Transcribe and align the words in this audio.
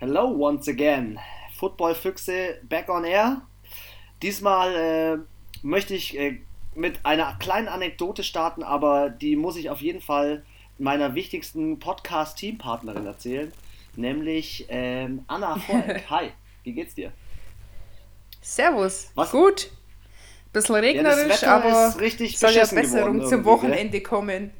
Hello 0.00 0.26
once 0.26 0.68
again. 0.68 1.20
Football 1.56 1.94
Füchse 1.94 2.58
back 2.64 2.88
on 2.88 3.04
air. 3.04 3.42
Diesmal 4.22 4.74
äh, 4.74 5.18
möchte 5.62 5.94
ich 5.94 6.18
äh, 6.18 6.40
mit 6.74 7.06
einer 7.06 7.36
kleinen 7.38 7.68
Anekdote 7.68 8.24
starten, 8.24 8.64
aber 8.64 9.08
die 9.08 9.36
muss 9.36 9.56
ich 9.56 9.70
auf 9.70 9.80
jeden 9.80 10.00
Fall 10.00 10.44
meiner 10.78 11.14
wichtigsten 11.14 11.78
Podcast-Teampartnerin 11.78 13.06
erzählen, 13.06 13.52
nämlich 13.94 14.66
ähm, 14.68 15.24
Anna 15.28 15.56
Volk. 15.56 16.02
Hi, 16.10 16.30
wie 16.64 16.72
geht's 16.72 16.96
dir? 16.96 17.12
Servus. 18.42 19.12
Was? 19.14 19.30
Gut. 19.30 19.70
Bisschen 20.52 20.74
regnerisch, 20.74 21.42
ja, 21.42 21.56
aber 21.56 21.90
soll 21.92 22.52
ja 22.52 22.66
Besserung 22.66 23.24
zum 23.26 23.44
Wochenende 23.44 24.00
kommen. 24.00 24.50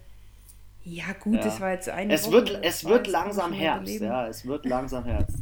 Ja, 0.85 1.07
gut, 1.19 1.37
ja. 1.37 1.43
das 1.43 1.61
war 1.61 1.73
jetzt 1.73 1.89
eine 1.89 2.13
es 2.13 2.27
Woche. 2.27 2.33
Wird, 2.33 2.59
es 2.63 2.85
wird 2.85 3.07
langsam 3.07 3.53
Herbst, 3.53 4.01
ja, 4.01 4.29
es 4.29 4.47
wird 4.47 4.67
langsam 4.67 5.05
Herbst. 5.05 5.39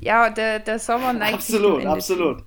Ja, 0.00 0.30
der, 0.30 0.60
der 0.60 0.78
Sommer 0.78 1.12
neigt 1.12 1.34
Absolut, 1.34 1.84
absolut. 1.84 2.44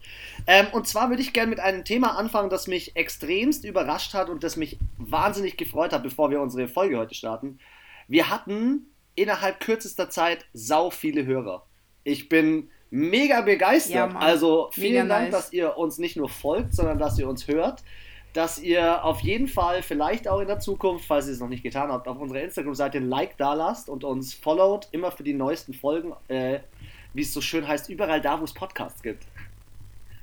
Ähm, 0.48 0.68
und 0.72 0.88
zwar 0.88 1.10
würde 1.10 1.22
ich 1.22 1.34
gerne 1.34 1.50
mit 1.50 1.60
einem 1.60 1.84
Thema 1.84 2.18
anfangen, 2.18 2.50
das 2.50 2.68
mich 2.68 2.96
extremst 2.96 3.66
überrascht 3.66 4.14
hat 4.14 4.30
und 4.30 4.44
das 4.44 4.56
mich 4.56 4.80
wahnsinnig 4.98 5.58
gefreut 5.58 5.94
hat, 5.94 6.02
bevor 6.02 6.32
wir 6.32 6.42
unsere 6.42 6.68
Folge 6.68 6.98
heute 6.98 7.14
starten. 7.14 7.60
Wir 8.08 8.30
hatten 8.30 8.88
innerhalb 9.16 9.60
kürzester 9.60 10.10
Zeit 10.10 10.46
sau 10.54 10.90
viele 10.90 11.26
Hörer. 11.26 11.66
Ich 12.04 12.30
bin 12.30 12.70
mega 12.90 13.42
begeistert. 13.42 14.14
Ja, 14.14 14.20
also 14.20 14.70
vielen 14.72 15.10
Dank, 15.10 15.32
nice. 15.32 15.44
dass 15.44 15.54
ihr 15.54 15.78
uns 15.78 15.98
nicht 15.98 16.18
nur 16.18 16.30
folgt, 16.30 16.74
sondern 16.74 16.98
dass 16.98 17.20
ihr 17.20 17.28
uns 17.28 17.48
hört. 17.48 17.84
Dass 18.34 18.60
ihr 18.60 19.04
auf 19.04 19.20
jeden 19.20 19.48
Fall 19.48 19.84
vielleicht 19.84 20.28
auch 20.28 20.40
in 20.40 20.48
der 20.48 20.60
Zukunft, 20.60 21.06
falls 21.06 21.28
ihr 21.28 21.34
es 21.34 21.40
noch 21.40 21.50
nicht 21.50 21.64
getan 21.64 21.92
habt, 21.92 22.08
auf 22.08 22.18
unserer 22.18 22.42
Instagram-Seite 22.42 22.98
ein 22.98 23.10
Like 23.10 23.38
da 23.38 23.54
lasst 23.54 23.90
und 23.90 24.04
uns 24.04 24.34
followt, 24.34 24.88
immer 24.92 25.12
für 25.12 25.24
die 25.24 25.34
neuesten 25.34 25.74
Folgen, 25.74 26.14
äh, 26.30 26.60
wie 27.14 27.24
es 27.24 27.34
so 27.34 27.42
schön 27.42 27.68
heißt, 27.68 27.90
überall 27.90 28.22
da, 28.22 28.40
wo 28.40 28.46
es 28.46 28.54
Podcasts 28.54 29.02
gibt. 29.02 29.26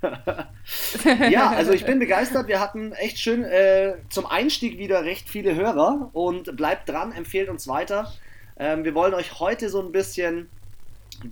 ja, 1.30 1.50
also 1.50 1.72
ich 1.72 1.84
bin 1.84 1.98
begeistert. 1.98 2.46
Wir 2.46 2.60
hatten 2.60 2.92
echt 2.92 3.18
schön 3.18 3.44
äh, 3.44 3.96
zum 4.08 4.26
Einstieg 4.26 4.78
wieder 4.78 5.04
recht 5.04 5.28
viele 5.28 5.54
Hörer 5.54 6.10
und 6.12 6.56
bleibt 6.56 6.88
dran, 6.88 7.12
empfehlt 7.12 7.48
uns 7.48 7.66
weiter. 7.66 8.12
Ähm, 8.58 8.84
wir 8.84 8.94
wollen 8.94 9.14
euch 9.14 9.40
heute 9.40 9.68
so 9.68 9.80
ein 9.82 9.92
bisschen 9.92 10.48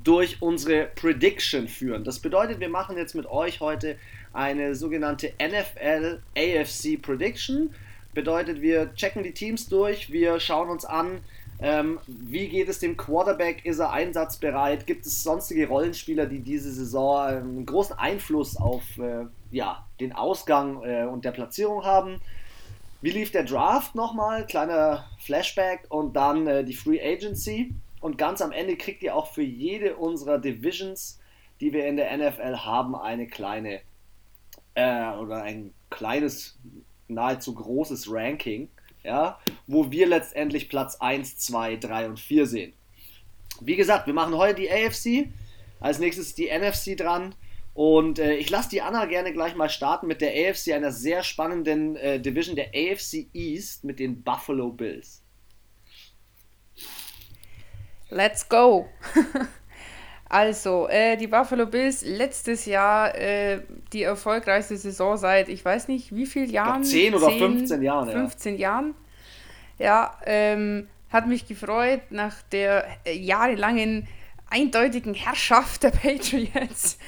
durch 0.02 0.42
unsere 0.42 0.86
Prediction 0.86 1.68
führen. 1.68 2.02
Das 2.02 2.18
bedeutet, 2.18 2.60
wir 2.60 2.68
machen 2.68 2.96
jetzt 2.96 3.14
mit 3.14 3.26
euch 3.26 3.60
heute 3.60 3.96
eine 4.36 4.74
sogenannte 4.74 5.32
NFL 5.40 6.20
AFC 6.36 7.00
Prediction. 7.00 7.74
Bedeutet, 8.14 8.62
wir 8.62 8.94
checken 8.94 9.22
die 9.22 9.32
Teams 9.32 9.68
durch, 9.68 10.10
wir 10.10 10.40
schauen 10.40 10.70
uns 10.70 10.84
an, 10.84 11.20
ähm, 11.58 11.98
wie 12.06 12.48
geht 12.48 12.68
es 12.68 12.80
dem 12.80 12.96
Quarterback? 12.96 13.64
Ist 13.64 13.78
er 13.78 13.92
einsatzbereit? 13.92 14.86
Gibt 14.86 15.06
es 15.06 15.22
sonstige 15.22 15.68
Rollenspieler, 15.68 16.26
die 16.26 16.40
diese 16.40 16.70
Saison 16.70 17.18
einen 17.20 17.66
großen 17.66 17.98
Einfluss 17.98 18.56
auf 18.58 18.82
äh, 18.98 19.26
ja, 19.50 19.86
den 20.00 20.12
Ausgang 20.12 20.82
äh, 20.84 21.04
und 21.04 21.24
der 21.24 21.30
Platzierung 21.30 21.84
haben? 21.84 22.20
Wie 23.00 23.10
lief 23.10 23.30
der 23.30 23.44
Draft 23.44 23.94
nochmal? 23.94 24.46
Kleiner 24.46 25.06
Flashback 25.18 25.86
und 25.88 26.14
dann 26.14 26.46
äh, 26.46 26.64
die 26.64 26.74
Free 26.74 27.00
Agency. 27.00 27.74
Und 28.00 28.18
ganz 28.18 28.42
am 28.42 28.52
Ende 28.52 28.76
kriegt 28.76 29.02
ihr 29.02 29.16
auch 29.16 29.32
für 29.32 29.42
jede 29.42 29.96
unserer 29.96 30.38
Divisions, 30.38 31.18
die 31.60 31.72
wir 31.72 31.86
in 31.86 31.96
der 31.96 32.14
NFL 32.14 32.58
haben, 32.58 32.94
eine 32.94 33.26
kleine 33.26 33.80
äh, 34.76 35.10
oder 35.16 35.42
ein 35.42 35.74
kleines, 35.90 36.58
nahezu 37.08 37.54
großes 37.54 38.10
Ranking, 38.10 38.68
ja, 39.02 39.38
wo 39.66 39.90
wir 39.90 40.06
letztendlich 40.06 40.68
Platz 40.68 40.96
1, 40.96 41.38
2, 41.38 41.76
3 41.76 42.08
und 42.08 42.20
4 42.20 42.46
sehen. 42.46 42.72
Wie 43.60 43.76
gesagt, 43.76 44.06
wir 44.06 44.14
machen 44.14 44.36
heute 44.36 44.60
die 44.60 44.70
AFC, 44.70 45.32
als 45.80 45.98
nächstes 45.98 46.34
die 46.34 46.50
NFC 46.50 46.96
dran. 46.96 47.34
Und 47.74 48.18
äh, 48.18 48.34
ich 48.36 48.48
lasse 48.48 48.70
die 48.70 48.80
Anna 48.80 49.04
gerne 49.04 49.32
gleich 49.32 49.54
mal 49.54 49.68
starten 49.68 50.06
mit 50.06 50.20
der 50.20 50.30
AFC, 50.30 50.72
einer 50.72 50.92
sehr 50.92 51.22
spannenden 51.22 51.96
äh, 51.96 52.20
Division 52.20 52.56
der 52.56 52.68
AFC 52.68 53.28
East 53.34 53.84
mit 53.84 53.98
den 53.98 54.22
Buffalo 54.22 54.70
Bills. 54.70 55.22
Let's 58.08 58.48
go. 58.48 58.88
also, 60.28 60.88
äh, 60.88 61.16
die 61.16 61.28
Buffalo 61.28 61.66
Bills 61.66 62.04
letztes 62.04 62.66
Jahr 62.66 63.14
äh, 63.14 63.60
die 63.92 64.02
erfolgreichste 64.02 64.76
Saison 64.76 65.16
seit, 65.16 65.48
ich 65.48 65.64
weiß 65.64 65.88
nicht, 65.88 66.14
wie 66.14 66.26
vielen 66.26 66.50
Jahren? 66.50 66.82
10 66.82 67.14
oder 67.14 67.28
10, 67.28 67.38
15 67.38 67.82
Jahren. 67.82 68.10
15 68.10 68.54
ja. 68.54 68.60
Jahren. 68.60 68.94
Ja, 69.78 70.18
ähm, 70.24 70.88
hat 71.10 71.28
mich 71.28 71.46
gefreut 71.46 72.00
nach 72.10 72.42
der 72.50 72.86
äh, 73.04 73.16
jahrelangen 73.16 74.08
eindeutigen 74.50 75.14
Herrschaft 75.14 75.82
der 75.82 75.90
Patriots 75.92 76.98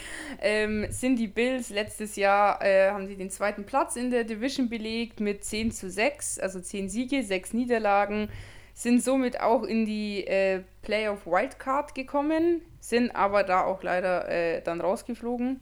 ähm, 0.41 0.87
sind 0.91 1.17
die 1.17 1.29
Bills 1.29 1.71
letztes 1.71 2.17
Jahr, 2.17 2.62
äh, 2.62 2.91
haben 2.91 3.06
sie 3.06 3.17
den 3.17 3.31
zweiten 3.31 3.65
Platz 3.65 3.97
in 3.97 4.11
der 4.11 4.25
Division 4.25 4.69
belegt 4.69 5.21
mit 5.21 5.45
10 5.45 5.73
zu 5.73 5.91
6, 5.91 6.39
also 6.39 6.61
10 6.61 6.89
Siege, 6.89 7.23
6 7.23 7.55
Niederlagen 7.55 8.29
sind 8.78 9.03
somit 9.03 9.41
auch 9.41 9.65
in 9.65 9.87
die 9.87 10.25
äh, 10.25 10.62
Playoff 10.83 11.27
Wildcard 11.27 11.97
gekommen, 11.97 12.62
sind 12.78 13.11
aber 13.11 13.43
da 13.43 13.65
auch 13.65 13.83
leider 13.83 14.28
äh, 14.28 14.62
dann 14.62 14.81
rausgeflogen. 14.81 15.59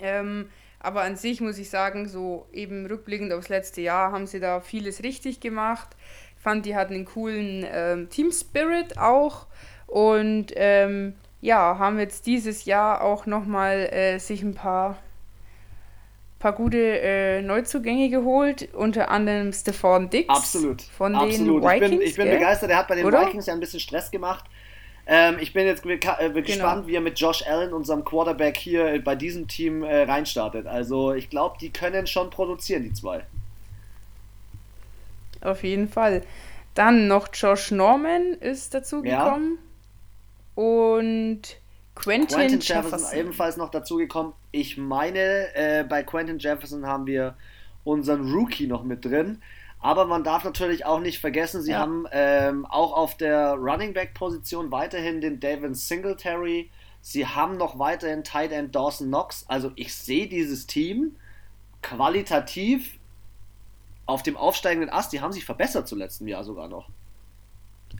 Ähm, 0.00 0.50
aber 0.78 1.00
an 1.00 1.16
sich 1.16 1.40
muss 1.40 1.56
ich 1.56 1.70
sagen, 1.70 2.06
so 2.06 2.46
eben 2.52 2.84
rückblickend 2.84 3.32
aufs 3.32 3.48
letzte 3.48 3.80
Jahr 3.80 4.12
haben 4.12 4.26
sie 4.26 4.38
da 4.38 4.60
vieles 4.60 5.02
richtig 5.02 5.40
gemacht. 5.40 5.96
Ich 6.36 6.42
fand, 6.42 6.66
die 6.66 6.76
hatten 6.76 6.92
einen 6.92 7.06
coolen 7.06 7.64
ähm, 7.72 8.10
Team 8.10 8.30
Spirit 8.30 8.98
auch 8.98 9.46
und 9.86 10.52
ähm, 10.56 11.14
ja, 11.40 11.78
haben 11.78 11.98
jetzt 11.98 12.26
dieses 12.26 12.66
Jahr 12.66 13.00
auch 13.00 13.24
nochmal 13.24 13.88
äh, 13.90 14.18
sich 14.18 14.42
ein 14.42 14.54
paar 14.54 14.98
paar 16.46 16.52
gute 16.52 17.00
äh, 17.00 17.42
Neuzugänge 17.42 18.08
geholt, 18.08 18.72
unter 18.72 19.10
anderem 19.10 19.52
Stefan 19.52 20.10
Dix. 20.10 20.28
Absolut. 20.28 20.80
Von 20.80 21.16
Absolut. 21.16 21.64
den 21.64 21.68
Vikings. 21.68 21.82
Ich 21.82 21.90
bin, 21.90 22.00
ich 22.02 22.16
bin 22.16 22.30
begeistert, 22.30 22.70
er 22.70 22.78
hat 22.78 22.86
bei 22.86 22.94
den 22.94 23.04
Oder? 23.04 23.26
Vikings 23.26 23.46
ja 23.46 23.52
ein 23.52 23.58
bisschen 23.58 23.80
Stress 23.80 24.12
gemacht. 24.12 24.44
Ähm, 25.08 25.38
ich 25.40 25.52
bin 25.52 25.66
jetzt 25.66 25.84
äh, 25.84 25.98
genau. 25.98 26.40
gespannt, 26.40 26.86
wie 26.86 26.94
er 26.94 27.00
mit 27.00 27.18
Josh 27.18 27.44
Allen, 27.44 27.72
unserem 27.72 28.04
Quarterback, 28.04 28.56
hier 28.56 29.02
bei 29.02 29.16
diesem 29.16 29.48
Team 29.48 29.82
äh, 29.82 30.02
reinstartet. 30.02 30.68
Also 30.68 31.14
ich 31.14 31.30
glaube, 31.30 31.56
die 31.60 31.70
können 31.70 32.06
schon 32.06 32.30
produzieren, 32.30 32.84
die 32.84 32.92
zwei. 32.92 33.24
Auf 35.40 35.64
jeden 35.64 35.88
Fall. 35.88 36.22
Dann 36.74 37.08
noch 37.08 37.28
Josh 37.32 37.72
Norman 37.72 38.34
ist 38.34 38.72
dazugekommen. 38.72 39.58
Ja. 40.56 40.62
Und 40.62 41.42
Quentin, 41.96 42.36
Quentin 42.36 42.60
Jefferson, 42.60 42.98
Jefferson 42.98 43.18
ebenfalls 43.18 43.56
noch 43.56 43.70
dazugekommen. 43.70 44.32
Ich 44.52 44.76
meine, 44.76 45.54
äh, 45.54 45.84
bei 45.88 46.02
Quentin 46.02 46.38
Jefferson 46.38 46.86
haben 46.86 47.06
wir 47.06 47.36
unseren 47.84 48.32
Rookie 48.32 48.66
noch 48.66 48.84
mit 48.84 49.04
drin. 49.04 49.42
Aber 49.80 50.06
man 50.06 50.24
darf 50.24 50.44
natürlich 50.44 50.84
auch 50.84 51.00
nicht 51.00 51.20
vergessen, 51.20 51.62
sie 51.62 51.72
ja. 51.72 51.78
haben 51.78 52.06
ähm, 52.10 52.66
auch 52.66 52.92
auf 52.92 53.16
der 53.16 53.54
Running 53.54 53.92
Back 53.92 54.14
Position 54.14 54.70
weiterhin 54.70 55.20
den 55.20 55.40
Devin 55.40 55.74
Singletary. 55.74 56.70
Sie 57.00 57.26
haben 57.26 57.56
noch 57.56 57.78
weiterhin 57.78 58.24
Tight 58.24 58.52
End 58.52 58.74
Dawson 58.74 59.08
Knox. 59.08 59.44
Also 59.48 59.72
ich 59.76 59.94
sehe 59.94 60.28
dieses 60.28 60.66
Team 60.66 61.16
qualitativ 61.82 62.98
auf 64.06 64.22
dem 64.22 64.36
aufsteigenden 64.36 64.90
Ast. 64.90 65.12
Die 65.12 65.20
haben 65.20 65.32
sich 65.32 65.44
verbessert 65.44 65.88
zu 65.88 65.94
letztem 65.94 66.26
Jahr 66.26 66.44
sogar 66.44 66.68
noch. 66.68 66.88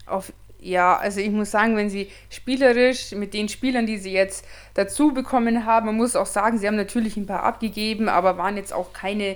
Auf, 0.05 0.33
ja, 0.59 0.97
also 0.97 1.19
ich 1.19 1.29
muss 1.29 1.51
sagen, 1.51 1.75
wenn 1.75 1.89
sie 1.89 2.09
spielerisch 2.29 3.11
mit 3.11 3.33
den 3.33 3.47
Spielern, 3.47 3.85
die 3.85 3.97
sie 3.97 4.11
jetzt 4.11 4.45
dazu 4.73 5.13
bekommen 5.13 5.65
haben, 5.65 5.85
man 5.85 5.95
muss 5.95 6.15
auch 6.15 6.25
sagen, 6.25 6.57
sie 6.57 6.67
haben 6.67 6.75
natürlich 6.75 7.15
ein 7.17 7.27
paar 7.27 7.43
abgegeben, 7.43 8.09
aber 8.09 8.37
waren 8.37 8.57
jetzt 8.57 8.73
auch 8.73 8.91
keine 8.93 9.35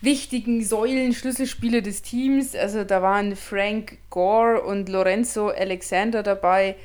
wichtigen 0.00 0.62
Säulen, 0.62 1.12
Schlüsselspieler 1.12 1.80
des 1.80 2.02
Teams. 2.02 2.54
Also 2.54 2.84
da 2.84 3.02
waren 3.02 3.36
Frank 3.36 3.98
Gore 4.10 4.62
und 4.62 4.88
Lorenzo 4.88 5.48
Alexander 5.48 6.22
dabei. 6.22 6.76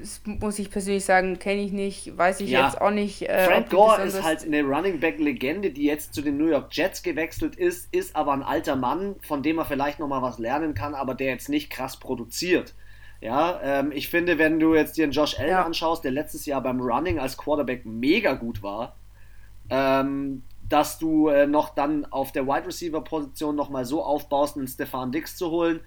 Das 0.00 0.20
muss 0.24 0.58
ich 0.58 0.70
persönlich 0.70 1.04
sagen, 1.04 1.38
kenne 1.38 1.62
ich 1.62 1.72
nicht, 1.72 2.16
weiß 2.16 2.40
ich 2.40 2.50
ja. 2.50 2.66
jetzt 2.66 2.80
auch 2.80 2.90
nicht. 2.90 3.28
Äh, 3.28 3.46
Frank 3.46 3.70
Gore 3.70 4.02
ist 4.02 4.22
halt 4.22 4.44
eine 4.44 4.62
Running 4.62 5.00
Back 5.00 5.18
Legende, 5.18 5.70
die 5.70 5.84
jetzt 5.84 6.14
zu 6.14 6.22
den 6.22 6.36
New 6.36 6.46
York 6.46 6.68
Jets 6.72 7.02
gewechselt 7.02 7.56
ist, 7.56 7.92
ist 7.94 8.16
aber 8.16 8.32
ein 8.32 8.42
alter 8.42 8.76
Mann, 8.76 9.16
von 9.20 9.42
dem 9.42 9.58
er 9.58 9.64
vielleicht 9.64 9.98
noch 9.98 10.08
mal 10.08 10.22
was 10.22 10.38
lernen 10.38 10.74
kann, 10.74 10.94
aber 10.94 11.14
der 11.14 11.28
jetzt 11.28 11.48
nicht 11.48 11.70
krass 11.70 11.98
produziert. 11.98 12.74
Ja, 13.20 13.60
ähm, 13.62 13.90
ich 13.92 14.08
finde, 14.08 14.38
wenn 14.38 14.60
du 14.60 14.74
jetzt 14.74 14.96
dir 14.96 15.04
einen 15.04 15.12
Josh 15.12 15.38
Allen 15.38 15.50
ja. 15.50 15.64
anschaust, 15.64 16.04
der 16.04 16.12
letztes 16.12 16.46
Jahr 16.46 16.62
beim 16.62 16.80
Running 16.80 17.18
als 17.18 17.36
Quarterback 17.36 17.84
mega 17.84 18.34
gut 18.34 18.62
war, 18.62 18.94
ähm, 19.70 20.42
dass 20.68 20.98
du 20.98 21.28
äh, 21.28 21.46
noch 21.46 21.74
dann 21.74 22.04
auf 22.06 22.32
der 22.32 22.46
Wide 22.46 22.66
Receiver 22.66 23.02
Position 23.02 23.56
noch 23.56 23.70
mal 23.70 23.84
so 23.84 24.02
aufbaust, 24.02 24.56
einen 24.56 24.68
Stefan 24.68 25.12
Dix 25.12 25.36
zu 25.36 25.50
holen, 25.50 25.80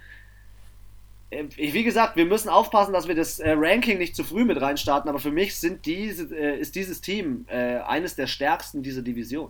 wie 1.55 1.83
gesagt, 1.83 2.17
wir 2.17 2.25
müssen 2.25 2.49
aufpassen, 2.49 2.91
dass 2.91 3.07
wir 3.07 3.15
das 3.15 3.39
äh, 3.39 3.55
Ranking 3.57 3.97
nicht 3.97 4.15
zu 4.15 4.23
früh 4.23 4.43
mit 4.43 4.59
reinstarten, 4.59 5.09
aber 5.09 5.19
für 5.19 5.31
mich 5.31 5.57
sind 5.57 5.85
diese, 5.85 6.35
äh, 6.35 6.59
ist 6.59 6.75
dieses 6.75 6.99
Team 6.99 7.45
äh, 7.47 7.77
eines 7.77 8.15
der 8.15 8.27
stärksten 8.27 8.83
dieser 8.83 9.01
Division. 9.01 9.49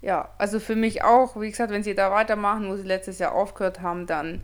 Ja, 0.00 0.30
also 0.38 0.58
für 0.58 0.74
mich 0.74 1.04
auch, 1.04 1.38
wie 1.38 1.50
gesagt, 1.50 1.70
wenn 1.70 1.82
sie 1.82 1.94
da 1.94 2.10
weitermachen, 2.10 2.68
wo 2.68 2.76
sie 2.76 2.82
letztes 2.82 3.18
Jahr 3.18 3.32
aufgehört 3.32 3.82
haben, 3.82 4.06
dann 4.06 4.42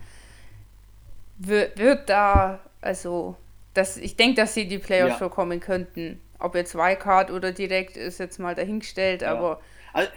wird, 1.38 1.78
wird 1.78 2.08
da, 2.08 2.61
also 2.81 3.37
dass 3.75 3.96
ich 3.96 4.16
denke, 4.16 4.37
dass 4.37 4.54
sie 4.54 4.69
die 4.69 4.78
Playoffs 4.78 5.20
ja. 5.20 5.28
bekommen 5.28 5.61
könnten. 5.61 6.20
Ob 6.38 6.54
jetzt 6.54 6.75
Wildcard 6.75 7.31
oder 7.31 7.52
direkt 7.52 7.96
ist 7.96 8.19
jetzt 8.19 8.38
mal 8.38 8.54
dahingestellt, 8.54 9.22
ja. 9.22 9.32
aber 9.32 9.61
also, 9.93 10.11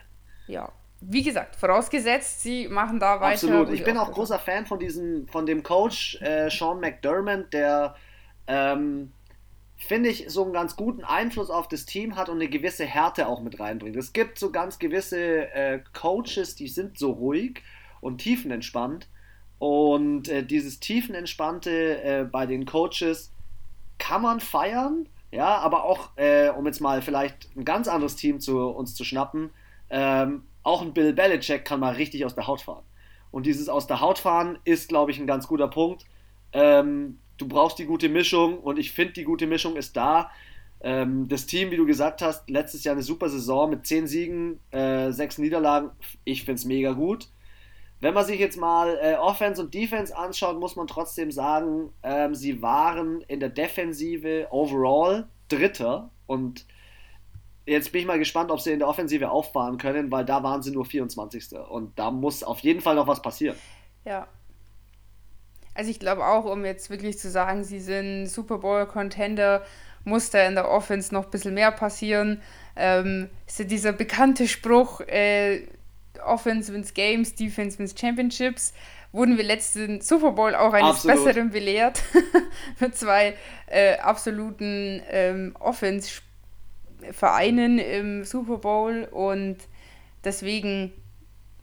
ja. 0.47 0.71
Wie 1.01 1.24
gesagt, 1.24 1.56
vorausgesetzt, 1.56 2.42
sie 2.42 2.68
machen 2.68 3.00
da 3.00 3.19
weiter. 3.19 3.48
Absolut. 3.48 3.69
Ich 3.71 3.83
bin 3.83 3.98
auch 3.98 4.12
großer 4.12 4.38
Fan 4.38 4.65
von 4.65 4.80
diesem, 4.80 5.27
von 5.27 5.45
dem 5.45 5.63
Coach 5.63 6.21
äh, 6.21 6.50
Sean 6.50 6.80
McDermott, 6.80 7.51
der 7.51 7.95
ähm, 8.45 9.12
finde 9.77 10.09
ich, 10.09 10.25
so 10.27 10.44
einen 10.44 10.53
ganz 10.53 10.75
guten 10.75 11.03
Einfluss 11.03 11.50
auf 11.50 11.68
das 11.68 11.86
Team 11.86 12.15
hat 12.15 12.30
und 12.30 12.36
eine 12.36 12.48
gewisse 12.48 12.86
Härte 12.86 13.27
auch 13.27 13.42
mit 13.42 13.59
reinbringt. 13.59 13.95
Es 13.95 14.13
gibt 14.13 14.38
so 14.38 14.51
ganz 14.51 14.77
gewisse 14.77 15.51
äh, 15.53 15.80
Coaches, 15.94 16.56
die 16.56 16.68
sind 16.68 17.00
so 17.00 17.12
ruhig 17.12 17.63
und 18.00 18.19
tiefenentspannt. 18.19 19.07
Und 19.57 20.30
äh, 20.30 20.44
dieses 20.44 20.80
tiefenentspannte 20.80 22.04
äh, 22.04 22.24
bei 22.25 22.45
den 22.45 22.65
Coaches 22.65 23.31
kann 23.97 24.21
man 24.21 24.39
feiern, 24.39 25.07
ja, 25.31 25.57
aber 25.57 25.83
auch, 25.83 26.09
äh, 26.15 26.50
um 26.50 26.65
jetzt 26.65 26.81
mal 26.81 27.01
vielleicht 27.01 27.56
ein 27.56 27.65
ganz 27.65 27.88
anderes 27.88 28.15
Team 28.15 28.39
zu 28.39 28.59
uns 28.69 28.95
zu 28.95 29.04
schnappen, 29.04 29.51
ähm, 29.89 30.44
auch 30.63 30.81
ein 30.81 30.93
Bill 30.93 31.13
Belichick 31.13 31.65
kann 31.65 31.79
mal 31.79 31.93
richtig 31.93 32.25
aus 32.25 32.35
der 32.35 32.47
Haut 32.47 32.61
fahren. 32.61 32.83
Und 33.31 33.45
dieses 33.45 33.69
aus 33.69 33.87
der 33.87 34.01
Haut 34.01 34.19
fahren 34.19 34.59
ist, 34.65 34.89
glaube 34.89 35.11
ich, 35.11 35.19
ein 35.19 35.27
ganz 35.27 35.47
guter 35.47 35.67
Punkt. 35.67 36.05
Ähm, 36.53 37.19
du 37.37 37.47
brauchst 37.47 37.79
die 37.79 37.85
gute 37.85 38.09
Mischung 38.09 38.59
und 38.59 38.77
ich 38.77 38.91
finde, 38.91 39.13
die 39.13 39.23
gute 39.23 39.47
Mischung 39.47 39.75
ist 39.75 39.95
da. 39.95 40.29
Ähm, 40.81 41.27
das 41.27 41.45
Team, 41.45 41.71
wie 41.71 41.77
du 41.77 41.85
gesagt 41.85 42.21
hast, 42.21 42.49
letztes 42.49 42.83
Jahr 42.83 42.93
eine 42.93 43.03
super 43.03 43.29
Saison 43.29 43.69
mit 43.69 43.85
10 43.85 44.07
Siegen, 44.07 44.59
äh, 44.71 45.11
6 45.11 45.37
Niederlagen. 45.37 45.91
Ich 46.23 46.43
finde 46.43 46.59
es 46.59 46.65
mega 46.65 46.91
gut. 46.91 47.29
Wenn 47.99 48.15
man 48.15 48.25
sich 48.25 48.39
jetzt 48.39 48.57
mal 48.57 48.97
äh, 48.99 49.13
Offense 49.15 49.61
und 49.61 49.73
Defense 49.73 50.15
anschaut, 50.15 50.59
muss 50.59 50.75
man 50.75 50.87
trotzdem 50.87 51.31
sagen, 51.31 51.91
ähm, 52.01 52.33
sie 52.33 52.61
waren 52.63 53.21
in 53.27 53.39
der 53.39 53.49
Defensive 53.49 54.47
overall 54.49 55.27
Dritter 55.49 56.09
und 56.25 56.65
jetzt 57.65 57.91
bin 57.91 58.01
ich 58.01 58.07
mal 58.07 58.19
gespannt, 58.19 58.51
ob 58.51 58.61
sie 58.61 58.71
in 58.71 58.79
der 58.79 58.87
Offensive 58.87 59.29
auffahren 59.29 59.77
können, 59.77 60.11
weil 60.11 60.25
da 60.25 60.43
waren 60.43 60.61
sie 60.61 60.71
nur 60.71 60.85
24. 60.85 61.53
Und 61.69 61.97
da 61.97 62.11
muss 62.11 62.43
auf 62.43 62.59
jeden 62.59 62.81
Fall 62.81 62.95
noch 62.95 63.07
was 63.07 63.21
passieren. 63.21 63.55
Ja, 64.05 64.27
also 65.73 65.89
ich 65.89 65.99
glaube 65.99 66.25
auch, 66.25 66.45
um 66.45 66.65
jetzt 66.65 66.89
wirklich 66.89 67.17
zu 67.17 67.29
sagen, 67.29 67.63
sie 67.63 67.79
sind 67.79 68.27
Super 68.27 68.57
Bowl-Contender, 68.57 69.63
muss 70.03 70.29
da 70.29 70.45
in 70.45 70.55
der 70.55 70.69
Offense 70.69 71.13
noch 71.13 71.25
ein 71.25 71.31
bisschen 71.31 71.53
mehr 71.53 71.71
passieren. 71.71 72.41
Ähm, 72.75 73.29
ist 73.47 73.59
ja 73.59 73.65
dieser 73.65 73.93
bekannte 73.93 74.47
Spruch, 74.47 75.01
äh, 75.01 75.67
Offense 76.25 76.73
wins 76.73 76.93
Games, 76.93 77.35
Defense 77.35 77.79
wins 77.79 77.95
Championships. 77.97 78.73
Wurden 79.13 79.37
wir 79.37 79.43
letzten 79.43 80.01
Super 80.01 80.31
Bowl 80.31 80.55
auch 80.55 80.73
eines 80.73 80.97
Absolut. 80.97 81.25
Besseren 81.25 81.49
belehrt. 81.51 82.01
Mit 82.79 82.95
zwei 82.95 83.35
äh, 83.67 83.97
absoluten 83.97 85.01
ähm, 85.09 85.55
Offense-Vereinen 87.01 87.80
im 87.80 88.24
Super 88.24 88.57
Bowl. 88.57 89.07
Und 89.12 89.57
deswegen 90.24 90.92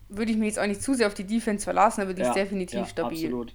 würde 0.09 0.31
ich 0.31 0.37
mich 0.37 0.47
jetzt 0.47 0.59
auch 0.59 0.67
nicht 0.67 0.81
zu 0.81 0.93
sehr 0.93 1.07
auf 1.07 1.13
die 1.13 1.25
Defense 1.25 1.63
verlassen, 1.63 2.01
aber 2.01 2.13
die 2.13 2.21
ja, 2.21 2.29
ist 2.29 2.35
definitiv 2.35 2.79
ja, 2.79 2.85
stabil. 2.85 3.25
Absolut. 3.25 3.53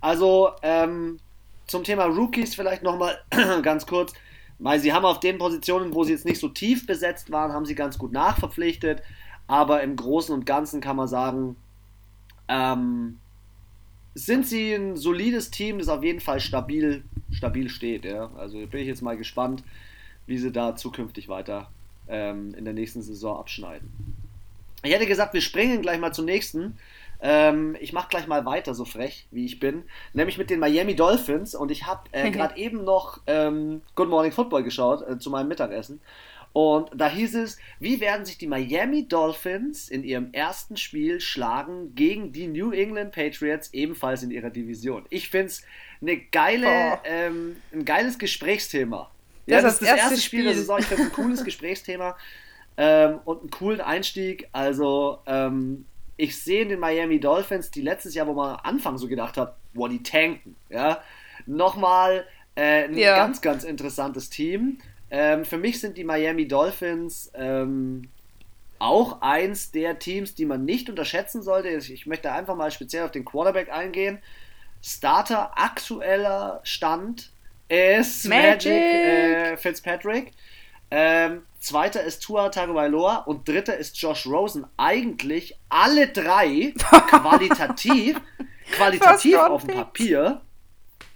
Also 0.00 0.50
ähm, 0.62 1.18
zum 1.66 1.84
Thema 1.84 2.04
Rookies 2.04 2.54
vielleicht 2.54 2.82
nochmal 2.82 3.18
ganz 3.62 3.86
kurz. 3.86 4.12
Weil 4.60 4.80
sie 4.80 4.92
haben 4.92 5.04
auf 5.04 5.20
den 5.20 5.38
Positionen, 5.38 5.94
wo 5.94 6.02
sie 6.02 6.12
jetzt 6.12 6.24
nicht 6.24 6.40
so 6.40 6.48
tief 6.48 6.84
besetzt 6.84 7.30
waren, 7.30 7.52
haben 7.52 7.64
sie 7.64 7.76
ganz 7.76 7.96
gut 7.96 8.12
nachverpflichtet. 8.12 9.02
Aber 9.46 9.82
im 9.82 9.94
Großen 9.94 10.34
und 10.34 10.46
Ganzen 10.46 10.80
kann 10.80 10.96
man 10.96 11.06
sagen, 11.06 11.54
ähm, 12.48 13.18
sind 14.14 14.46
sie 14.46 14.74
ein 14.74 14.96
solides 14.96 15.52
Team, 15.52 15.78
das 15.78 15.88
auf 15.88 16.02
jeden 16.02 16.18
Fall 16.18 16.40
stabil, 16.40 17.04
stabil 17.30 17.68
steht. 17.68 18.04
Ja? 18.04 18.32
Also 18.36 18.58
bin 18.66 18.80
ich 18.80 18.88
jetzt 18.88 19.00
mal 19.00 19.16
gespannt, 19.16 19.62
wie 20.28 20.38
sie 20.38 20.52
da 20.52 20.76
zukünftig 20.76 21.28
weiter 21.28 21.70
ähm, 22.08 22.54
in 22.54 22.64
der 22.64 22.74
nächsten 22.74 23.02
Saison 23.02 23.38
abschneiden. 23.38 23.90
Ich 24.82 24.92
hätte 24.92 25.06
gesagt, 25.06 25.34
wir 25.34 25.40
springen 25.40 25.82
gleich 25.82 25.98
mal 25.98 26.12
zum 26.12 26.24
nächsten. 26.24 26.78
Ähm, 27.20 27.76
ich 27.80 27.92
mache 27.92 28.08
gleich 28.08 28.28
mal 28.28 28.44
weiter, 28.44 28.74
so 28.74 28.84
frech 28.84 29.26
wie 29.32 29.44
ich 29.44 29.58
bin, 29.58 29.82
nämlich 30.12 30.38
mit 30.38 30.50
den 30.50 30.60
Miami 30.60 30.94
Dolphins. 30.94 31.54
Und 31.54 31.72
ich 31.72 31.86
habe 31.86 32.02
äh, 32.12 32.30
gerade 32.32 32.56
eben 32.56 32.84
noch 32.84 33.20
ähm, 33.26 33.82
Good 33.96 34.08
Morning 34.08 34.30
Football 34.30 34.62
geschaut 34.62 35.02
äh, 35.08 35.18
zu 35.18 35.30
meinem 35.30 35.48
Mittagessen. 35.48 36.00
Und 36.52 36.90
da 36.94 37.08
hieß 37.08 37.34
es, 37.36 37.58
wie 37.78 38.00
werden 38.00 38.24
sich 38.24 38.38
die 38.38 38.46
Miami 38.46 39.06
Dolphins 39.06 39.88
in 39.88 40.02
ihrem 40.02 40.32
ersten 40.32 40.76
Spiel 40.76 41.20
schlagen 41.20 41.94
gegen 41.94 42.32
die 42.32 42.46
New 42.46 42.72
England 42.72 43.12
Patriots, 43.12 43.72
ebenfalls 43.72 44.22
in 44.22 44.30
ihrer 44.30 44.50
Division. 44.50 45.04
Ich 45.10 45.28
finde 45.28 45.48
es 45.48 45.62
eine 46.00 46.16
geile, 46.16 46.66
oh. 46.66 46.98
ähm, 47.04 47.56
ein 47.72 47.84
geiles 47.84 48.18
Gesprächsthema. 48.18 49.10
Ja, 49.48 49.62
das, 49.62 49.64
das 49.64 49.72
ist 49.74 49.80
das 49.82 49.88
erste, 49.88 50.02
erste 50.02 50.20
Spiel, 50.20 50.40
Spiel 50.40 50.44
der 50.44 50.54
Saison. 50.54 50.78
Ich 50.78 50.86
finde 50.86 51.02
es 51.04 51.08
ein 51.08 51.14
cooles 51.14 51.44
Gesprächsthema 51.44 52.16
ähm, 52.76 53.20
und 53.24 53.40
einen 53.40 53.50
coolen 53.50 53.80
Einstieg. 53.80 54.48
Also 54.52 55.18
ähm, 55.26 55.86
ich 56.16 56.40
sehe 56.40 56.62
in 56.62 56.68
den 56.68 56.80
Miami 56.80 57.20
Dolphins, 57.20 57.70
die 57.70 57.80
letztes 57.80 58.14
Jahr, 58.14 58.26
wo 58.26 58.34
man 58.34 58.56
am 58.56 58.60
Anfang 58.62 58.98
so 58.98 59.08
gedacht 59.08 59.36
hat, 59.36 59.56
boah, 59.72 59.88
die 59.88 60.02
tanken, 60.02 60.56
ja, 60.68 61.02
nochmal 61.46 62.26
äh, 62.54 62.84
ein 62.84 62.96
ja. 62.96 63.16
ganz, 63.16 63.40
ganz 63.40 63.64
interessantes 63.64 64.28
Team. 64.28 64.78
Ähm, 65.10 65.44
für 65.44 65.58
mich 65.58 65.80
sind 65.80 65.96
die 65.96 66.04
Miami 66.04 66.46
Dolphins 66.46 67.30
ähm, 67.34 68.10
auch 68.78 69.22
eins 69.22 69.70
der 69.70 69.98
Teams, 69.98 70.34
die 70.34 70.44
man 70.44 70.64
nicht 70.64 70.90
unterschätzen 70.90 71.42
sollte. 71.42 71.68
Ich 71.68 72.06
möchte 72.06 72.32
einfach 72.32 72.56
mal 72.56 72.70
speziell 72.70 73.04
auf 73.04 73.10
den 73.10 73.24
Quarterback 73.24 73.72
eingehen. 73.72 74.18
Starter 74.82 75.58
aktueller 75.58 76.60
Stand 76.62 77.32
ist 77.68 78.26
Magic, 78.26 78.72
Magic 78.72 78.72
äh, 78.72 79.56
Fitzpatrick. 79.56 80.32
Ähm, 80.90 81.42
zweiter 81.60 82.02
ist 82.02 82.20
Tua 82.22 82.48
Tagovailoa 82.48 83.16
und 83.18 83.46
dritter 83.46 83.76
ist 83.76 84.00
Josh 84.00 84.26
Rosen. 84.26 84.66
Eigentlich 84.76 85.58
alle 85.68 86.08
drei 86.08 86.72
qualitativ, 87.08 88.20
qualitativ 88.72 89.36
auf 89.36 89.64
dem 89.64 89.76
Papier 89.76 90.40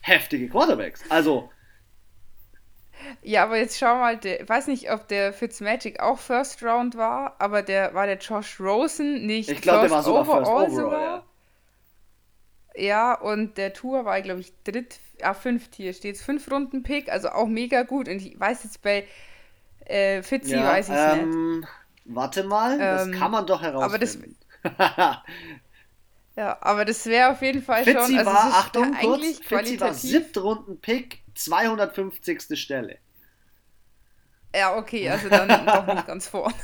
heftige 0.01 0.49
Quarterbacks. 0.49 1.03
Also 1.09 1.51
ja, 3.23 3.45
aber 3.45 3.57
jetzt 3.57 3.79
schau 3.79 3.97
mal, 3.97 4.19
ich 4.23 4.49
weiß 4.49 4.69
nicht, 4.69 4.91
ob 4.91 5.09
der 5.09 5.33
Fitzmagic 5.33 6.01
auch 6.01 6.19
First 6.19 6.63
Round 6.63 6.97
war, 6.97 7.37
aber 7.39 7.63
der 7.63 7.95
war 7.95 8.07
der 8.07 8.19
Josh 8.19 8.61
Rosen 8.61 9.27
nicht 9.27 9.51
Ich 9.51 9.61
glaube, 9.61 9.83
der 9.83 9.91
war 9.91 10.03
sogar 10.03 10.25
First 10.25 10.51
Overall. 10.51 10.71
Sogar. 10.71 11.01
Ja. 11.01 11.25
Ja, 12.77 13.15
und 13.15 13.59
der 13.59 13.73
Tour 13.73 14.05
war, 14.05 14.21
glaube 14.23 14.41
ich, 14.41 14.53
dritt, 14.65 14.99
ah, 15.23 15.35
fünft 15.35 15.75
hier 15.75 15.93
steht 15.93 16.17
es, 16.17 16.23
fünf 16.23 16.51
Runden 16.51 16.83
Pick, 16.83 17.11
also 17.11 17.29
auch 17.31 17.47
mega 17.47 17.83
gut. 17.83 18.09
Und 18.09 18.17
ich 18.17 18.39
weiß 18.39 18.65
jetzt 18.65 18.83
bei 18.83 19.07
äh, 19.87 20.23
Fitzi 20.23 20.53
ja, 20.53 20.65
weiß 20.65 20.89
ich 20.89 20.95
ähm, 20.95 21.61
nicht. 21.61 21.69
Warte 22.05 22.45
mal, 22.45 22.79
das 22.79 23.07
ähm, 23.07 23.13
kann 23.13 23.31
man 23.31 23.47
doch 23.47 23.63
herausfinden. 23.63 24.37
Aber 24.63 24.79
das, 24.79 25.23
ja, 26.37 26.59
aber 26.61 26.85
das 26.85 27.07
wäre 27.07 27.31
auf 27.31 27.43
jeden 27.43 27.63
Fall 27.63 27.85
Fitzi 27.85 28.07
schon. 28.07 28.19
Also 28.19 28.31
war, 28.31 28.45
Achtung, 28.55 28.95
kurz, 29.01 29.39
Fitzi 29.39 29.81
war 29.81 29.95
Siebtrunden-Pick, 29.95 31.23
250. 31.35 32.59
Stelle. 32.59 32.99
Ja, 34.55 34.77
okay, 34.77 35.09
also 35.09 35.29
dann 35.29 35.49
doch 35.67 35.87
nicht 35.87 36.07
ganz 36.07 36.29
vorn. 36.29 36.53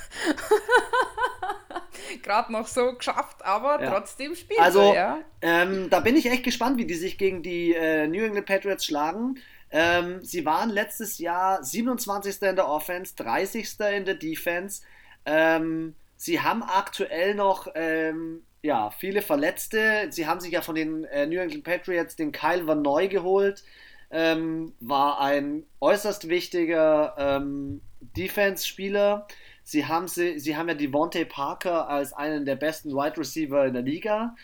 Gerade 2.23 2.53
noch 2.53 2.67
so 2.67 2.95
geschafft, 2.95 3.45
aber 3.45 3.83
ja. 3.83 3.91
trotzdem 3.91 4.35
spielt 4.35 4.61
Also, 4.61 4.95
ja. 4.95 5.19
ähm, 5.43 5.89
da 5.91 6.01
bin 6.01 6.17
ich 6.17 6.27
echt 6.27 6.45
gespannt, 6.45 6.79
wie 6.79 6.87
die 6.87 6.95
sich 6.95 7.19
gegen 7.19 7.43
die 7.43 7.75
äh, 7.75 8.07
New 8.07 8.23
England 8.25 8.47
Patriots 8.47 8.85
schlagen. 8.85 9.39
Ähm, 9.71 10.25
sie 10.25 10.45
waren 10.45 10.71
letztes 10.71 11.19
Jahr 11.19 11.63
27. 11.63 12.43
in 12.43 12.57
der 12.57 12.69
Offense, 12.69 13.15
30. 13.17 13.81
in 13.97 14.05
der 14.05 14.15
Defense. 14.15 14.83
Ähm, 15.27 15.95
sie 16.17 16.41
haben 16.41 16.63
aktuell 16.63 17.35
noch 17.35 17.69
ähm, 17.75 18.43
ja, 18.63 18.91
viele 18.91 19.23
Verletzte. 19.23 20.09
Sie 20.11 20.27
haben 20.27 20.41
sich 20.41 20.53
ja 20.53 20.63
von 20.63 20.75
den 20.75 21.05
äh, 21.05 21.27
New 21.27 21.39
England 21.39 21.65
Patriots 21.65 22.17
den 22.17 22.33
Kyle 22.33 22.67
Van 22.67 22.83
Neu 22.83 23.09
geholt. 23.09 23.63
Ähm, 24.11 24.73
war 24.81 25.21
ein 25.21 25.65
äußerst 25.81 26.29
wichtiger 26.29 27.15
ähm, 27.19 27.83
Defense-Spieler. 28.01 29.29
Sie 29.69 29.87
haben, 29.87 30.09
sie, 30.09 30.39
sie 30.39 30.57
haben 30.57 30.69
ja 30.69 30.75
Devontae 30.75 31.25
Parker 31.25 31.89
als 31.89 32.13
einen 32.13 32.45
der 32.45 32.57
besten 32.57 32.93
Wide 32.93 33.19
Receiver 33.19 33.67
in 33.67 33.75
der 33.75 33.83
Liga. 33.83 34.35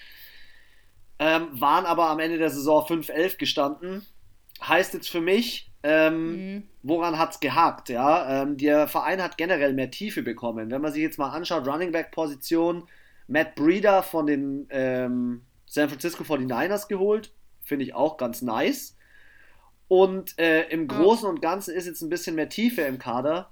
Ähm, 1.18 1.48
waren 1.52 1.86
aber 1.86 2.10
am 2.10 2.18
Ende 2.18 2.38
der 2.38 2.50
Saison 2.50 2.84
5-11 2.84 3.38
gestanden 3.38 4.06
heißt 4.62 4.94
jetzt 4.94 5.08
für 5.08 5.20
mich, 5.20 5.70
ähm, 5.82 6.54
mhm. 6.54 6.62
woran 6.82 7.18
hat 7.18 7.32
es 7.32 7.40
gehakt? 7.40 7.88
Ja? 7.88 8.42
Ähm, 8.42 8.56
der 8.56 8.88
Verein 8.88 9.22
hat 9.22 9.36
generell 9.36 9.72
mehr 9.74 9.90
Tiefe 9.90 10.22
bekommen. 10.22 10.70
Wenn 10.70 10.80
man 10.80 10.92
sich 10.92 11.02
jetzt 11.02 11.18
mal 11.18 11.30
anschaut, 11.30 11.66
Running 11.66 11.92
Back 11.92 12.10
Position, 12.10 12.88
Matt 13.26 13.54
Breeder 13.54 14.02
von 14.02 14.26
den 14.26 14.66
ähm, 14.70 15.42
San 15.66 15.88
Francisco 15.88 16.24
49ers 16.24 16.88
geholt, 16.88 17.32
finde 17.62 17.84
ich 17.84 17.94
auch 17.94 18.16
ganz 18.16 18.42
nice. 18.42 18.96
Und 19.88 20.38
äh, 20.38 20.68
im 20.68 20.88
Großen 20.88 21.28
und 21.28 21.42
Ganzen 21.42 21.74
ist 21.74 21.86
jetzt 21.86 22.00
ein 22.02 22.08
bisschen 22.08 22.36
mehr 22.36 22.48
Tiefe 22.48 22.82
im 22.82 22.98
Kader. 22.98 23.50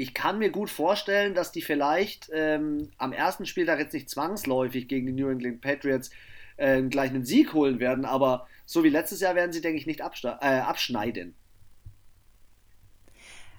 Ich 0.00 0.14
kann 0.14 0.38
mir 0.38 0.50
gut 0.50 0.70
vorstellen, 0.70 1.34
dass 1.34 1.50
die 1.50 1.60
vielleicht 1.60 2.30
ähm, 2.32 2.92
am 2.98 3.12
ersten 3.12 3.46
Spieltag 3.46 3.80
jetzt 3.80 3.92
nicht 3.92 4.08
zwangsläufig 4.08 4.86
gegen 4.86 5.06
die 5.06 5.12
New 5.12 5.28
England 5.28 5.60
Patriots 5.60 6.10
äh, 6.56 6.80
gleich 6.82 7.10
einen 7.10 7.24
Sieg 7.24 7.52
holen 7.52 7.80
werden, 7.80 8.04
aber 8.04 8.46
so 8.64 8.84
wie 8.84 8.90
letztes 8.90 9.20
Jahr 9.20 9.34
werden 9.34 9.52
sie, 9.52 9.60
denke 9.60 9.76
ich, 9.76 9.88
nicht 9.88 9.98
äh, 9.98 10.36
abschneiden. 10.36 11.34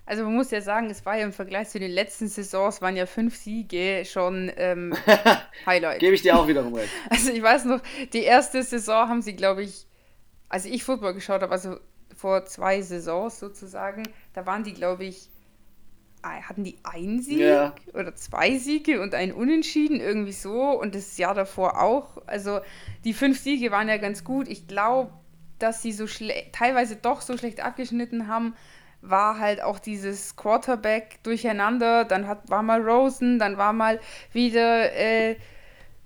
Also 0.05 0.23
man 0.23 0.33
muss 0.33 0.49
ja 0.49 0.61
sagen, 0.61 0.89
es 0.89 1.05
war 1.05 1.17
ja 1.17 1.25
im 1.25 1.33
Vergleich 1.33 1.67
zu 1.67 1.77
den 1.77 1.91
letzten 1.91 2.29
Saisons, 2.29 2.81
waren 2.81 2.95
ja 2.95 3.05
fünf 3.05 3.35
Siege 3.35 4.05
schon 4.05 4.49
ähm, 4.55 4.95
Highlight. 5.65 5.99
Gebe 5.99 6.15
ich 6.15 6.21
dir 6.21 6.39
auch 6.39 6.47
wiederum 6.47 6.73
recht. 6.73 6.89
Also 7.09 7.33
ich 7.33 7.43
weiß 7.43 7.65
noch, 7.65 7.81
die 8.13 8.23
erste 8.23 8.63
Saison 8.63 9.09
haben 9.09 9.21
sie, 9.21 9.35
glaube 9.35 9.63
ich, 9.63 9.87
als 10.47 10.63
ich 10.63 10.85
Football 10.85 11.15
geschaut 11.15 11.41
habe, 11.41 11.51
also 11.51 11.81
vor 12.15 12.45
zwei 12.45 12.81
Saisons 12.81 13.39
sozusagen, 13.41 14.03
da 14.33 14.45
waren 14.45 14.63
die, 14.63 14.73
glaube 14.73 15.03
ich, 15.03 15.29
hatten 16.23 16.63
die 16.63 16.77
ein 16.83 17.21
Sieg 17.21 17.39
ja. 17.39 17.73
oder 17.93 18.15
zwei 18.15 18.57
Siege 18.57 19.01
und 19.01 19.15
ein 19.15 19.31
Unentschieden, 19.31 19.99
irgendwie 19.99 20.33
so. 20.33 20.79
Und 20.79 20.95
das 20.95 21.17
Jahr 21.17 21.33
davor 21.33 21.81
auch. 21.81 22.21
Also 22.27 22.59
die 23.03 23.13
fünf 23.13 23.39
Siege 23.39 23.71
waren 23.71 23.87
ja 23.87 23.97
ganz 23.97 24.23
gut. 24.23 24.47
Ich 24.47 24.67
glaube, 24.67 25.11
dass 25.59 25.81
sie 25.81 25.91
so 25.91 26.05
teilweise 26.51 26.95
doch 26.95 27.21
so 27.21 27.37
schlecht 27.37 27.61
abgeschnitten 27.61 28.27
haben, 28.27 28.55
war 29.01 29.39
halt 29.39 29.61
auch 29.61 29.79
dieses 29.79 30.35
Quarterback 30.35 31.19
durcheinander. 31.23 32.05
Dann 32.05 32.27
hat, 32.27 32.49
war 32.49 32.63
mal 32.63 32.81
Rosen, 32.81 33.39
dann 33.39 33.57
war 33.57 33.73
mal 33.73 33.99
wieder 34.33 34.93
äh, 34.93 35.37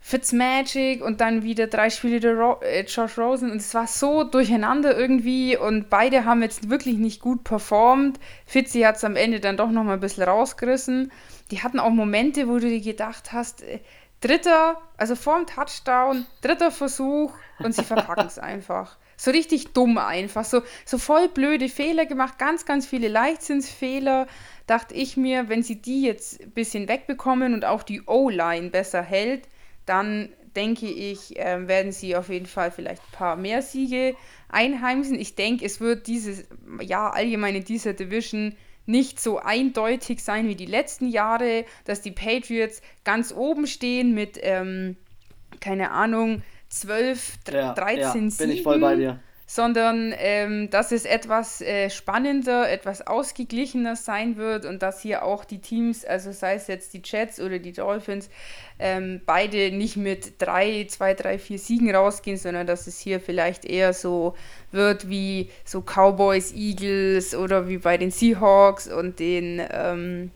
Fitzmagic 0.06 1.02
und 1.02 1.22
dann 1.22 1.44
wieder 1.44 1.68
drei 1.68 1.90
Spiele 1.90 2.20
der 2.20 2.36
Ro 2.36 2.60
äh, 2.62 2.84
Josh 2.84 3.18
Rosen 3.18 3.50
und 3.50 3.58
es 3.58 3.74
war 3.74 3.88
so 3.88 4.26
durcheinander 4.26 4.98
irgendwie 4.98 5.56
und 5.56 5.90
beide 5.90 6.26
haben 6.26 6.42
jetzt 6.42 6.70
wirklich 6.70 6.98
nicht 6.98 7.22
gut 7.22 7.46
performt. 7.46 8.20
Fitzy 8.46 8.82
hat 8.82 8.98
es 8.98 9.06
am 9.06 9.16
Ende 9.16 9.40
dann 9.40 9.56
doch 9.56 9.72
noch 9.72 9.86
mal 9.86 9.94
ein 9.94 10.02
bisschen 10.02 10.24
rausgerissen. 10.24 11.10
Die 11.52 11.64
hatten 11.64 11.80
auch 11.80 11.90
Momente, 11.90 12.50
wo 12.50 12.60
du 12.60 12.68
dir 12.68 12.82
gedacht 12.82 13.32
hast, 13.32 13.64
äh, 13.64 13.80
dritter, 14.20 14.82
also 14.98 15.16
vorm 15.16 15.48
Touchdown, 15.48 16.26
dritter 16.42 16.72
Versuch 16.72 17.32
und 17.60 17.74
sie 17.74 17.86
verpacken 17.86 18.28
es 18.28 18.38
einfach. 18.40 18.98
So 19.16 19.32
richtig 19.32 19.72
dumm 19.72 19.98
einfach, 19.98 20.44
so, 20.44 20.64
so 20.84 20.98
voll 20.98 21.30
blöde 21.30 21.70
Fehler 21.70 22.06
gemacht, 22.06 22.38
ganz, 22.38 22.66
ganz 22.66 22.86
viele 22.86 23.08
Leichtsinnsfehler. 23.08 24.28
Dachte 24.68 24.96
ich 24.96 25.16
mir, 25.16 25.48
wenn 25.48 25.64
sie 25.64 25.82
die 25.82 26.02
jetzt 26.02 26.42
ein 26.42 26.52
bisschen 26.52 26.90
wegbekommen 26.90 27.54
und 27.54 27.64
auch 27.64 27.84
die 27.84 28.02
O-Line 28.06 28.70
besser 28.70 29.02
hält, 29.02 29.48
dann 29.86 30.30
denke 30.56 30.86
ich, 30.86 31.38
äh, 31.38 31.68
werden 31.68 31.92
sie 31.92 32.16
auf 32.16 32.30
jeden 32.30 32.46
Fall 32.46 32.72
vielleicht 32.72 33.02
ein 33.02 33.12
paar 33.12 33.36
mehr 33.36 33.62
Siege 33.62 34.16
einheimsen. 34.50 35.20
Ich 35.20 35.36
denke, 35.36 35.66
es 35.66 35.80
wird 35.80 36.08
dieses 36.08 36.46
Jahr 36.82 37.16
allgemein 37.16 37.56
in 37.56 37.66
dieser 37.66 37.94
Division 37.94 38.56
nicht 38.86 39.20
so 39.20 39.40
eindeutig 39.40 40.24
sein 40.24 40.48
wie 40.48 40.56
die 40.56 40.66
letzten 40.66 41.08
Jahre, 41.08 41.66
dass 41.86 42.02
die 42.02 42.12
Patriots 42.12 42.82
ganz 43.04 43.34
oben 43.34 43.66
stehen 43.66 44.14
mit, 44.14 44.38
ähm, 44.42 44.98
keine 45.60 45.92
Ahnung, 45.92 46.44
12, 46.70 47.40
ja, 47.52 47.74
13 47.74 48.02
ja, 48.02 48.12
bin 48.12 48.30
Siegen. 48.32 48.52
ich 48.52 48.64
voll 48.64 48.80
bei 48.80 48.96
dir 48.96 49.20
sondern 49.54 50.16
ähm, 50.18 50.72
dass 50.72 50.92
es 50.92 51.06
etwas 51.06 51.62
äh, 51.62 51.92
spannender, 51.92 52.72
etwas 52.72 53.06
ausgeglichener 53.06 53.96
sein 53.96 54.36
wird 54.36 54.66
und 54.66 54.82
dass 54.82 55.00
hier 55.00 55.24
auch 55.24 55.46
die 55.46 55.60
Teams, 55.60 56.04
also 56.04 56.32
sei 56.32 56.56
es 56.56 56.66
jetzt 56.66 56.96
die 56.96 57.04
Jets 57.06 57.40
oder 57.40 57.60
die 57.60 57.72
Dolphins, 57.72 58.32
ähm, 58.80 59.22
beide 59.28 59.72
nicht 59.72 59.96
mit 59.96 60.42
drei, 60.42 60.88
zwei, 60.90 61.14
drei, 61.14 61.38
vier 61.38 61.60
Siegen 61.60 61.96
rausgehen, 61.96 62.38
sondern 62.38 62.66
dass 62.66 62.88
es 62.88 62.98
hier 62.98 63.20
vielleicht 63.20 63.64
eher 63.64 63.94
so 63.94 64.34
wird 64.72 65.08
wie 65.08 65.52
so 65.66 65.82
Cowboys, 65.82 66.52
Eagles 66.52 67.36
oder 67.36 67.70
wie 67.70 67.78
bei 67.78 68.00
den 68.00 68.10
Seahawks 68.10 68.92
und 68.92 69.20
den 69.20 69.62
ähm, 69.72 70.32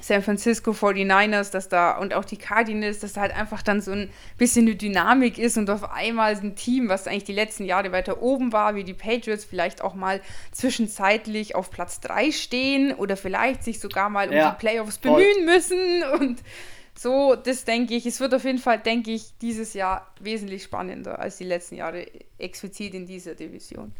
San 0.00 0.22
Francisco 0.22 0.70
49ers, 0.70 1.50
dass 1.50 1.68
da 1.68 1.98
und 1.98 2.14
auch 2.14 2.24
die 2.24 2.36
Cardinals, 2.36 3.00
dass 3.00 3.14
da 3.14 3.22
halt 3.22 3.34
einfach 3.34 3.60
dann 3.62 3.80
so 3.80 3.90
ein 3.90 4.10
bisschen 4.38 4.66
eine 4.66 4.76
Dynamik 4.76 5.38
ist 5.38 5.58
und 5.58 5.68
auf 5.68 5.90
einmal 5.90 6.36
ein 6.36 6.54
Team, 6.54 6.88
was 6.88 7.06
eigentlich 7.06 7.24
die 7.24 7.32
letzten 7.32 7.64
Jahre 7.64 7.92
weiter 7.92 8.22
oben 8.22 8.52
war, 8.52 8.74
wie 8.74 8.84
die 8.84 8.94
Patriots, 8.94 9.44
vielleicht 9.44 9.82
auch 9.82 9.94
mal 9.94 10.20
zwischenzeitlich 10.52 11.54
auf 11.54 11.70
Platz 11.70 12.00
3 12.00 12.30
stehen 12.30 12.94
oder 12.94 13.16
vielleicht 13.16 13.64
sich 13.64 13.80
sogar 13.80 14.08
mal 14.08 14.28
um 14.28 14.34
ja, 14.34 14.50
die 14.50 14.58
Playoffs 14.58 14.98
bemühen 14.98 15.34
voll. 15.34 15.44
müssen 15.44 16.02
und 16.18 16.38
so, 16.94 17.34
das 17.34 17.64
denke 17.64 17.94
ich. 17.94 18.06
Es 18.06 18.20
wird 18.20 18.34
auf 18.34 18.44
jeden 18.44 18.58
Fall, 18.58 18.78
denke 18.78 19.10
ich, 19.10 19.38
dieses 19.40 19.74
Jahr 19.74 20.12
wesentlich 20.20 20.62
spannender 20.62 21.18
als 21.18 21.38
die 21.38 21.44
letzten 21.44 21.76
Jahre 21.76 22.06
explizit 22.38 22.94
in 22.94 23.06
dieser 23.06 23.34
Division. 23.34 23.92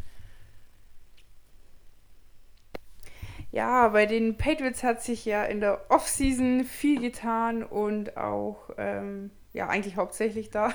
Ja, 3.52 3.88
bei 3.88 4.06
den 4.06 4.36
Patriots 4.36 4.84
hat 4.84 5.02
sich 5.02 5.24
ja 5.24 5.44
in 5.44 5.60
der 5.60 5.90
Offseason 5.90 6.64
viel 6.64 7.00
getan 7.00 7.64
und 7.64 8.16
auch, 8.16 8.70
ähm, 8.78 9.30
ja, 9.52 9.68
eigentlich 9.68 9.96
hauptsächlich 9.96 10.50
da. 10.50 10.72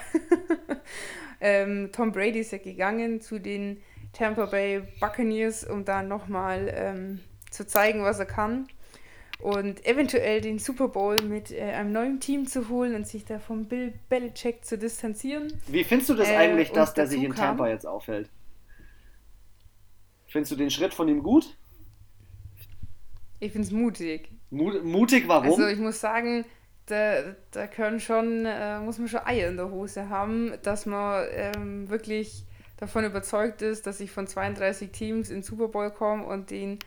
ähm, 1.41 1.89
Tom 1.93 2.11
Brady 2.11 2.39
ist 2.39 2.51
ja 2.51 2.57
gegangen 2.57 3.21
zu 3.21 3.39
den 3.39 3.81
Tampa 4.11 4.45
Bay 4.45 4.81
Buccaneers, 4.99 5.63
um 5.63 5.85
da 5.85 6.03
nochmal 6.03 6.69
ähm, 6.75 7.19
zu 7.49 7.65
zeigen, 7.65 8.03
was 8.03 8.19
er 8.19 8.25
kann. 8.25 8.67
Und 9.39 9.85
eventuell 9.85 10.41
den 10.41 10.59
Super 10.59 10.87
Bowl 10.87 11.17
mit 11.21 11.51
äh, 11.51 11.61
einem 11.61 11.91
neuen 11.91 12.19
Team 12.19 12.47
zu 12.47 12.67
holen 12.67 12.95
und 12.95 13.07
sich 13.07 13.25
da 13.25 13.39
vom 13.39 13.65
Bill 13.65 13.93
Belichick 14.09 14.65
zu 14.65 14.77
distanzieren. 14.77 15.53
Wie 15.67 15.83
findest 15.83 16.09
du 16.09 16.13
das 16.15 16.29
äh, 16.29 16.35
eigentlich, 16.35 16.71
dass 16.71 16.93
der 16.93 17.07
sich 17.07 17.21
in 17.23 17.33
Tampa 17.33 17.65
kam? 17.65 17.71
jetzt 17.71 17.85
aufhält? 17.85 18.29
Findest 20.27 20.51
du 20.51 20.55
den 20.57 20.69
Schritt 20.69 20.93
von 20.93 21.07
ihm 21.07 21.21
gut? 21.23 21.57
Ich 23.39 23.51
finde 23.51 23.67
es 23.67 23.73
mutig. 23.73 24.29
Mut, 24.49 24.83
mutig, 24.83 25.27
warum? 25.27 25.51
Also 25.51 25.67
ich 25.67 25.79
muss 25.79 25.99
sagen, 25.99 26.45
da, 26.85 27.35
da 27.51 27.67
können 27.67 27.99
schon, 27.99 28.45
äh, 28.45 28.79
muss 28.79 28.97
man 28.99 29.07
schon 29.07 29.25
Eier 29.25 29.49
in 29.49 29.57
der 29.57 29.71
Hose 29.71 30.09
haben, 30.09 30.53
dass 30.63 30.85
man 30.85 31.25
ähm, 31.31 31.89
wirklich 31.89 32.45
davon 32.77 33.05
überzeugt 33.05 33.61
ist, 33.61 33.87
dass 33.87 33.99
ich 33.99 34.11
von 34.11 34.27
32 34.27 34.91
Teams 34.91 35.29
in 35.29 35.41
Super 35.41 35.69
Bowl 35.69 35.91
komme 35.91 36.25
und 36.25 36.51
den 36.51 36.79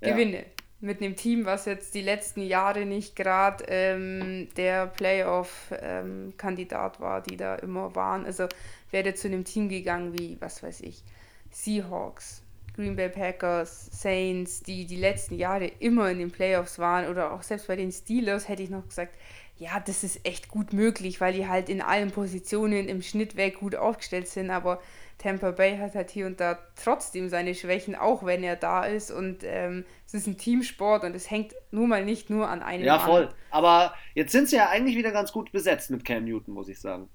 ja. 0.00 0.10
gewinne. 0.10 0.44
Mit 0.82 1.02
einem 1.02 1.14
Team, 1.14 1.44
was 1.44 1.66
jetzt 1.66 1.94
die 1.94 2.00
letzten 2.00 2.40
Jahre 2.40 2.86
nicht 2.86 3.14
gerade 3.14 3.62
ähm, 3.68 4.48
der 4.56 4.86
Playoff-Kandidat 4.86 6.96
ähm, 6.96 7.02
war, 7.02 7.20
die 7.20 7.36
da 7.36 7.56
immer 7.56 7.94
waren. 7.94 8.24
Also 8.24 8.48
wäre 8.90 9.12
zu 9.12 9.28
einem 9.28 9.44
Team 9.44 9.68
gegangen 9.68 10.18
wie, 10.18 10.38
was 10.40 10.62
weiß 10.62 10.80
ich, 10.80 11.04
Seahawks, 11.50 12.42
Green 12.80 12.96
Bay 12.96 13.10
Packers, 13.10 13.90
Saints, 13.92 14.62
die 14.62 14.86
die 14.86 14.96
letzten 14.96 15.36
Jahre 15.36 15.66
immer 15.66 16.10
in 16.10 16.18
den 16.18 16.30
Playoffs 16.30 16.78
waren 16.78 17.08
oder 17.08 17.32
auch 17.32 17.42
selbst 17.42 17.68
bei 17.68 17.76
den 17.76 17.92
Steelers 17.92 18.48
hätte 18.48 18.62
ich 18.62 18.70
noch 18.70 18.88
gesagt, 18.88 19.14
ja, 19.58 19.78
das 19.78 20.02
ist 20.02 20.24
echt 20.24 20.48
gut 20.48 20.72
möglich, 20.72 21.20
weil 21.20 21.34
die 21.34 21.46
halt 21.46 21.68
in 21.68 21.82
allen 21.82 22.10
Positionen 22.10 22.88
im 22.88 23.02
Schnitt 23.02 23.36
weg 23.36 23.60
gut 23.60 23.76
aufgestellt 23.76 24.26
sind, 24.26 24.50
aber 24.50 24.80
Tampa 25.18 25.50
Bay 25.50 25.76
hat 25.76 25.94
halt 25.94 26.08
hier 26.08 26.24
und 26.24 26.40
da 26.40 26.58
trotzdem 26.82 27.28
seine 27.28 27.54
Schwächen, 27.54 27.94
auch 27.94 28.24
wenn 28.24 28.42
er 28.42 28.56
da 28.56 28.86
ist 28.86 29.10
und 29.10 29.44
ähm, 29.44 29.84
es 30.06 30.14
ist 30.14 30.26
ein 30.26 30.38
Teamsport 30.38 31.04
und 31.04 31.14
es 31.14 31.30
hängt 31.30 31.52
nun 31.70 31.90
mal 31.90 32.02
nicht 32.02 32.30
nur 32.30 32.48
an 32.48 32.62
einem 32.62 32.86
Ja, 32.86 32.98
voll. 32.98 33.26
An. 33.26 33.34
Aber 33.50 33.94
jetzt 34.14 34.32
sind 34.32 34.48
sie 34.48 34.56
ja 34.56 34.70
eigentlich 34.70 34.96
wieder 34.96 35.12
ganz 35.12 35.30
gut 35.30 35.52
besetzt 35.52 35.90
mit 35.90 36.06
Cam 36.06 36.24
Newton, 36.24 36.54
muss 36.54 36.70
ich 36.70 36.80
sagen. 36.80 37.10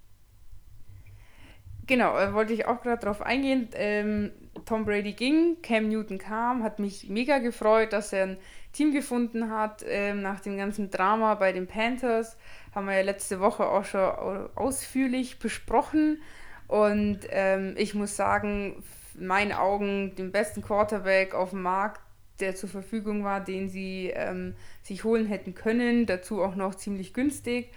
Genau, 1.87 2.17
äh, 2.17 2.33
wollte 2.33 2.53
ich 2.53 2.65
auch 2.65 2.81
gerade 2.81 3.01
darauf 3.01 3.21
eingehen. 3.21 3.69
Ähm, 3.73 4.31
Tom 4.65 4.85
Brady 4.85 5.13
ging, 5.13 5.57
Cam 5.61 5.89
Newton 5.89 6.17
kam, 6.17 6.63
hat 6.63 6.79
mich 6.79 7.09
mega 7.09 7.37
gefreut, 7.37 7.93
dass 7.93 8.13
er 8.13 8.23
ein 8.23 8.37
Team 8.73 8.91
gefunden 8.91 9.51
hat. 9.51 9.83
Ähm, 9.87 10.21
nach 10.21 10.39
dem 10.39 10.57
ganzen 10.57 10.89
Drama 10.89 11.35
bei 11.35 11.51
den 11.51 11.67
Panthers 11.67 12.37
haben 12.73 12.87
wir 12.87 12.95
ja 12.95 13.03
letzte 13.03 13.39
Woche 13.39 13.65
auch 13.67 13.85
schon 13.85 14.49
ausführlich 14.55 15.39
besprochen. 15.39 16.21
Und 16.67 17.19
ähm, 17.29 17.75
ich 17.77 17.93
muss 17.93 18.15
sagen, 18.15 18.83
in 19.17 19.27
meinen 19.27 19.51
Augen 19.51 20.15
den 20.15 20.31
besten 20.31 20.61
Quarterback 20.61 21.35
auf 21.35 21.51
dem 21.51 21.61
Markt, 21.61 22.01
der 22.39 22.55
zur 22.55 22.69
Verfügung 22.69 23.23
war, 23.23 23.41
den 23.41 23.69
sie 23.69 24.11
ähm, 24.13 24.55
sich 24.81 25.03
holen 25.03 25.27
hätten 25.27 25.53
können. 25.53 26.05
Dazu 26.05 26.41
auch 26.41 26.55
noch 26.55 26.75
ziemlich 26.75 27.13
günstig. 27.13 27.71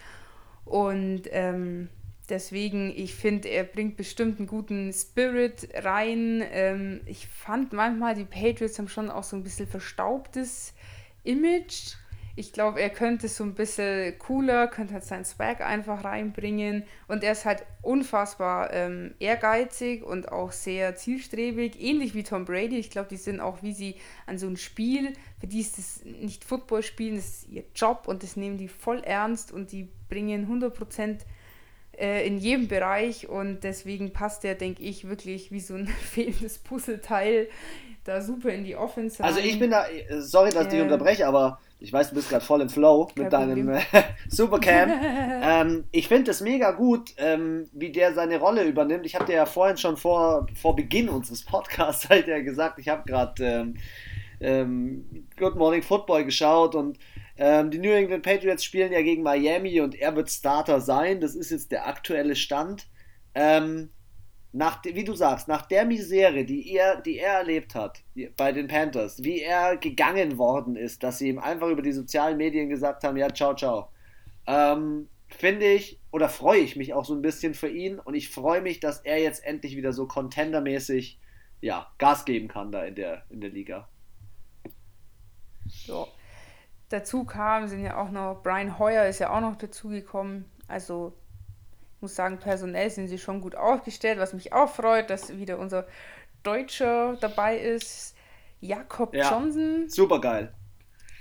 Und 0.64 1.22
ähm, 1.30 1.88
Deswegen, 2.28 2.92
ich 2.94 3.14
finde, 3.14 3.48
er 3.48 3.64
bringt 3.64 3.96
bestimmt 3.96 4.38
einen 4.38 4.46
guten 4.46 4.92
Spirit 4.92 5.68
rein. 5.74 6.44
Ähm, 6.52 7.00
ich 7.06 7.26
fand 7.26 7.72
manchmal, 7.72 8.14
die 8.14 8.24
Patriots 8.24 8.78
haben 8.78 8.88
schon 8.88 9.10
auch 9.10 9.24
so 9.24 9.34
ein 9.36 9.42
bisschen 9.42 9.66
verstaubtes 9.66 10.74
Image. 11.24 11.94
Ich 12.36 12.52
glaube, 12.52 12.80
er 12.80 12.90
könnte 12.90 13.26
so 13.26 13.42
ein 13.42 13.54
bisschen 13.54 14.16
cooler, 14.18 14.68
könnte 14.68 14.94
halt 14.94 15.04
seinen 15.04 15.24
Swag 15.24 15.60
einfach 15.60 16.04
reinbringen. 16.04 16.84
Und 17.08 17.24
er 17.24 17.32
ist 17.32 17.46
halt 17.46 17.64
unfassbar 17.82 18.72
ähm, 18.72 19.14
ehrgeizig 19.18 20.04
und 20.04 20.30
auch 20.30 20.52
sehr 20.52 20.94
zielstrebig, 20.94 21.80
ähnlich 21.80 22.14
wie 22.14 22.22
Tom 22.22 22.44
Brady. 22.44 22.78
Ich 22.78 22.90
glaube, 22.90 23.08
die 23.08 23.16
sind 23.16 23.40
auch, 23.40 23.62
wie 23.62 23.72
sie 23.72 23.96
an 24.26 24.38
so 24.38 24.46
ein 24.46 24.56
Spiel, 24.56 25.14
für 25.40 25.48
die 25.48 25.60
ist 25.60 25.78
das 25.78 26.04
nicht 26.04 26.44
Football 26.44 26.84
spielen, 26.84 27.16
das 27.16 27.24
ist 27.24 27.48
ihr 27.48 27.64
Job 27.74 28.04
und 28.06 28.22
das 28.22 28.36
nehmen 28.36 28.56
die 28.58 28.68
voll 28.68 29.00
ernst 29.00 29.50
und 29.50 29.72
die 29.72 29.88
bringen 30.08 30.46
100% 30.46 31.22
äh, 31.98 32.26
in 32.26 32.38
jedem 32.38 32.68
Bereich 32.68 33.28
und 33.28 33.64
deswegen 33.64 34.12
passt 34.12 34.44
der, 34.44 34.54
denke 34.54 34.82
ich, 34.82 35.08
wirklich 35.08 35.50
wie 35.52 35.60
so 35.60 35.74
ein 35.74 35.86
fehlendes 36.12 36.58
Puzzleteil 36.58 37.48
da 38.04 38.22
super 38.22 38.50
in 38.50 38.64
die 38.64 38.76
Offense. 38.76 39.22
Also 39.22 39.40
ich 39.40 39.58
bin 39.58 39.70
da, 39.70 39.84
sorry, 40.18 40.50
dass 40.50 40.64
ich 40.64 40.70
dich 40.70 40.80
unterbreche, 40.80 41.26
aber 41.26 41.60
ich 41.80 41.92
weiß, 41.92 42.08
du 42.10 42.16
bist 42.16 42.30
gerade 42.30 42.44
voll 42.44 42.60
im 42.60 42.68
Flow 42.68 43.08
mit 43.14 43.32
deinem 43.32 43.68
äh, 43.68 43.80
Supercam. 44.28 44.90
ähm, 45.42 45.84
ich 45.92 46.08
finde 46.08 46.30
es 46.30 46.40
mega 46.40 46.72
gut, 46.72 47.12
ähm, 47.18 47.68
wie 47.72 47.92
der 47.92 48.14
seine 48.14 48.38
Rolle 48.38 48.64
übernimmt. 48.64 49.06
Ich 49.06 49.14
habe 49.14 49.26
dir 49.26 49.36
ja 49.36 49.46
vorhin 49.46 49.76
schon 49.76 49.96
vor, 49.96 50.46
vor 50.54 50.74
Beginn 50.74 51.08
unseres 51.08 51.44
Podcasts 51.44 52.08
halt 52.08 52.26
ja 52.26 52.40
gesagt, 52.40 52.78
ich 52.78 52.88
habe 52.88 53.04
gerade 53.06 53.44
ähm, 53.44 53.74
ähm, 54.40 55.26
Good 55.38 55.56
Morning 55.56 55.82
Football 55.82 56.24
geschaut 56.24 56.74
und 56.74 56.98
ähm, 57.38 57.70
die 57.70 57.78
New 57.78 57.90
England 57.90 58.24
Patriots 58.24 58.64
spielen 58.64 58.92
ja 58.92 59.00
gegen 59.00 59.22
Miami 59.22 59.80
und 59.80 59.94
er 59.94 60.14
wird 60.16 60.28
Starter 60.28 60.80
sein. 60.80 61.20
Das 61.20 61.36
ist 61.36 61.50
jetzt 61.50 61.70
der 61.70 61.86
aktuelle 61.86 62.34
Stand. 62.34 62.88
Ähm, 63.34 63.90
nach, 64.52 64.82
wie 64.84 65.04
du 65.04 65.14
sagst, 65.14 65.46
nach 65.46 65.66
der 65.66 65.84
Misere, 65.84 66.44
die 66.44 66.72
er, 66.74 67.00
die 67.00 67.18
er 67.18 67.34
erlebt 67.34 67.74
hat 67.74 68.02
bei 68.36 68.50
den 68.50 68.66
Panthers, 68.66 69.22
wie 69.22 69.40
er 69.40 69.76
gegangen 69.76 70.36
worden 70.36 70.74
ist, 70.74 71.02
dass 71.02 71.18
sie 71.18 71.28
ihm 71.28 71.38
einfach 71.38 71.68
über 71.68 71.82
die 71.82 71.92
sozialen 71.92 72.38
Medien 72.38 72.68
gesagt 72.68 73.04
haben, 73.04 73.16
ja, 73.16 73.32
ciao, 73.32 73.54
ciao, 73.54 73.90
ähm, 74.46 75.08
finde 75.28 75.66
ich 75.66 76.00
oder 76.10 76.28
freue 76.28 76.60
ich 76.60 76.74
mich 76.74 76.94
auch 76.94 77.04
so 77.04 77.14
ein 77.14 77.22
bisschen 77.22 77.54
für 77.54 77.68
ihn 77.68 78.00
und 78.00 78.14
ich 78.14 78.30
freue 78.30 78.62
mich, 78.62 78.80
dass 78.80 79.00
er 79.00 79.20
jetzt 79.20 79.44
endlich 79.44 79.76
wieder 79.76 79.92
so 79.92 80.06
contendermäßig 80.06 81.20
ja, 81.60 81.92
Gas 81.98 82.24
geben 82.24 82.48
kann 82.48 82.72
da 82.72 82.84
in 82.84 82.94
der, 82.94 83.24
in 83.30 83.40
der 83.40 83.50
Liga. 83.50 83.88
Ja. 85.86 86.06
Dazu 86.90 87.24
kam, 87.24 87.68
sind 87.68 87.82
ja 87.82 87.96
auch 87.96 88.10
noch, 88.10 88.42
Brian 88.42 88.78
Hoyer 88.78 89.06
ist 89.06 89.18
ja 89.18 89.30
auch 89.30 89.40
noch 89.40 89.56
dazugekommen. 89.56 90.46
Also 90.68 91.12
muss 92.00 92.14
sagen, 92.14 92.38
personell 92.38 92.90
sind 92.90 93.08
sie 93.08 93.18
schon 93.18 93.40
gut 93.40 93.56
aufgestellt, 93.56 94.18
was 94.18 94.32
mich 94.32 94.52
auch 94.52 94.68
freut, 94.68 95.10
dass 95.10 95.36
wieder 95.36 95.58
unser 95.58 95.86
Deutscher 96.42 97.16
dabei 97.20 97.58
ist, 97.58 98.14
Jakob 98.60 99.14
ja, 99.14 99.30
Johnson. 99.30 99.88
Super 99.88 100.20
geil. 100.20 100.52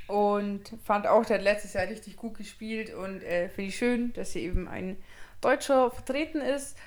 Und 0.08 0.74
fand 0.84 1.08
auch, 1.08 1.26
der 1.26 1.38
hat 1.38 1.44
letztes 1.44 1.74
Jahr 1.74 1.88
richtig 1.88 2.16
gut 2.16 2.38
gespielt 2.38 2.94
und 2.94 3.24
äh, 3.24 3.50
finde 3.50 3.70
ich 3.70 3.78
schön, 3.78 4.14
dass 4.14 4.32
hier 4.32 4.44
eben 4.44 4.68
ein 4.68 4.98
Deutscher 5.42 5.92
vertreten 5.92 6.40
ist. 6.40 6.78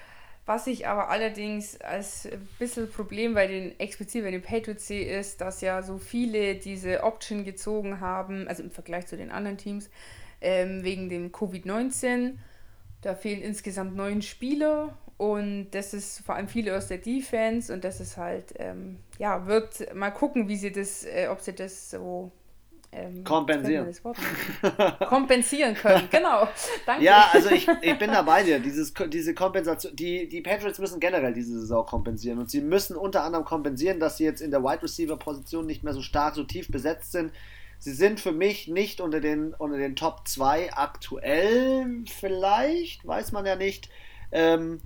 Was 0.50 0.66
ich 0.66 0.88
aber 0.88 1.10
allerdings 1.10 1.80
als 1.80 2.26
ein 2.26 2.48
bisschen 2.58 2.90
Problem 2.90 3.34
bei 3.34 3.46
den, 3.46 3.78
explizit 3.78 4.24
bei 4.24 4.32
den 4.32 4.42
Patriots 4.42 4.88
sehe, 4.88 5.16
ist, 5.16 5.40
dass 5.40 5.60
ja 5.60 5.80
so 5.80 5.96
viele 5.96 6.56
diese 6.56 7.04
Option 7.04 7.44
gezogen 7.44 8.00
haben, 8.00 8.48
also 8.48 8.64
im 8.64 8.72
Vergleich 8.72 9.06
zu 9.06 9.16
den 9.16 9.30
anderen 9.30 9.58
Teams, 9.58 9.90
ähm, 10.40 10.82
wegen 10.82 11.08
dem 11.08 11.30
Covid-19 11.30 12.32
da 13.00 13.14
fehlen 13.14 13.42
insgesamt 13.42 13.94
neun 13.94 14.22
Spieler 14.22 14.98
und 15.18 15.70
das 15.70 15.94
ist 15.94 16.18
vor 16.18 16.34
allem 16.34 16.48
viele 16.48 16.76
aus 16.76 16.88
der 16.88 16.98
Defense 16.98 17.72
und 17.72 17.84
das 17.84 18.00
ist 18.00 18.16
halt, 18.16 18.52
ähm, 18.58 18.98
ja, 19.20 19.46
wird 19.46 19.94
mal 19.94 20.10
gucken, 20.10 20.48
wie 20.48 20.56
sie 20.56 20.72
das, 20.72 21.04
äh, 21.04 21.28
ob 21.30 21.42
sie 21.42 21.54
das 21.54 21.92
so 21.92 22.32
ähm, 22.92 23.22
kompensieren. 23.24 23.94
kompensieren 25.08 25.74
können, 25.74 26.08
genau. 26.10 26.48
Danke. 26.86 27.04
Ja, 27.04 27.30
also 27.32 27.50
ich, 27.50 27.68
ich 27.82 27.98
bin 27.98 28.10
da 28.10 28.22
bei 28.22 28.42
dir. 28.42 28.58
Dieses, 28.58 28.92
diese 29.08 29.34
Kompensation, 29.34 29.94
die, 29.94 30.28
die 30.28 30.40
Patriots 30.40 30.78
müssen 30.78 31.00
generell 31.00 31.32
diese 31.32 31.60
Saison 31.60 31.86
kompensieren 31.86 32.38
und 32.38 32.50
sie 32.50 32.60
müssen 32.60 32.96
unter 32.96 33.22
anderem 33.22 33.44
kompensieren, 33.44 34.00
dass 34.00 34.16
sie 34.16 34.24
jetzt 34.24 34.40
in 34.40 34.50
der 34.50 34.62
Wide 34.62 34.82
Receiver 34.82 35.16
Position 35.16 35.66
nicht 35.66 35.84
mehr 35.84 35.92
so 35.92 36.02
stark, 36.02 36.34
so 36.34 36.44
tief 36.44 36.68
besetzt 36.70 37.12
sind 37.12 37.32
Sie 37.82 37.94
sind 37.94 38.20
für 38.20 38.32
mich 38.32 38.68
nicht 38.68 39.00
unter 39.00 39.20
den, 39.20 39.54
unter 39.54 39.78
den 39.78 39.96
Top 39.96 40.28
2 40.28 40.74
aktuell, 40.74 42.04
vielleicht, 42.06 43.06
weiß 43.06 43.32
man 43.32 43.46
ja 43.46 43.56
nicht. 43.56 43.88
Ähm, 44.32 44.82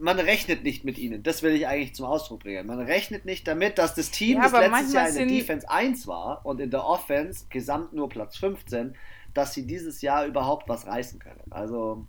man 0.00 0.18
rechnet 0.18 0.64
nicht 0.64 0.84
mit 0.84 0.98
ihnen. 0.98 1.22
Das 1.22 1.42
will 1.42 1.52
ich 1.52 1.68
eigentlich 1.68 1.94
zum 1.94 2.06
Ausdruck 2.06 2.40
bringen. 2.40 2.66
Man 2.66 2.80
rechnet 2.80 3.24
nicht 3.24 3.46
damit, 3.46 3.78
dass 3.78 3.94
das 3.94 4.10
Team, 4.10 4.38
ja, 4.38 4.48
das 4.48 4.52
letztes 4.52 4.92
Jahr 4.92 5.08
in 5.08 5.14
der 5.14 5.26
Defense 5.26 5.70
1 5.70 6.06
war 6.06 6.44
und 6.44 6.60
in 6.60 6.70
der 6.70 6.84
Offense 6.84 7.46
gesamt 7.50 7.92
nur 7.92 8.08
Platz 8.08 8.36
15, 8.38 8.96
dass 9.34 9.54
sie 9.54 9.66
dieses 9.66 10.02
Jahr 10.02 10.26
überhaupt 10.26 10.68
was 10.68 10.86
reißen 10.86 11.18
können. 11.18 11.42
Also. 11.50 12.06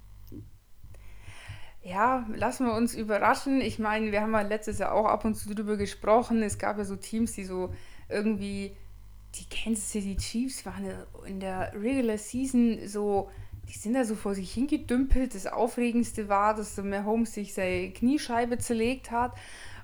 Ja, 1.83 2.27
lassen 2.33 2.67
wir 2.67 2.73
uns 2.73 2.93
überraschen. 2.93 3.59
Ich 3.59 3.79
meine, 3.79 4.11
wir 4.11 4.21
haben 4.21 4.33
ja 4.33 4.41
letztes 4.41 4.79
Jahr 4.79 4.93
auch 4.93 5.05
ab 5.05 5.25
und 5.25 5.35
zu 5.35 5.53
drüber 5.53 5.77
gesprochen. 5.77 6.43
Es 6.43 6.59
gab 6.59 6.77
ja 6.77 6.85
so 6.85 6.95
Teams, 6.95 7.33
die 7.33 7.43
so 7.43 7.73
irgendwie 8.07 8.75
die 9.35 9.45
Kansas 9.49 9.91
City 9.91 10.15
Chiefs 10.15 10.65
waren 10.65 10.93
in 11.25 11.39
der 11.39 11.73
Regular 11.73 12.17
Season 12.17 12.79
so, 12.85 13.31
die 13.71 13.77
sind 13.77 13.93
da 13.93 14.03
so 14.03 14.15
vor 14.15 14.35
sich 14.35 14.51
hingedümpelt. 14.51 15.33
Das 15.33 15.47
Aufregendste 15.47 16.27
war, 16.27 16.53
dass 16.53 16.75
der 16.75 16.83
Mahomes 16.83 17.33
sich 17.33 17.53
seine 17.53 17.91
Kniescheibe 17.91 18.57
zerlegt 18.57 19.11
hat. 19.11 19.33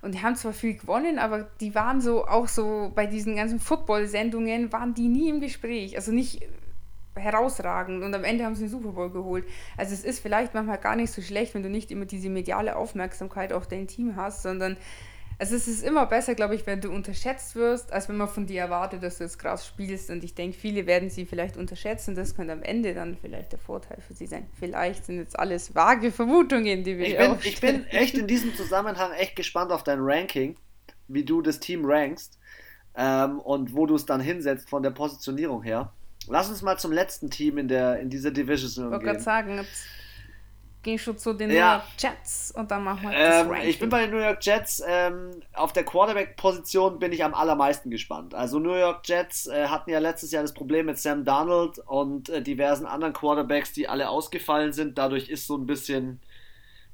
Und 0.01 0.13
die 0.13 0.21
haben 0.21 0.35
zwar 0.35 0.53
viel 0.53 0.75
gewonnen, 0.75 1.19
aber 1.19 1.47
die 1.61 1.73
waren 1.73 2.01
so, 2.01 2.27
auch 2.27 2.47
so 2.47 2.91
bei 2.93 3.07
diesen 3.07 3.35
ganzen 3.35 3.59
Football-Sendungen, 3.59 4.71
waren 4.71 4.93
die 4.93 5.07
nie 5.07 5.29
im 5.29 5.39
Gespräch. 5.39 5.95
Also 5.95 6.11
nicht 6.11 6.41
herausragend. 7.15 8.03
Und 8.03 8.13
am 8.13 8.23
Ende 8.23 8.43
haben 8.43 8.55
sie 8.55 8.65
den 8.65 8.69
Super 8.71 8.91
Bowl 8.91 9.09
geholt. 9.09 9.45
Also 9.77 9.93
es 9.93 10.03
ist 10.03 10.19
vielleicht 10.19 10.53
manchmal 10.53 10.77
gar 10.77 10.95
nicht 10.95 11.11
so 11.11 11.21
schlecht, 11.21 11.55
wenn 11.55 11.63
du 11.63 11.69
nicht 11.69 11.89
immer 11.89 12.05
diese 12.05 12.29
mediale 12.29 12.75
Aufmerksamkeit 12.75 13.53
auf 13.53 13.67
dein 13.67 13.87
Team 13.87 14.15
hast, 14.15 14.43
sondern 14.43 14.77
also 15.39 15.55
es 15.55 15.67
ist 15.67 15.83
immer 15.83 16.07
besser, 16.07 16.33
glaube 16.33 16.55
ich, 16.55 16.65
wenn 16.65 16.81
du 16.81 16.89
unterschätzt 16.89 17.55
wirst, 17.55 17.93
als 17.93 18.09
wenn 18.09 18.17
man 18.17 18.27
von 18.27 18.47
dir 18.47 18.61
erwartet, 18.61 19.03
dass 19.03 19.19
du 19.19 19.23
jetzt 19.23 19.37
krass 19.37 19.67
spielst. 19.67 20.09
Und 20.09 20.23
ich 20.23 20.33
denke, 20.33 20.57
viele 20.57 20.87
werden 20.87 21.11
sie 21.11 21.25
vielleicht 21.25 21.57
unterschätzen. 21.57 22.15
Das 22.15 22.35
könnte 22.35 22.53
am 22.53 22.63
Ende 22.63 22.95
dann 22.95 23.15
vielleicht 23.15 23.51
der 23.51 23.59
Vorteil 23.59 23.99
für 24.01 24.15
sie 24.15 24.25
sein. 24.25 24.47
Vielleicht 24.59 25.05
sind 25.05 25.17
jetzt 25.17 25.37
alles 25.37 25.75
vage 25.75 26.11
Vermutungen, 26.11 26.83
die 26.83 26.97
wir 26.97 27.07
ich 27.07 27.17
bin, 27.17 27.37
ich 27.43 27.61
bin 27.61 27.87
echt 27.87 28.17
in 28.17 28.25
diesem 28.25 28.55
Zusammenhang 28.55 29.11
echt 29.11 29.35
gespannt 29.35 29.71
auf 29.71 29.83
dein 29.83 29.99
Ranking, 30.01 30.57
wie 31.07 31.23
du 31.23 31.43
das 31.43 31.59
Team 31.59 31.85
rankst 31.85 32.39
ähm, 32.95 33.39
und 33.39 33.75
wo 33.75 33.85
du 33.85 33.95
es 33.95 34.07
dann 34.07 34.19
hinsetzt 34.19 34.69
von 34.69 34.81
der 34.81 34.91
Positionierung 34.91 35.61
her. 35.61 35.93
Lass 36.27 36.49
uns 36.49 36.63
mal 36.63 36.77
zum 36.77 36.91
letzten 36.91 37.29
Team 37.29 37.59
in, 37.59 37.67
der, 37.67 37.99
in 37.99 38.09
dieser 38.09 38.31
Division 38.31 38.85
gehen. 38.85 38.85
Ich 38.85 38.91
wollte 38.91 39.05
gerade 39.05 39.19
sagen, 39.19 39.65
gehst 40.83 41.07
du 41.07 41.13
zu 41.13 41.33
den 41.33 41.49
ja. 41.51 41.55
New 41.55 41.73
York 41.73 41.83
Jets 41.97 42.51
und 42.51 42.71
dann 42.71 42.83
machen 42.83 43.09
wir 43.09 43.11
das 43.11 43.41
ähm, 43.41 43.49
Ranking. 43.49 43.69
Ich 43.69 43.79
bin 43.79 43.89
bei 43.89 44.01
den 44.01 44.11
New 44.11 44.23
York 44.23 44.39
Jets. 44.41 44.81
Ähm, 44.87 45.31
auf 45.53 45.73
der 45.73 45.83
Quarterback-Position 45.83 46.99
bin 46.99 47.11
ich 47.11 47.23
am 47.23 47.33
allermeisten 47.33 47.89
gespannt. 47.89 48.33
Also 48.33 48.59
New 48.59 48.73
York 48.73 49.01
Jets 49.05 49.47
äh, 49.47 49.67
hatten 49.67 49.89
ja 49.89 49.99
letztes 49.99 50.31
Jahr 50.31 50.43
das 50.43 50.53
Problem 50.53 50.85
mit 50.85 50.97
Sam 50.97 51.25
Darnold 51.25 51.79
und 51.79 52.29
äh, 52.29 52.41
diversen 52.41 52.85
anderen 52.85 53.13
Quarterbacks, 53.13 53.73
die 53.73 53.89
alle 53.89 54.09
ausgefallen 54.09 54.71
sind. 54.71 54.97
Dadurch 54.97 55.29
ist 55.29 55.47
so 55.47 55.57
ein 55.57 55.65
bisschen, 55.65 56.21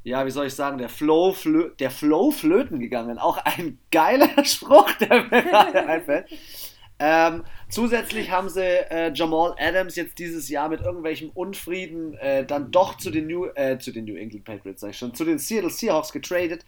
ja, 0.04 0.26
wie 0.26 0.32
soll 0.32 0.48
ich 0.48 0.56
sagen, 0.56 0.78
der 0.78 0.90
Flow, 0.90 1.34
flö 1.34 1.72
der 1.80 1.92
Flow 1.92 2.32
flöten 2.32 2.80
gegangen. 2.80 3.20
Auch 3.20 3.38
ein 3.38 3.80
geiler 3.92 4.30
Spruch, 4.46 4.92
der 4.94 5.24
mir 5.26 5.44
gerade 5.44 5.86
einfällt. 5.86 6.30
Ähm, 7.00 7.44
zusätzlich 7.70 8.32
haben 8.32 8.50
sie 8.50 8.62
äh, 8.62 9.12
Jamal 9.14 9.56
Adams 9.58 9.96
jetzt 9.96 10.20
dieses 10.20 10.48
Jahr 10.50 10.70
mit 10.70 10.82
irgendwelchem 10.82 11.30
Unfrieden 11.32 12.14
äh, 12.16 12.46
dann 12.46 12.72
doch 12.72 12.98
zu 12.98 13.10
den 13.10 13.28
New, 13.28 13.46
äh, 13.56 13.78
zu 13.80 13.92
den 13.92 14.06
New 14.06 14.16
England 14.16 14.46
Patriots, 14.46 14.82
sag 14.82 14.92
ich 14.92 14.98
schon, 14.98 15.14
zu 15.14 15.26
den 15.26 15.40
Seattle 15.40 15.70
Seahawks 15.70 16.12
getradet. 16.12 16.66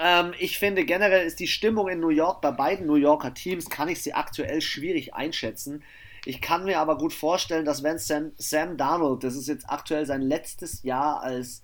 Ähm, 0.00 0.32
ich 0.38 0.58
finde 0.58 0.84
generell 0.84 1.26
ist 1.26 1.40
die 1.40 1.46
Stimmung 1.46 1.88
in 1.88 2.00
New 2.00 2.10
York 2.10 2.40
bei 2.42 2.50
beiden 2.50 2.86
New 2.86 2.94
Yorker 2.94 3.34
Teams, 3.34 3.68
kann 3.68 3.88
ich 3.88 4.02
sie 4.02 4.14
aktuell 4.14 4.60
schwierig 4.60 5.14
einschätzen. 5.14 5.82
Ich 6.24 6.40
kann 6.40 6.64
mir 6.64 6.78
aber 6.78 6.96
gut 6.96 7.12
vorstellen, 7.12 7.64
dass 7.64 7.82
wenn 7.82 7.98
Sam, 7.98 8.32
Sam 8.36 8.76
Darnold, 8.76 9.24
das 9.24 9.34
ist 9.34 9.48
jetzt 9.48 9.68
aktuell 9.68 10.06
sein 10.06 10.22
letztes 10.22 10.82
Jahr 10.82 11.20
als, 11.20 11.62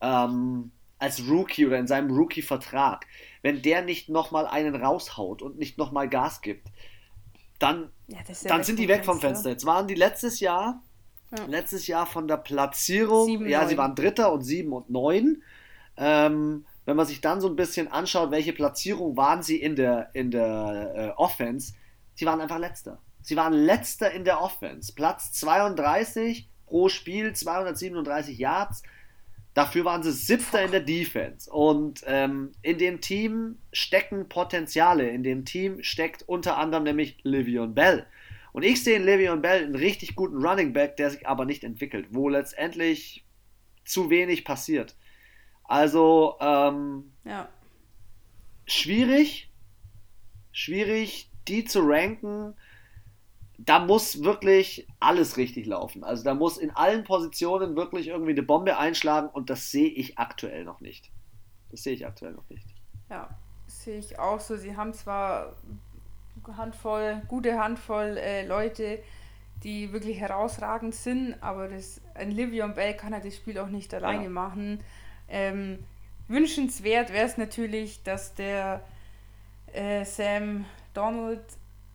ähm, 0.00 0.72
als 0.98 1.22
Rookie 1.28 1.66
oder 1.66 1.78
in 1.78 1.86
seinem 1.86 2.10
Rookie-Vertrag, 2.10 3.06
wenn 3.42 3.60
der 3.60 3.82
nicht 3.82 4.08
nochmal 4.08 4.46
einen 4.46 4.74
raushaut 4.74 5.42
und 5.42 5.58
nicht 5.58 5.78
nochmal 5.78 6.08
Gas 6.08 6.40
gibt, 6.40 6.68
dann, 7.58 7.90
ja, 8.08 8.18
dann 8.44 8.64
sind 8.64 8.78
die 8.78 8.88
weg 8.88 9.04
vom 9.04 9.20
Fenster. 9.20 9.50
Jetzt 9.50 9.66
waren 9.66 9.86
die 9.86 9.94
letztes 9.94 10.40
Jahr, 10.40 10.82
ja. 11.36 11.44
letztes 11.46 11.86
Jahr 11.86 12.06
von 12.06 12.26
der 12.26 12.38
Platzierung, 12.38 13.26
sieben, 13.26 13.48
ja, 13.48 13.60
neun. 13.60 13.68
sie 13.68 13.78
waren 13.78 13.94
Dritter 13.94 14.32
und 14.32 14.42
sieben 14.42 14.72
und 14.72 14.90
neun. 14.90 15.42
Ähm, 15.96 16.64
wenn 16.84 16.96
man 16.96 17.06
sich 17.06 17.20
dann 17.20 17.40
so 17.40 17.48
ein 17.48 17.56
bisschen 17.56 17.88
anschaut, 17.88 18.30
welche 18.30 18.52
Platzierung 18.52 19.16
waren 19.16 19.42
sie 19.42 19.60
in 19.60 19.76
der, 19.76 20.10
in 20.14 20.30
der 20.30 20.92
äh, 20.96 21.08
Offense, 21.20 21.74
sie 22.14 22.26
waren 22.26 22.40
einfach 22.40 22.58
letzter. 22.58 22.98
Sie 23.22 23.36
waren 23.36 23.52
letzter 23.52 24.10
in 24.10 24.24
der 24.24 24.40
Offense. 24.40 24.92
Platz 24.94 25.32
32 25.32 26.48
pro 26.66 26.88
Spiel, 26.88 27.32
237 27.32 28.38
Yards. 28.38 28.82
Dafür 29.54 29.84
waren 29.84 30.02
sie 30.02 30.12
siebter 30.12 30.64
in 30.64 30.70
der 30.70 30.80
Defense. 30.80 31.50
Und 31.50 32.02
ähm, 32.06 32.52
in 32.62 32.78
dem 32.78 33.00
Team 33.00 33.58
stecken 33.72 34.28
Potenziale. 34.28 35.10
In 35.10 35.22
dem 35.22 35.44
Team 35.44 35.82
steckt 35.82 36.22
unter 36.26 36.56
anderem 36.56 36.84
nämlich 36.84 37.18
Livion 37.22 37.74
Bell. 37.74 38.06
Und 38.52 38.64
ich 38.64 38.82
sehe 38.82 38.96
in 38.96 39.04
Livion 39.04 39.42
Bell 39.42 39.64
einen 39.64 39.74
richtig 39.74 40.14
guten 40.14 40.44
Running 40.44 40.72
Back, 40.72 40.96
der 40.96 41.10
sich 41.10 41.26
aber 41.26 41.44
nicht 41.44 41.64
entwickelt, 41.64 42.08
wo 42.10 42.28
letztendlich 42.28 43.24
zu 43.84 44.10
wenig 44.10 44.44
passiert. 44.44 44.96
Also, 45.64 46.36
ähm, 46.40 47.12
ja. 47.24 47.48
schwierig, 48.66 49.50
schwierig, 50.52 51.30
die 51.48 51.64
zu 51.64 51.80
ranken. 51.80 52.54
Da 53.58 53.78
muss 53.78 54.22
wirklich 54.22 54.86
alles 54.98 55.36
richtig 55.36 55.66
laufen. 55.66 56.04
Also 56.04 56.24
da 56.24 56.34
muss 56.34 56.56
in 56.56 56.70
allen 56.70 57.04
Positionen 57.04 57.76
wirklich 57.76 58.08
irgendwie 58.08 58.32
eine 58.32 58.42
Bombe 58.42 58.78
einschlagen 58.78 59.28
und 59.28 59.50
das 59.50 59.70
sehe 59.70 59.88
ich 59.88 60.18
aktuell 60.18 60.64
noch 60.64 60.80
nicht. 60.80 61.10
Das 61.70 61.82
sehe 61.82 61.94
ich 61.94 62.06
aktuell 62.06 62.32
noch 62.32 62.48
nicht. 62.48 62.66
Ja, 63.08 63.30
sehe 63.66 63.98
ich 63.98 64.18
auch 64.18 64.40
so. 64.40 64.56
Sie 64.56 64.76
haben 64.76 64.92
zwar 64.92 65.54
Handvoll, 66.56 67.22
gute 67.28 67.58
Handvoll 67.58 68.16
äh, 68.18 68.46
Leute, 68.46 68.98
die 69.62 69.92
wirklich 69.92 70.18
herausragend 70.18 70.94
sind, 70.94 71.36
aber 71.40 71.68
das, 71.68 72.00
ein 72.14 72.30
Livion 72.30 72.74
Bell 72.74 72.94
kann 72.94 73.14
halt 73.14 73.24
das 73.24 73.36
Spiel 73.36 73.58
auch 73.58 73.68
nicht 73.68 73.94
alleine 73.94 74.24
ja. 74.24 74.30
machen. 74.30 74.80
Ähm, 75.28 75.78
wünschenswert 76.26 77.12
wäre 77.12 77.26
es 77.26 77.38
natürlich, 77.38 78.02
dass 78.02 78.34
der 78.34 78.82
äh, 79.72 80.04
Sam 80.04 80.64
Donald 80.94 81.44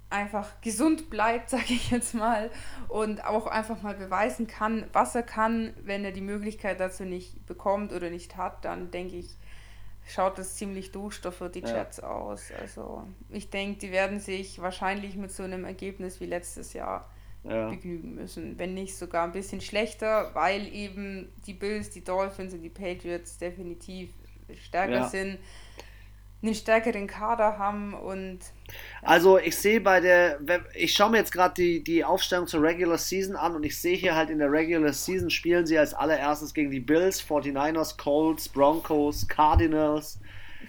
einfach 0.10 0.62
gesund 0.62 1.10
bleibt, 1.10 1.50
sage 1.52 1.74
ich 1.74 1.92
jetzt 1.92 2.14
mal, 2.14 2.50
und 2.88 3.26
auch 3.26 3.48
einfach 3.48 3.82
mal 3.82 3.96
beweisen 3.96 4.48
kann, 4.48 4.86
was 4.94 5.16
er 5.16 5.24
kann. 5.24 5.74
Wenn 5.84 6.06
er 6.06 6.12
die 6.12 6.22
Möglichkeit 6.22 6.80
dazu 6.80 7.04
nicht 7.04 7.46
bekommt 7.46 7.94
oder 7.94 8.10
nicht 8.10 8.38
hat, 8.38 8.66
dann 8.66 8.92
denke 8.92 9.16
ich, 9.16 9.36
schaut 10.08 10.38
das 10.38 10.56
ziemlich 10.56 10.92
duster 10.92 11.32
für 11.32 11.50
die 11.50 11.60
Jets 11.60 11.98
ja. 11.98 12.10
aus. 12.10 12.52
Also 12.60 13.04
ich 13.30 13.50
denke, 13.50 13.80
die 13.80 13.92
werden 13.92 14.20
sich 14.20 14.62
wahrscheinlich 14.62 15.16
mit 15.18 15.32
so 15.32 15.44
einem 15.44 15.66
Ergebnis 15.66 16.22
wie 16.22 16.26
letztes 16.26 16.74
Jahr 16.74 17.10
ja. 17.44 17.70
begnügen 17.70 18.16
müssen. 18.16 18.58
Wenn 18.58 18.74
nicht 18.74 18.96
sogar 18.96 19.26
ein 19.26 19.34
bisschen 19.34 19.60
schlechter, 19.60 20.32
weil 20.34 20.68
eben 20.74 21.30
die 21.46 21.54
Bills, 21.54 21.90
die 21.90 22.04
Dolphins 22.04 22.54
und 22.54 22.62
die 22.62 22.70
Patriots 22.70 23.38
definitiv 23.38 24.12
stärker 24.56 24.94
ja. 24.94 25.10
sind 25.10 25.40
einen 26.44 26.54
stärkeren 26.54 27.08
Kader 27.08 27.58
haben 27.58 27.94
und. 27.94 28.40
Also 29.02 29.40
ich 29.40 29.56
sehe 29.58 29.82
bei 29.82 30.00
der, 30.00 30.40
ich 30.76 30.94
schaue 30.94 31.10
mir 31.10 31.18
jetzt 31.18 31.32
gerade 31.32 31.54
die, 31.56 31.84
die 31.84 32.04
Aufstellung 32.04 32.48
zur 32.48 32.62
Regular 32.62 32.98
Season 32.98 33.36
an 33.36 33.56
und 33.56 33.64
ich 33.64 33.80
sehe 33.80 33.96
hier 33.96 34.16
halt 34.16 34.30
in 34.30 34.40
der 34.40 34.52
Regular 34.52 34.94
Season 34.94 35.30
spielen 35.30 35.66
sie 35.66 35.80
als 35.80 35.94
allererstes 35.94 36.54
gegen 36.54 36.70
die 36.70 36.80
Bills, 36.80 37.24
49ers, 37.24 37.98
Colts, 37.98 38.50
Broncos, 38.50 39.28
Cardinals, 39.28 40.20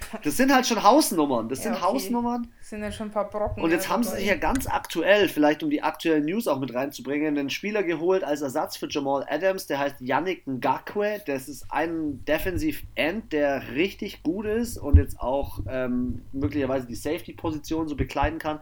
das 0.24 0.36
sind 0.36 0.52
halt 0.52 0.66
schon 0.66 0.82
Hausnummern. 0.82 1.48
Das 1.48 1.58
ja, 1.58 1.64
sind 1.64 1.72
okay. 1.74 1.82
Hausnummern. 1.82 2.48
Das 2.58 2.70
sind 2.70 2.82
ja 2.82 2.92
schon 2.92 3.08
ein 3.08 3.12
paar 3.12 3.28
Brocken. 3.28 3.62
Und 3.62 3.70
jetzt 3.70 3.88
haben 3.88 4.02
sie 4.02 4.16
sich 4.16 4.26
ja 4.26 4.36
ganz 4.36 4.66
aktuell, 4.66 5.28
vielleicht 5.28 5.62
um 5.62 5.70
die 5.70 5.82
aktuellen 5.82 6.24
News 6.24 6.48
auch 6.48 6.58
mit 6.58 6.74
reinzubringen, 6.74 7.38
einen 7.38 7.50
Spieler 7.50 7.82
geholt 7.82 8.24
als 8.24 8.42
Ersatz 8.42 8.76
für 8.76 8.88
Jamal 8.88 9.24
Adams, 9.28 9.66
der 9.66 9.78
heißt 9.78 10.00
Yannick 10.00 10.46
Ngakwe. 10.46 11.20
Das 11.26 11.48
ist 11.48 11.66
ein 11.70 12.24
Defensive 12.24 12.86
End, 12.94 13.32
der 13.32 13.70
richtig 13.74 14.22
gut 14.22 14.46
ist 14.46 14.78
und 14.78 14.96
jetzt 14.96 15.20
auch 15.20 15.60
ähm, 15.68 16.22
möglicherweise 16.32 16.86
die 16.86 16.94
Safety-Position 16.94 17.88
so 17.88 17.96
bekleiden 17.96 18.38
kann. 18.38 18.60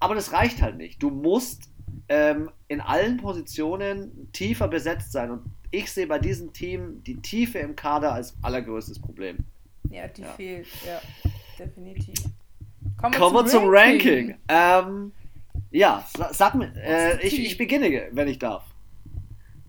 Aber 0.00 0.14
das 0.14 0.32
reicht 0.32 0.60
halt 0.60 0.76
nicht. 0.76 1.02
Du 1.02 1.10
musst 1.10 1.70
ähm, 2.08 2.50
in 2.68 2.80
allen 2.80 3.16
Positionen 3.16 4.30
tiefer 4.32 4.68
besetzt 4.68 5.12
sein. 5.12 5.30
Und 5.30 5.42
ich 5.70 5.90
sehe 5.90 6.06
bei 6.06 6.18
diesem 6.18 6.52
Team 6.52 7.02
die 7.04 7.20
Tiefe 7.20 7.58
im 7.58 7.76
Kader 7.76 8.12
als 8.12 8.36
allergrößtes 8.42 9.00
Problem. 9.00 9.38
Ja, 9.90 10.08
die 10.08 10.22
ja. 10.22 10.32
fehlt, 10.32 10.66
ja, 10.86 11.00
definitiv. 11.58 12.14
Kommen 13.00 13.14
wir 13.14 13.20
Kommen 13.20 13.46
zum, 13.46 13.60
zum 13.62 13.68
Ranking. 13.68 14.36
Ranking. 14.48 14.92
Ähm, 14.92 15.12
ja, 15.70 16.06
sag 16.30 16.54
mir, 16.54 16.72
äh, 16.76 17.24
ich, 17.26 17.38
ich 17.38 17.58
beginne, 17.58 18.08
wenn 18.12 18.28
ich 18.28 18.38
darf. 18.38 18.64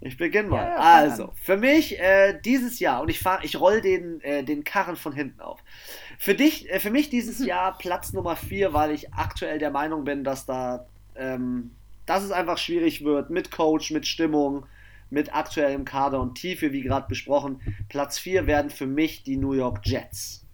Ich 0.02 0.18
beginne 0.18 0.50
mal. 0.50 0.64
Ja, 0.64 0.76
also, 0.76 1.32
für 1.42 1.58
mich 1.58 2.00
äh, 2.00 2.40
dieses 2.46 2.80
Jahr, 2.80 3.02
und 3.02 3.10
ich, 3.10 3.20
fahr, 3.20 3.44
ich 3.44 3.60
roll 3.60 3.82
den, 3.82 4.22
äh, 4.22 4.44
den 4.44 4.64
Karren 4.64 4.98
von 4.98 5.14
hinten 5.14 5.42
auf. 5.42 5.60
Für 6.20 6.36
dich, 6.36 6.70
äh, 6.70 6.80
für 6.80 6.92
mich 6.92 7.10
dieses 7.10 7.44
Jahr 7.44 7.76
Platz 7.78 8.14
Nummer 8.14 8.36
4, 8.36 8.72
weil 8.72 8.92
ich 8.92 9.14
aktuell 9.14 9.58
der 9.58 9.72
Meinung 9.72 10.04
bin, 10.04 10.24
dass 10.24 10.46
da, 10.46 10.86
ähm, 11.16 11.72
dass 12.06 12.24
es 12.24 12.32
einfach 12.32 12.60
schwierig 12.60 13.04
wird 13.04 13.32
mit 13.32 13.50
Coach, 13.50 13.90
mit 13.90 14.06
Stimmung, 14.06 14.68
mit 15.10 15.34
aktuellem 15.34 15.86
Kader 15.86 16.20
und 16.20 16.36
Tiefe, 16.36 16.72
wie 16.72 16.82
gerade 16.82 17.08
besprochen. 17.08 17.62
Platz 17.90 18.18
4 18.20 18.48
werden 18.48 18.70
für 18.70 18.88
mich 18.88 19.24
die 19.24 19.38
New 19.38 19.54
York 19.54 19.82
Jets. 19.84 20.46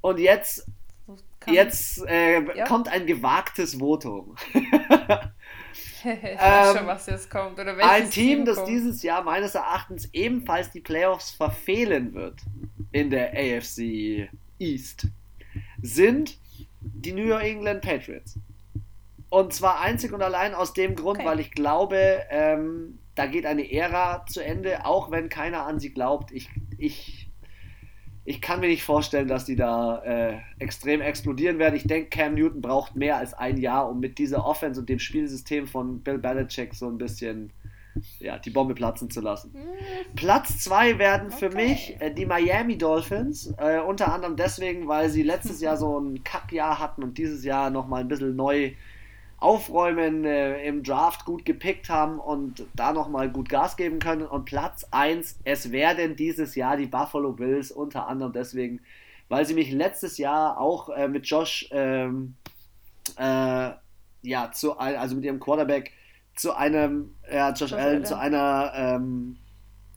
Und 0.00 0.18
jetzt, 0.18 0.66
jetzt 1.46 2.04
äh, 2.06 2.42
ja. 2.56 2.64
kommt 2.66 2.88
ein 2.88 3.06
gewagtes 3.06 3.80
Votum. 3.80 4.36
ich 4.54 6.04
weiß 6.04 6.68
schon, 6.72 6.82
ähm, 6.82 6.86
was 6.86 7.06
jetzt 7.06 7.30
kommt. 7.30 7.58
Oder 7.58 7.76
ein 7.78 8.10
Team, 8.10 8.10
Team 8.10 8.44
das 8.44 8.64
dieses 8.64 9.02
Jahr 9.02 9.22
meines 9.24 9.54
Erachtens 9.54 10.08
ebenfalls 10.12 10.70
die 10.70 10.80
Playoffs 10.80 11.30
verfehlen 11.30 12.14
wird 12.14 12.40
in 12.92 13.10
der 13.10 13.32
AFC 13.32 14.28
East, 14.58 15.08
sind 15.82 16.38
die 16.80 17.12
New 17.12 17.32
England 17.32 17.82
Patriots. 17.82 18.38
Und 19.28 19.52
zwar 19.52 19.80
einzig 19.80 20.12
und 20.12 20.22
allein 20.22 20.54
aus 20.54 20.72
dem 20.72 20.94
Grund, 20.94 21.18
okay. 21.18 21.26
weil 21.26 21.40
ich 21.40 21.50
glaube, 21.50 22.22
ähm, 22.30 22.98
da 23.16 23.26
geht 23.26 23.46
eine 23.46 23.72
Ära 23.72 24.24
zu 24.26 24.44
Ende, 24.44 24.84
auch 24.84 25.10
wenn 25.10 25.28
keiner 25.28 25.66
an 25.66 25.80
sie 25.80 25.90
glaubt. 25.90 26.30
Ich, 26.32 26.50
ich, 26.78 27.28
ich 28.24 28.40
kann 28.42 28.60
mir 28.60 28.68
nicht 28.68 28.84
vorstellen, 28.84 29.26
dass 29.26 29.46
die 29.46 29.56
da 29.56 30.02
äh, 30.04 30.38
extrem 30.58 31.00
explodieren 31.00 31.58
werden. 31.58 31.74
Ich 31.74 31.86
denke, 31.86 32.10
Cam 32.10 32.34
Newton 32.34 32.60
braucht 32.60 32.94
mehr 32.94 33.16
als 33.16 33.32
ein 33.32 33.56
Jahr, 33.56 33.88
um 33.90 34.00
mit 34.00 34.18
dieser 34.18 34.44
Offense 34.44 34.80
und 34.80 34.88
dem 34.88 34.98
Spielsystem 34.98 35.66
von 35.66 36.02
Bill 36.02 36.18
Belichick 36.18 36.74
so 36.74 36.88
ein 36.88 36.98
bisschen 36.98 37.52
ja, 38.20 38.38
die 38.38 38.50
Bombe 38.50 38.74
platzen 38.74 39.08
zu 39.08 39.22
lassen. 39.22 39.54
Hm. 39.54 39.62
Platz 40.14 40.58
zwei 40.58 40.98
werden 40.98 41.30
für 41.30 41.46
okay. 41.46 41.56
mich 41.56 41.96
äh, 42.00 42.12
die 42.12 42.26
Miami 42.26 42.76
Dolphins. 42.76 43.54
Äh, 43.56 43.80
unter 43.80 44.12
anderem 44.12 44.36
deswegen, 44.36 44.88
weil 44.88 45.08
sie 45.08 45.22
letztes 45.22 45.62
Jahr 45.62 45.78
so 45.78 45.98
ein 45.98 46.22
Kackjahr 46.22 46.78
hatten 46.78 47.02
und 47.02 47.16
dieses 47.16 47.44
Jahr 47.44 47.70
nochmal 47.70 48.02
ein 48.02 48.08
bisschen 48.08 48.36
neu 48.36 48.72
aufräumen, 49.38 50.24
äh, 50.24 50.66
im 50.66 50.82
Draft 50.82 51.24
gut 51.24 51.44
gepickt 51.44 51.90
haben 51.90 52.18
und 52.18 52.66
da 52.74 52.92
nochmal 52.92 53.28
gut 53.30 53.48
Gas 53.48 53.76
geben 53.76 53.98
können. 53.98 54.26
Und 54.26 54.46
Platz 54.46 54.86
1, 54.90 55.40
es 55.44 55.72
werden 55.72 56.16
dieses 56.16 56.54
Jahr 56.54 56.76
die 56.76 56.86
Buffalo 56.86 57.32
Bills, 57.32 57.70
unter 57.70 58.06
anderem 58.08 58.32
deswegen, 58.32 58.80
weil 59.28 59.44
sie 59.44 59.54
mich 59.54 59.70
letztes 59.70 60.18
Jahr 60.18 60.58
auch 60.58 60.88
äh, 60.88 61.08
mit 61.08 61.26
Josh, 61.26 61.68
ähm, 61.70 62.34
äh, 63.18 63.70
ja, 64.22 64.50
zu, 64.52 64.78
also 64.78 65.16
mit 65.16 65.24
ihrem 65.24 65.40
Quarterback, 65.40 65.92
zu 66.34 66.54
einem, 66.54 67.14
ja, 67.30 67.50
Josh, 67.50 67.60
Josh 67.60 67.72
Allen, 67.74 68.04
zu 68.04 68.18
einer, 68.18 68.72
ähm, 68.74 69.36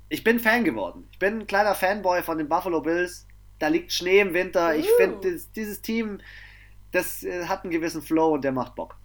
ich 0.10 0.24
bin 0.24 0.40
Fan 0.40 0.64
geworden. 0.64 1.08
Ich 1.12 1.20
bin 1.20 1.40
ein 1.40 1.48
kleiner 1.48 1.76
Fanboy 1.76 2.24
von 2.24 2.38
den 2.38 2.50
Buffalo 2.50 2.82
Bills. 2.82 3.28
Da 3.60 3.68
liegt 3.68 3.92
Schnee 3.92 4.20
im 4.20 4.34
Winter. 4.34 4.76
Ich 4.76 4.90
finde, 4.98 5.38
dieses 5.56 5.82
Team, 5.82 6.20
das 6.92 7.24
äh, 7.24 7.46
hat 7.46 7.64
einen 7.64 7.72
gewissen 7.72 8.02
Flow 8.02 8.34
und 8.34 8.44
der 8.44 8.52
macht 8.52 8.76
Bock. 8.76 8.99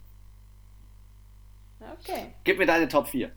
Okay. 2.00 2.34
Gib 2.44 2.58
mir 2.58 2.66
deine 2.66 2.88
Top 2.88 3.08
4. 3.08 3.30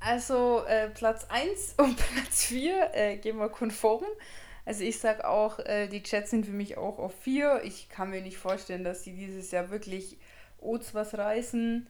Also 0.00 0.64
äh, 0.66 0.88
Platz 0.88 1.26
1 1.28 1.74
und 1.78 1.96
Platz 1.96 2.44
4 2.46 2.90
äh, 2.94 3.16
gehen 3.18 3.38
wir 3.38 3.48
konform. 3.48 4.04
Also 4.64 4.84
ich 4.84 4.98
sage 4.98 5.28
auch, 5.28 5.58
äh, 5.58 5.88
die 5.88 6.02
Jets 6.04 6.30
sind 6.30 6.46
für 6.46 6.52
mich 6.52 6.76
auch 6.78 6.98
auf 6.98 7.14
4. 7.22 7.62
Ich 7.64 7.88
kann 7.88 8.10
mir 8.10 8.22
nicht 8.22 8.38
vorstellen, 8.38 8.84
dass 8.84 9.02
die 9.02 9.14
dieses 9.14 9.50
Jahr 9.50 9.70
wirklich 9.70 10.18
Oats 10.60 10.94
was 10.94 11.16
reißen. 11.16 11.86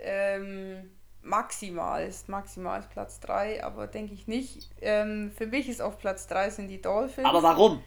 Ähm, 0.00 0.90
maximal 1.22 2.06
ist 2.06 2.28
maximal 2.28 2.80
ist 2.80 2.90
Platz 2.90 3.20
3, 3.20 3.62
aber 3.64 3.86
denke 3.86 4.14
ich 4.14 4.26
nicht. 4.26 4.70
Ähm, 4.80 5.30
für 5.36 5.46
mich 5.46 5.68
ist 5.68 5.80
auf 5.80 5.98
Platz 5.98 6.26
3 6.26 6.50
sind 6.50 6.68
die 6.68 6.80
Dolphins. 6.80 7.26
Aber 7.26 7.42
warum? 7.42 7.82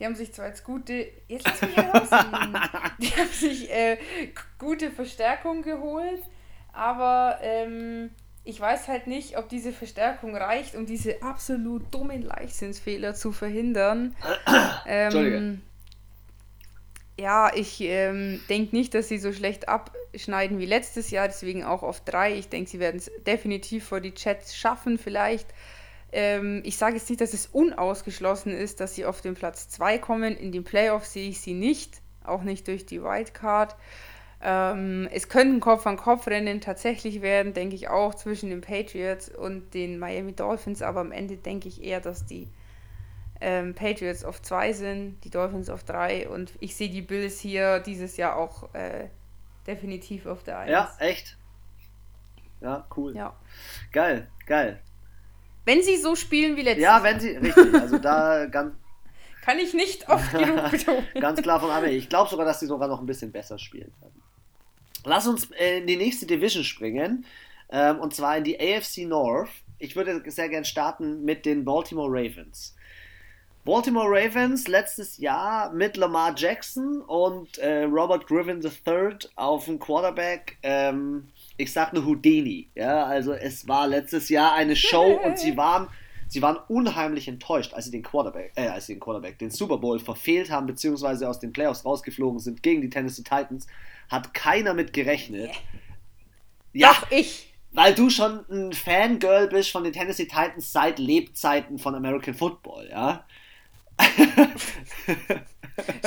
Die 0.00 0.06
haben 0.06 0.16
sich 0.16 0.32
zwar 0.32 0.46
als 0.46 0.64
gute, 0.64 1.06
jetzt 1.28 1.44
lass 1.44 1.60
mich 1.60 1.78
rausnehmen, 1.78 2.58
die 2.98 3.10
haben 3.10 3.28
sich 3.30 3.70
äh, 3.70 3.98
gute 4.58 4.90
Verstärkung 4.90 5.62
geholt, 5.62 6.22
aber 6.72 7.38
ähm, 7.42 8.10
ich 8.44 8.58
weiß 8.58 8.88
halt 8.88 9.06
nicht, 9.06 9.36
ob 9.36 9.50
diese 9.50 9.72
Verstärkung 9.72 10.34
reicht, 10.34 10.74
um 10.74 10.86
diese 10.86 11.22
absolut 11.22 11.94
dummen 11.94 12.22
Leichtsinnsfehler 12.22 13.14
zu 13.14 13.32
verhindern. 13.32 14.16
ähm, 14.86 15.60
ja, 17.18 17.52
ich 17.54 17.82
ähm, 17.82 18.40
denke 18.48 18.74
nicht, 18.74 18.94
dass 18.94 19.08
sie 19.08 19.18
so 19.18 19.32
schlecht 19.34 19.68
abschneiden 19.68 20.58
wie 20.58 20.66
letztes 20.66 21.10
Jahr, 21.10 21.28
deswegen 21.28 21.64
auch 21.64 21.82
auf 21.82 22.00
drei. 22.00 22.34
Ich 22.34 22.48
denke, 22.48 22.70
sie 22.70 22.80
werden 22.80 22.96
es 22.96 23.10
definitiv 23.26 23.84
vor 23.86 24.00
die 24.00 24.14
Chats 24.14 24.56
schaffen, 24.56 24.96
vielleicht. 24.96 25.46
Ähm, 26.12 26.62
ich 26.64 26.76
sage 26.76 26.96
jetzt 26.96 27.08
nicht, 27.08 27.20
dass 27.20 27.34
es 27.34 27.46
unausgeschlossen 27.46 28.52
ist, 28.52 28.80
dass 28.80 28.94
sie 28.94 29.04
auf 29.04 29.20
den 29.20 29.34
Platz 29.34 29.68
2 29.68 29.98
kommen. 29.98 30.36
In 30.36 30.52
den 30.52 30.64
Playoffs 30.64 31.12
sehe 31.12 31.28
ich 31.28 31.40
sie 31.40 31.54
nicht, 31.54 32.00
auch 32.24 32.42
nicht 32.42 32.66
durch 32.68 32.86
die 32.86 33.02
Wildcard. 33.02 33.76
Ähm, 34.42 35.08
es 35.12 35.28
könnten 35.28 35.60
Kopf-an-Kopf-Rennen 35.60 36.60
tatsächlich 36.60 37.20
werden, 37.20 37.52
denke 37.52 37.74
ich 37.74 37.88
auch, 37.88 38.14
zwischen 38.14 38.48
den 38.48 38.62
Patriots 38.62 39.28
und 39.28 39.74
den 39.74 39.98
Miami 39.98 40.32
Dolphins, 40.32 40.80
aber 40.80 41.00
am 41.00 41.12
Ende 41.12 41.36
denke 41.36 41.68
ich 41.68 41.84
eher, 41.84 42.00
dass 42.00 42.24
die 42.24 42.48
ähm, 43.42 43.74
Patriots 43.74 44.24
auf 44.24 44.40
2 44.40 44.72
sind, 44.72 45.24
die 45.24 45.30
Dolphins 45.30 45.68
auf 45.68 45.84
3 45.84 46.28
und 46.28 46.52
ich 46.60 46.74
sehe 46.74 46.88
die 46.88 47.02
Bills 47.02 47.38
hier 47.38 47.80
dieses 47.80 48.16
Jahr 48.16 48.36
auch 48.36 48.74
äh, 48.74 49.08
definitiv 49.66 50.26
auf 50.26 50.42
der 50.42 50.60
1. 50.60 50.70
Ja, 50.70 50.94
echt? 50.98 51.36
Ja, 52.62 52.86
cool. 52.96 53.14
Ja. 53.14 53.36
Geil, 53.92 54.28
geil. 54.46 54.80
Wenn 55.64 55.82
sie 55.82 55.96
so 55.96 56.16
spielen 56.16 56.56
wie 56.56 56.62
letztes 56.62 56.82
Jahr. 56.82 56.98
Ja, 56.98 57.04
wenn 57.04 57.20
sie, 57.20 57.30
richtig. 57.30 57.74
Also 57.74 57.98
da 57.98 58.46
ganz. 58.50 58.74
Kann 59.42 59.58
ich 59.58 59.72
nicht 59.74 60.08
oft 60.08 60.32
genug 60.38 60.70
betonen. 60.70 61.04
Ganz 61.18 61.40
klar 61.42 61.60
von 61.60 61.70
Armee. 61.70 61.96
Ich 61.96 62.08
glaube 62.08 62.30
sogar, 62.30 62.44
dass 62.44 62.60
sie 62.60 62.66
sogar 62.66 62.88
noch 62.88 63.00
ein 63.00 63.06
bisschen 63.06 63.32
besser 63.32 63.58
spielen 63.58 63.92
werden. 64.00 64.22
Lass 65.04 65.26
uns 65.26 65.48
in 65.58 65.86
die 65.86 65.96
nächste 65.96 66.26
Division 66.26 66.64
springen. 66.64 67.24
Ähm, 67.70 68.00
und 68.00 68.14
zwar 68.14 68.36
in 68.36 68.44
die 68.44 68.60
AFC 68.60 69.06
North. 69.06 69.50
Ich 69.78 69.96
würde 69.96 70.22
sehr 70.30 70.48
gern 70.48 70.64
starten 70.64 71.24
mit 71.24 71.46
den 71.46 71.64
Baltimore 71.64 72.10
Ravens. 72.10 72.74
Baltimore 73.64 74.08
Ravens 74.08 74.68
letztes 74.68 75.18
Jahr 75.18 75.72
mit 75.72 75.96
Lamar 75.96 76.34
Jackson 76.36 77.02
und 77.02 77.58
äh, 77.58 77.84
Robert 77.84 78.26
Griffin 78.26 78.62
III 78.62 79.16
auf 79.36 79.66
dem 79.66 79.78
Quarterback. 79.78 80.58
Ähm, 80.62 81.28
ich 81.60 81.72
sag 81.72 81.92
nur 81.92 82.04
Houdini. 82.04 82.70
Ja, 82.74 83.04
also 83.04 83.32
es 83.32 83.68
war 83.68 83.86
letztes 83.86 84.28
Jahr 84.28 84.54
eine 84.54 84.76
Show 84.76 85.20
und 85.24 85.38
sie 85.38 85.56
waren, 85.56 85.88
sie 86.28 86.42
waren 86.42 86.58
unheimlich 86.68 87.28
enttäuscht, 87.28 87.74
als 87.74 87.86
sie 87.86 87.90
den 87.90 88.02
Quarterback, 88.02 88.52
äh, 88.56 88.68
als 88.68 88.86
sie 88.86 88.94
den 88.94 89.00
Quarterback, 89.00 89.38
den 89.38 89.50
Super 89.50 89.78
Bowl 89.78 89.98
verfehlt 89.98 90.50
haben, 90.50 90.66
beziehungsweise 90.66 91.28
aus 91.28 91.38
den 91.38 91.52
Playoffs 91.52 91.84
rausgeflogen 91.84 92.40
sind 92.40 92.62
gegen 92.62 92.80
die 92.80 92.90
Tennessee 92.90 93.22
Titans. 93.22 93.66
Hat 94.08 94.34
keiner 94.34 94.74
mit 94.74 94.92
gerechnet. 94.92 95.52
Ja, 96.72 96.92
Doch, 96.92 97.10
ich. 97.10 97.54
Weil 97.72 97.94
du 97.94 98.10
schon 98.10 98.44
ein 98.50 98.72
Fangirl 98.72 99.46
bist 99.46 99.70
von 99.70 99.84
den 99.84 99.92
Tennessee 99.92 100.24
Titans 100.24 100.72
seit 100.72 100.98
Lebzeiten 100.98 101.78
von 101.78 101.94
American 101.94 102.34
Football, 102.34 102.88
ja? 102.90 103.24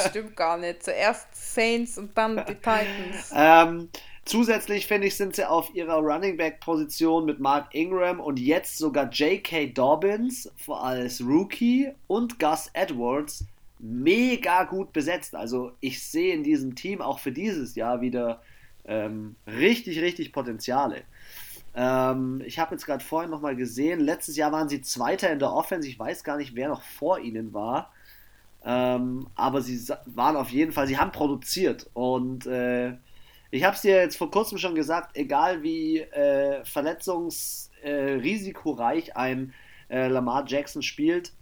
Stimmt 0.09 0.35
gar 0.35 0.57
nicht. 0.57 0.83
Zuerst 0.83 1.27
Saints 1.31 1.97
und 1.97 2.17
dann 2.17 2.37
die 2.45 2.55
Titans. 2.55 3.31
Ähm, 3.33 3.89
zusätzlich 4.25 4.88
finde 4.88 5.07
ich, 5.07 5.15
sind 5.15 5.36
sie 5.36 5.47
auf 5.47 5.73
ihrer 5.73 5.97
Running 5.97 6.38
Back 6.38 6.59
Position 6.59 7.25
mit 7.25 7.39
Mark 7.39 7.73
Ingram 7.73 8.19
und 8.19 8.39
jetzt 8.39 8.77
sogar 8.77 9.09
J.K. 9.09 9.67
Dobbins 9.67 10.51
als 10.67 11.21
Rookie 11.21 11.91
und 12.07 12.39
Gus 12.39 12.69
Edwards 12.73 13.45
mega 13.79 14.63
gut 14.63 14.93
besetzt. 14.93 15.36
Also 15.36 15.73
ich 15.81 16.03
sehe 16.03 16.33
in 16.33 16.43
diesem 16.43 16.75
Team 16.75 17.01
auch 17.01 17.19
für 17.19 17.31
dieses 17.31 17.75
Jahr 17.75 18.01
wieder 18.01 18.41
ähm, 18.86 19.36
richtig, 19.47 19.99
richtig 20.01 20.31
Potenziale. 20.31 21.03
Ähm, 21.75 22.41
ich 22.45 22.59
habe 22.59 22.75
jetzt 22.75 22.86
gerade 22.86 23.03
vorhin 23.03 23.31
nochmal 23.31 23.55
gesehen, 23.55 23.99
letztes 23.99 24.38
Jahr 24.38 24.51
waren 24.51 24.69
sie 24.69 24.81
Zweiter 24.81 25.31
in 25.31 25.39
der 25.39 25.51
Offense. 25.51 25.88
Ich 25.88 25.97
weiß 25.97 26.23
gar 26.23 26.38
nicht, 26.38 26.55
wer 26.55 26.69
noch 26.69 26.81
vor 26.81 27.19
ihnen 27.19 27.53
war. 27.53 27.91
Ähm, 28.65 29.27
aber 29.36 29.62
sie 29.62 29.93
waren 30.05 30.38
auf 30.38 30.49
jeden 30.49 30.71
Fall, 30.71 30.88
sie 30.88 30.97
haben 30.97 31.12
produziert. 31.12 31.89
Und 31.93 32.45
äh, 32.45 32.93
ich 33.53 33.63
habe 33.63 33.75
es 33.75 33.81
dir 33.83 33.97
jetzt 33.97 34.17
vor 34.17 34.31
kurzem 34.31 34.57
schon 34.57 34.73
gesagt, 34.73 35.15
egal 35.15 35.61
wie 35.61 35.99
äh, 35.99 36.65
verletzungsrisikoreich 36.65 39.15
ein 39.15 39.53
äh, 39.89 40.07
Lamar 40.07 40.45
Jackson 40.47 40.81
spielt, 40.81 41.33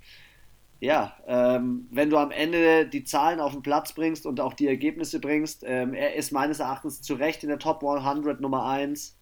ja, 0.81 1.15
ähm, 1.25 1.87
wenn 1.89 2.09
du 2.09 2.17
am 2.17 2.31
Ende 2.31 2.85
die 2.85 3.05
Zahlen 3.05 3.39
auf 3.39 3.53
den 3.53 3.61
Platz 3.61 3.93
bringst 3.93 4.25
und 4.25 4.41
auch 4.41 4.53
die 4.53 4.67
Ergebnisse 4.67 5.21
bringst, 5.21 5.63
ähm, 5.65 5.93
er 5.93 6.15
ist 6.15 6.33
meines 6.33 6.59
Erachtens 6.59 7.01
zu 7.01 7.13
Recht 7.13 7.43
in 7.43 7.49
der 7.49 7.59
Top 7.59 7.81
100 7.81 8.41
Nummer 8.41 8.65
1. 8.65 9.15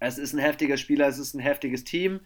Es 0.00 0.18
ist 0.18 0.32
ein 0.32 0.40
heftiger 0.40 0.78
Spieler, 0.78 1.06
es 1.06 1.20
ist 1.20 1.34
ein 1.34 1.40
heftiges 1.40 1.84
Team. 1.84 2.18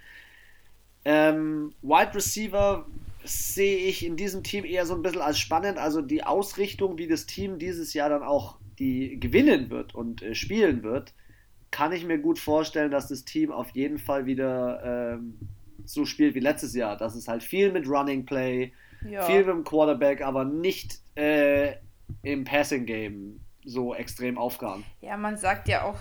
Ähm, 1.04 1.74
Wide 1.82 2.14
Receiver 2.14 2.86
sehe 3.24 3.76
ich 3.76 4.06
in 4.06 4.16
diesem 4.16 4.42
Team 4.42 4.64
eher 4.64 4.86
so 4.86 4.94
ein 4.94 5.02
bisschen 5.02 5.20
als 5.20 5.38
spannend. 5.38 5.76
Also 5.76 6.00
die 6.00 6.24
Ausrichtung, 6.24 6.96
wie 6.96 7.08
das 7.08 7.26
Team 7.26 7.58
dieses 7.58 7.92
Jahr 7.92 8.08
dann 8.08 8.22
auch 8.22 8.56
die 8.78 9.18
gewinnen 9.20 9.70
wird 9.70 9.94
und 9.94 10.22
äh, 10.22 10.34
spielen 10.34 10.82
wird, 10.82 11.14
kann 11.70 11.92
ich 11.92 12.04
mir 12.04 12.18
gut 12.18 12.38
vorstellen, 12.38 12.90
dass 12.90 13.08
das 13.08 13.24
Team 13.24 13.52
auf 13.52 13.70
jeden 13.70 13.98
Fall 13.98 14.26
wieder 14.26 15.14
ähm, 15.14 15.38
so 15.84 16.04
spielt 16.04 16.34
wie 16.34 16.40
letztes 16.40 16.74
Jahr. 16.74 16.96
Das 16.96 17.14
ist 17.14 17.28
halt 17.28 17.42
viel 17.42 17.72
mit 17.72 17.88
Running 17.88 18.24
Play, 18.24 18.72
ja. 19.08 19.22
viel 19.22 19.38
mit 19.38 19.48
dem 19.48 19.64
Quarterback, 19.64 20.22
aber 20.22 20.44
nicht 20.44 21.00
äh, 21.16 21.74
im 22.22 22.44
Passing 22.44 22.86
Game 22.86 23.40
so 23.64 23.94
extrem 23.94 24.38
aufgaben. 24.38 24.84
Ja, 25.00 25.16
man 25.16 25.36
sagt 25.36 25.68
ja 25.68 25.84
auch 25.84 25.98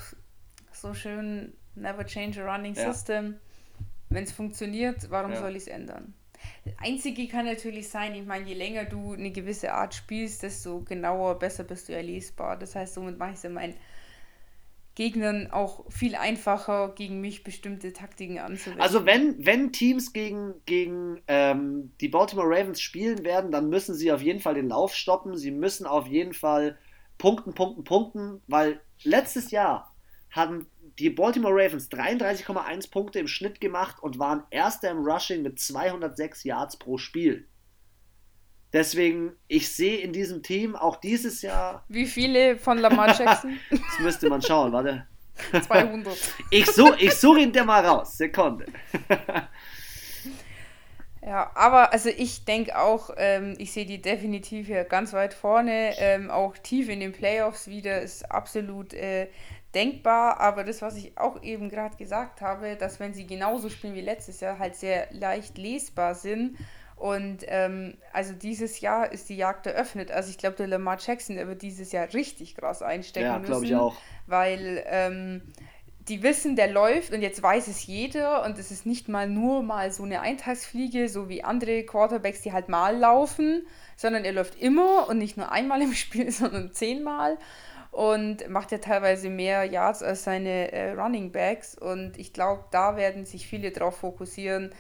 so 0.72 0.94
schön, 0.94 1.54
Never 1.76 2.06
change 2.06 2.42
a 2.42 2.56
running 2.56 2.74
ja. 2.74 2.94
system. 2.94 3.36
Wenn 4.10 4.24
es 4.24 4.32
funktioniert, 4.32 5.10
warum 5.10 5.32
ja. 5.32 5.42
soll 5.42 5.52
ich 5.56 5.64
es 5.64 5.68
ändern? 5.68 6.14
Das 6.64 6.74
Einzige 6.78 7.28
kann 7.28 7.46
natürlich 7.46 7.90
sein, 7.90 8.16
ich 8.16 8.26
meine, 8.26 8.48
je 8.48 8.54
länger 8.54 8.86
du 8.86 9.14
eine 9.14 9.32
gewisse 9.32 9.74
Art 9.74 9.94
spielst, 9.94 10.44
desto 10.44 10.82
genauer, 10.82 11.40
besser 11.40 11.64
bist 11.64 11.90
du 11.90 11.94
ja 11.94 12.02
lesbar. 12.02 12.58
Das 12.58 12.76
heißt, 12.76 12.94
somit 12.96 13.18
mache 13.18 13.32
ich 13.32 13.36
es 13.38 13.44
ja 13.44 13.50
meinen 13.50 13.76
Gegnern 14.96 15.52
auch 15.52 15.92
viel 15.92 16.16
einfacher, 16.16 16.94
gegen 16.96 17.20
mich 17.20 17.44
bestimmte 17.44 17.92
Taktiken 17.92 18.40
anzuwenden. 18.40 18.82
Also 18.82 19.06
wenn, 19.06 19.46
wenn 19.46 19.74
Teams 19.74 20.14
gegen, 20.14 20.54
gegen 20.66 21.22
ähm, 21.28 21.92
die 22.00 22.08
Baltimore 22.08 22.48
Ravens 22.48 22.80
spielen 22.80 23.26
werden, 23.26 23.52
dann 23.52 23.70
müssen 23.70 23.94
sie 23.94 24.12
auf 24.14 24.22
jeden 24.22 24.40
Fall 24.40 24.54
den 24.54 24.70
Lauf 24.70 24.96
stoppen. 24.96 25.36
Sie 25.36 25.52
müssen 25.52 25.86
auf 25.86 26.08
jeden 26.08 26.34
Fall 26.34 26.78
punkten, 27.18 27.54
punkten, 27.54 27.84
punkten, 27.84 28.42
weil 28.48 28.80
letztes 29.04 29.52
Jahr 29.52 29.94
haben 30.32 30.68
die 31.00 31.10
Baltimore 31.10 31.54
Ravens 31.54 31.90
33,1 31.92 32.90
Punkte 32.90 33.20
im 33.20 33.28
Schnitt 33.28 33.60
gemacht 33.60 34.02
und 34.02 34.20
waren 34.20 34.44
Erster 34.50 34.90
im 34.92 35.00
Rushing 35.00 35.42
mit 35.42 35.60
206 35.60 36.44
Yards 36.44 36.78
pro 36.78 36.98
Spiel. 36.98 37.48
Deswegen, 38.72 39.34
ich 39.48 39.72
sehe 39.72 40.00
in 40.00 40.12
diesem 40.12 40.44
Team 40.44 40.76
auch 40.76 40.98
dieses 40.98 41.42
Jahr. 41.42 41.86
Wie 41.88 42.06
viele 42.06 42.58
von 42.58 42.78
Lamar 42.78 43.08
Jackson? 43.20 43.60
das 43.70 44.00
müsste 44.00 44.30
man 44.30 44.42
schauen, 44.42 44.72
warte. 44.72 45.08
200. 45.62 46.18
Ich, 46.50 46.66
such, 46.68 46.96
ich 47.00 47.14
suche 47.14 47.42
ihn 47.42 47.52
dir 47.52 47.66
mal 47.66 47.86
raus. 47.86 48.18
Sekunde. 48.18 48.66
Ja, 51.26 51.50
aber 51.56 51.92
also 51.92 52.10
ich 52.10 52.46
denke 52.46 52.78
auch, 52.78 53.10
ähm, 53.18 53.56
ich 53.58 53.72
sehe 53.72 53.88
die 53.88 54.00
definitiv 54.00 54.68
hier 54.68 54.84
ganz 54.84 55.12
weit 55.12 55.34
vorne, 55.34 55.96
ähm, 55.98 56.30
auch 56.30 56.56
tief 56.56 56.88
in 56.88 57.00
den 57.00 57.14
Playoffs 57.14 57.68
wieder, 57.68 58.00
ist 58.00 58.32
absolut 58.32 58.94
äh, 58.94 59.30
denkbar, 59.76 60.40
aber 60.40 60.64
das, 60.64 60.82
was 60.82 60.96
ich 60.96 61.18
auch 61.18 61.44
eben 61.44 61.70
gerade 61.70 61.98
gesagt 61.98 62.42
habe, 62.42 62.76
dass 62.76 63.00
wenn 63.00 63.14
sie 63.14 63.28
genauso 63.28 63.70
spielen 63.70 63.94
wie 63.94 64.02
letztes 64.02 64.40
Jahr, 64.40 64.58
halt 64.58 64.76
sehr 64.76 65.08
leicht 65.12 65.58
lesbar 65.58 66.16
sind. 66.16 66.58
Und 66.96 67.40
ähm, 67.48 67.98
also 68.14 68.34
dieses 68.34 68.80
Jahr 68.80 69.12
ist 69.12 69.28
die 69.28 69.36
Jagd 69.36 69.68
eröffnet. 69.68 70.12
Also 70.12 70.30
ich 70.30 70.38
glaube, 70.38 70.56
der 70.56 70.68
Lamar 70.68 70.98
Jackson, 70.98 71.36
der 71.36 71.48
wird 71.48 71.62
dieses 71.62 71.92
Jahr 71.92 72.12
richtig 72.14 72.56
krass 72.56 72.82
einstecken 72.82 73.26
ja, 73.26 73.40
müssen. 73.40 73.64
ich 73.66 73.76
auch. 73.76 73.98
Weil 74.28 74.82
ähm, 74.88 75.42
die 76.08 76.22
wissen, 76.24 76.56
der 76.56 76.72
läuft 76.72 77.14
und 77.14 77.22
jetzt 77.22 77.42
weiß 77.42 77.68
es 77.68 77.86
jeder 77.86 78.46
und 78.46 78.58
es 78.60 78.72
ist 78.72 78.86
nicht 78.86 79.10
mal 79.10 79.28
nur 79.28 79.64
mal 79.64 79.92
so 79.92 80.04
eine 80.04 80.22
Eintagsfliege, 80.22 81.10
so 81.10 81.30
wie 81.30 81.44
andere 81.44 81.84
Quarterbacks, 81.84 82.42
die 82.42 82.54
halt 82.54 82.70
mal 82.70 82.96
laufen, 82.96 83.66
sondern 83.96 84.24
er 84.24 84.32
läuft 84.32 84.56
immer 84.56 85.10
und 85.10 85.18
nicht 85.18 85.36
nur 85.36 85.52
einmal 85.52 85.82
im 85.82 85.94
Spiel, 85.96 86.32
sondern 86.32 86.72
zehnmal 86.74 87.38
und 87.96 88.50
macht 88.50 88.74
ja 88.74 88.80
teilweise 88.80 89.30
mehr 89.30 89.64
Yards 89.64 90.04
als 90.04 90.26
seine 90.26 90.74
äh, 90.74 90.92
Running 90.92 91.32
Backs. 91.32 91.78
Und 91.78 92.18
ich 92.18 92.34
glaube, 92.34 92.66
da 92.72 92.98
werden 92.98 93.24
sich 93.24 93.48
viele 93.48 93.72
drauf 93.72 94.00
fokussieren 94.00 94.72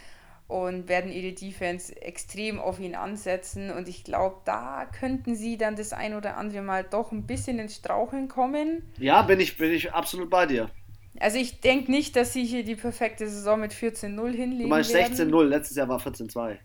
und 0.50 0.90
werden 0.90 1.10
ihre 1.10 1.32
Defense 1.32 1.96
extrem 2.02 2.60
auf 2.60 2.78
ihn 2.78 2.94
ansetzen. 2.94 3.72
Und 3.72 3.88
ich 3.88 4.04
glaube, 4.04 4.42
da 4.44 4.86
könnten 5.00 5.34
sie 5.36 5.58
dann 5.58 5.78
das 5.78 5.94
ein 5.94 6.14
oder 6.14 6.36
andere 6.36 6.62
Mal 6.62 6.84
doch 6.84 7.14
ein 7.14 7.26
bisschen 7.26 7.58
ins 7.58 7.78
Straucheln 7.78 8.28
kommen. 8.28 8.84
Ja, 8.98 9.22
bin 9.22 9.40
ich, 9.40 9.56
bin 9.56 9.72
ich 9.72 9.94
absolut 9.94 10.30
bei 10.30 10.46
dir. 10.46 10.70
Also 11.18 11.38
ich 11.38 11.62
denke 11.62 11.92
nicht, 11.92 12.18
dass 12.18 12.34
sie 12.34 12.44
hier 12.44 12.66
die 12.66 12.76
perfekte 12.76 13.30
Saison 13.30 13.62
mit 13.62 13.72
14-0 13.72 14.32
hinlegen 14.32 14.64
Du 14.64 14.68
meinst 14.68 14.94
16-0, 14.94 15.44
letztes 15.46 15.78
Jahr 15.78 15.88
war 15.88 16.02
14-2. 16.02 16.58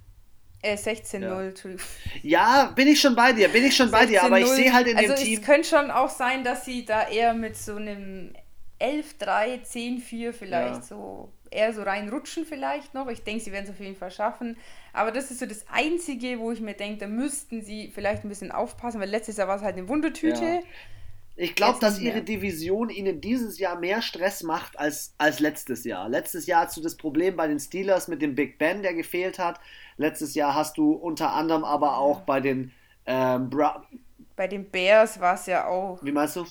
Äh, 0.63 0.75
16-0, 0.75 1.79
ja. 2.23 2.65
ja. 2.65 2.73
bin 2.73 2.89
ich 2.89 3.01
schon 3.01 3.15
bei 3.17 3.33
dir, 3.33 3.49
bin 3.49 3.65
ich 3.65 3.75
schon 3.75 3.91
bei 3.91 4.05
dir, 4.05 4.23
aber 4.23 4.39
ich 4.39 4.47
sehe 4.47 4.73
halt 4.73 4.87
in 4.89 4.97
also 4.97 5.15
dem 5.15 5.25
Team. 5.25 5.39
Es 5.39 5.47
könnte 5.47 5.69
schon 5.69 5.91
auch 5.91 6.11
sein, 6.11 6.45
dass 6.45 6.67
sie 6.67 6.85
da 6.85 7.09
eher 7.09 7.33
mit 7.33 7.57
so 7.57 7.77
einem 7.77 8.35
11-3, 8.81 9.65
10-4 9.65 10.33
vielleicht 10.33 10.75
ja. 10.75 10.83
so 10.83 11.33
eher 11.51 11.73
so 11.73 11.83
reinrutschen 11.83 12.45
vielleicht 12.45 12.95
noch. 12.95 13.09
Ich 13.09 13.25
denke, 13.25 13.43
sie 13.43 13.53
werden 13.53 13.65
es 13.65 13.71
auf 13.71 13.81
jeden 13.81 13.97
Fall 13.97 14.11
schaffen. 14.11 14.57
Aber 14.93 15.11
das 15.11 15.31
ist 15.31 15.41
so 15.41 15.47
das 15.47 15.65
Einzige, 15.73 16.39
wo 16.39 16.53
ich 16.53 16.61
mir 16.61 16.75
denke, 16.75 16.99
da 16.99 17.07
müssten 17.07 17.63
sie 17.63 17.91
vielleicht 17.93 18.25
ein 18.25 18.29
bisschen 18.29 18.53
aufpassen, 18.53 19.01
weil 19.01 19.11
letztes 19.11 19.37
Jahr 19.37 19.49
war 19.49 19.57
es 19.57 19.63
halt 19.63 19.77
eine 19.77 19.89
Wundertüte. 19.89 20.45
Ja. 20.45 20.61
Ich 21.43 21.55
glaube, 21.55 21.79
dass 21.81 21.99
ihre 21.99 22.21
Division 22.21 22.91
ihnen 22.91 23.23
dieses 23.23 23.59
Jahr 23.59 23.79
mehr 23.79 24.03
Stress 24.03 24.43
macht 24.43 24.79
als, 24.79 25.15
als 25.17 25.41
letztes 25.41 25.85
Jahr. 25.85 26.07
Letztes 26.07 26.45
Jahr 26.45 26.67
hast 26.67 26.77
du 26.77 26.83
das 26.83 26.99
Problem 26.99 27.35
bei 27.35 27.49
den 27.49 27.59
Steelers 27.59 28.09
mit 28.09 28.21
dem 28.21 28.35
Big 28.35 28.59
Ben, 28.59 28.83
der 28.83 28.93
gefehlt 28.93 29.39
hat. 29.39 29.59
Letztes 29.97 30.35
Jahr 30.35 30.55
hast 30.55 30.77
du 30.77 30.93
unter 30.93 31.33
anderem 31.33 31.65
aber 31.65 31.97
auch 31.97 32.21
bei 32.21 32.41
den 32.41 32.73
ähm, 33.07 33.49
bei 34.37 34.49
den 34.49 34.71
Bears 34.71 35.19
war 35.19 35.35
es 35.35 35.47
ja 35.47 35.67
auch. 35.67 35.99
Wie 36.03 36.13
meinst 36.13 36.37
du? 36.37 36.45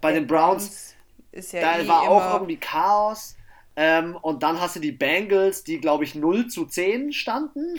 Bei 0.00 0.12
den 0.12 0.26
Browns, 0.26 0.64
Browns 0.64 0.94
ist 1.32 1.52
ja 1.52 1.60
da 1.60 1.78
eh 1.78 1.86
war 1.86 2.02
auch 2.08 2.32
irgendwie 2.32 2.56
Chaos. 2.56 3.36
Ähm, 3.76 4.16
und 4.22 4.42
dann 4.42 4.58
hast 4.58 4.76
du 4.76 4.80
die 4.80 4.92
Bengals, 4.92 5.64
die 5.64 5.80
glaube 5.80 6.04
ich 6.04 6.14
0 6.14 6.46
zu 6.46 6.64
10 6.64 7.12
standen. 7.12 7.78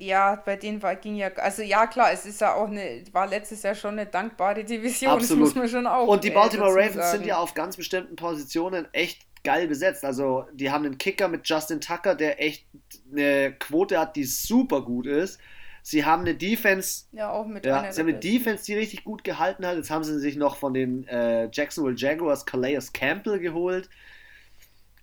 Ja, 0.00 0.36
bei 0.36 0.56
denen 0.56 0.82
war, 0.82 0.96
ging 0.96 1.16
ja, 1.16 1.28
also 1.36 1.62
ja 1.62 1.86
klar, 1.86 2.10
es 2.12 2.24
ist 2.24 2.40
ja 2.40 2.54
auch 2.54 2.68
eine, 2.68 3.04
war 3.12 3.26
letztes 3.26 3.62
Jahr 3.62 3.74
schon 3.74 3.98
eine 3.98 4.06
dankbare 4.06 4.64
Division, 4.64 5.12
Absolut. 5.12 5.30
das 5.30 5.54
muss 5.54 5.54
man 5.54 5.68
schon 5.68 5.86
auch. 5.86 6.08
Und 6.08 6.24
die 6.24 6.30
Baltimore 6.30 6.72
Ravens 6.72 6.94
sagen. 6.94 7.18
sind 7.18 7.26
ja 7.26 7.36
auf 7.36 7.52
ganz 7.52 7.76
bestimmten 7.76 8.16
Positionen 8.16 8.88
echt 8.92 9.26
geil 9.44 9.68
besetzt. 9.68 10.04
Also 10.04 10.46
die 10.54 10.70
haben 10.70 10.86
einen 10.86 10.98
Kicker 10.98 11.28
mit 11.28 11.46
Justin 11.46 11.80
Tucker, 11.80 12.14
der 12.14 12.42
echt 12.42 12.66
eine 13.12 13.52
Quote 13.52 13.98
hat, 13.98 14.16
die 14.16 14.24
super 14.24 14.82
gut 14.82 15.06
ist. 15.06 15.38
Sie 15.82 16.04
haben 16.04 16.22
eine 16.22 16.34
Defense. 16.34 17.04
Ja, 17.12 17.30
auch 17.30 17.46
mit 17.46 17.64
ja, 17.66 17.92
Sie 17.92 18.00
haben 18.00 18.08
eine 18.08 18.18
Defense, 18.18 18.64
die 18.64 18.74
richtig 18.74 19.04
gut 19.04 19.24
gehalten 19.24 19.66
hat. 19.66 19.76
Jetzt 19.76 19.90
haben 19.90 20.04
sie 20.04 20.18
sich 20.18 20.36
noch 20.36 20.56
von 20.56 20.74
den 20.74 21.06
äh, 21.08 21.48
Jacksonville 21.52 21.96
Jaguars 21.96 22.46
Calais 22.46 22.92
Campbell 22.92 23.38
geholt. 23.38 23.88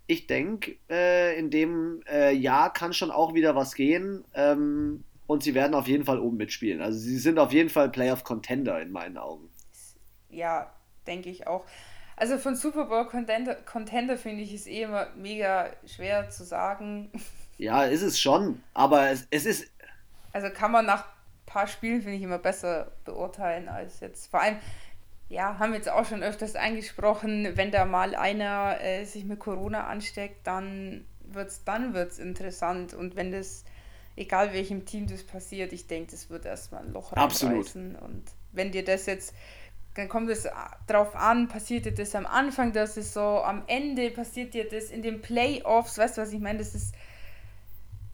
Ich 0.08 0.26
denke, 0.26 0.76
äh, 0.90 1.38
in 1.38 1.50
dem 1.50 2.02
äh, 2.10 2.32
Jahr 2.32 2.72
kann 2.72 2.92
schon 2.92 3.12
auch 3.12 3.34
wieder 3.34 3.54
was 3.54 3.74
gehen. 3.74 4.24
Ähm, 4.34 5.04
und 5.28 5.42
sie 5.42 5.54
werden 5.54 5.74
auf 5.74 5.86
jeden 5.86 6.04
Fall 6.04 6.18
oben 6.18 6.38
mitspielen. 6.38 6.80
Also 6.80 6.98
sie 6.98 7.18
sind 7.18 7.38
auf 7.38 7.52
jeden 7.52 7.68
Fall 7.68 7.90
Playoff 7.90 8.24
Contender 8.24 8.80
in 8.80 8.90
meinen 8.90 9.18
Augen. 9.18 9.50
Ja, 10.30 10.72
denke 11.06 11.28
ich 11.28 11.46
auch. 11.46 11.66
Also 12.16 12.38
von 12.38 12.56
Super 12.56 12.86
Bowl 12.86 13.06
Contender, 13.06 13.54
Contender 13.54 14.16
finde 14.16 14.42
ich 14.42 14.52
es 14.54 14.66
eh 14.66 14.82
immer 14.82 15.08
mega 15.16 15.70
schwer 15.86 16.30
zu 16.30 16.44
sagen. 16.44 17.12
Ja, 17.60 17.82
ist 17.82 18.02
es 18.02 18.20
schon, 18.20 18.62
aber 18.72 19.10
es, 19.10 19.26
es 19.32 19.44
ist. 19.44 19.72
Also 20.32 20.48
kann 20.50 20.70
man 20.70 20.86
nach 20.86 21.06
ein 21.06 21.10
paar 21.44 21.66
Spielen, 21.66 22.02
finde 22.02 22.16
ich, 22.16 22.22
immer 22.22 22.38
besser 22.38 22.92
beurteilen 23.04 23.68
als 23.68 23.98
jetzt. 23.98 24.30
Vor 24.30 24.40
allem, 24.40 24.58
ja, 25.28 25.58
haben 25.58 25.72
wir 25.72 25.76
jetzt 25.76 25.90
auch 25.90 26.06
schon 26.06 26.22
öfters 26.22 26.54
eingesprochen, 26.54 27.56
wenn 27.56 27.70
da 27.70 27.84
mal 27.84 28.14
einer 28.14 28.80
äh, 28.80 29.04
sich 29.04 29.24
mit 29.24 29.38
Corona 29.38 29.86
ansteckt, 29.86 30.46
dann 30.46 31.06
wird 31.20 31.48
es 31.48 31.64
dann 31.64 31.92
wird's 31.94 32.18
interessant. 32.18 32.94
Und 32.94 33.16
wenn 33.16 33.30
das, 33.30 33.64
egal 34.16 34.54
welchem 34.54 34.86
Team 34.86 35.06
das 35.06 35.22
passiert, 35.22 35.72
ich 35.72 35.86
denke, 35.86 36.12
das 36.12 36.30
wird 36.30 36.46
erstmal 36.46 36.82
ein 36.82 36.92
Loch 36.92 37.12
reinreißen. 37.14 37.96
Und 37.96 38.24
wenn 38.52 38.72
dir 38.72 38.84
das 38.84 39.06
jetzt 39.06 39.34
dann 39.98 40.08
kommt 40.08 40.30
es 40.30 40.48
drauf 40.86 41.16
an, 41.16 41.48
passiert 41.48 41.84
dir 41.84 41.92
das 41.92 42.14
am 42.14 42.24
Anfang 42.24 42.72
der 42.72 42.86
Saison, 42.86 43.42
am 43.44 43.64
Ende 43.66 44.10
passiert 44.10 44.54
dir 44.54 44.68
das 44.68 44.90
in 44.90 45.02
den 45.02 45.20
Playoffs, 45.20 45.98
weißt 45.98 46.16
du, 46.16 46.22
was 46.22 46.32
ich 46.32 46.38
meine? 46.38 46.60
Das 46.60 46.72
ist, 46.74 46.94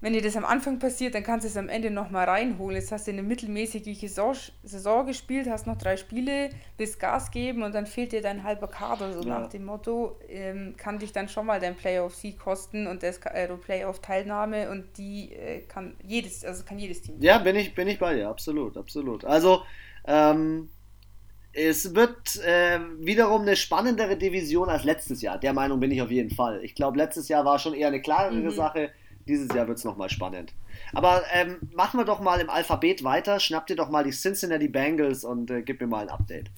wenn 0.04 0.12
dir 0.12 0.20
das 0.20 0.36
am 0.36 0.44
Anfang 0.44 0.78
passiert, 0.78 1.14
dann 1.14 1.22
kannst 1.22 1.44
du 1.44 1.48
es 1.48 1.56
am 1.56 1.70
Ende 1.70 1.90
nochmal 1.90 2.26
reinholen. 2.28 2.76
Jetzt 2.76 2.92
hast 2.92 3.06
du 3.06 3.10
eine 3.10 3.22
mittelmäßige 3.22 3.98
Saison, 3.98 4.34
Saison 4.62 5.06
gespielt, 5.06 5.48
hast 5.48 5.66
noch 5.66 5.78
drei 5.78 5.96
Spiele, 5.96 6.50
willst 6.76 7.00
Gas 7.00 7.30
geben 7.30 7.62
und 7.62 7.74
dann 7.74 7.86
fehlt 7.86 8.12
dir 8.12 8.20
dein 8.20 8.44
halber 8.44 8.68
Kader, 8.68 9.14
so 9.14 9.26
ja. 9.26 9.40
nach 9.40 9.48
dem 9.48 9.64
Motto, 9.64 10.18
ähm, 10.28 10.74
kann 10.76 10.98
dich 10.98 11.12
dann 11.12 11.30
schon 11.30 11.46
mal 11.46 11.58
dein 11.58 11.74
Playoff-Sieg 11.74 12.38
kosten 12.38 12.86
und 12.86 13.02
das 13.02 13.16
äh, 13.24 13.48
Playoff-Teilnahme 13.48 14.68
und 14.68 14.98
die 14.98 15.32
äh, 15.32 15.60
kann 15.60 15.96
jedes, 16.02 16.44
also 16.44 16.64
kann 16.64 16.78
jedes 16.78 17.00
Team. 17.00 17.14
Ja, 17.20 17.38
bin 17.38 17.56
ich, 17.56 17.74
bin 17.74 17.88
ich 17.88 17.98
bei 17.98 18.14
dir, 18.14 18.28
absolut, 18.28 18.76
absolut. 18.76 19.24
Also, 19.24 19.62
ähm, 20.06 20.68
es 21.54 21.94
wird 21.94 22.44
äh, 22.44 22.78
wiederum 22.98 23.40
eine 23.40 23.56
spannendere 23.56 24.18
Division 24.18 24.68
als 24.68 24.84
letztes 24.84 25.22
Jahr. 25.22 25.38
Der 25.38 25.54
Meinung 25.54 25.80
bin 25.80 25.90
ich 25.90 26.02
auf 26.02 26.10
jeden 26.10 26.30
Fall. 26.30 26.62
Ich 26.62 26.74
glaube, 26.74 26.98
letztes 26.98 27.28
Jahr 27.28 27.46
war 27.46 27.58
schon 27.58 27.72
eher 27.72 27.88
eine 27.88 28.02
klarere 28.02 28.34
mhm. 28.34 28.50
Sache. 28.50 28.90
Dieses 29.26 29.54
Jahr 29.54 29.66
wird 29.68 29.78
es 29.78 29.84
nochmal 29.84 30.10
spannend. 30.10 30.52
Aber 30.92 31.22
ähm, 31.32 31.58
machen 31.72 31.98
wir 31.98 32.04
doch 32.04 32.20
mal 32.20 32.40
im 32.40 32.50
Alphabet 32.50 33.04
weiter. 33.04 33.40
Schnapp 33.40 33.66
dir 33.66 33.76
doch 33.76 33.88
mal 33.88 34.04
die 34.04 34.10
Cincinnati 34.10 34.68
Bengals 34.68 35.24
und 35.24 35.50
äh, 35.50 35.62
gib 35.62 35.80
mir 35.80 35.86
mal 35.86 36.04
ein 36.04 36.10
Update. 36.10 36.50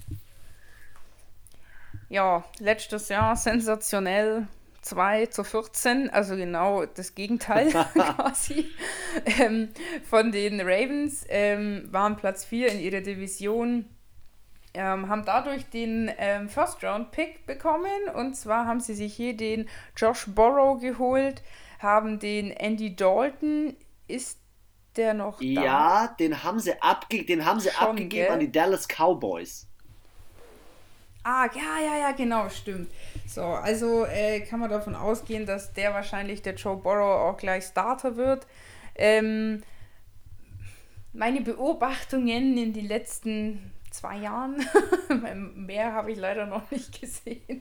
Ja, 2.08 2.44
letztes 2.58 3.08
Jahr 3.08 3.36
sensationell. 3.36 4.46
2 4.82 5.26
zu 5.26 5.42
14, 5.42 6.10
also 6.10 6.36
genau 6.36 6.86
das 6.86 7.16
Gegenteil 7.16 7.70
quasi 7.92 8.66
ähm, 9.40 9.70
von 10.08 10.30
den 10.30 10.60
Ravens, 10.60 11.24
ähm, 11.28 11.88
waren 11.90 12.16
Platz 12.16 12.44
4 12.44 12.70
in 12.70 12.78
ihrer 12.78 13.00
Division 13.00 13.86
ähm, 14.76 15.08
haben 15.08 15.24
dadurch 15.24 15.68
den 15.70 16.10
ähm, 16.18 16.48
First-Round-Pick 16.48 17.46
bekommen. 17.46 18.08
Und 18.14 18.36
zwar 18.36 18.66
haben 18.66 18.80
sie 18.80 18.94
sich 18.94 19.14
hier 19.14 19.36
den 19.36 19.68
Josh 19.96 20.26
Borrow 20.26 20.80
geholt, 20.80 21.42
haben 21.78 22.18
den 22.18 22.50
Andy 22.50 22.94
Dalton. 22.94 23.76
Ist 24.08 24.38
der 24.96 25.14
noch 25.14 25.38
da? 25.38 25.44
Ja, 25.44 26.16
den 26.18 26.42
haben 26.42 26.58
sie, 26.60 26.80
abge 26.80 27.24
den 27.24 27.44
haben 27.44 27.60
sie 27.60 27.70
Schon, 27.70 27.88
abgegeben 27.88 28.10
gell? 28.10 28.30
an 28.30 28.40
die 28.40 28.52
Dallas 28.52 28.86
Cowboys. 28.88 29.66
Ah, 31.24 31.48
ja, 31.54 31.84
ja, 31.84 31.98
ja, 31.98 32.12
genau, 32.12 32.48
stimmt. 32.48 32.88
So, 33.26 33.42
also 33.42 34.06
äh, 34.06 34.40
kann 34.42 34.60
man 34.60 34.70
davon 34.70 34.94
ausgehen, 34.94 35.44
dass 35.44 35.72
der 35.72 35.92
wahrscheinlich 35.92 36.40
der 36.42 36.54
Joe 36.54 36.76
Borrow 36.76 37.28
auch 37.28 37.36
gleich 37.36 37.64
Starter 37.64 38.16
wird. 38.16 38.46
Ähm, 38.94 39.64
meine 41.12 41.40
Beobachtungen 41.40 42.56
in 42.56 42.72
den 42.72 42.86
letzten 42.86 43.72
zwei 43.90 44.18
Jahren, 44.18 44.64
mehr 45.56 45.94
habe 45.94 46.12
ich 46.12 46.18
leider 46.18 46.46
noch 46.46 46.70
nicht 46.70 47.00
gesehen, 47.00 47.60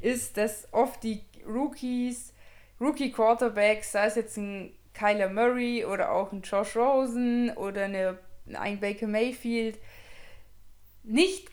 ist, 0.00 0.36
dass 0.36 0.66
oft 0.72 1.02
die 1.04 1.22
Rookies, 1.46 2.33
Rookie-Quarterbacks, 2.80 3.92
sei 3.92 4.06
es 4.06 4.14
jetzt 4.16 4.36
ein 4.36 4.72
Kyler 4.94 5.28
Murray 5.28 5.84
oder 5.84 6.12
auch 6.12 6.32
ein 6.32 6.42
Josh 6.42 6.76
Rosen 6.76 7.50
oder 7.56 7.84
eine, 7.84 8.18
ein 8.52 8.80
Baker 8.80 9.06
Mayfield, 9.06 9.78
nicht 11.02 11.48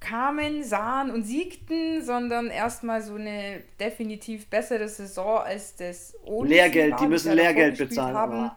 kamen, 0.00 0.62
sahen 0.62 1.10
und 1.10 1.24
siegten, 1.24 2.02
sondern 2.02 2.48
erstmal 2.48 3.02
so 3.02 3.14
eine 3.14 3.62
definitiv 3.80 4.48
bessere 4.48 4.88
Saison 4.88 5.38
als 5.38 5.76
das 5.76 6.14
ohne 6.24 6.50
Lehrgeld, 6.50 7.00
die 7.00 7.06
müssen 7.06 7.32
Lehrgeld 7.32 7.78
bezahlen. 7.78 8.16
Haben. 8.16 8.50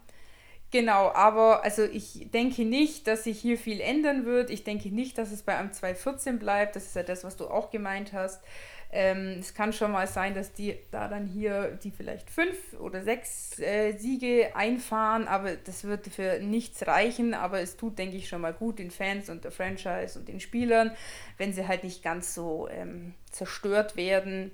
Genau, 0.72 1.12
aber 1.14 1.64
also 1.64 1.84
ich 1.84 2.30
denke 2.32 2.64
nicht, 2.64 3.08
dass 3.08 3.24
sich 3.24 3.40
hier 3.40 3.58
viel 3.58 3.82
ändern 3.82 4.26
wird. 4.26 4.52
Ich 4.52 4.64
denke 4.64 4.90
nicht, 4.90 5.18
dass 5.18 5.32
es 5.32 5.42
bei 5.42 5.58
einem 5.58 5.72
214 5.72 6.38
bleibt. 6.38 6.76
Das 6.76 6.86
ist 6.86 6.96
ja 6.96 7.02
das, 7.02 7.24
was 7.24 7.38
du 7.38 7.48
auch 7.48 7.72
gemeint 7.72 8.14
hast. 8.14 8.44
Ähm, 8.92 9.38
es 9.40 9.54
kann 9.54 9.72
schon 9.72 9.92
mal 9.92 10.08
sein, 10.08 10.34
dass 10.34 10.52
die 10.54 10.76
da 10.90 11.08
dann 11.08 11.28
hier 11.28 11.78
die 11.84 11.92
vielleicht 11.92 12.30
fünf 12.30 12.58
oder 12.80 13.04
sechs 13.04 13.60
äh, 13.60 13.96
Siege 13.96 14.56
einfahren, 14.56 15.28
aber 15.28 15.56
das 15.56 15.84
wird 15.84 16.08
für 16.08 16.40
nichts 16.40 16.88
reichen. 16.88 17.36
Aber 17.36 17.60
es 17.60 17.78
tut, 17.78 18.00
denke 18.00 18.18
ich, 18.18 18.28
schon 18.28 18.42
mal 18.42 18.54
gut 18.54 18.80
den 18.80 18.90
Fans 18.90 19.30
und 19.30 19.44
der 19.44 19.52
Franchise 19.52 20.18
und 20.18 20.28
den 20.28 20.40
Spielern, 20.40 20.92
wenn 21.38 21.54
sie 21.54 21.68
halt 21.68 21.84
nicht 21.84 22.02
ganz 22.04 22.34
so 22.34 22.68
ähm, 22.70 23.14
zerstört 23.30 23.96
werden. 23.96 24.52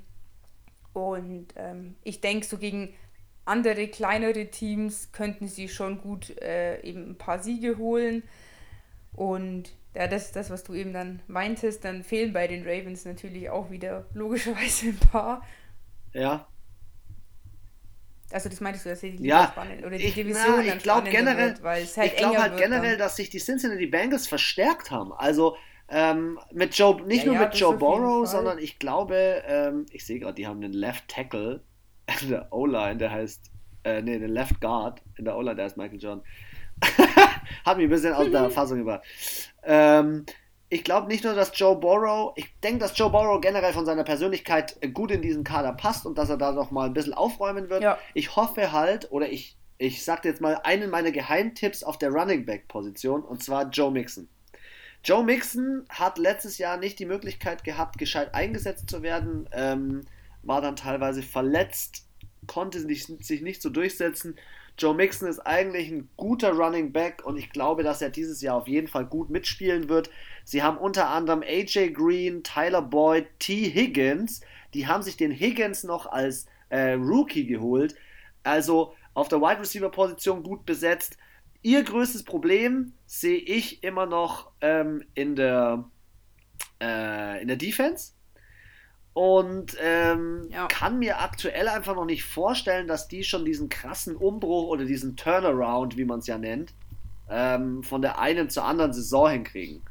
Und 0.92 1.48
ähm, 1.56 1.96
ich 2.04 2.20
denke, 2.20 2.46
so 2.46 2.58
gegen 2.58 2.94
andere 3.46 3.88
kleinere 3.88 4.48
Teams 4.48 5.12
könnten 5.14 5.48
sie 5.48 5.70
schon 5.70 6.02
gut 6.02 6.38
äh, 6.42 6.82
eben 6.82 7.12
ein 7.12 7.18
paar 7.18 7.40
Siege 7.40 7.78
holen. 7.78 8.24
Und 9.14 9.72
ja, 9.96 10.08
das 10.08 10.26
ist 10.26 10.36
das, 10.36 10.50
was 10.50 10.64
du 10.64 10.74
eben 10.74 10.94
dann 10.94 11.22
meintest. 11.28 11.86
Dann 11.86 12.04
fehlen 12.04 12.34
bei 12.34 12.48
den 12.48 12.64
Ravens 12.68 13.06
natürlich 13.06 13.50
auch 13.50 13.72
wieder 13.72 14.06
logischerweise 14.14 14.88
ein 14.88 14.98
paar. 14.98 15.42
Ja. 16.14 16.48
Also 18.32 18.50
das 18.50 18.60
meintest 18.60 18.86
du, 18.86 18.90
dass 18.90 19.00
die 19.02 19.12
Liga 19.12 19.24
ja, 19.42 19.48
spannend 19.48 19.86
oder 19.86 19.98
die 19.98 20.06
ich, 20.06 20.16
Division 20.16 20.66
na, 20.66 20.76
ich 20.76 20.84
glaube 20.84 21.10
generell, 21.10 21.50
wird, 21.50 21.64
weil 21.64 21.84
es 21.84 21.96
halt 21.96 22.12
ich 22.12 22.18
glaube 22.18 22.42
halt 22.42 22.58
generell, 22.58 22.92
dann. 22.92 23.00
dass 23.00 23.16
sich 23.16 23.30
die 23.30 23.38
Cincinnati 23.38 23.86
Bengals 23.86 24.28
verstärkt 24.28 24.92
haben. 24.92 25.14
Also 25.14 25.56
ähm, 25.88 26.40
mit 26.52 26.76
Joe, 26.76 27.02
nicht 27.04 27.20
ja, 27.20 27.26
nur 27.26 27.36
ja, 27.36 27.42
mit 27.42 27.56
Joe 27.56 27.78
Burrow, 27.78 28.28
sondern 28.28 28.58
ich 28.58 28.80
glaube, 28.80 29.44
ähm, 29.48 29.86
ich 29.92 30.06
sehe 30.06 30.20
gerade, 30.20 30.34
die 30.34 30.48
haben 30.48 30.64
einen 30.64 30.74
Left 30.74 31.08
Tackle 31.08 31.62
in 32.22 32.30
der 32.30 32.52
O-Line, 32.52 32.98
der 32.98 33.12
heißt, 33.12 33.52
äh, 33.84 34.02
nee, 34.02 34.18
den 34.18 34.32
Left 34.32 34.60
Guard 34.60 35.02
in 35.18 35.26
der 35.26 35.38
O-Line, 35.38 35.56
der 35.56 35.66
heißt 35.66 35.78
Michael 35.78 36.00
John. 36.00 36.24
Hat 37.66 37.78
mich 37.78 37.86
ein 37.86 37.90
bisschen 37.90 38.14
aus 38.14 38.30
der 38.30 38.50
Fassung 38.52 38.80
gebracht. 38.80 39.04
Ähm, 39.66 40.26
ich 40.70 40.84
glaube 40.84 41.08
nicht 41.08 41.24
nur, 41.24 41.36
dass 41.36 41.52
Joe 41.58 41.76
Burrow, 41.76 42.34
ich 42.36 42.54
denke, 42.62 42.80
dass 42.80 42.98
Joe 42.98 43.10
Burrow 43.10 43.40
generell 43.40 43.74
von 43.74 43.86
seiner 43.86 44.04
Persönlichkeit 44.04 44.78
gut 44.94 45.12
in 45.12 45.22
diesen 45.22 45.44
Kader 45.44 45.74
passt 45.74 46.06
und 46.06 46.18
dass 46.18 46.30
er 46.30 46.38
da 46.38 46.52
noch 46.52 46.72
mal 46.72 46.88
ein 46.88 46.94
bisschen 46.94 47.14
aufräumen 47.14 47.70
wird. 47.70 47.84
Ja. 47.84 47.98
Ich 48.14 48.36
hoffe 48.36 48.72
halt, 48.72 49.12
oder 49.12 49.30
ich, 49.30 49.58
ich 49.78 50.04
sage 50.04 50.28
jetzt 50.28 50.42
mal 50.42 50.60
einen 50.64 50.90
meiner 50.90 51.12
Geheimtipps 51.12 51.84
auf 51.84 51.98
der 51.98 52.10
Running 52.10 52.46
Back 52.46 52.68
Position 52.68 53.24
und 53.24 53.44
zwar 53.44 53.70
Joe 53.70 53.92
Mixon. 53.92 54.28
Joe 55.04 55.24
Mixon 55.24 55.86
hat 55.90 56.18
letztes 56.18 56.58
Jahr 56.58 56.78
nicht 56.78 56.98
die 56.98 57.06
Möglichkeit 57.06 57.64
gehabt, 57.64 58.00
gescheit 58.00 58.34
eingesetzt 58.34 58.90
zu 58.90 59.04
werden. 59.04 59.48
Ähm, 59.52 60.02
war 60.42 60.62
dann 60.62 60.76
teilweise 60.76 61.22
verletzt, 61.22 62.08
konnte 62.48 62.80
sich, 62.80 63.06
sich 63.06 63.42
nicht 63.42 63.62
so 63.62 63.70
durchsetzen. 63.70 64.36
Joe 64.78 64.94
Mixon 64.94 65.30
ist 65.30 65.40
eigentlich 65.40 65.90
ein 65.90 66.10
guter 66.18 66.52
Running 66.52 66.92
Back 66.92 67.24
und 67.24 67.38
ich 67.38 67.50
glaube, 67.50 67.84
dass 67.84 68.02
er 68.02 68.10
dieses 68.10 68.42
Jahr 68.42 68.58
auf 68.58 68.68
jeden 68.68 68.88
Fall 68.88 69.06
gut 69.06 69.30
mitspielen 69.30 69.88
wird. 69.88 70.10
Sie 70.44 70.64
haben 70.64 70.78
unter 70.78 71.10
anderem 71.10 71.44
AJ 71.44 71.92
Green, 71.94 72.44
Tyler 72.44 72.82
Boyd, 72.82 73.28
T. 73.40 73.70
Higgins. 73.70 74.42
Die 74.74 74.88
haben 74.88 75.02
sich 75.02 75.16
den 75.16 75.32
Higgins 75.32 75.86
noch 75.86 76.08
als 76.08 76.48
äh, 76.70 76.94
Rookie 76.94 77.46
geholt. 77.46 77.96
Also 78.44 78.94
auf 79.14 79.30
der 79.30 79.40
Wide 79.40 79.62
Receiver 79.62 79.90
Position 79.90 80.44
gut 80.44 80.66
besetzt. 80.66 81.18
Ihr 81.62 81.82
größtes 81.84 82.24
Problem 82.24 82.94
sehe 83.06 83.38
ich 83.38 83.82
immer 83.82 84.06
noch 84.06 84.52
ähm, 84.60 85.06
in, 85.14 85.38
der, 85.38 85.86
äh, 86.82 87.42
in 87.42 87.48
der 87.48 87.58
Defense 87.58 88.15
und 89.16 89.78
ähm, 89.82 90.42
ja. 90.50 90.68
kann 90.68 91.00
mir 91.00 91.22
aktuell 91.22 91.70
einfach 91.70 91.96
noch 91.96 92.04
nicht 92.04 92.26
vorstellen, 92.26 92.86
dass 92.86 93.08
die 93.08 93.24
schon 93.24 93.46
diesen 93.46 93.70
krassen 93.70 94.14
Umbruch 94.18 94.68
oder 94.68 94.84
diesen 94.84 95.16
Turnaround, 95.16 95.96
wie 95.96 96.04
man 96.04 96.20
es 96.20 96.28
ja 96.28 96.38
nennt, 96.38 96.74
ähm, 97.30 97.82
von 97.82 98.02
der 98.02 98.20
einen 98.20 98.50
zur 98.50 98.66
anderen 98.66 98.92
Saison 98.92 99.30
hinkriegen. 99.30 99.82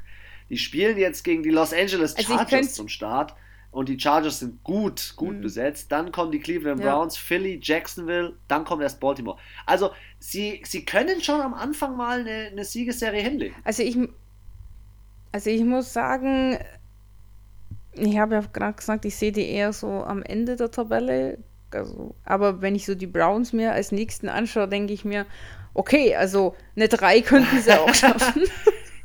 Die 0.51 0.59
spielen 0.59 0.95
jetzt 0.99 1.23
gegen 1.23 1.41
die 1.41 1.49
Los 1.49 1.73
Angeles 1.73 2.15
also 2.15 2.35
Chargers 2.35 2.53
also 2.53 2.73
zum 2.73 2.87
Start 2.87 3.33
und 3.71 3.89
die 3.89 3.99
Chargers 3.99 4.41
sind 4.41 4.63
gut, 4.63 5.13
gut 5.15 5.37
mhm. 5.37 5.41
besetzt. 5.41 5.91
Dann 5.91 6.11
kommen 6.11 6.31
die 6.31 6.39
Cleveland 6.39 6.79
Browns, 6.79 7.15
ja. 7.15 7.21
Philly, 7.23 7.59
Jacksonville, 7.59 8.35
dann 8.47 8.63
kommt 8.63 8.83
erst 8.83 8.99
Baltimore. 8.99 9.39
Also 9.65 9.89
sie, 10.19 10.61
sie 10.65 10.85
können 10.85 11.23
schon 11.23 11.41
am 11.41 11.55
Anfang 11.55 11.97
mal 11.97 12.19
eine, 12.19 12.49
eine 12.51 12.63
Siegesserie 12.63 13.23
hinlegen. 13.23 13.55
Also 13.63 13.81
ich, 13.81 13.97
also 15.31 15.49
ich 15.49 15.63
muss 15.63 15.91
sagen, 15.91 16.59
ich 17.97 18.17
habe 18.17 18.35
ja 18.35 18.43
gerade 18.53 18.73
gesagt, 18.73 19.05
ich 19.05 19.15
sehe 19.15 19.31
die 19.31 19.49
eher 19.49 19.73
so 19.73 19.87
am 20.03 20.23
Ende 20.23 20.55
der 20.55 20.71
Tabelle. 20.71 21.37
Also, 21.71 22.15
aber 22.23 22.61
wenn 22.61 22.75
ich 22.75 22.85
so 22.85 22.95
die 22.95 23.07
Browns 23.07 23.51
mir 23.51 23.73
als 23.73 23.91
nächsten 23.91 24.29
anschaue, 24.29 24.67
denke 24.67 24.93
ich 24.93 25.03
mir, 25.03 25.25
okay, 25.73 26.15
also 26.15 26.55
eine 26.75 26.87
3 26.87 27.21
könnten 27.21 27.59
sie 27.59 27.73
auch 27.73 27.93
schaffen. 27.93 28.43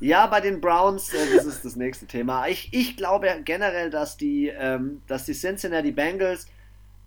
Ja, 0.03 0.27
bei 0.29 0.41
den 0.41 0.63
Browns, 0.63 1.13
äh, 1.13 1.19
das 1.37 1.45
ist 1.45 1.63
das 1.63 1.77
nächste 1.77 2.07
Thema. 2.07 2.49
Ich, 2.49 2.71
ich 2.73 2.97
glaube 2.97 3.29
generell, 3.45 3.91
dass 3.91 4.17
die, 4.17 4.49
ähm, 4.49 5.03
dass 5.07 5.27
die 5.27 5.35
Cincinnati 5.35 5.93
Bengals 5.93 6.47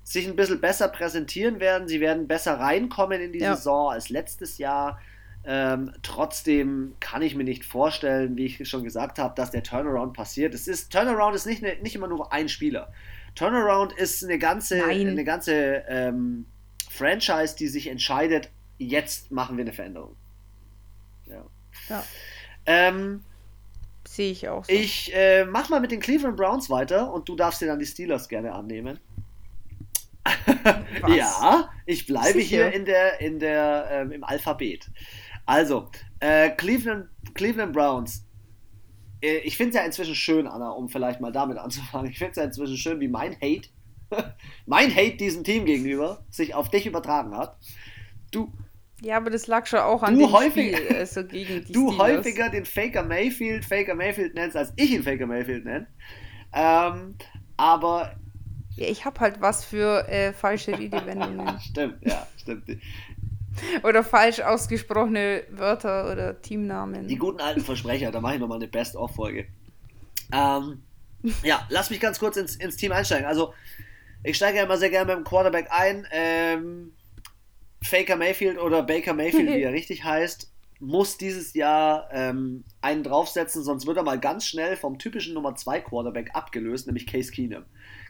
sich 0.03 0.27
ein 0.27 0.35
bisschen 0.35 0.61
besser 0.61 0.89
präsentieren 0.89 1.59
werden. 1.59 1.87
Sie 1.87 1.99
werden 1.99 2.27
besser 2.27 2.59
reinkommen 2.59 3.19
in 3.19 3.33
die 3.33 3.39
ja. 3.39 3.55
Saison 3.55 3.91
als 3.91 4.09
letztes 4.09 4.59
Jahr. 4.59 4.99
Ähm, 5.45 5.91
trotzdem 6.03 6.95
kann 6.99 7.21
ich 7.21 7.35
mir 7.35 7.43
nicht 7.43 7.65
vorstellen, 7.65 8.37
wie 8.37 8.45
ich 8.45 8.67
schon 8.69 8.83
gesagt 8.83 9.19
habe, 9.19 9.35
dass 9.35 9.51
der 9.51 9.63
Turnaround 9.63 10.13
passiert. 10.13 10.53
Es 10.53 10.67
ist, 10.67 10.91
Turnaround 10.91 11.35
ist 11.35 11.45
nicht, 11.45 11.61
ne, 11.61 11.75
nicht 11.81 11.95
immer 11.95 12.07
nur 12.07 12.31
ein 12.31 12.47
Spieler. 12.47 12.93
Turnaround 13.35 13.91
ist 13.93 14.23
eine 14.23 14.37
ganze, 14.39 14.77
Nein. 14.77 15.07
eine 15.07 15.23
ganze 15.23 15.83
ähm, 15.87 16.45
Franchise, 16.89 17.55
die 17.57 17.67
sich 17.67 17.87
entscheidet, 17.87 18.49
jetzt 18.77 19.31
machen 19.31 19.57
wir 19.57 19.63
eine 19.63 19.73
Veränderung. 19.73 20.15
Ja. 21.25 21.43
ja. 21.89 22.03
Ähm, 22.65 23.23
Sehe 24.07 24.31
ich 24.31 24.47
auch. 24.47 24.63
So. 24.63 24.71
Ich 24.71 25.13
äh, 25.13 25.43
mach 25.45 25.69
mal 25.69 25.79
mit 25.79 25.91
den 25.91 25.99
Cleveland 25.99 26.37
Browns 26.37 26.69
weiter 26.69 27.11
und 27.11 27.27
du 27.27 27.35
darfst 27.35 27.61
dir 27.61 27.67
dann 27.67 27.79
die 27.79 27.85
Steelers 27.85 28.29
gerne 28.29 28.53
annehmen. 28.53 28.99
ja, 31.07 31.69
ich 31.85 32.05
bleibe 32.05 32.39
Sicher? 32.39 32.69
hier 32.69 32.73
in 32.73 32.85
der, 32.85 33.19
in 33.19 33.39
der, 33.39 33.89
ähm, 33.91 34.11
im 34.11 34.23
Alphabet. 34.23 34.89
Also, 35.45 35.89
äh, 36.19 36.51
Cleveland, 36.51 37.09
Cleveland 37.33 37.73
Browns. 37.73 38.25
Äh, 39.21 39.37
ich 39.39 39.57
finde 39.57 39.69
es 39.69 39.75
ja 39.75 39.83
inzwischen 39.83 40.15
schön, 40.15 40.47
Anna, 40.47 40.69
um 40.71 40.89
vielleicht 40.89 41.21
mal 41.21 41.31
damit 41.31 41.57
anzufangen. 41.57 42.11
Ich 42.11 42.17
finde 42.17 42.31
es 42.31 42.37
ja 42.37 42.43
inzwischen 42.43 42.77
schön, 42.77 42.99
wie 42.99 43.07
mein 43.07 43.35
Hate, 43.35 43.69
mein 44.65 44.93
Hate 44.93 45.17
diesem 45.17 45.43
Team 45.43 45.65
gegenüber 45.65 46.25
sich 46.29 46.53
auf 46.55 46.69
dich 46.69 46.85
übertragen 46.85 47.35
hat. 47.35 47.57
Du, 48.31 48.51
ja, 49.03 49.17
aber 49.17 49.29
das 49.29 49.47
lag 49.47 49.65
schon 49.65 49.79
auch 49.79 50.01
an 50.01 50.13
du 50.13 50.21
dem 50.21 50.31
häufig, 50.31 50.77
Spiel, 50.77 50.95
also 50.95 51.25
gegen 51.25 51.65
die 51.65 51.73
Du 51.73 51.91
Steelers. 51.91 52.17
häufiger 52.17 52.49
den 52.49 52.65
Faker 52.65 53.03
Mayfield 53.03 53.65
Faker 53.65 53.95
Mayfield 53.95 54.33
nennst, 54.33 54.55
als 54.55 54.71
ich 54.77 54.91
ihn 54.91 55.03
Faker 55.03 55.27
Mayfield 55.27 55.65
nenne. 55.65 55.87
Ähm, 56.53 57.15
aber... 57.57 58.15
Ja, 58.75 58.87
ich 58.87 59.05
habe 59.05 59.19
halt 59.19 59.41
was 59.41 59.65
für 59.65 60.07
äh, 60.07 60.31
falsche 60.31 60.77
Redewendungen. 60.77 61.59
stimmt, 61.59 61.97
ja, 62.01 62.25
stimmt. 62.37 62.63
Oder 63.83 64.03
falsch 64.03 64.39
ausgesprochene 64.39 65.43
Wörter 65.51 66.11
oder 66.11 66.41
Teamnamen. 66.41 67.07
Die 67.07 67.17
guten 67.17 67.39
alten 67.39 67.61
Versprecher, 67.61 68.11
da 68.11 68.19
mache 68.21 68.35
ich 68.35 68.39
nochmal 68.39 68.57
eine 68.57 68.67
Best-of-Folge. 68.67 69.47
Ähm, 70.31 70.81
ja, 71.43 71.65
lass 71.69 71.89
mich 71.89 71.99
ganz 71.99 72.19
kurz 72.19 72.37
ins, 72.37 72.55
ins 72.55 72.75
Team 72.75 72.91
einsteigen. 72.91 73.25
Also, 73.25 73.53
ich 74.23 74.35
steige 74.35 74.57
ja 74.57 74.63
immer 74.63 74.77
sehr 74.77 74.89
gerne 74.89 75.13
mit 75.13 75.23
dem 75.23 75.27
Quarterback 75.27 75.67
ein. 75.69 76.07
Ähm, 76.11 76.93
Faker 77.83 78.15
Mayfield 78.15 78.57
oder 78.57 78.83
Baker 78.83 79.13
Mayfield, 79.13 79.49
wie 79.49 79.61
er 79.63 79.73
richtig 79.73 80.03
heißt, 80.03 80.51
muss 80.79 81.17
dieses 81.17 81.53
Jahr 81.53 82.09
ähm, 82.11 82.63
einen 82.81 83.03
draufsetzen, 83.03 83.63
sonst 83.63 83.85
wird 83.87 83.97
er 83.97 84.03
mal 84.03 84.19
ganz 84.19 84.45
schnell 84.45 84.75
vom 84.75 84.99
typischen 84.99 85.33
Nummer 85.33 85.55
2 85.55 85.81
Quarterback 85.81 86.31
abgelöst, 86.33 86.87
nämlich 86.87 87.07
Case 87.07 87.31
Keenum. 87.31 87.63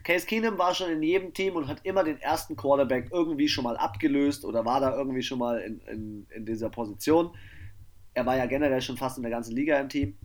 Case 0.03 0.25
Keenum 0.25 0.57
war 0.57 0.75
schon 0.75 0.91
in 0.91 1.01
jedem 1.01 1.33
Team 1.33 1.55
und 1.55 1.67
hat 1.67 1.79
immer 1.83 2.03
den 2.03 2.19
ersten 2.19 2.55
Quarterback 2.55 3.09
irgendwie 3.11 3.47
schon 3.47 3.63
mal 3.63 3.77
abgelöst 3.77 4.43
oder 4.43 4.65
war 4.65 4.79
da 4.81 4.95
irgendwie 4.95 5.21
schon 5.21 5.39
mal 5.39 5.59
in, 5.59 5.79
in, 5.81 6.27
in 6.35 6.45
dieser 6.45 6.69
Position. 6.69 7.31
Er 8.13 8.25
war 8.25 8.37
ja 8.37 8.45
generell 8.45 8.81
schon 8.81 8.97
fast 8.97 9.17
in 9.17 9.23
der 9.23 9.31
ganzen 9.31 9.55
Liga 9.55 9.79
im 9.79 9.89
Team. 9.89 10.17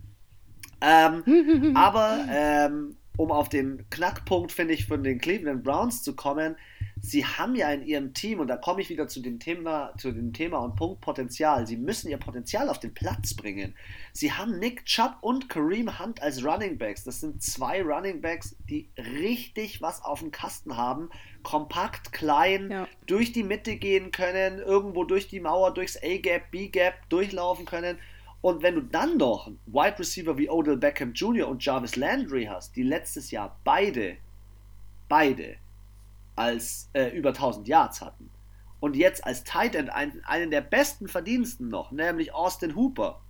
Ähm, 0.80 1.74
aber 1.76 2.24
ähm, 2.28 2.96
um 3.16 3.30
auf 3.30 3.48
den 3.48 3.88
Knackpunkt, 3.90 4.52
finde 4.52 4.74
ich, 4.74 4.86
von 4.86 5.02
den 5.02 5.18
Cleveland 5.18 5.62
Browns 5.62 6.02
zu 6.02 6.14
kommen, 6.14 6.56
sie 7.00 7.24
haben 7.24 7.54
ja 7.54 7.70
in 7.70 7.82
ihrem 7.82 8.14
Team, 8.14 8.40
und 8.40 8.48
da 8.48 8.56
komme 8.56 8.80
ich 8.80 8.88
wieder 8.88 9.08
zu 9.08 9.20
dem 9.20 9.38
Thema, 9.38 9.92
zu 9.98 10.12
dem 10.12 10.32
Thema 10.32 10.58
und 10.58 10.76
Punkt 10.76 11.00
Potenzial, 11.00 11.66
sie 11.66 11.76
müssen 11.76 12.08
ihr 12.08 12.18
Potenzial 12.18 12.68
auf 12.68 12.78
den 12.78 12.94
Platz 12.94 13.34
bringen. 13.34 13.74
Sie 14.12 14.32
haben 14.32 14.58
Nick 14.58 14.84
Chubb 14.84 15.16
und 15.20 15.48
Kareem 15.48 15.98
Hunt 15.98 16.22
als 16.22 16.44
Running 16.44 16.78
Backs. 16.78 17.04
Das 17.04 17.20
sind 17.20 17.42
zwei 17.42 17.82
Running 17.82 18.20
Backs, 18.20 18.56
die 18.68 18.88
richtig 18.96 19.82
was 19.82 20.02
auf 20.04 20.20
dem 20.20 20.30
Kasten 20.30 20.76
haben, 20.76 21.10
kompakt, 21.42 22.12
klein, 22.12 22.70
ja. 22.70 22.88
durch 23.06 23.32
die 23.32 23.42
Mitte 23.42 23.76
gehen 23.76 24.10
können, 24.10 24.58
irgendwo 24.58 25.04
durch 25.04 25.28
die 25.28 25.40
Mauer, 25.40 25.72
durchs 25.74 25.96
A-Gap, 25.96 26.50
B-Gap 26.50 27.08
durchlaufen 27.08 27.64
können 27.64 27.98
und 28.40 28.62
wenn 28.62 28.76
du 28.76 28.82
dann 28.82 29.16
noch 29.16 29.50
Wide 29.66 29.98
Receiver 29.98 30.38
wie 30.38 30.48
Odell 30.48 30.76
Beckham 30.76 31.12
Jr. 31.12 31.48
und 31.48 31.64
Jarvis 31.64 31.96
Landry 31.96 32.44
hast, 32.44 32.76
die 32.76 32.84
letztes 32.84 33.30
Jahr 33.30 33.58
beide, 33.64 34.16
beide 35.08 35.56
als 36.38 36.88
äh, 36.92 37.08
über 37.08 37.30
1000 37.30 37.68
Yards 37.68 38.00
hatten 38.00 38.30
und 38.80 38.96
jetzt 38.96 39.24
als 39.24 39.44
Tight 39.44 39.74
End 39.74 39.90
einen, 39.90 40.24
einen 40.24 40.50
der 40.50 40.60
besten 40.60 41.08
Verdiensten 41.08 41.68
noch, 41.68 41.90
nämlich 41.90 42.32
Austin 42.32 42.76
Hooper 42.76 43.20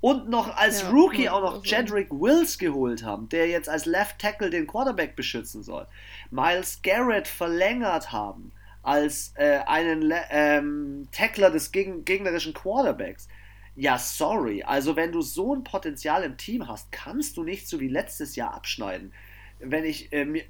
und 0.00 0.28
noch 0.28 0.56
als 0.56 0.82
ja, 0.82 0.90
Rookie 0.90 1.28
auch 1.28 1.42
noch 1.42 1.64
Jedrick 1.64 2.10
Wills 2.10 2.58
geholt 2.58 3.04
haben, 3.04 3.28
der 3.28 3.48
jetzt 3.48 3.68
als 3.68 3.86
Left 3.86 4.18
Tackle 4.18 4.50
den 4.50 4.66
Quarterback 4.66 5.16
beschützen 5.16 5.62
soll, 5.62 5.86
Miles 6.30 6.80
Garrett 6.82 7.28
verlängert 7.28 8.12
haben 8.12 8.52
als 8.82 9.32
äh, 9.36 9.60
einen 9.66 10.12
ähm, 10.30 11.08
Tackler 11.12 11.50
des 11.50 11.70
gegnerischen 11.70 12.54
Quarterbacks 12.54 13.28
ja, 13.74 13.98
sorry. 13.98 14.62
Also, 14.62 14.96
wenn 14.96 15.12
du 15.12 15.22
so 15.22 15.54
ein 15.54 15.64
Potenzial 15.64 16.24
im 16.24 16.36
Team 16.36 16.68
hast, 16.68 16.92
kannst 16.92 17.36
du 17.36 17.42
nicht 17.42 17.68
so 17.68 17.80
wie 17.80 17.88
letztes 17.88 18.36
Jahr 18.36 18.54
abschneiden. 18.54 19.12
Wenn 19.60 19.84
ich 19.84 20.12
äh, 20.12 20.24
mir. 20.24 20.42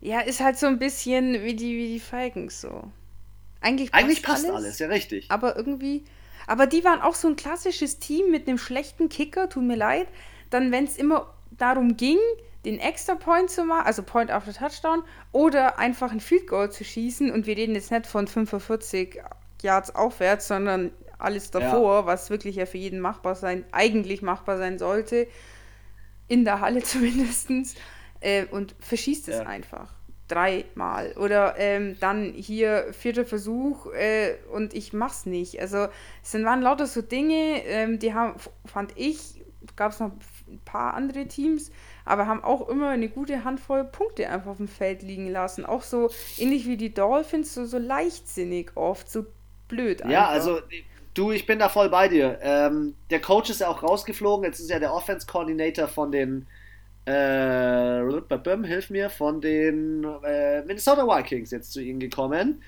Ja, 0.00 0.20
ist 0.20 0.40
halt 0.40 0.58
so 0.58 0.66
ein 0.66 0.78
bisschen 0.78 1.42
wie 1.42 1.54
die, 1.54 1.76
wie 1.76 1.88
die 1.94 2.00
Falcons 2.00 2.60
so. 2.60 2.90
Eigentlich 3.60 3.90
passt, 3.90 4.04
Eigentlich 4.04 4.22
passt 4.22 4.44
alles, 4.44 4.56
alles, 4.56 4.78
ja, 4.78 4.88
richtig. 4.88 5.30
Aber 5.30 5.56
irgendwie. 5.56 6.04
Aber 6.46 6.66
die 6.66 6.84
waren 6.84 7.00
auch 7.00 7.14
so 7.14 7.28
ein 7.28 7.36
klassisches 7.36 7.98
Team 7.98 8.30
mit 8.30 8.48
einem 8.48 8.58
schlechten 8.58 9.08
Kicker, 9.08 9.48
tut 9.48 9.64
mir 9.64 9.76
leid. 9.76 10.06
Dann, 10.50 10.72
wenn 10.72 10.84
es 10.84 10.96
immer 10.96 11.34
darum 11.50 11.96
ging, 11.96 12.18
den 12.64 12.78
Extra 12.78 13.16
Point 13.16 13.50
zu 13.50 13.64
machen, 13.64 13.86
also 13.86 14.02
Point 14.02 14.30
after 14.30 14.52
Touchdown, 14.52 15.02
oder 15.32 15.78
einfach 15.78 16.12
ein 16.12 16.20
Field 16.20 16.46
Goal 16.46 16.70
zu 16.70 16.84
schießen. 16.84 17.30
Und 17.30 17.46
wir 17.46 17.56
reden 17.56 17.74
jetzt 17.74 17.90
nicht 17.90 18.06
von 18.06 18.26
45 18.26 19.20
Yards 19.62 19.94
aufwärts, 19.94 20.48
sondern 20.48 20.92
alles 21.18 21.50
davor, 21.50 22.00
ja. 22.00 22.06
was 22.06 22.30
wirklich 22.30 22.56
ja 22.56 22.66
für 22.66 22.78
jeden 22.78 23.00
machbar 23.00 23.34
sein, 23.34 23.64
eigentlich 23.72 24.22
machbar 24.22 24.56
sein 24.56 24.78
sollte, 24.78 25.26
in 26.28 26.44
der 26.44 26.60
Halle 26.60 26.82
zumindest, 26.84 27.50
äh, 28.20 28.46
und 28.46 28.74
verschießt 28.80 29.28
es 29.28 29.36
ja. 29.36 29.42
einfach. 29.44 29.92
Dreimal. 30.28 31.12
Oder 31.16 31.54
ähm, 31.56 31.96
dann 32.00 32.34
hier 32.34 32.92
vierter 32.92 33.24
Versuch 33.24 33.86
äh, 33.94 34.34
und 34.52 34.74
ich 34.74 34.92
mach's 34.92 35.24
nicht. 35.24 35.60
Also 35.60 35.88
es 36.22 36.34
waren 36.34 36.60
lauter 36.60 36.86
so 36.86 37.00
Dinge, 37.00 37.64
ähm, 37.64 37.98
die 37.98 38.12
haben, 38.12 38.34
fand 38.66 38.92
ich, 38.96 39.42
gab 39.76 39.92
es 39.92 40.00
noch 40.00 40.10
ein 40.46 40.60
paar 40.66 40.94
andere 40.94 41.26
Teams, 41.26 41.70
aber 42.04 42.26
haben 42.26 42.44
auch 42.44 42.68
immer 42.68 42.90
eine 42.90 43.08
gute 43.08 43.44
Handvoll 43.44 43.84
Punkte 43.84 44.28
einfach 44.28 44.50
auf 44.50 44.56
dem 44.58 44.68
Feld 44.68 45.02
liegen 45.02 45.30
lassen. 45.30 45.64
Auch 45.64 45.82
so 45.82 46.10
ähnlich 46.36 46.66
wie 46.66 46.76
die 46.76 46.92
Dolphins, 46.92 47.54
so, 47.54 47.64
so 47.64 47.78
leichtsinnig 47.78 48.72
oft, 48.74 49.10
so 49.10 49.24
blöd. 49.68 50.02
Einfach. 50.02 50.12
Ja, 50.12 50.28
also 50.28 50.60
Du, 51.18 51.32
ich 51.32 51.46
bin 51.46 51.58
da 51.58 51.68
voll 51.68 51.88
bei 51.88 52.06
dir. 52.06 52.38
Ähm, 52.42 52.94
der 53.10 53.20
Coach 53.20 53.50
ist 53.50 53.60
ja 53.60 53.66
auch 53.66 53.82
rausgeflogen. 53.82 54.44
Jetzt 54.44 54.60
ist 54.60 54.70
ja 54.70 54.78
der 54.78 54.94
Offense 54.94 55.26
Coordinator 55.26 55.88
von 55.88 56.12
den 56.12 56.46
äh, 57.08 58.66
hilf 58.66 58.90
mir, 58.90 59.10
von 59.10 59.40
den 59.40 60.04
äh, 60.22 60.62
Minnesota 60.64 61.06
Vikings 61.06 61.50
jetzt 61.50 61.72
zu 61.72 61.80
ihnen 61.80 62.00
gekommen. 62.00 62.62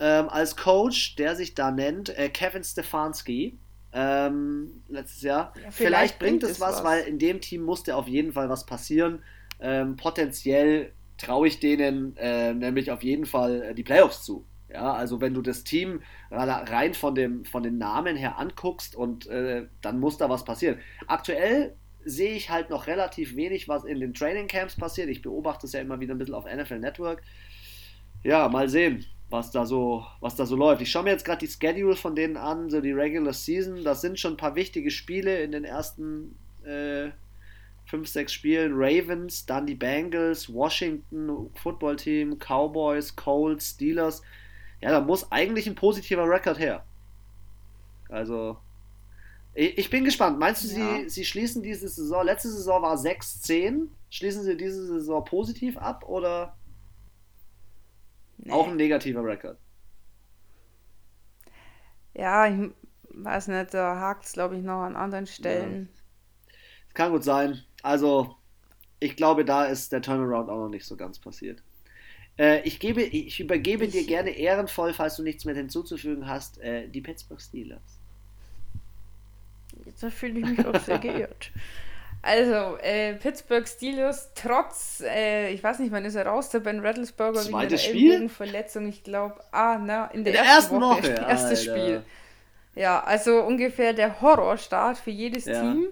Ähm, 0.00 0.28
als 0.28 0.56
Coach, 0.56 1.16
der 1.16 1.36
sich 1.36 1.54
da 1.54 1.70
nennt 1.70 2.16
äh, 2.16 2.28
Kevin 2.28 2.64
Stefanski. 2.64 3.58
Ähm, 3.94 4.82
letztes 4.88 5.22
Jahr. 5.22 5.52
Ja, 5.54 5.70
vielleicht, 5.70 5.74
vielleicht, 5.74 6.18
bringt 6.18 6.42
es 6.44 6.60
was, 6.60 6.76
was, 6.76 6.84
weil 6.84 7.02
in 7.04 7.18
dem 7.18 7.40
Team 7.40 7.62
musste 7.62 7.94
auf 7.96 8.08
jeden 8.08 8.32
Fall 8.32 8.48
was 8.48 8.64
passieren. 8.64 9.22
Ähm, 9.60 9.96
potenziell 9.96 10.92
traue 11.18 11.46
ich 11.46 11.60
denen 11.60 12.16
äh, 12.16 12.54
nämlich 12.54 12.90
auf 12.90 13.02
jeden 13.02 13.26
Fall 13.26 13.62
äh, 13.62 13.74
die 13.74 13.82
Playoffs 13.82 14.22
zu. 14.24 14.46
Ja, 14.72 14.94
also 14.94 15.20
wenn 15.20 15.34
du 15.34 15.42
das 15.42 15.64
Team 15.64 16.00
rein 16.30 16.94
von, 16.94 17.14
dem, 17.14 17.44
von 17.44 17.62
den 17.62 17.76
Namen 17.76 18.16
her 18.16 18.38
anguckst 18.38 18.96
und 18.96 19.26
äh, 19.26 19.66
dann 19.82 20.00
muss 20.00 20.16
da 20.16 20.30
was 20.30 20.46
passieren. 20.46 20.78
Aktuell 21.06 21.76
sehe 22.04 22.34
ich 22.34 22.50
halt 22.50 22.70
noch 22.70 22.86
relativ 22.86 23.36
wenig, 23.36 23.68
was 23.68 23.84
in 23.84 24.00
den 24.00 24.14
Training 24.14 24.48
Camps 24.48 24.76
passiert. 24.76 25.08
Ich 25.08 25.22
beobachte 25.22 25.66
es 25.66 25.72
ja 25.72 25.80
immer 25.80 26.00
wieder 26.00 26.14
ein 26.14 26.18
bisschen 26.18 26.34
auf 26.34 26.44
NFL 26.44 26.78
Network. 26.78 27.22
Ja, 28.22 28.48
mal 28.48 28.68
sehen, 28.68 29.04
was 29.30 29.50
da 29.50 29.66
so, 29.66 30.06
was 30.20 30.36
da 30.36 30.46
so 30.46 30.56
läuft. 30.56 30.82
Ich 30.82 30.90
schaue 30.90 31.04
mir 31.04 31.10
jetzt 31.10 31.24
gerade 31.24 31.46
die 31.46 31.52
Schedule 31.52 31.96
von 31.96 32.14
denen 32.14 32.36
an, 32.36 32.70
so 32.70 32.80
die 32.80 32.92
Regular 32.92 33.32
Season. 33.32 33.82
Das 33.82 34.00
sind 34.00 34.18
schon 34.18 34.34
ein 34.34 34.38
paar 34.38 34.54
wichtige 34.54 34.90
Spiele 34.90 35.42
in 35.42 35.52
den 35.52 35.64
ersten 35.64 36.36
äh, 36.64 37.10
fünf, 37.86 38.08
sechs 38.08 38.32
Spielen 38.32 38.72
Ravens, 38.74 39.46
dann 39.46 39.66
die 39.66 39.74
Bengals, 39.74 40.52
Washington 40.52 41.50
Football 41.54 41.96
Team, 41.96 42.38
Cowboys, 42.38 43.16
Colts, 43.16 43.70
Steelers. 43.70 44.22
Ja, 44.80 44.90
da 44.90 45.00
muss 45.00 45.30
eigentlich 45.30 45.66
ein 45.66 45.74
positiver 45.74 46.28
Rekord 46.28 46.58
her. 46.58 46.84
Also, 48.08 48.58
ich, 49.54 49.90
bin 49.90 50.04
gespannt. 50.04 50.38
Meinst 50.38 50.64
du, 50.64 50.68
ja. 50.68 51.00
sie, 51.02 51.08
sie 51.08 51.24
schließen 51.24 51.62
diese 51.62 51.88
Saison, 51.88 52.24
letzte 52.24 52.50
Saison 52.50 52.82
war 52.82 52.96
6-10, 52.96 53.88
schließen 54.08 54.42
sie 54.44 54.56
diese 54.56 54.86
Saison 54.86 55.24
positiv 55.24 55.76
ab 55.76 56.04
oder 56.08 56.56
nee. 58.38 58.50
auch 58.50 58.68
ein 58.68 58.76
negativer 58.76 59.22
Rekord? 59.24 59.58
Ja, 62.14 62.46
ich 62.46 62.70
weiß 63.10 63.48
nicht, 63.48 63.74
da 63.74 63.96
hakt 63.96 64.24
es, 64.24 64.32
glaube 64.32 64.56
ich, 64.56 64.62
noch 64.62 64.82
an 64.82 64.96
anderen 64.96 65.26
Stellen. 65.26 65.88
Ja. 65.92 66.54
Kann 66.94 67.12
gut 67.12 67.24
sein. 67.24 67.62
Also, 67.82 68.36
ich 69.00 69.16
glaube, 69.16 69.44
da 69.44 69.64
ist 69.64 69.92
der 69.92 70.02
Turnaround 70.02 70.48
auch 70.48 70.58
noch 70.58 70.68
nicht 70.68 70.86
so 70.86 70.96
ganz 70.96 71.18
passiert. 71.18 71.62
Äh, 72.38 72.62
ich, 72.62 72.80
gebe, 72.80 73.02
ich 73.02 73.40
übergebe 73.40 73.84
ich, 73.84 73.92
dir 73.92 74.06
gerne 74.06 74.30
ehrenvoll, 74.30 74.92
falls 74.94 75.16
du 75.16 75.22
nichts 75.22 75.44
mehr 75.44 75.54
hinzuzufügen 75.54 76.26
hast, 76.26 76.58
äh, 76.58 76.88
die 76.88 77.00
Pittsburgh 77.00 77.40
Steelers. 77.40 78.01
Jetzt 80.00 80.14
fühle 80.14 80.40
ich 80.40 80.46
mich 80.46 80.66
auch 80.66 80.78
sehr 80.80 80.98
geirrt. 81.00 81.50
Also, 82.24 82.78
äh, 82.78 83.14
Pittsburgh 83.14 83.66
Steelers, 83.66 84.30
trotz, 84.34 85.02
äh, 85.04 85.50
ich 85.52 85.62
weiß 85.62 85.80
nicht, 85.80 85.90
wann 85.90 86.04
ist 86.04 86.14
er 86.14 86.26
raus, 86.26 86.50
der 86.50 86.60
Ben 86.60 86.78
Rattlesburger 86.78 87.40
Zweites 87.40 87.92
wegen 87.92 88.14
einer 88.14 88.28
Verletzung, 88.28 88.86
ich 88.86 89.02
glaube, 89.02 89.40
ah, 89.50 89.76
na, 89.84 90.06
in 90.06 90.22
der, 90.22 90.34
in 90.34 90.38
ersten, 90.38 90.76
ersten, 90.76 90.80
Woche, 90.80 91.02
Woche 91.02 91.26
erstes 91.28 91.64
Spiel. 91.64 92.02
Ja, 92.76 93.02
also 93.02 93.42
ungefähr 93.42 93.92
der 93.92 94.20
Horrorstart 94.20 94.98
für 94.98 95.10
jedes 95.10 95.46
ja. 95.46 95.60
Team 95.60 95.88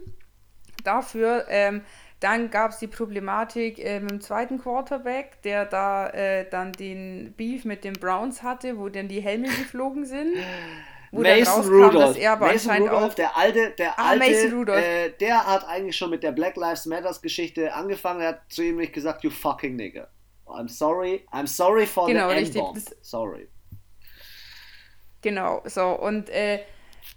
dafür. 0.85 1.47
Ähm, 1.49 1.83
dann 2.21 2.51
gab 2.51 2.71
es 2.71 2.79
die 2.79 2.87
Problematik 2.87 3.79
äh, 3.79 3.99
mit 3.99 4.11
dem 4.11 4.21
zweiten 4.21 4.59
Quarterback, 4.59 5.43
der 5.43 5.65
da 5.65 6.09
äh, 6.11 6.49
dann 6.49 6.73
den 6.73 7.33
Beef 7.37 7.65
mit 7.65 7.83
den 7.83 7.95
Browns 7.95 8.43
hatte, 8.43 8.79
wo 8.79 8.89
dann 8.89 9.09
die 9.09 9.21
Helme 9.21 9.49
geflogen 9.49 10.05
sind. 10.05 10.37
Wo 11.13 11.23
Mason 11.23 11.67
Rudolph. 11.67 12.17
Mason 12.39 12.83
Rudolph, 12.83 13.15
der 13.17 13.37
alte, 13.37 13.71
der 13.71 13.99
ah, 13.99 14.11
alte, 14.11 14.27
äh, 14.27 15.11
der 15.19 15.45
hat 15.45 15.67
eigentlich 15.67 15.97
schon 15.97 16.11
mit 16.11 16.23
der 16.23 16.31
Black 16.31 16.57
Lives 16.57 16.87
Matters 16.87 17.21
Geschichte 17.21 17.75
angefangen. 17.75 18.21
Er 18.21 18.29
hat 18.29 18.41
zu 18.49 18.63
ihm 18.63 18.77
nicht 18.77 18.93
gesagt, 18.93 19.25
you 19.25 19.31
fucking 19.31 19.75
nigger. 19.75 20.09
I'm 20.47 20.69
sorry, 20.69 21.25
I'm 21.33 21.47
sorry 21.47 21.87
for 21.87 22.07
genau, 22.07 22.31
the 22.31 22.37
N-bomb. 22.37 22.79
Sorry. 23.03 23.49
Genau, 25.23 25.63
so 25.67 25.91
und 25.91 26.31
äh, 26.31 26.61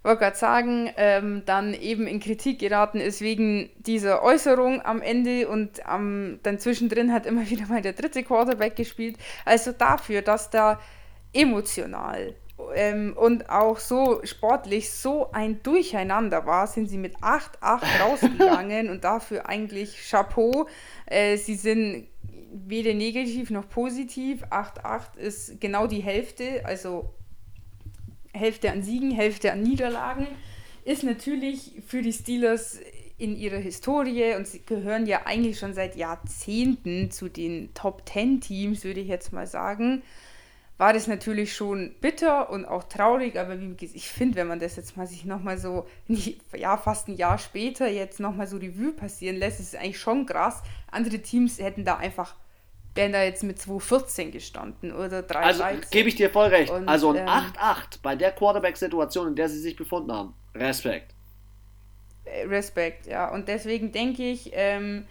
wollte 0.04 0.20
gerade 0.20 0.36
sagen, 0.36 0.92
ähm, 0.98 1.44
dann 1.46 1.74
eben 1.74 2.08
in 2.08 2.20
Kritik 2.20 2.60
geraten 2.60 3.00
ist 3.00 3.22
wegen 3.22 3.70
dieser 3.78 4.24
Äußerung 4.24 4.82
am 4.84 5.02
Ende 5.02 5.48
und 5.48 5.82
ähm, 5.90 6.40
dann 6.44 6.60
zwischendrin 6.60 7.14
hat 7.14 7.26
immer 7.26 7.50
wieder 7.50 7.68
mal 7.68 7.82
der 7.82 7.94
dritte 7.94 8.24
Quarterback 8.24 8.76
gespielt. 8.76 9.18
Also 9.46 9.72
dafür, 9.72 10.22
dass 10.22 10.50
da 10.50 10.80
emotional 11.34 12.36
ähm, 12.74 13.16
und 13.16 13.50
auch 13.50 13.80
so 13.80 14.22
sportlich 14.24 14.92
so 14.92 15.32
ein 15.32 15.62
Durcheinander 15.64 16.46
war, 16.46 16.68
sind 16.68 16.88
sie 16.88 16.98
mit 16.98 17.18
8-8 17.18 17.50
rausgegangen 18.02 18.90
und 18.90 19.04
dafür 19.04 19.48
eigentlich 19.48 20.10
Chapeau. 20.10 20.68
Äh, 21.06 21.38
sie 21.38 21.56
sind 21.56 22.08
weder 22.54 22.94
negativ 22.94 23.50
noch 23.50 23.68
positiv. 23.68 24.44
8-8 24.46 25.18
ist 25.18 25.62
genau 25.62 25.88
die 25.88 26.02
Hälfte, 26.02 26.66
also 26.66 27.14
Hälfte 28.34 28.72
an 28.72 28.82
Siegen, 28.82 29.12
Hälfte 29.12 29.52
an 29.52 29.62
Niederlagen, 29.62 30.28
ist 30.86 31.04
natürlich 31.04 31.82
für 31.86 32.02
die 32.02 32.14
Steelers 32.14 32.80
in 33.18 33.38
ihrer 33.38 33.58
Historie 33.58 34.36
und 34.36 34.48
sie 34.48 34.62
gehören 34.66 35.06
ja 35.06 35.22
eigentlich 35.26 35.60
schon 35.60 35.74
seit 35.74 35.96
Jahrzehnten 35.96 37.12
zu 37.12 37.30
den 37.30 37.74
Top 37.74 38.04
10 38.10 38.42
Teams, 38.42 38.84
würde 38.84 39.00
ich 39.00 39.08
jetzt 39.08 39.32
mal 39.32 39.48
sagen, 39.48 40.02
war 40.84 40.92
das 40.92 41.08
natürlich 41.08 41.56
schon 41.56 41.96
bitter 42.02 42.50
und 42.50 42.66
auch 42.66 42.84
traurig, 42.84 43.40
aber 43.40 43.58
wie 43.58 43.74
gesagt, 43.74 43.96
ich 43.96 44.10
finde, 44.10 44.36
wenn 44.36 44.48
man 44.48 44.60
das 44.60 44.76
jetzt 44.76 44.98
mal 44.98 45.08
sich 45.08 45.24
nochmal 45.24 45.58
so, 45.58 45.88
ja, 46.58 46.76
fast 46.76 47.08
ein 47.08 47.16
Jahr 47.16 47.38
später 47.38 47.88
jetzt 47.88 48.20
nochmal 48.20 48.48
so 48.48 48.58
Revue 48.58 48.92
passieren 48.92 49.38
lässt, 49.38 49.62
ist 49.62 49.76
es 49.76 49.80
eigentlich 49.80 49.98
schon 49.98 50.26
krass. 50.26 50.62
Andere 50.92 51.20
Teams 51.20 51.58
hätten 51.60 51.86
da 51.86 51.96
einfach 51.96 52.36
wären 52.96 53.14
da 53.14 53.24
jetzt 53.24 53.46
mit 53.46 53.60
2,14 53.60 54.32
gestanden 54.32 54.92
oder 54.92 55.22
3,13. 55.22 55.34
Also 55.36 55.64
gebe 55.90 56.10
ich 56.10 56.16
dir 56.16 56.30
voll 56.30 56.50
recht. 56.50 56.70
Und, 56.70 56.90
also 56.90 57.12
ein 57.12 57.16
ähm, 57.16 57.28
8-8 57.28 58.00
bei 58.04 58.18
der 58.18 58.34
Quarterback-Situation, 58.34 59.30
in 59.30 59.36
der 59.36 59.48
sie 59.48 59.60
sich 59.60 59.78
befunden 59.78 60.12
haben. 60.12 60.34
Respekt. 60.54 61.16
Respekt, 62.26 63.08
ja. 63.08 63.34
Und 63.34 63.48
deswegen 63.48 63.94
denke 63.94 64.24
ich, 64.24 64.52
ähm, 64.52 65.08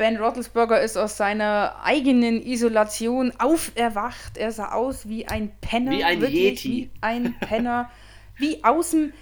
Ben 0.00 0.16
Roethlisberger 0.16 0.80
ist 0.80 0.96
aus 0.96 1.18
seiner 1.18 1.74
eigenen 1.84 2.40
Isolation 2.40 3.34
auferwacht. 3.38 4.38
Er 4.38 4.50
sah 4.50 4.72
aus 4.72 5.06
wie 5.06 5.28
ein 5.28 5.52
Penner. 5.60 5.90
Wie 5.90 6.04
ein 6.04 6.22
wirklich, 6.22 6.64
Yeti. 6.64 6.68
Wie 6.70 6.90
ein 7.02 7.34
Penner. 7.38 7.90
wie 8.38 8.64
aus 8.64 8.92
dem 8.92 9.12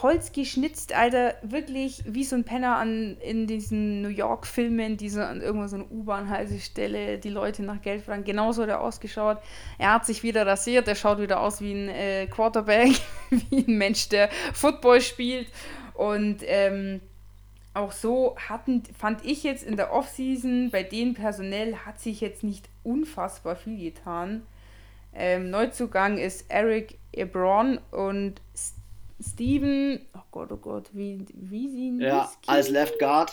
Holz 0.00 0.32
geschnitzt, 0.32 0.94
Alter, 0.94 1.34
wirklich 1.42 2.02
wie 2.06 2.24
so 2.24 2.34
ein 2.34 2.44
Penner 2.44 2.76
an, 2.76 3.18
in 3.18 3.46
diesen 3.46 4.00
New 4.00 4.08
York-Filmen, 4.08 4.96
die 4.96 5.10
so 5.10 5.20
an 5.20 5.42
irgendwo 5.42 5.66
so 5.66 5.76
eine 5.76 5.84
U-Bahn-Haltestelle 5.84 7.18
die 7.18 7.28
Leute 7.28 7.62
nach 7.62 7.82
Geld 7.82 8.00
fragen. 8.00 8.24
Genauso 8.24 8.62
hat 8.62 8.70
er 8.70 8.80
ausgeschaut. 8.80 9.36
Er 9.76 9.92
hat 9.92 10.06
sich 10.06 10.22
wieder 10.22 10.46
rasiert, 10.46 10.88
er 10.88 10.94
schaut 10.94 11.20
wieder 11.20 11.40
aus 11.40 11.60
wie 11.60 11.74
ein 11.74 11.90
äh, 11.90 12.26
Quarterback, 12.26 12.92
wie 13.50 13.66
ein 13.68 13.76
Mensch, 13.76 14.08
der 14.08 14.30
Football 14.54 15.02
spielt. 15.02 15.48
Und 15.92 16.38
ähm, 16.46 17.02
auch 17.74 17.92
so 17.92 18.36
hatten, 18.36 18.82
fand 18.98 19.24
ich 19.24 19.42
jetzt 19.42 19.64
in 19.64 19.76
der 19.76 19.92
Offseason, 19.92 20.70
bei 20.70 20.82
denen 20.82 21.14
personell 21.14 21.76
hat 21.76 22.00
sich 22.00 22.20
jetzt 22.20 22.44
nicht 22.44 22.68
unfassbar 22.82 23.56
viel 23.56 23.78
getan. 23.78 24.42
Ähm, 25.14 25.50
Neuzugang 25.50 26.18
ist 26.18 26.50
Eric 26.50 26.98
Ebron 27.12 27.78
und 27.90 28.40
Steven, 29.20 30.00
oh 30.14 30.22
Gott, 30.30 30.52
oh 30.52 30.56
Gott, 30.56 30.90
wie, 30.92 31.24
wie 31.34 31.68
sie 31.68 32.04
Ja, 32.04 32.30
als 32.46 32.68
Left 32.68 32.98
Guard. 32.98 33.32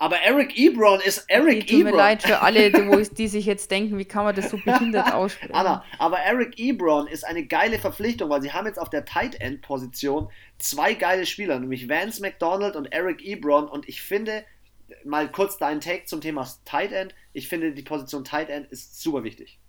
Aber 0.00 0.18
Eric 0.22 0.58
Ebron 0.58 0.98
ist 1.00 1.26
Eric 1.28 1.58
okay, 1.58 1.60
tut 1.60 1.70
Ebron. 1.72 1.84
Tut 1.84 1.92
mir 1.92 1.96
leid 1.98 2.22
für 2.22 2.40
alle, 2.40 2.72
die, 2.72 3.14
die, 3.14 3.28
sich 3.28 3.44
jetzt 3.44 3.70
denken, 3.70 3.98
wie 3.98 4.06
kann 4.06 4.24
man 4.24 4.34
das 4.34 4.48
so 4.48 4.56
behindert 4.64 5.12
aussprechen. 5.12 5.54
Anna, 5.54 5.84
aber 5.98 6.20
Eric 6.20 6.58
Ebron 6.58 7.06
ist 7.06 7.22
eine 7.22 7.44
geile 7.44 7.78
Verpflichtung, 7.78 8.30
weil 8.30 8.40
sie 8.40 8.50
haben 8.50 8.66
jetzt 8.66 8.78
auf 8.78 8.88
der 8.88 9.04
Tight 9.04 9.38
End 9.42 9.60
Position 9.60 10.30
zwei 10.56 10.94
geile 10.94 11.26
Spieler, 11.26 11.58
nämlich 11.60 11.86
Vance 11.90 12.22
McDonald 12.22 12.76
und 12.76 12.86
Eric 12.94 13.22
Ebron 13.22 13.68
und 13.68 13.90
ich 13.90 14.00
finde, 14.00 14.42
mal 15.04 15.30
kurz 15.30 15.58
deinen 15.58 15.82
Take 15.82 16.06
zum 16.06 16.22
Thema 16.22 16.48
Tight 16.64 16.92
End, 16.92 17.14
ich 17.34 17.48
finde 17.48 17.72
die 17.72 17.82
Position 17.82 18.24
Tight 18.24 18.48
End 18.48 18.68
ist 18.68 19.02
super 19.02 19.22
wichtig. 19.22 19.60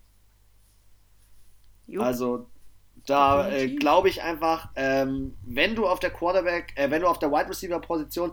Jupp. 1.87 2.05
Also 2.05 2.47
da 3.05 3.49
äh, 3.49 3.67
glaube 3.67 4.07
ich 4.07 4.21
einfach, 4.21 4.69
ähm, 4.75 5.35
wenn 5.43 5.75
du 5.75 5.87
auf 5.87 5.99
der 5.99 6.11
Quarterback, 6.11 6.71
äh, 6.75 6.89
wenn 6.89 7.01
du 7.01 7.07
auf 7.07 7.19
der 7.19 7.31
Wide 7.31 7.49
Receiver 7.49 7.79
Position, 7.79 8.31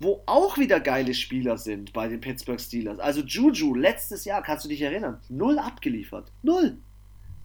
wo 0.00 0.22
auch 0.24 0.56
wieder 0.56 0.80
geile 0.80 1.12
Spieler 1.12 1.58
sind 1.58 1.92
bei 1.92 2.08
den 2.08 2.20
Pittsburgh 2.20 2.60
Steelers. 2.60 2.98
Also 2.98 3.20
Juju 3.20 3.74
letztes 3.74 4.24
Jahr, 4.24 4.42
kannst 4.42 4.64
du 4.64 4.68
dich 4.68 4.80
erinnern, 4.80 5.20
null 5.28 5.58
abgeliefert, 5.58 6.32
null. 6.42 6.78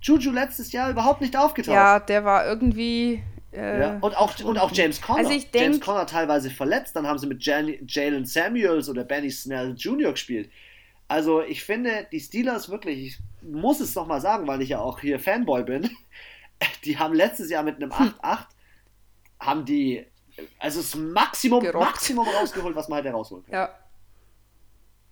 Juju 0.01 0.32
letztes 0.32 0.72
Jahr 0.72 0.89
überhaupt 0.89 1.22
nicht 1.22 1.36
aufgetaucht. 1.36 1.76
Ja, 1.76 1.99
der 1.99 2.24
war 2.24 2.45
irgendwie. 2.47 3.22
Äh, 3.51 3.80
ja, 3.82 3.97
und, 3.99 4.16
auch, 4.16 4.39
und 4.43 4.58
auch 4.58 4.72
James 4.72 5.01
Conner. 5.01 5.20
Also 5.20 5.32
ich 5.32 5.51
denk, 5.51 5.64
James 5.66 5.82
Conner 5.82 6.06
teilweise 6.06 6.49
verletzt, 6.49 6.95
dann 6.95 7.08
haben 7.08 7.18
sie 7.18 7.28
mit 7.28 7.43
Jalen 7.43 8.26
Samuels 8.26 8.88
oder 8.88 9.03
Benny 9.03 9.32
Snell 9.32 9.76
Jr. 9.78 10.12
gespielt. 10.12 10.49
Also 11.08 11.41
ich 11.41 11.64
finde, 11.64 12.08
die 12.12 12.20
Steelers 12.20 12.70
wirklich, 12.70 13.06
ich 13.06 13.18
muss 13.41 13.80
es 13.80 13.95
nochmal 13.95 14.22
sagen, 14.22 14.47
weil 14.47 14.62
ich 14.62 14.70
ja 14.70 14.80
auch 14.80 14.99
hier 14.99 15.20
Fanboy 15.20 15.64
bin, 15.64 15.89
die 16.86 16.97
haben 16.97 17.14
letztes 17.14 17.49
Jahr 17.49 17.64
mit 17.64 17.76
einem 17.76 17.91
8-8 17.91 18.12
hm. 18.14 18.45
haben 19.39 19.66
die 19.66 20.06
also 20.60 20.82
das 20.82 20.96
Maximum, 20.96 21.64
Maximum 21.64 22.28
rausgeholt, 22.28 22.76
was 22.76 22.88
man 22.88 22.98
halt 22.98 23.06
herausholen 23.06 23.46
kann. 23.46 23.54
Ja. 23.54 23.70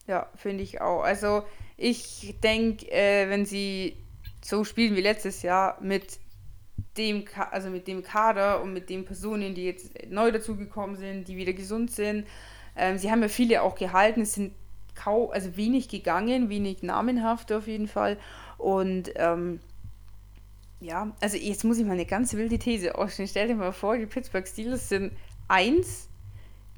Ja, 0.05 0.29
finde 0.35 0.63
ich 0.63 0.81
auch. 0.81 1.01
Also 1.01 1.43
ich 1.77 2.35
denke, 2.43 2.91
äh, 2.91 3.29
wenn 3.29 3.45
sie 3.45 3.97
so 4.43 4.63
spielen 4.65 4.95
wie 4.95 5.01
letztes 5.01 5.41
Jahr 5.43 5.77
mit 5.81 6.19
dem, 6.97 7.25
also 7.51 7.69
mit 7.69 7.87
dem 7.87 8.03
Kader 8.03 8.61
und 8.61 8.73
mit 8.73 8.89
den 8.89 9.05
Personen, 9.05 9.55
die 9.55 9.65
jetzt 9.65 9.91
neu 10.09 10.31
dazugekommen 10.31 10.97
sind, 10.97 11.27
die 11.27 11.37
wieder 11.37 11.53
gesund 11.53 11.91
sind. 11.91 12.27
Ähm, 12.75 12.97
sie 12.97 13.11
haben 13.11 13.21
ja 13.21 13.29
viele 13.29 13.61
auch 13.61 13.75
gehalten, 13.75 14.21
es 14.21 14.33
sind 14.33 14.53
kaum, 14.95 15.31
also 15.31 15.55
wenig 15.55 15.89
gegangen, 15.89 16.49
wenig 16.49 16.83
namenhaft 16.83 17.51
auf 17.51 17.67
jeden 17.67 17.87
Fall. 17.87 18.17
Und 18.57 19.11
ähm, 19.15 19.59
ja, 20.83 21.11
also 21.21 21.37
jetzt 21.37 21.63
muss 21.63 21.77
ich 21.77 21.85
mal 21.85 21.93
eine 21.93 22.05
ganz 22.05 22.33
wilde 22.33 22.59
These 22.59 22.95
ausstellen. 22.95 23.29
Stell 23.29 23.47
dir 23.47 23.55
mal 23.55 23.71
vor, 23.71 23.97
die 23.97 24.05
Pittsburgh 24.05 24.47
Steelers 24.47 24.89
sind 24.89 25.13
eins, 25.47 26.09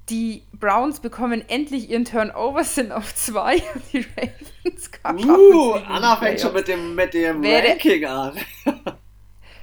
die 0.10 0.43
Browns 0.53 0.99
bekommen 0.99 1.43
endlich 1.47 1.89
ihren 1.89 2.06
Turnover, 2.06 2.64
sind 2.64 2.91
auf 2.91 3.16
zwei 3.16 3.56
und 3.74 3.84
die 3.91 4.06
Ravens 4.16 4.91
Uh, 5.08 5.74
Anna 5.88 6.16
fängt 6.18 6.39
schon 6.39 6.53
mit 6.53 6.68
dem, 6.68 6.95
mit 6.95 7.14
dem 7.14 7.43
Ranking 7.43 8.06
an. 8.06 8.38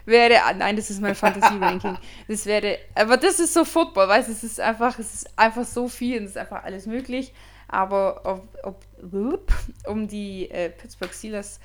wäre, 0.04 0.42
ah, 0.44 0.52
nein, 0.52 0.76
das 0.76 0.90
ist 0.90 1.00
mein 1.00 1.14
Fantasy-Ranking. 1.14 1.96
Das 2.28 2.46
wäre, 2.46 2.78
aber 2.94 3.16
das 3.16 3.38
ist 3.40 3.54
so 3.54 3.64
Football, 3.64 4.08
weißt 4.08 4.28
du, 4.28 4.32
es 4.32 4.44
ist 4.44 4.60
einfach, 4.60 4.98
es 4.98 5.14
ist 5.14 5.38
einfach 5.38 5.64
so 5.64 5.88
viel 5.88 6.18
und 6.18 6.24
es 6.24 6.30
ist 6.32 6.38
einfach 6.38 6.64
alles 6.64 6.86
möglich. 6.86 7.32
Aber 7.68 8.20
ob, 8.24 8.48
ob, 8.64 9.52
um 9.86 10.06
die 10.06 10.50
äh, 10.50 10.70
Pittsburgh 10.70 11.12
Steelers 11.12 11.58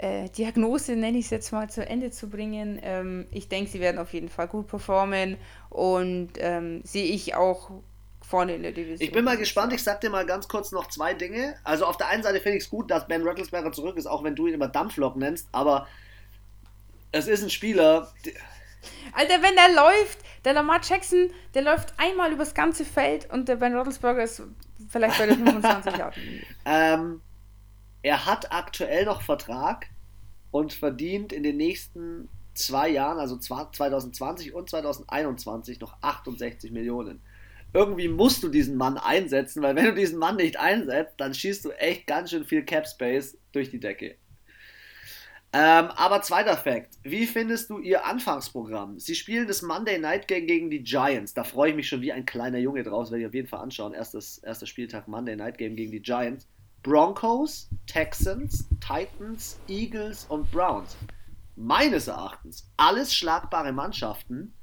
äh, 0.00 0.30
Diagnose, 0.30 0.96
nenne 0.96 1.18
ich 1.18 1.26
es 1.26 1.30
jetzt 1.30 1.52
mal, 1.52 1.68
zu 1.68 1.86
Ende 1.86 2.10
zu 2.10 2.30
bringen, 2.30 2.80
ähm, 2.82 3.26
ich 3.30 3.48
denke, 3.48 3.70
sie 3.70 3.80
werden 3.80 3.98
auf 3.98 4.12
jeden 4.14 4.30
Fall 4.30 4.48
gut 4.48 4.66
performen 4.66 5.36
und 5.68 6.30
ähm, 6.38 6.80
sehe 6.84 7.04
ich 7.04 7.34
auch 7.34 7.70
vorne 8.26 8.54
in 8.54 8.62
der 8.62 8.72
Division. 8.72 9.00
Ich 9.00 9.12
bin 9.12 9.24
mal 9.24 9.36
gespannt, 9.36 9.72
ich 9.74 9.82
sag 9.82 10.00
dir 10.00 10.08
mal 10.08 10.24
ganz 10.24 10.48
kurz 10.48 10.72
noch 10.72 10.86
zwei 10.86 11.12
Dinge. 11.12 11.56
Also 11.64 11.84
auf 11.84 11.98
der 11.98 12.08
einen 12.08 12.22
Seite 12.22 12.40
finde 12.40 12.56
ich 12.56 12.64
es 12.64 12.70
gut, 12.70 12.90
dass 12.90 13.08
Ben 13.08 13.26
Rattlesberger 13.26 13.72
zurück 13.72 13.96
ist, 13.98 14.06
auch 14.06 14.24
wenn 14.24 14.34
du 14.34 14.46
ihn 14.46 14.54
immer 14.54 14.68
Dampflok 14.68 15.16
nennst, 15.16 15.48
aber 15.52 15.86
es 17.12 17.28
ist 17.28 17.42
ein 17.42 17.50
Spieler. 17.50 18.10
Alter, 19.12 19.42
wenn 19.42 19.54
der 19.54 19.74
läuft, 19.74 20.18
der 20.44 20.54
Lamar 20.54 20.80
Jackson, 20.82 21.30
der 21.52 21.62
läuft 21.62 21.92
einmal 21.98 22.32
übers 22.32 22.54
ganze 22.54 22.86
Feld 22.86 23.30
und 23.30 23.48
der 23.48 23.56
Ben 23.56 23.76
Roethlisberger 23.76 24.22
ist 24.22 24.42
vielleicht 24.88 25.18
bei 25.18 25.26
der 25.26 25.34
25 25.36 25.96
Jahren. 25.96 26.14
ähm, 26.64 27.20
er 28.02 28.26
hat 28.26 28.52
aktuell 28.52 29.04
noch 29.04 29.22
Vertrag 29.22 29.86
und 30.50 30.72
verdient 30.72 31.32
in 31.32 31.42
den 31.42 31.56
nächsten 31.56 32.28
zwei 32.54 32.88
Jahren, 32.88 33.18
also 33.18 33.36
2020 33.36 34.54
und 34.54 34.70
2021, 34.70 35.80
noch 35.80 35.96
68 36.02 36.72
Millionen. 36.72 37.20
Irgendwie 37.72 38.08
musst 38.08 38.42
du 38.42 38.48
diesen 38.48 38.76
Mann 38.76 38.98
einsetzen, 38.98 39.62
weil 39.62 39.76
wenn 39.76 39.84
du 39.84 39.94
diesen 39.94 40.18
Mann 40.18 40.36
nicht 40.36 40.58
einsetzt, 40.58 41.14
dann 41.18 41.34
schießt 41.34 41.64
du 41.64 41.70
echt 41.70 42.06
ganz 42.06 42.30
schön 42.30 42.44
viel 42.44 42.64
Cap 42.64 42.86
Space 42.86 43.38
durch 43.52 43.70
die 43.70 43.78
Decke. 43.78 44.16
Ähm, 45.52 45.86
aber 45.96 46.22
zweiter 46.22 46.56
Fakt. 46.56 46.94
Wie 47.02 47.26
findest 47.26 47.70
du 47.70 47.78
ihr 47.78 48.04
Anfangsprogramm? 48.04 49.00
Sie 49.00 49.16
spielen 49.16 49.48
das 49.48 49.62
Monday 49.62 49.98
Night 49.98 50.28
Game 50.28 50.46
gegen 50.46 50.70
die 50.70 50.82
Giants. 50.82 51.34
Da 51.34 51.42
freue 51.42 51.70
ich 51.70 51.76
mich 51.76 51.88
schon 51.88 52.02
wie 52.02 52.12
ein 52.12 52.24
kleiner 52.24 52.58
Junge 52.58 52.84
draus, 52.84 53.10
werde 53.10 53.22
ich 53.22 53.28
auf 53.28 53.34
jeden 53.34 53.48
Fall 53.48 53.60
anschauen. 53.60 53.92
Erstes, 53.92 54.38
erster 54.38 54.66
Spieltag 54.66 55.08
Monday 55.08 55.34
Night 55.34 55.58
Game 55.58 55.74
gegen 55.74 55.90
die 55.90 56.02
Giants. 56.02 56.46
Broncos, 56.82 57.68
Texans, 57.86 58.66
Titans, 58.80 59.58
Eagles 59.68 60.24
und 60.26 60.50
Browns. 60.50 60.96
Meines 61.56 62.08
Erachtens 62.08 62.70
alles 62.76 63.14
schlagbare 63.14 63.72
Mannschaften. 63.72 64.54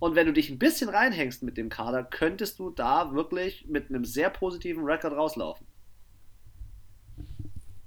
Und 0.00 0.14
wenn 0.14 0.26
du 0.26 0.32
dich 0.32 0.50
ein 0.50 0.58
bisschen 0.58 0.88
reinhängst 0.88 1.42
mit 1.42 1.56
dem 1.56 1.68
Kader, 1.68 2.02
könntest 2.02 2.58
du 2.58 2.70
da 2.70 3.12
wirklich 3.12 3.66
mit 3.68 3.90
einem 3.90 4.04
sehr 4.04 4.30
positiven 4.30 4.84
Rekord 4.84 5.12
rauslaufen. 5.12 5.66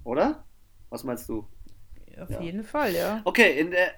Oder? 0.04 0.44
Was 0.90 1.04
meinst 1.04 1.28
du? 1.28 1.48
Auf 2.20 2.30
ja. 2.30 2.42
jeden 2.42 2.64
Fall, 2.64 2.94
ja. 2.94 3.22
Okay, 3.26 3.60
in 3.60 3.72
der. 3.72 3.94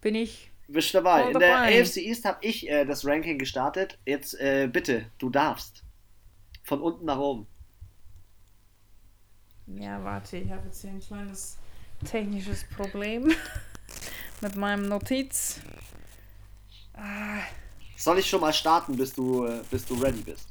Bin 0.00 0.14
ich. 0.14 0.50
Bist 0.68 0.94
dabei. 0.94 1.32
In 1.32 1.38
der 1.38 1.62
AFC 1.62 1.96
East 1.96 2.24
habe 2.24 2.38
ich 2.42 2.68
äh, 2.70 2.84
das 2.84 3.04
Ranking 3.04 3.38
gestartet. 3.38 3.98
Jetzt 4.06 4.38
äh, 4.40 4.68
bitte, 4.72 5.06
du 5.18 5.28
darfst. 5.28 5.82
Von 6.62 6.80
unten 6.80 7.04
nach 7.06 7.18
oben. 7.18 7.48
Ja, 9.78 10.02
warte, 10.04 10.36
ich 10.36 10.50
habe 10.50 10.62
jetzt 10.66 10.80
hier 10.80 10.90
ein 10.90 11.00
kleines 11.00 11.56
technisches 12.04 12.64
Problem 12.76 13.32
mit 14.40 14.56
meinem 14.56 14.88
Notiz. 14.88 15.60
Ah. 16.94 17.40
Soll 17.96 18.18
ich 18.18 18.28
schon 18.28 18.40
mal 18.40 18.52
starten, 18.52 18.96
bis 18.96 19.12
du, 19.12 19.44
äh, 19.46 19.60
bis 19.70 19.84
du 19.84 19.94
ready 19.94 20.22
bist? 20.22 20.48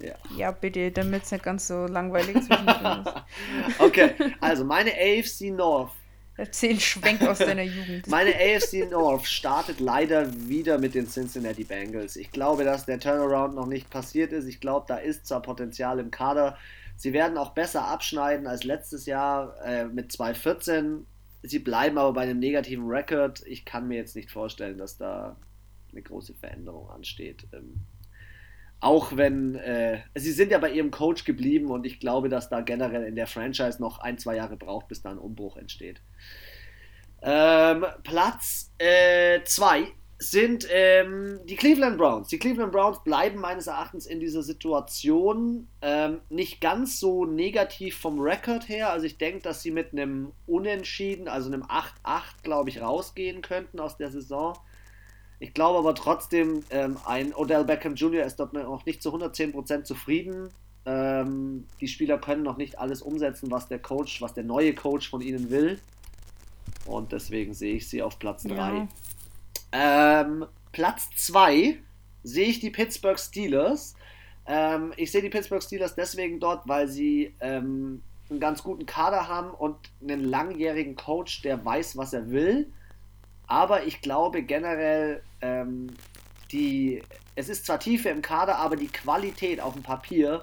Ja. 0.00 0.14
ja, 0.36 0.50
bitte, 0.50 0.90
damit 0.90 1.22
es 1.22 1.30
nicht 1.30 1.44
ganz 1.44 1.68
so 1.68 1.86
langweilig 1.86 2.34
zwischendrin 2.44 3.04
ist. 3.04 3.14
okay, 3.78 4.14
also 4.40 4.64
meine 4.64 4.90
AFC 4.90 5.50
North. 5.50 5.92
Erzähl 6.36 6.80
Schwenk 6.80 7.22
aus 7.22 7.38
deiner 7.38 7.62
Jugend. 7.62 8.08
Meine 8.08 8.34
AFC 8.34 8.90
North 8.90 9.24
startet 9.26 9.78
leider 9.78 10.28
wieder 10.48 10.78
mit 10.78 10.94
den 10.94 11.08
Cincinnati 11.08 11.62
Bengals. 11.62 12.16
Ich 12.16 12.32
glaube, 12.32 12.64
dass 12.64 12.86
der 12.86 12.98
Turnaround 12.98 13.54
noch 13.54 13.66
nicht 13.66 13.88
passiert 13.88 14.32
ist. 14.32 14.46
Ich 14.46 14.60
glaube, 14.60 14.86
da 14.88 14.96
ist 14.96 15.26
zwar 15.26 15.42
Potenzial 15.42 16.00
im 16.00 16.10
Kader. 16.10 16.58
Sie 16.96 17.12
werden 17.12 17.38
auch 17.38 17.50
besser 17.50 17.86
abschneiden 17.86 18.46
als 18.46 18.64
letztes 18.64 19.06
Jahr 19.06 19.56
äh, 19.64 19.86
mit 19.86 20.10
2-14. 20.12 21.00
Sie 21.42 21.58
bleiben 21.58 21.98
aber 21.98 22.12
bei 22.12 22.22
einem 22.22 22.38
negativen 22.38 22.86
Rekord. 22.88 23.42
Ich 23.46 23.64
kann 23.64 23.88
mir 23.88 23.96
jetzt 23.96 24.16
nicht 24.16 24.30
vorstellen, 24.30 24.78
dass 24.78 24.96
da 24.96 25.36
eine 25.92 26.02
große 26.02 26.34
Veränderung 26.34 26.88
ansteht. 26.90 27.46
Ähm, 27.52 27.80
auch 28.80 29.16
wenn, 29.16 29.54
äh, 29.56 30.00
sie 30.14 30.32
sind 30.32 30.50
ja 30.50 30.58
bei 30.58 30.70
ihrem 30.70 30.90
Coach 30.90 31.24
geblieben 31.24 31.70
und 31.70 31.86
ich 31.86 32.00
glaube, 32.00 32.28
dass 32.28 32.50
da 32.50 32.60
generell 32.60 33.04
in 33.04 33.16
der 33.16 33.26
Franchise 33.26 33.80
noch 33.80 33.98
ein, 33.98 34.18
zwei 34.18 34.36
Jahre 34.36 34.56
braucht, 34.56 34.88
bis 34.88 35.02
da 35.02 35.10
ein 35.10 35.18
Umbruch 35.18 35.56
entsteht. 35.56 36.02
Ähm, 37.22 37.86
Platz 38.02 38.70
2 38.78 39.80
äh, 39.80 39.84
sind 40.30 40.66
ähm, 40.70 41.40
die 41.44 41.56
Cleveland 41.56 41.98
Browns. 41.98 42.28
Die 42.28 42.38
Cleveland 42.38 42.72
Browns 42.72 43.02
bleiben 43.02 43.40
meines 43.40 43.66
Erachtens 43.66 44.06
in 44.06 44.20
dieser 44.20 44.42
Situation 44.42 45.68
ähm, 45.82 46.20
nicht 46.28 46.60
ganz 46.60 47.00
so 47.00 47.24
negativ 47.24 47.98
vom 47.98 48.20
Rekord 48.20 48.68
her. 48.68 48.90
Also 48.90 49.06
ich 49.06 49.18
denke, 49.18 49.42
dass 49.42 49.62
sie 49.62 49.70
mit 49.70 49.92
einem 49.92 50.32
Unentschieden, 50.46 51.28
also 51.28 51.50
einem 51.50 51.62
8-8, 51.62 51.90
glaube 52.42 52.70
ich, 52.70 52.80
rausgehen 52.80 53.42
könnten 53.42 53.80
aus 53.80 53.96
der 53.96 54.10
Saison. 54.10 54.58
Ich 55.38 55.52
glaube 55.52 55.78
aber 55.78 55.94
trotzdem, 55.94 56.62
ähm, 56.70 56.96
ein 57.04 57.34
Odell 57.34 57.64
Beckham 57.64 57.94
Jr. 57.94 58.24
ist 58.24 58.36
dort 58.36 58.52
noch 58.52 58.86
nicht 58.86 59.02
zu 59.02 59.14
110% 59.14 59.84
zufrieden. 59.84 60.50
Ähm, 60.86 61.66
die 61.80 61.88
Spieler 61.88 62.18
können 62.18 62.42
noch 62.42 62.56
nicht 62.56 62.78
alles 62.78 63.02
umsetzen, 63.02 63.50
was 63.50 63.68
der 63.68 63.78
Coach, 63.78 64.20
was 64.20 64.34
der 64.34 64.44
neue 64.44 64.74
Coach 64.74 65.08
von 65.08 65.20
ihnen 65.20 65.50
will. 65.50 65.80
Und 66.86 67.12
deswegen 67.12 67.54
sehe 67.54 67.76
ich 67.76 67.88
sie 67.88 68.02
auf 68.02 68.18
Platz 68.18 68.42
3. 68.42 68.54
Ja. 68.54 68.88
Ähm, 69.74 70.46
Platz 70.70 71.08
2 71.16 71.78
sehe 72.22 72.46
ich 72.46 72.60
die 72.60 72.70
Pittsburgh 72.70 73.18
Steelers. 73.18 73.96
Ähm, 74.46 74.92
ich 74.96 75.10
sehe 75.10 75.20
die 75.20 75.28
Pittsburgh 75.28 75.62
Steelers 75.62 75.96
deswegen 75.96 76.38
dort, 76.38 76.66
weil 76.68 76.86
sie 76.86 77.34
ähm, 77.40 78.02
einen 78.30 78.40
ganz 78.40 78.62
guten 78.62 78.86
Kader 78.86 79.26
haben 79.26 79.50
und 79.50 79.76
einen 80.00 80.24
langjährigen 80.24 80.94
Coach, 80.94 81.42
der 81.42 81.64
weiß, 81.64 81.96
was 81.96 82.12
er 82.12 82.30
will. 82.30 82.72
Aber 83.48 83.84
ich 83.84 84.00
glaube 84.00 84.42
generell, 84.42 85.22
ähm, 85.40 85.88
die, 86.52 87.02
es 87.34 87.48
ist 87.48 87.66
zwar 87.66 87.80
Tiefe 87.80 88.10
im 88.10 88.22
Kader, 88.22 88.58
aber 88.58 88.76
die 88.76 88.88
Qualität 88.88 89.60
auf 89.60 89.74
dem 89.74 89.82
Papier 89.82 90.42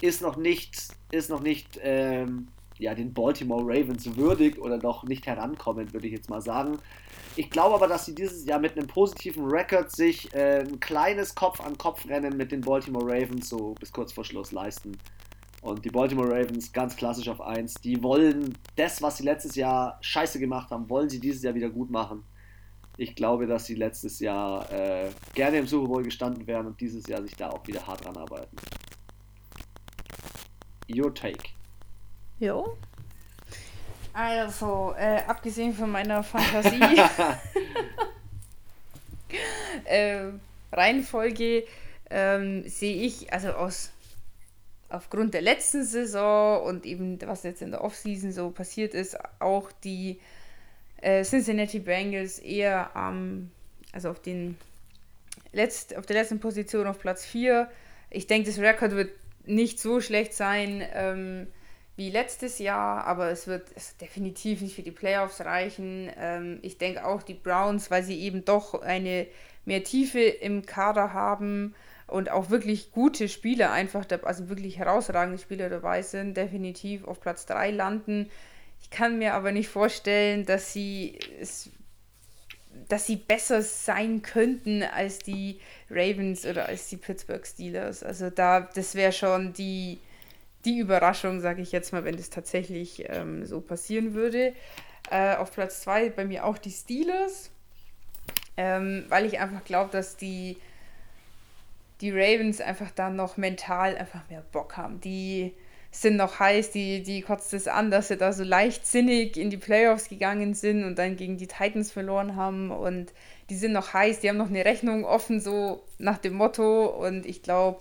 ist 0.00 0.22
noch 0.22 0.36
nicht, 0.36 0.88
ist 1.10 1.30
noch 1.30 1.40
nicht 1.40 1.80
ähm, 1.82 2.48
ja, 2.78 2.94
den 2.94 3.12
Baltimore 3.12 3.62
Ravens 3.62 4.16
würdig 4.16 4.58
oder 4.58 4.78
noch 4.78 5.04
nicht 5.04 5.26
herankommend, 5.26 5.92
würde 5.92 6.06
ich 6.06 6.12
jetzt 6.12 6.30
mal 6.30 6.40
sagen. 6.40 6.78
Ich 7.36 7.50
glaube 7.50 7.74
aber, 7.74 7.88
dass 7.88 8.06
sie 8.06 8.14
dieses 8.14 8.44
Jahr 8.46 8.58
mit 8.58 8.76
einem 8.76 8.86
positiven 8.86 9.46
Rekord 9.46 9.90
sich 9.90 10.32
äh, 10.34 10.60
ein 10.60 10.80
kleines 10.80 11.34
Kopf-an-Kopf-Rennen 11.34 12.36
mit 12.36 12.52
den 12.52 12.60
Baltimore 12.60 13.04
Ravens 13.04 13.48
so 13.48 13.74
bis 13.78 13.92
kurz 13.92 14.12
vor 14.12 14.24
Schluss 14.24 14.52
leisten. 14.52 14.96
Und 15.60 15.84
die 15.84 15.90
Baltimore 15.90 16.28
Ravens 16.28 16.72
ganz 16.72 16.96
klassisch 16.96 17.28
auf 17.28 17.40
1. 17.40 17.74
Die 17.74 18.02
wollen 18.02 18.56
das, 18.76 19.02
was 19.02 19.16
sie 19.16 19.24
letztes 19.24 19.56
Jahr 19.56 19.98
scheiße 20.00 20.38
gemacht 20.38 20.70
haben, 20.70 20.88
wollen 20.88 21.08
sie 21.08 21.18
dieses 21.18 21.42
Jahr 21.42 21.54
wieder 21.54 21.68
gut 21.68 21.90
machen. 21.90 22.22
Ich 22.96 23.14
glaube, 23.14 23.46
dass 23.46 23.66
sie 23.66 23.74
letztes 23.74 24.18
Jahr 24.20 24.70
äh, 24.72 25.10
gerne 25.34 25.58
im 25.58 25.66
Super 25.66 25.88
Bowl 25.88 26.02
gestanden 26.02 26.46
wären 26.46 26.66
und 26.66 26.80
dieses 26.80 27.06
Jahr 27.06 27.22
sich 27.22 27.34
da 27.36 27.50
auch 27.50 27.66
wieder 27.66 27.86
hart 27.86 28.04
dran 28.04 28.16
arbeiten. 28.16 28.56
Your 30.90 31.14
take. 31.14 31.57
Jo. 32.38 32.76
Also, 34.12 34.94
äh, 34.98 35.22
abgesehen 35.26 35.74
von 35.74 35.90
meiner 35.90 36.22
Fantasie, 36.22 36.80
äh, 39.84 40.26
Reihenfolge 40.72 41.64
ähm, 42.10 42.68
sehe 42.68 43.02
ich, 43.02 43.32
also 43.32 43.50
aus 43.50 43.92
aufgrund 44.88 45.34
der 45.34 45.42
letzten 45.42 45.84
Saison 45.84 46.62
und 46.62 46.86
eben 46.86 47.20
was 47.26 47.42
jetzt 47.42 47.60
in 47.60 47.72
der 47.72 47.84
Offseason 47.84 48.32
so 48.32 48.50
passiert 48.50 48.94
ist, 48.94 49.18
auch 49.38 49.70
die 49.84 50.18
äh, 51.02 51.22
Cincinnati 51.24 51.78
Bengals 51.78 52.38
eher 52.38 52.96
am, 52.96 53.50
also 53.92 54.10
auf 54.10 54.20
den 54.20 54.56
letzt, 55.52 55.96
auf 55.96 56.06
der 56.06 56.16
letzten 56.16 56.40
Position 56.40 56.86
auf 56.86 56.98
Platz 56.98 57.24
4. 57.26 57.70
Ich 58.10 58.26
denke, 58.26 58.48
das 58.48 58.58
Rekord 58.58 58.92
wird 58.92 59.10
nicht 59.44 59.78
so 59.78 60.00
schlecht 60.00 60.32
sein 60.32 60.82
ähm, 60.94 61.46
wie 61.98 62.10
letztes 62.10 62.60
Jahr, 62.60 63.04
aber 63.06 63.30
es 63.30 63.48
wird 63.48 63.64
definitiv 64.00 64.60
nicht 64.60 64.76
für 64.76 64.84
die 64.84 64.92
Playoffs 64.92 65.40
reichen. 65.40 66.08
Ähm, 66.16 66.60
ich 66.62 66.78
denke 66.78 67.04
auch 67.04 67.24
die 67.24 67.34
Browns, 67.34 67.90
weil 67.90 68.04
sie 68.04 68.20
eben 68.20 68.44
doch 68.44 68.80
eine 68.80 69.26
mehr 69.64 69.82
Tiefe 69.82 70.20
im 70.20 70.64
Kader 70.64 71.12
haben 71.12 71.74
und 72.06 72.30
auch 72.30 72.50
wirklich 72.50 72.92
gute 72.92 73.28
Spieler 73.28 73.72
einfach, 73.72 74.06
also 74.22 74.48
wirklich 74.48 74.78
herausragende 74.78 75.38
Spieler 75.38 75.68
dabei 75.68 76.02
sind, 76.02 76.36
definitiv 76.36 77.04
auf 77.04 77.20
Platz 77.20 77.46
3 77.46 77.72
landen. 77.72 78.30
Ich 78.80 78.90
kann 78.90 79.18
mir 79.18 79.34
aber 79.34 79.50
nicht 79.50 79.68
vorstellen, 79.68 80.46
dass 80.46 80.72
sie 80.72 81.18
es 81.40 81.70
dass 82.88 83.06
sie 83.06 83.16
besser 83.16 83.60
sein 83.60 84.22
könnten 84.22 84.84
als 84.84 85.18
die 85.18 85.58
Ravens 85.90 86.46
oder 86.46 86.66
als 86.66 86.88
die 86.88 86.96
Pittsburgh 86.96 87.44
Steelers. 87.44 88.04
Also 88.04 88.30
da, 88.30 88.60
das 88.60 88.94
wäre 88.94 89.10
schon 89.10 89.52
die, 89.52 89.98
die 90.64 90.78
Überraschung, 90.78 91.40
sage 91.40 91.62
ich 91.62 91.72
jetzt 91.72 91.92
mal, 91.92 92.04
wenn 92.04 92.16
das 92.16 92.30
tatsächlich 92.30 93.04
ähm, 93.08 93.44
so 93.46 93.60
passieren 93.60 94.14
würde. 94.14 94.54
Äh, 95.10 95.36
auf 95.36 95.52
Platz 95.52 95.80
2 95.82 96.10
bei 96.10 96.24
mir 96.24 96.44
auch 96.44 96.58
die 96.58 96.70
Steelers, 96.70 97.50
ähm, 98.56 99.04
weil 99.08 99.24
ich 99.24 99.38
einfach 99.38 99.64
glaube, 99.64 99.90
dass 99.90 100.16
die, 100.16 100.58
die 102.00 102.10
Ravens 102.10 102.60
einfach 102.60 102.90
dann 102.90 103.16
noch 103.16 103.36
mental 103.36 103.96
einfach 103.96 104.28
mehr 104.28 104.42
Bock 104.52 104.76
haben. 104.76 105.00
Die 105.00 105.54
sind 105.90 106.16
noch 106.16 106.38
heiß, 106.38 106.70
die, 106.72 107.02
die 107.02 107.22
kotzt 107.22 107.54
es 107.54 107.66
an, 107.66 107.90
dass 107.90 108.08
sie 108.08 108.18
da 108.18 108.32
so 108.32 108.44
leichtsinnig 108.44 109.38
in 109.38 109.48
die 109.48 109.56
Playoffs 109.56 110.08
gegangen 110.08 110.54
sind 110.54 110.84
und 110.84 110.98
dann 110.98 111.16
gegen 111.16 111.38
die 111.38 111.46
Titans 111.46 111.90
verloren 111.90 112.36
haben 112.36 112.70
und 112.70 113.12
die 113.48 113.56
sind 113.56 113.72
noch 113.72 113.94
heiß, 113.94 114.20
die 114.20 114.28
haben 114.28 114.36
noch 114.36 114.50
eine 114.50 114.64
Rechnung 114.66 115.04
offen, 115.04 115.40
so 115.40 115.82
nach 115.98 116.18
dem 116.18 116.34
Motto 116.34 116.86
und 116.86 117.24
ich 117.24 117.42
glaube, 117.42 117.80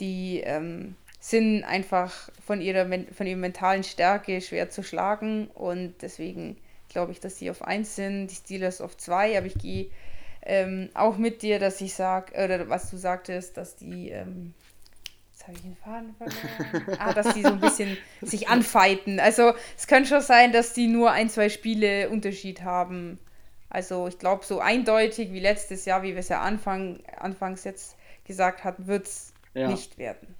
die 0.00 0.40
ähm, 0.40 0.96
sind 1.22 1.62
einfach 1.62 2.12
von 2.44 2.60
ihrer, 2.60 2.84
von 3.16 3.28
ihrer 3.28 3.38
mentalen 3.38 3.84
Stärke 3.84 4.40
schwer 4.40 4.70
zu 4.70 4.82
schlagen 4.82 5.46
und 5.54 5.94
deswegen 6.02 6.56
glaube 6.88 7.12
ich, 7.12 7.20
dass 7.20 7.38
sie 7.38 7.48
auf 7.48 7.62
1 7.62 7.94
sind, 7.94 8.26
die 8.26 8.34
Steelers 8.34 8.80
auf 8.80 8.96
2, 8.96 9.38
aber 9.38 9.46
ich 9.46 9.54
gehe 9.54 9.86
ähm, 10.42 10.90
auch 10.94 11.18
mit 11.18 11.42
dir, 11.42 11.60
dass 11.60 11.80
ich 11.80 11.94
sage, 11.94 12.32
oder 12.32 12.68
was 12.68 12.90
du 12.90 12.96
sagtest, 12.96 13.56
dass 13.56 13.76
die 13.76 14.10
ähm, 14.10 14.52
Jetzt 15.30 15.46
habe 15.46 15.56
ich 15.56 15.62
den 15.62 15.76
Faden 15.76 16.14
verloren. 16.16 16.98
ah, 17.00 17.12
dass 17.12 17.34
die 17.34 17.42
so 17.42 17.48
ein 17.48 17.60
bisschen 17.60 17.96
sich 18.20 18.48
anfeiten. 18.48 19.18
Also 19.18 19.54
es 19.76 19.86
könnte 19.86 20.08
schon 20.08 20.20
sein, 20.20 20.52
dass 20.52 20.72
die 20.72 20.88
nur 20.88 21.12
ein, 21.12 21.30
zwei 21.30 21.48
Spiele 21.48 22.10
Unterschied 22.10 22.62
haben. 22.62 23.18
Also 23.68 24.08
ich 24.08 24.18
glaube, 24.18 24.44
so 24.44 24.60
eindeutig 24.60 25.32
wie 25.32 25.40
letztes 25.40 25.84
Jahr, 25.84 26.02
wie 26.02 26.12
wir 26.12 26.18
es 26.18 26.28
ja 26.28 26.40
Anfang, 26.40 27.00
anfangs 27.16 27.64
jetzt 27.64 27.96
gesagt 28.24 28.62
hatten, 28.62 28.86
wird 28.86 29.06
es 29.06 29.32
ja. 29.54 29.68
nicht 29.68 29.98
werden 29.98 30.36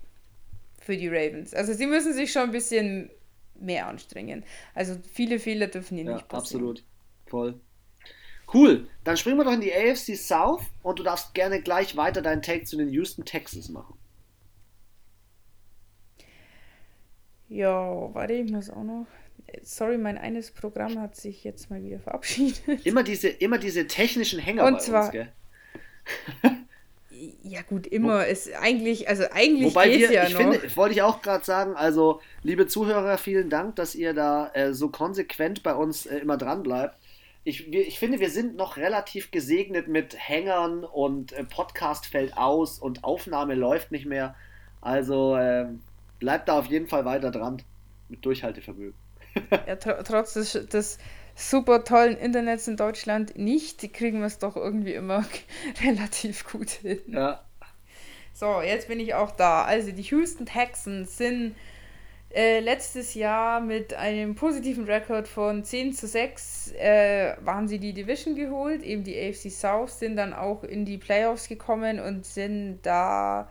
für 0.83 0.97
die 0.97 1.09
Ravens. 1.09 1.55
Also 1.55 1.73
sie 1.73 1.87
müssen 1.87 2.13
sich 2.13 2.33
schon 2.33 2.43
ein 2.43 2.51
bisschen 2.51 3.11
mehr 3.55 3.87
anstrengen. 3.87 4.45
Also 4.75 4.97
viele 5.13 5.39
Fehler 5.39 5.69
dürfen 5.69 5.97
hier 5.97 6.07
ja, 6.07 6.15
nicht 6.15 6.29
passieren. 6.29 6.69
Absolut. 6.69 6.85
Voll. 7.27 7.61
Cool. 8.53 8.87
Dann 9.05 9.17
springen 9.17 9.39
wir 9.39 9.45
doch 9.45 9.53
in 9.53 9.61
die 9.61 9.73
AFC 9.73 10.17
South 10.17 10.63
und 10.83 10.99
du 10.99 11.03
darfst 11.03 11.35
gerne 11.35 11.63
gleich 11.63 11.97
weiter 11.97 12.21
deinen 12.21 12.43
Take 12.43 12.65
zu 12.65 12.77
den 12.77 12.91
Houston 12.91 13.25
Texans 13.25 13.69
machen. 13.71 13.97
Ja, 17.49 18.15
warte, 18.15 18.35
ich 18.35 18.51
muss 18.51 18.71
auch 18.71 18.83
noch. 18.83 19.07
Sorry, 19.63 19.99
mein 19.99 20.17
eines 20.17 20.51
Programm 20.51 20.99
hat 20.99 21.17
sich 21.17 21.45
jetzt 21.45 21.71
mal 21.71 21.83
wieder 21.83 21.99
verabschiedet. 21.99 22.87
Immer 22.87 23.03
diese, 23.03 23.29
immer 23.29 23.59
diese 23.59 23.87
technischen 23.87 24.39
Hänger 24.39 24.65
Und 24.65 24.81
zwar, 24.81 25.05
uns, 25.05 25.13
gell? 25.13 25.33
Ja 27.43 27.63
gut, 27.63 27.87
immer. 27.87 28.27
Ist 28.27 28.53
eigentlich, 28.55 29.09
also 29.09 29.25
eigentlich 29.31 29.75
wobei 29.75 29.91
wir, 29.91 30.13
ja 30.13 30.25
ich 30.27 30.35
noch. 30.35 30.41
Finde, 30.41 30.77
wollte 30.77 30.95
ich 30.95 31.03
auch 31.03 31.23
gerade 31.23 31.45
sagen, 31.45 31.75
also 31.75 32.21
liebe 32.43 32.67
Zuhörer, 32.67 33.19
vielen 33.19 33.51
Dank, 33.51 33.77
dass 33.77 33.95
ihr 33.95 34.15
da 34.15 34.51
äh, 34.55 34.73
so 34.73 34.89
konsequent 34.89 35.63
bei 35.63 35.75
uns 35.75 36.07
äh, 36.07 36.19
immer 36.19 36.37
dran 36.37 36.63
bleibt. 36.63 36.97
Ich, 37.45 37.73
wir, 37.73 37.87
ich 37.87 37.99
finde, 37.99 38.21
wir 38.21 38.31
sind 38.31 38.57
noch 38.57 38.77
relativ 38.77 39.31
gesegnet 39.31 39.89
mit 39.89 40.17
Hängern 40.17 40.85
und 40.85 41.33
äh, 41.33 41.45
Podcast 41.45 42.07
fällt 42.07 42.37
aus 42.37 42.79
und 42.79 43.05
Aufnahme 43.05 43.55
läuft 43.55 43.93
nicht 43.93 44.07
mehr. 44.07 44.35
Also 44.81 45.37
ähm, 45.37 45.81
bleibt 46.19 46.49
da 46.49 46.59
auf 46.59 46.67
jeden 46.67 46.87
Fall 46.87 47.05
weiter 47.05 47.31
dran 47.31 47.63
mit 48.09 48.25
Durchhaltevermögen. 48.25 48.95
ja, 49.67 49.77
tr 49.77 50.05
trotz 50.05 50.35
des, 50.35 50.53
des, 50.69 50.99
super 51.35 51.85
tollen 51.85 52.17
Internets 52.17 52.69
in 52.69 52.77
Deutschland 52.77 53.37
nicht, 53.37 53.93
kriegen 53.93 54.21
wir 54.21 54.27
es 54.27 54.39
doch 54.39 54.57
irgendwie 54.57 54.95
immer 54.95 55.25
relativ 55.85 56.45
gut 56.51 56.71
hin. 56.71 57.01
Ja. 57.07 57.45
So, 58.35 58.61
jetzt 58.63 58.89
bin 58.89 58.99
ich 59.01 59.15
auch 59.15 59.31
da. 59.31 59.65
Also 59.65 59.93
die 59.93 60.03
Houston 60.03 60.47
Texans 60.47 61.19
sind 61.19 61.55
äh, 62.35 62.61
letztes 62.61 63.15
Jahr 63.15 63.61
mit 63.61 63.93
einem 63.93 64.35
positiven 64.35 64.85
Rekord 64.85 65.29
von 65.29 65.65
10 65.65 65.93
zu 65.93 66.07
6 66.07 66.73
äh, 66.73 67.37
haben 67.45 67.69
sie 67.69 67.79
die 67.79 67.93
Division 67.93 68.35
geholt, 68.35 68.83
eben 68.83 69.05
die 69.05 69.19
AFC 69.19 69.51
South, 69.51 69.99
sind 69.99 70.17
dann 70.17 70.33
auch 70.33 70.65
in 70.65 70.87
die 70.87 70.97
Playoffs 70.97 71.49
gekommen 71.49 72.01
und 72.01 72.25
sind 72.25 72.81
da 72.83 73.51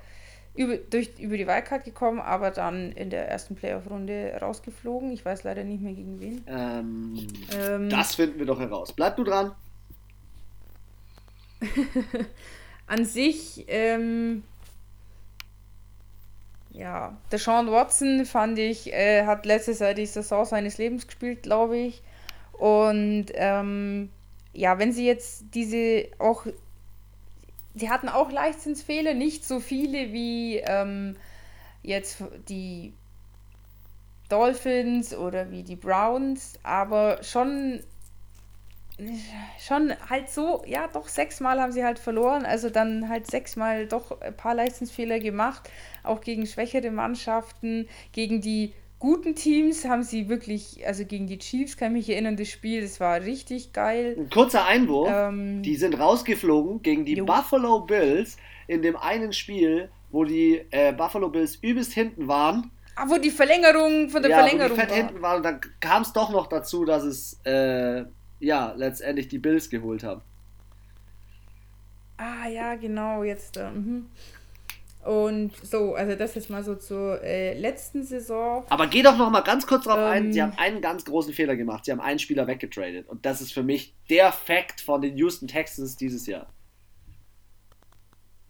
über, 0.53 0.77
durch, 0.77 1.17
über 1.19 1.37
die 1.37 1.47
Wildcard 1.47 1.85
gekommen, 1.85 2.19
aber 2.19 2.51
dann 2.51 2.91
in 2.91 3.09
der 3.09 3.29
ersten 3.29 3.55
Playoff-Runde 3.55 4.37
rausgeflogen. 4.41 5.11
Ich 5.11 5.23
weiß 5.23 5.43
leider 5.43 5.63
nicht 5.63 5.81
mehr 5.81 5.93
gegen 5.93 6.19
wen. 6.19 6.43
Ähm, 6.47 7.27
ähm, 7.57 7.89
das 7.89 8.15
finden 8.15 8.39
wir 8.39 8.45
doch 8.45 8.59
heraus. 8.59 8.93
Bleib 8.93 9.15
du 9.15 9.23
dran. 9.23 9.53
An 12.87 13.05
sich, 13.05 13.65
ähm, 13.67 14.43
ja, 16.71 17.17
der 17.31 17.39
Sean 17.39 17.71
Watson 17.71 18.25
fand 18.25 18.57
ich, 18.57 18.91
äh, 18.91 19.25
hat 19.25 19.45
letztes 19.45 19.79
Jahr 19.79 19.93
die 19.93 20.05
Saison 20.05 20.45
seines 20.45 20.77
Lebens 20.77 21.05
gespielt, 21.05 21.43
glaube 21.43 21.77
ich. 21.77 22.01
Und 22.53 23.27
ähm, 23.33 24.09
ja, 24.53 24.79
wenn 24.79 24.91
sie 24.91 25.05
jetzt 25.05 25.45
diese 25.53 26.07
auch 26.19 26.45
sie 27.75 27.89
hatten 27.89 28.09
auch 28.09 28.31
Leichtsinnsfehler, 28.31 29.13
nicht 29.13 29.45
so 29.45 29.59
viele 29.59 30.13
wie 30.13 30.57
ähm, 30.57 31.15
jetzt 31.83 32.23
die 32.49 32.93
Dolphins 34.29 35.13
oder 35.13 35.51
wie 35.51 35.63
die 35.63 35.75
Browns, 35.75 36.53
aber 36.63 37.23
schon 37.23 37.81
schon 39.59 39.93
halt 40.09 40.29
so, 40.29 40.63
ja, 40.67 40.87
doch 40.87 41.07
sechsmal 41.07 41.59
haben 41.59 41.71
sie 41.71 41.83
halt 41.83 41.97
verloren, 41.97 42.45
also 42.45 42.69
dann 42.69 43.09
halt 43.09 43.25
sechsmal 43.25 43.87
doch 43.87 44.21
ein 44.21 44.35
paar 44.35 44.53
Leichtsinnsfehler 44.53 45.19
gemacht, 45.19 45.69
auch 46.03 46.21
gegen 46.21 46.45
schwächere 46.45 46.91
Mannschaften, 46.91 47.87
gegen 48.11 48.41
die 48.41 48.73
guten 49.01 49.33
Teams 49.33 49.83
haben 49.83 50.03
sie 50.03 50.29
wirklich, 50.29 50.85
also 50.85 51.03
gegen 51.05 51.25
die 51.25 51.39
Chiefs 51.39 51.75
kann 51.75 51.95
ich 51.95 52.07
mich 52.07 52.15
erinnern, 52.15 52.37
das 52.37 52.49
Spiel, 52.49 52.81
das 52.81 52.99
war 52.99 53.19
richtig 53.21 53.73
geil. 53.73 54.15
Ein 54.17 54.29
kurzer 54.29 54.65
Einwurf, 54.65 55.09
ähm, 55.11 55.63
die 55.63 55.75
sind 55.75 55.99
rausgeflogen 55.99 56.83
gegen 56.83 57.03
die 57.03 57.15
jo. 57.15 57.25
Buffalo 57.25 57.79
Bills 57.81 58.37
in 58.67 58.83
dem 58.83 58.95
einen 58.95 59.33
Spiel, 59.33 59.89
wo 60.11 60.23
die 60.23 60.61
äh, 60.69 60.93
Buffalo 60.93 61.29
Bills 61.29 61.55
übelst 61.55 61.93
hinten 61.93 62.27
waren. 62.27 62.69
Ah, 62.95 63.05
wo 63.09 63.17
die 63.17 63.31
Verlängerung 63.31 64.09
von 64.09 64.21
der 64.21 64.31
ja, 64.31 64.37
Verlängerung 64.37 64.71
wo 64.71 64.75
die 64.75 64.81
fett 64.81 64.89
war. 64.91 64.97
hinten 64.97 65.21
waren 65.21 65.37
und 65.37 65.43
dann 65.43 65.61
kam 65.79 66.03
es 66.03 66.13
doch 66.13 66.29
noch 66.29 66.45
dazu, 66.45 66.85
dass 66.85 67.03
es 67.03 67.39
äh, 67.43 68.05
ja 68.39 68.73
letztendlich 68.77 69.27
die 69.27 69.39
Bills 69.39 69.71
geholt 69.71 70.03
haben. 70.03 70.21
Ah 72.17 72.47
ja, 72.47 72.75
genau, 72.75 73.23
jetzt. 73.23 73.57
Äh, 73.57 73.71
mhm. 73.71 74.05
Und 75.03 75.51
so, 75.63 75.95
also 75.95 76.15
das 76.15 76.35
ist 76.35 76.49
mal 76.49 76.63
so 76.63 76.75
zur 76.75 77.23
äh, 77.23 77.57
letzten 77.57 78.03
Saison. 78.03 78.63
Aber 78.69 78.85
geh 78.85 79.01
doch 79.01 79.17
noch 79.17 79.31
mal 79.31 79.41
ganz 79.41 79.65
kurz 79.65 79.85
drauf 79.85 79.97
ähm, 79.97 80.03
ein. 80.03 80.33
Sie 80.33 80.41
haben 80.41 80.53
einen 80.57 80.79
ganz 80.79 81.05
großen 81.05 81.33
Fehler 81.33 81.55
gemacht. 81.55 81.85
Sie 81.85 81.91
haben 81.91 82.01
einen 82.01 82.19
Spieler 82.19 82.45
weggetradet. 82.45 83.09
Und 83.09 83.25
das 83.25 83.41
ist 83.41 83.51
für 83.51 83.63
mich 83.63 83.95
der 84.09 84.31
Fact 84.31 84.79
von 84.79 85.01
den 85.01 85.17
Houston 85.17 85.47
Texans 85.47 85.97
dieses 85.97 86.27
Jahr. 86.27 86.53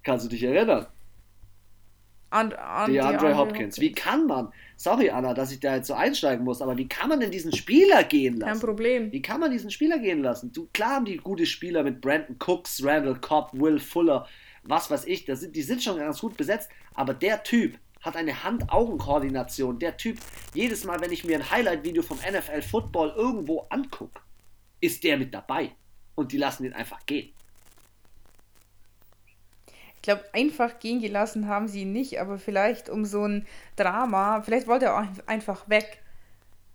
Kannst 0.04 0.26
du 0.26 0.30
dich 0.30 0.44
erinnern? 0.44 0.88
An, 2.32 2.54
an 2.54 2.92
die 2.92 3.00
Andre 3.00 3.38
Hopkins. 3.38 3.80
Wie 3.80 3.92
kann 3.92 4.26
man, 4.26 4.54
sorry 4.78 5.10
Anna, 5.10 5.34
dass 5.34 5.52
ich 5.52 5.60
da 5.60 5.76
jetzt 5.76 5.88
so 5.88 5.94
einsteigen 5.94 6.46
muss, 6.46 6.62
aber 6.62 6.78
wie 6.78 6.88
kann 6.88 7.10
man 7.10 7.20
denn 7.20 7.30
diesen 7.30 7.54
Spieler 7.54 8.06
gehen 8.06 8.38
lassen? 8.38 8.54
Kein 8.54 8.60
Problem. 8.62 9.12
Wie 9.12 9.22
kann 9.22 9.42
man 9.42 9.52
diesen 9.52 9.70
Spieler 9.70 10.00
gehen 10.00 10.22
lassen? 10.22 10.52
Du, 10.54 10.70
klar 10.74 10.96
haben 10.96 11.06
die 11.06 11.18
gute 11.18 11.46
Spieler 11.46 11.84
mit 11.84 12.00
Brandon 12.00 12.38
Cooks, 12.40 12.84
Randall 12.86 13.20
Cobb, 13.20 13.52
Will 13.54 13.80
Fuller, 13.80 14.28
was 14.64 14.92
weiß 14.92 15.06
ich, 15.06 15.26
sind, 15.26 15.56
die 15.56 15.62
sind 15.62 15.84
schon 15.84 15.98
ganz 15.98 16.22
gut 16.22 16.38
besetzt, 16.38 16.70
aber 16.94 17.14
der 17.14 17.44
Typ 17.44 17.78
hat 18.02 18.16
eine 18.16 18.44
Hand-Augen-Koordination. 18.44 19.80
Der 19.80 19.98
Typ, 19.98 20.18
jedes 20.54 20.84
Mal, 20.84 21.02
wenn 21.02 21.12
ich 21.12 21.24
mir 21.24 21.38
ein 21.38 21.50
Highlight-Video 21.50 22.02
vom 22.02 22.18
NFL 22.18 22.62
Football 22.62 23.14
irgendwo 23.16 23.68
angucke, 23.70 24.22
ist 24.80 25.04
der 25.04 25.18
mit 25.18 25.34
dabei. 25.34 25.72
Und 26.16 26.32
die 26.32 26.38
lassen 26.38 26.66
ihn 26.66 26.74
einfach 26.74 27.06
gehen. 27.06 27.32
Ich 30.02 30.02
glaube, 30.02 30.26
einfach 30.34 30.80
gehen 30.80 31.00
gelassen 31.00 31.48
haben 31.48 31.68
sie 31.68 31.84
ihn 31.84 31.92
nicht, 31.92 32.20
aber 32.20 32.40
vielleicht 32.40 32.90
um 32.90 33.06
so 33.06 33.24
ein 33.24 33.46
Drama, 33.76 34.42
vielleicht 34.42 34.66
wollte 34.66 34.86
er 34.86 34.98
auch 34.98 35.28
einfach 35.28 35.70
weg 35.70 36.02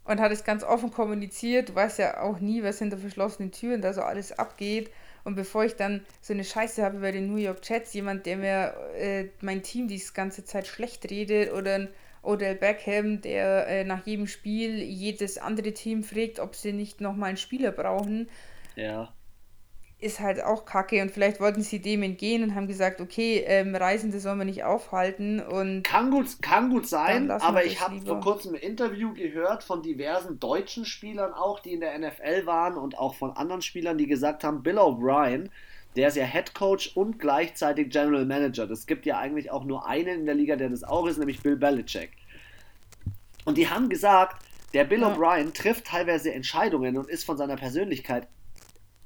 und 0.04 0.20
hat 0.20 0.30
es 0.30 0.44
ganz 0.44 0.62
offen 0.62 0.92
kommuniziert. 0.92 1.70
Du 1.70 1.74
weißt 1.74 1.98
ja 1.98 2.20
auch 2.20 2.38
nie, 2.38 2.62
was 2.62 2.78
hinter 2.78 2.98
verschlossenen 2.98 3.50
Türen 3.50 3.82
da 3.82 3.92
so 3.92 4.02
alles 4.02 4.30
abgeht. 4.38 4.92
Und 5.26 5.34
bevor 5.34 5.64
ich 5.64 5.74
dann 5.74 6.02
so 6.20 6.32
eine 6.32 6.44
Scheiße 6.44 6.84
habe 6.84 7.00
bei 7.00 7.10
den 7.10 7.26
New 7.26 7.36
York 7.36 7.58
Jets, 7.68 7.92
jemand, 7.94 8.26
der 8.26 8.36
mir 8.36 8.74
äh, 8.96 9.24
mein 9.40 9.64
Team 9.64 9.88
die 9.88 10.00
ganze 10.14 10.44
Zeit 10.44 10.68
schlecht 10.68 11.10
redet 11.10 11.52
oder 11.52 11.74
ein 11.74 11.88
Odell 12.22 12.54
Beckham, 12.54 13.20
der 13.22 13.66
äh, 13.66 13.82
nach 13.82 14.06
jedem 14.06 14.28
Spiel 14.28 14.80
jedes 14.80 15.36
andere 15.36 15.72
Team 15.72 16.04
fragt, 16.04 16.38
ob 16.38 16.54
sie 16.54 16.72
nicht 16.72 17.00
nochmal 17.00 17.30
einen 17.30 17.38
Spieler 17.38 17.72
brauchen. 17.72 18.28
Ja 18.76 19.15
ist 19.98 20.20
halt 20.20 20.44
auch 20.44 20.66
kacke 20.66 21.00
und 21.00 21.10
vielleicht 21.10 21.40
wollten 21.40 21.62
sie 21.62 21.80
dem 21.80 22.02
entgehen 22.02 22.42
und 22.42 22.54
haben 22.54 22.66
gesagt, 22.66 23.00
okay, 23.00 23.42
ähm, 23.46 23.74
Reisende 23.74 24.20
sollen 24.20 24.38
wir 24.38 24.44
nicht 24.44 24.62
aufhalten 24.62 25.40
und 25.40 25.84
kann 25.84 26.10
gut, 26.10 26.42
kann 26.42 26.68
gut 26.68 26.86
sein, 26.86 27.30
aber 27.30 27.64
ich 27.64 27.80
habe 27.80 27.98
vor 28.02 28.20
kurzem 28.20 28.54
ein 28.54 28.60
Interview 28.60 29.14
gehört 29.14 29.64
von 29.64 29.82
diversen 29.82 30.38
deutschen 30.38 30.84
Spielern 30.84 31.32
auch, 31.32 31.60
die 31.60 31.72
in 31.72 31.80
der 31.80 31.98
NFL 31.98 32.44
waren 32.44 32.76
und 32.76 32.98
auch 32.98 33.14
von 33.14 33.30
anderen 33.32 33.62
Spielern, 33.62 33.96
die 33.96 34.06
gesagt 34.06 34.44
haben, 34.44 34.62
Bill 34.62 34.78
O'Brien, 34.78 35.48
der 35.96 36.08
ist 36.08 36.16
ja 36.18 36.24
Head 36.24 36.52
Coach 36.52 36.94
und 36.94 37.18
gleichzeitig 37.18 37.88
General 37.88 38.26
Manager. 38.26 38.66
Das 38.66 38.86
gibt 38.86 39.06
ja 39.06 39.18
eigentlich 39.18 39.50
auch 39.50 39.64
nur 39.64 39.86
einen 39.86 40.20
in 40.20 40.26
der 40.26 40.34
Liga, 40.34 40.56
der 40.56 40.68
das 40.68 40.84
auch 40.84 41.06
ist, 41.06 41.16
nämlich 41.16 41.40
Bill 41.40 41.56
Belichick. 41.56 42.10
Und 43.46 43.56
die 43.56 43.70
haben 43.70 43.88
gesagt, 43.88 44.44
der 44.74 44.84
Bill 44.84 45.00
ja. 45.00 45.14
O'Brien 45.14 45.54
trifft 45.54 45.86
teilweise 45.86 46.34
Entscheidungen 46.34 46.98
und 46.98 47.08
ist 47.08 47.24
von 47.24 47.38
seiner 47.38 47.56
Persönlichkeit 47.56 48.28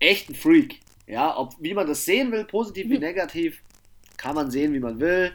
echt 0.00 0.28
ein 0.28 0.34
Freak. 0.34 0.80
Ja, 1.06 1.36
ob 1.36 1.54
wie 1.60 1.74
man 1.74 1.86
das 1.86 2.04
sehen 2.04 2.32
will, 2.32 2.44
positiv 2.44 2.88
wie 2.88 2.98
negativ, 2.98 3.60
kann 4.16 4.34
man 4.34 4.50
sehen, 4.50 4.72
wie 4.72 4.80
man 4.80 5.00
will. 5.00 5.32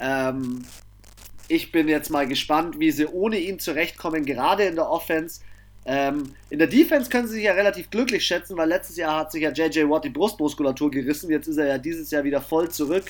Ähm, 0.00 0.64
ich 1.48 1.72
bin 1.72 1.88
jetzt 1.88 2.10
mal 2.10 2.26
gespannt, 2.26 2.78
wie 2.78 2.90
sie 2.90 3.06
ohne 3.06 3.38
ihn 3.38 3.58
zurechtkommen, 3.58 4.24
gerade 4.24 4.64
in 4.64 4.74
der 4.74 4.90
Offense. 4.90 5.40
Ähm, 5.84 6.34
in 6.50 6.58
der 6.58 6.66
Defense 6.66 7.08
können 7.08 7.28
sie 7.28 7.34
sich 7.34 7.44
ja 7.44 7.52
relativ 7.52 7.90
glücklich 7.90 8.24
schätzen, 8.26 8.56
weil 8.56 8.68
letztes 8.68 8.96
Jahr 8.96 9.20
hat 9.20 9.32
sich 9.32 9.42
ja 9.42 9.52
JJ 9.52 9.88
Watt 9.88 10.04
die 10.04 10.10
Brustmuskulatur 10.10 10.90
gerissen. 10.90 11.30
Jetzt 11.30 11.46
ist 11.46 11.58
er 11.58 11.66
ja 11.66 11.78
dieses 11.78 12.10
Jahr 12.10 12.24
wieder 12.24 12.40
voll 12.40 12.68
zurück. 12.70 13.04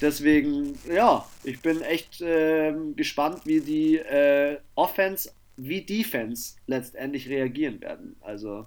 Deswegen, 0.00 0.78
ja, 0.92 1.24
ich 1.42 1.60
bin 1.60 1.80
echt 1.80 2.20
äh, 2.20 2.74
gespannt, 2.94 3.42
wie 3.44 3.60
die 3.60 3.96
äh, 3.96 4.58
Offense 4.74 5.30
wie 5.56 5.82
Defense 5.82 6.56
letztendlich 6.66 7.28
reagieren 7.28 7.80
werden. 7.80 8.16
Also, 8.20 8.66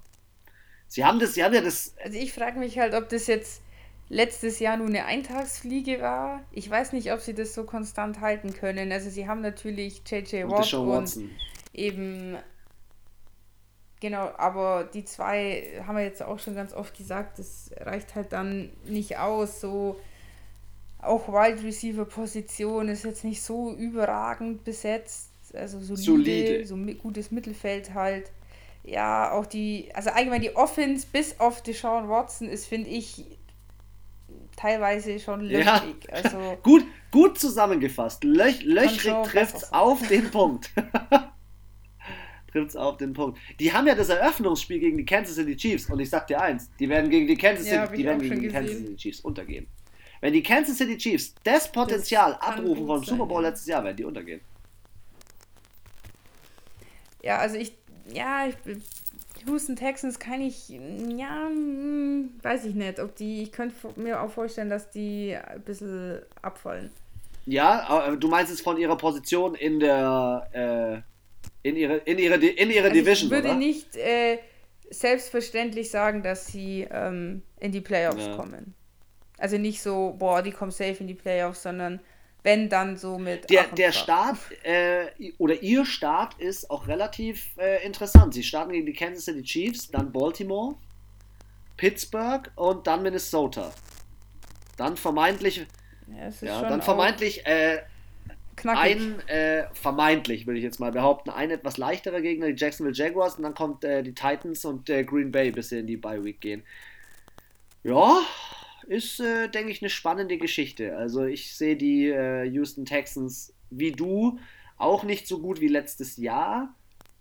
sie 0.87 1.05
haben 1.05 1.19
das, 1.19 1.33
sie 1.33 1.43
haben 1.43 1.53
ja 1.53 1.61
das. 1.61 1.95
Also, 2.03 2.17
ich 2.17 2.33
frage 2.33 2.59
mich 2.59 2.77
halt, 2.79 2.93
ob 2.93 3.09
das 3.09 3.27
jetzt 3.27 3.61
letztes 4.09 4.59
Jahr 4.59 4.77
nur 4.77 4.87
eine 4.87 5.05
Eintagsfliege 5.05 5.99
war. 5.99 6.43
Ich 6.51 6.69
weiß 6.69 6.93
nicht, 6.93 7.11
ob 7.11 7.21
sie 7.21 7.33
das 7.33 7.53
so 7.53 7.63
konstant 7.63 8.21
halten 8.21 8.53
können. 8.53 8.91
Also, 8.91 9.09
sie 9.09 9.27
haben 9.27 9.41
natürlich 9.41 10.01
JJ 10.05 10.47
Watt 10.47 10.73
und, 10.73 10.87
und 10.89 11.29
eben. 11.73 12.37
Genau, 14.01 14.29
aber 14.37 14.89
die 14.93 15.05
zwei 15.05 15.81
haben 15.87 15.95
wir 15.95 16.03
jetzt 16.03 16.21
auch 16.21 16.37
schon 16.37 16.53
ganz 16.53 16.73
oft 16.73 16.95
gesagt, 16.95 17.39
das 17.39 17.71
reicht 17.79 18.13
halt 18.13 18.33
dann 18.33 18.71
nicht 18.85 19.17
aus, 19.17 19.61
so 19.61 19.99
auch 21.05 21.27
Wide 21.29 21.63
Receiver 21.63 22.05
Position 22.05 22.89
ist 22.89 23.03
jetzt 23.03 23.23
nicht 23.23 23.41
so 23.41 23.73
überragend 23.73 24.63
besetzt. 24.63 25.31
Also 25.53 25.79
solide, 25.79 26.65
solide. 26.65 26.65
so 26.65 26.75
gutes 27.01 27.31
Mittelfeld 27.31 27.93
halt. 27.93 28.31
Ja, 28.85 29.31
auch 29.31 29.47
die, 29.47 29.89
also 29.93 30.11
allgemein 30.11 30.41
die 30.41 30.55
Offense 30.55 31.07
bis 31.11 31.39
auf 31.39 31.63
Deshaun 31.63 32.07
Watson 32.07 32.47
ist, 32.47 32.67
finde 32.67 32.89
ich, 32.91 33.25
teilweise 34.55 35.19
schon 35.19 35.41
löchrig. 35.41 36.05
Ja. 36.07 36.13
Also, 36.13 36.57
gut, 36.63 36.85
gut 37.09 37.39
zusammengefasst. 37.39 38.23
Löch, 38.23 38.61
löchrig 38.63 39.13
trifft 39.23 39.55
es 39.55 39.73
auf 39.73 40.07
den 40.07 40.29
Punkt. 40.29 40.69
trifft 42.51 42.69
es 42.69 42.75
auf 42.75 42.97
den 42.97 43.13
Punkt. 43.13 43.39
Die 43.59 43.73
haben 43.73 43.87
ja 43.87 43.95
das 43.95 44.09
Eröffnungsspiel 44.09 44.79
gegen 44.79 44.97
die 44.97 45.05
Kansas 45.05 45.35
City 45.35 45.57
Chiefs 45.57 45.89
und 45.89 45.99
ich 45.99 46.09
sag 46.09 46.27
dir 46.27 46.39
eins, 46.39 46.69
die 46.79 46.87
werden 46.87 47.09
gegen 47.09 47.25
die 47.25 47.35
Kansas 47.35 47.65
City, 47.65 47.75
ja, 47.75 47.87
die 47.87 48.03
werden 48.05 48.21
gegen 48.21 48.39
die 48.39 48.47
Kansas 48.49 48.77
City 48.77 48.95
Chiefs 48.95 49.19
untergehen. 49.21 49.67
Wenn 50.21 50.33
die 50.33 50.43
Kansas 50.43 50.77
City 50.77 50.97
Chiefs 50.97 51.33
das 51.43 51.71
Potenzial 51.71 52.37
das 52.39 52.41
abrufen 52.41 52.85
vom 52.85 53.03
Super 53.03 53.25
Bowl 53.25 53.41
letztes 53.41 53.67
Jahr, 53.67 53.83
werden 53.83 53.97
die 53.97 54.05
untergehen. 54.05 54.41
Ja, 57.21 57.39
also 57.39 57.57
ich, 57.57 57.75
ja, 58.11 58.47
ich, 58.47 58.55
Houston 59.47 59.75
Texans 59.75 60.19
kann 60.19 60.41
ich, 60.41 60.69
ja, 60.69 61.47
hm, 61.47 62.31
weiß 62.41 62.65
ich 62.65 62.75
nicht, 62.75 62.99
ob 62.99 63.15
die, 63.15 63.43
ich 63.43 63.51
könnte 63.51 63.75
mir 63.95 64.21
auch 64.21 64.31
vorstellen, 64.31 64.69
dass 64.69 64.89
die 64.89 65.35
ein 65.35 65.61
bisschen 65.61 66.19
abfallen. 66.41 66.91
Ja, 67.45 68.15
du 68.15 68.27
meinst 68.27 68.51
es 68.51 68.61
von 68.61 68.77
ihrer 68.77 68.97
Position 68.97 69.53
in 69.53 69.79
der, 69.79 71.03
äh, 71.63 71.67
in 71.67 71.75
ihre, 71.75 71.97
in 71.97 72.17
ihre, 72.17 72.35
in 72.35 72.69
ihre 72.71 72.85
also 72.85 72.93
Division, 72.93 73.27
Ich 73.27 73.31
würde 73.31 73.49
oder? 73.49 73.57
nicht 73.57 73.95
äh, 73.97 74.39
selbstverständlich 74.89 75.91
sagen, 75.91 76.23
dass 76.23 76.47
sie 76.47 76.87
ähm, 76.89 77.43
in 77.59 77.71
die 77.71 77.81
Playoffs 77.81 78.25
ja. 78.25 78.35
kommen. 78.35 78.73
Also 79.37 79.57
nicht 79.57 79.81
so, 79.81 80.15
boah, 80.17 80.41
die 80.41 80.51
kommen 80.51 80.71
safe 80.71 80.97
in 80.99 81.07
die 81.07 81.13
Playoffs, 81.13 81.63
sondern 81.63 81.99
wenn 82.45 82.69
dann 82.69 82.95
so 82.95 83.17
mit. 83.17 83.49
Der, 83.49 83.63
der 83.63 83.91
Start 83.91 84.37
äh, 84.63 85.07
oder 85.39 85.61
ihr 85.63 85.83
Start 85.83 86.35
ist 86.39 86.69
auch 86.69 86.87
relativ 86.87 87.57
äh, 87.57 87.83
interessant. 87.83 88.35
Sie 88.35 88.43
starten 88.43 88.71
gegen 88.71 88.85
die 88.85 88.93
Kansas 88.93 89.25
City 89.25 89.41
Chiefs, 89.41 89.89
dann 89.89 90.11
Baltimore, 90.11 90.75
Pittsburgh 91.75 92.51
und 92.55 92.85
dann 92.85 93.01
Minnesota. 93.01 93.73
Dann 94.77 94.95
vermeintlich. 94.95 95.65
Ja, 96.07 96.29
ja 96.41 96.69
dann 96.69 96.83
vermeintlich. 96.83 97.45
Äh, 97.47 97.79
ein 98.63 99.19
äh, 99.27 99.63
vermeintlich, 99.73 100.45
würde 100.45 100.59
ich 100.59 100.63
jetzt 100.63 100.79
mal 100.79 100.91
behaupten, 100.91 101.31
ein 101.31 101.51
etwas 101.51 101.77
leichterer 101.77 102.21
Gegner, 102.21 102.47
die 102.47 102.55
Jacksonville 102.55 102.95
Jaguars, 102.95 103.35
und 103.35 103.43
dann 103.43 103.53
kommt 103.55 103.83
äh, 103.83 104.01
die 104.03 104.13
Titans 104.13 104.63
und 104.65 104.89
äh, 104.89 105.03
Green 105.03 105.31
Bay, 105.31 105.51
bis 105.51 105.69
sie 105.69 105.79
in 105.79 105.87
die 105.87 105.97
Bye 105.97 106.23
Week 106.23 106.39
gehen. 106.39 106.63
Ja, 107.83 108.21
ist, 108.87 109.19
äh, 109.19 109.49
denke 109.49 109.71
ich, 109.71 109.81
eine 109.81 109.89
spannende 109.89 110.37
Geschichte. 110.37 110.97
Also 110.97 111.25
ich 111.25 111.55
sehe 111.55 111.75
die 111.75 112.07
äh, 112.09 112.43
Houston 112.45 112.85
Texans 112.85 113.53
wie 113.69 113.91
du 113.91 114.39
auch 114.77 115.03
nicht 115.03 115.27
so 115.27 115.39
gut 115.39 115.61
wie 115.61 115.67
letztes 115.67 116.17
Jahr. 116.17 116.73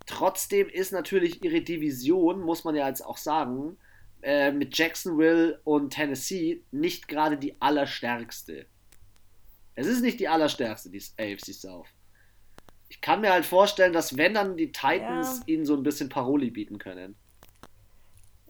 Trotzdem 0.05 0.69
ist 0.69 0.91
natürlich 0.91 1.43
ihre 1.43 1.61
Division, 1.61 2.41
muss 2.41 2.63
man 2.63 2.75
ja 2.75 2.87
jetzt 2.87 3.01
auch 3.01 3.17
sagen, 3.17 3.77
äh, 4.21 4.51
mit 4.51 4.77
Jacksonville 4.77 5.59
und 5.63 5.91
Tennessee 5.91 6.61
nicht 6.71 7.07
gerade 7.07 7.37
die 7.37 7.59
allerstärkste. 7.59 8.65
Es 9.75 9.87
ist 9.87 10.01
nicht 10.01 10.19
die 10.19 10.27
allerstärkste, 10.27 10.89
die 10.89 11.01
AFC 11.17 11.53
South. 11.53 11.87
Ich 12.87 13.01
kann 13.01 13.21
mir 13.21 13.31
halt 13.31 13.45
vorstellen, 13.45 13.93
dass 13.93 14.15
wenn 14.15 14.35
dann 14.35 14.57
die 14.57 14.71
Titans 14.71 15.39
ja. 15.39 15.43
ihnen 15.53 15.65
so 15.65 15.75
ein 15.75 15.83
bisschen 15.83 16.09
Paroli 16.09 16.51
bieten 16.51 16.77
können. 16.77 17.15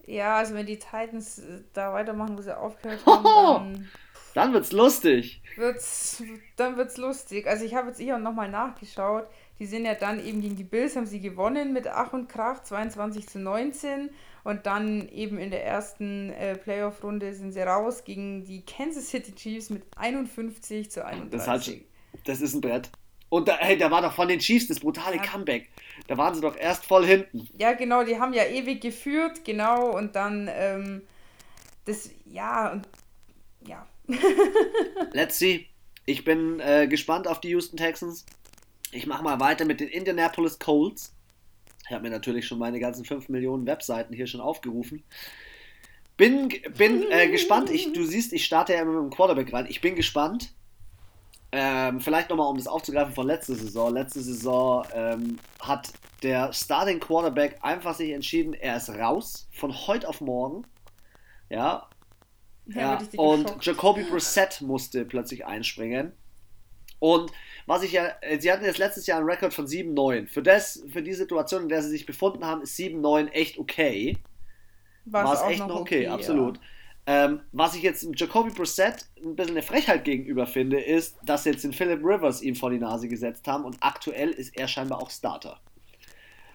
Ja, 0.06 0.36
also 0.36 0.54
wenn 0.54 0.66
die 0.66 0.78
Titans 0.78 1.38
äh, 1.38 1.62
da 1.72 1.92
weitermachen, 1.92 2.38
wo 2.38 2.42
sie 2.42 2.56
aufgehört 2.56 3.04
haben, 3.06 3.24
dann, 3.24 3.88
dann 4.34 4.52
wird's 4.52 4.72
lustig. 4.72 5.42
Wird's, 5.56 6.22
dann 6.56 6.76
wird's 6.76 6.96
lustig. 6.96 7.46
Also 7.46 7.64
ich 7.64 7.74
habe 7.74 7.88
jetzt 7.88 7.98
hier 7.98 8.18
nochmal 8.18 8.50
nachgeschaut. 8.50 9.26
Die 9.58 9.66
sind 9.66 9.84
ja 9.84 9.94
dann 9.94 10.24
eben 10.24 10.42
gegen 10.42 10.56
die 10.56 10.64
Bills, 10.64 10.96
haben 10.96 11.06
sie 11.06 11.20
gewonnen 11.20 11.72
mit 11.72 11.86
Ach 11.88 12.12
und 12.12 12.28
Krach, 12.28 12.62
22 12.62 13.26
zu 13.26 13.38
19. 13.38 14.10
Und 14.44 14.66
dann 14.66 15.08
eben 15.08 15.38
in 15.38 15.50
der 15.50 15.64
ersten 15.64 16.30
äh, 16.30 16.56
Playoff-Runde 16.56 17.34
sind 17.34 17.52
sie 17.52 17.62
raus 17.62 18.04
gegen 18.04 18.44
die 18.44 18.64
Kansas 18.64 19.08
City 19.08 19.34
Chiefs 19.34 19.70
mit 19.70 19.82
51 19.96 20.90
zu 20.90 21.04
31. 21.04 21.30
Das, 21.30 21.48
halt, 21.48 21.84
das 22.24 22.40
ist 22.40 22.54
ein 22.54 22.60
Brett. 22.60 22.90
Und 23.28 23.48
da, 23.48 23.56
hey, 23.58 23.76
da 23.76 23.90
war 23.90 24.02
doch 24.02 24.12
von 24.12 24.28
den 24.28 24.38
Chiefs 24.38 24.68
das 24.68 24.80
brutale 24.80 25.16
ja. 25.16 25.22
Comeback. 25.22 25.68
Da 26.06 26.16
waren 26.16 26.34
sie 26.34 26.40
doch 26.40 26.56
erst 26.56 26.86
voll 26.86 27.04
hinten. 27.04 27.48
Ja, 27.58 27.72
genau, 27.72 28.04
die 28.04 28.18
haben 28.18 28.32
ja 28.32 28.44
ewig 28.44 28.80
geführt, 28.80 29.44
genau, 29.44 29.96
und 29.96 30.14
dann, 30.14 30.48
ähm, 30.52 31.02
das, 31.84 32.10
ja, 32.26 32.72
und, 32.72 32.88
ja. 33.66 33.86
Let's 35.12 35.38
see. 35.38 35.66
Ich 36.04 36.24
bin 36.24 36.60
äh, 36.60 36.86
gespannt 36.86 37.26
auf 37.26 37.40
die 37.40 37.48
Houston 37.48 37.76
Texans. 37.76 38.24
Ich 38.92 39.06
mache 39.06 39.24
mal 39.24 39.40
weiter 39.40 39.64
mit 39.64 39.80
den 39.80 39.88
Indianapolis 39.88 40.60
Colts. 40.60 41.12
Ich 41.84 41.92
habe 41.92 42.04
mir 42.04 42.10
natürlich 42.10 42.46
schon 42.46 42.58
meine 42.58 42.78
ganzen 42.78 43.04
5 43.04 43.28
Millionen 43.28 43.66
Webseiten 43.66 44.14
hier 44.14 44.28
schon 44.28 44.40
aufgerufen. 44.40 45.02
Bin, 46.16 46.48
bin 46.76 47.10
äh, 47.10 47.28
gespannt. 47.28 47.70
Ich, 47.70 47.92
du 47.92 48.04
siehst, 48.04 48.32
ich 48.32 48.44
starte 48.44 48.72
ja 48.72 48.82
immer 48.82 48.92
mit 48.92 49.12
dem 49.12 49.14
Quarterback 49.14 49.52
rein. 49.52 49.66
Ich 49.68 49.80
bin 49.80 49.96
gespannt, 49.96 50.52
ähm, 51.52 52.00
vielleicht 52.00 52.30
nochmal, 52.30 52.48
um 52.48 52.56
das 52.56 52.66
aufzugreifen 52.66 53.14
von 53.14 53.26
letzter 53.26 53.54
Saison. 53.54 53.92
Letzte 53.92 54.20
Saison 54.20 54.84
ähm, 54.92 55.38
hat 55.60 55.92
der 56.22 56.52
Starting 56.52 57.00
Quarterback 57.00 57.58
einfach 57.62 57.94
sich 57.94 58.10
entschieden, 58.10 58.54
er 58.54 58.76
ist 58.76 58.90
raus 58.90 59.48
von 59.52 59.72
heute 59.86 60.08
auf 60.08 60.20
morgen. 60.20 60.66
Ja. 61.48 61.88
ja, 62.66 62.98
ja 63.00 63.20
und 63.20 63.64
Jacoby 63.64 64.04
Brissett 64.04 64.60
musste 64.60 65.04
plötzlich 65.04 65.46
einspringen. 65.46 66.12
Und 66.98 67.30
was 67.66 67.82
ich 67.82 67.92
ja, 67.92 68.08
äh, 68.22 68.40
sie 68.40 68.50
hatten 68.50 68.64
jetzt 68.64 68.78
letztes 68.78 69.06
Jahr 69.06 69.18
einen 69.18 69.28
Rekord 69.28 69.52
von 69.52 69.66
7-9. 69.66 70.26
Für, 70.26 70.42
für 70.90 71.02
die 71.02 71.12
Situation, 71.12 71.64
in 71.64 71.68
der 71.68 71.82
sie 71.82 71.90
sich 71.90 72.06
befunden 72.06 72.44
haben, 72.44 72.62
ist 72.62 72.76
7-9 72.78 73.28
echt 73.30 73.58
okay. 73.58 74.16
War 75.04 75.32
es 75.32 75.42
echt 75.42 75.60
noch 75.60 75.80
okay, 75.80 76.00
okay 76.00 76.06
absolut. 76.08 76.56
Ja. 76.56 76.62
Ähm, 77.08 77.40
was 77.52 77.76
ich 77.76 77.82
jetzt 77.82 78.08
Jacoby 78.16 78.50
Brissett 78.50 79.06
ein 79.22 79.36
bisschen 79.36 79.52
eine 79.52 79.62
Frechheit 79.62 80.04
gegenüber 80.04 80.46
finde, 80.46 80.80
ist, 80.80 81.16
dass 81.22 81.44
jetzt 81.44 81.62
den 81.62 81.72
Philip 81.72 82.00
Rivers 82.02 82.42
ihm 82.42 82.56
vor 82.56 82.70
die 82.70 82.78
Nase 82.78 83.06
gesetzt 83.06 83.46
haben 83.46 83.64
und 83.64 83.76
aktuell 83.80 84.30
ist 84.30 84.56
er 84.56 84.66
scheinbar 84.66 85.00
auch 85.00 85.10
Starter. 85.10 85.60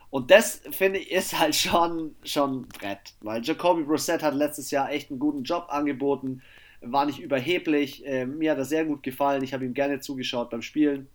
Und 0.10 0.30
das, 0.30 0.62
finde 0.72 0.99
ich, 0.99 1.10
ist 1.10 1.39
halt 1.39 1.56
schon, 1.56 2.16
schon 2.24 2.62
ein 2.62 2.68
Brett, 2.68 3.14
weil 3.22 3.41
Jacoby 3.41 3.84
Brissett 3.84 4.22
hat 4.22 4.34
letztes 4.34 4.70
Jahr 4.72 4.91
echt 4.91 5.10
einen 5.10 5.20
guten 5.20 5.43
Job 5.43 5.68
angeboten, 5.70 6.41
war 6.82 7.06
nicht 7.06 7.20
überheblich, 7.20 8.06
äh, 8.06 8.26
mir 8.26 8.52
hat 8.52 8.58
er 8.58 8.66
sehr 8.66 8.84
gut 8.84 9.04
gefallen, 9.04 9.43
ich 9.43 9.54
habe 9.54 9.64
ihm 9.64 9.74
gerne 9.74 10.02
zugeschaut 10.02 10.49
beim 10.49 10.62
Spielen. 10.62 11.08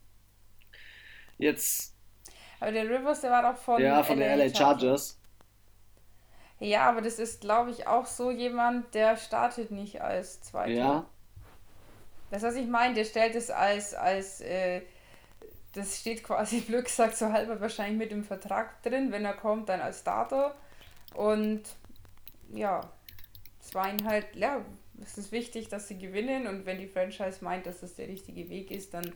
Jetzt. 1.37 1.95
Aber 2.59 2.73
der 2.73 2.89
Rivers, 2.89 3.21
der 3.21 3.31
war 3.33 3.53
doch 3.53 3.61
von, 3.61 3.83
ja, 3.83 4.03
von 4.03 4.19
LA 4.19 4.37
den 4.37 4.39
LA 4.39 4.55
Chargers. 4.55 5.21
Ja, 6.59 6.89
aber 6.89 7.03
das 7.03 7.19
ist, 7.19 7.43
glaube 7.43 7.71
ich, 7.71 7.87
auch 7.87 8.07
so 8.07 8.31
jemand, 8.31 8.95
der 8.95 9.17
startet 9.17 9.71
nicht 9.71 10.01
als 10.01 10.41
Zweiter. 10.41 10.71
Ja. 10.71 11.07
Das, 12.31 12.43
was 12.43 12.57
ich 12.57 12.67
meine, 12.67 12.95
der 12.95 13.05
stellt 13.05 13.35
es 13.35 13.51
als, 13.51 13.95
als 13.95 14.41
äh, 14.41 14.83
das 15.75 16.01
steht 16.01 16.25
quasi, 16.25 16.61
Glück 16.67 16.89
sagt 16.89 17.17
so 17.17 17.31
halber 17.31 17.61
wahrscheinlich 17.61 17.99
mit 17.99 18.13
im 18.13 18.25
Vertrag 18.25 18.83
drin, 18.83 19.13
wenn 19.13 19.25
er 19.25 19.35
kommt, 19.35 19.69
dann 19.69 19.81
als 19.81 20.01
Starter. 20.01 20.55
Und 21.15 21.63
ja, 22.53 22.81
es 23.61 23.75
war 23.75 23.89
ihnen 23.89 24.07
halt, 24.07 24.27
ja, 24.35 24.65
es 25.03 25.19
ist 25.19 25.33
wichtig, 25.33 25.69
dass 25.69 25.89
sie 25.89 25.99
gewinnen 25.99 26.47
und 26.47 26.65
wenn 26.65 26.79
die 26.79 26.87
Franchise 26.87 27.45
meint, 27.45 27.67
dass 27.67 27.81
das 27.81 27.95
der 27.95 28.09
richtige 28.09 28.49
Weg 28.49 28.71
ist, 28.71 28.95
dann 28.95 29.13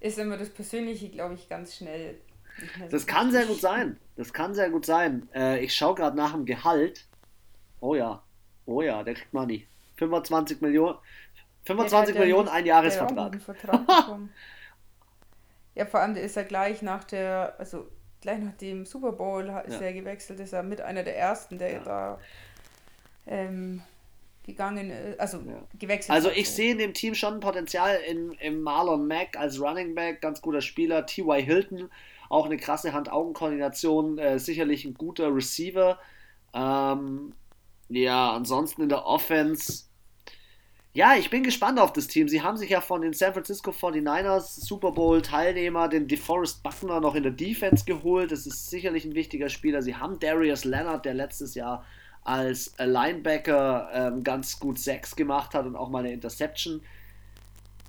ist 0.00 0.18
immer 0.18 0.38
das 0.38 0.50
Persönliche, 0.50 1.10
glaube 1.10 1.34
ich, 1.34 1.48
ganz 1.48 1.76
schnell 1.76 2.18
Das 2.90 3.06
kann 3.06 3.30
sehr 3.30 3.46
gut 3.46 3.60
sein. 3.60 3.98
Das 4.16 4.32
kann 4.32 4.54
sehr 4.54 4.70
gut 4.70 4.86
sein. 4.86 5.28
Äh, 5.34 5.64
ich 5.64 5.74
schaue 5.74 5.94
gerade 5.94 6.16
nach 6.16 6.32
dem 6.32 6.44
Gehalt. 6.44 7.06
Oh 7.80 7.94
ja. 7.94 8.22
Oh 8.66 8.82
ja, 8.82 9.02
der 9.02 9.14
kriegt 9.14 9.32
Money. 9.32 9.66
25 9.96 10.60
Millionen. 10.60 10.98
25 11.64 12.18
Millionen, 12.18 12.48
ein 12.48 12.66
Jahresvertrag. 12.66 13.38
ja, 15.74 15.86
vor 15.86 16.00
allem 16.00 16.16
ist 16.16 16.36
er 16.36 16.44
gleich 16.44 16.82
nach 16.82 17.04
der, 17.04 17.54
also 17.58 17.88
gleich 18.20 18.38
nach 18.38 18.52
dem 18.52 18.84
Super 18.84 19.12
Bowl 19.12 19.44
ist 19.66 19.80
ja. 19.80 19.86
er 19.86 19.92
gewechselt, 19.92 20.40
ist 20.40 20.52
er 20.52 20.62
mit 20.62 20.80
einer 20.80 21.02
der 21.02 21.16
ersten, 21.16 21.58
der 21.58 21.72
ja. 21.72 21.78
da 21.80 22.20
ähm, 23.26 23.82
gegangen, 24.44 24.92
also 25.18 25.38
ja. 25.38 25.62
gewechselt 25.78 26.14
Also 26.14 26.30
ich 26.30 26.50
sehe 26.50 26.72
in 26.72 26.78
dem 26.78 26.92
Team 26.92 27.14
schon 27.14 27.40
Potenzial 27.40 27.96
in, 28.06 28.32
in 28.32 28.60
Marlon 28.60 29.06
Mack 29.06 29.38
als 29.38 29.58
Running 29.60 29.94
Back, 29.94 30.20
ganz 30.20 30.42
guter 30.42 30.60
Spieler, 30.60 31.06
T.Y. 31.06 31.42
Hilton, 31.42 31.90
auch 32.34 32.46
eine 32.46 32.56
krasse 32.56 32.92
Hand-Augen-Koordination, 32.92 34.18
äh, 34.18 34.38
sicherlich 34.38 34.84
ein 34.84 34.94
guter 34.94 35.34
Receiver. 35.34 35.98
Ähm, 36.52 37.32
ja, 37.88 38.32
ansonsten 38.32 38.82
in 38.82 38.88
der 38.88 39.06
Offense. 39.06 39.84
Ja, 40.92 41.16
ich 41.16 41.30
bin 41.30 41.42
gespannt 41.42 41.78
auf 41.78 41.92
das 41.92 42.08
Team. 42.08 42.28
Sie 42.28 42.42
haben 42.42 42.56
sich 42.56 42.70
ja 42.70 42.80
von 42.80 43.02
den 43.02 43.12
San 43.12 43.32
Francisco 43.32 43.70
49ers 43.70 44.64
Super 44.64 44.92
Bowl 44.92 45.22
Teilnehmer, 45.22 45.88
den 45.88 46.08
DeForest 46.08 46.62
Buckner, 46.62 47.00
noch 47.00 47.14
in 47.14 47.22
der 47.22 47.32
Defense 47.32 47.84
geholt. 47.84 48.32
Das 48.32 48.46
ist 48.46 48.68
sicherlich 48.68 49.04
ein 49.04 49.14
wichtiger 49.14 49.48
Spieler. 49.48 49.82
Sie 49.82 49.94
haben 49.94 50.18
Darius 50.18 50.64
Leonard, 50.64 51.04
der 51.04 51.14
letztes 51.14 51.54
Jahr 51.54 51.84
als 52.22 52.74
Linebacker 52.78 53.90
ähm, 53.92 54.24
ganz 54.24 54.58
gut 54.58 54.78
Sex 54.78 55.14
gemacht 55.14 55.54
hat 55.54 55.66
und 55.66 55.76
auch 55.76 55.88
mal 55.88 56.00
eine 56.00 56.12
Interception. 56.12 56.82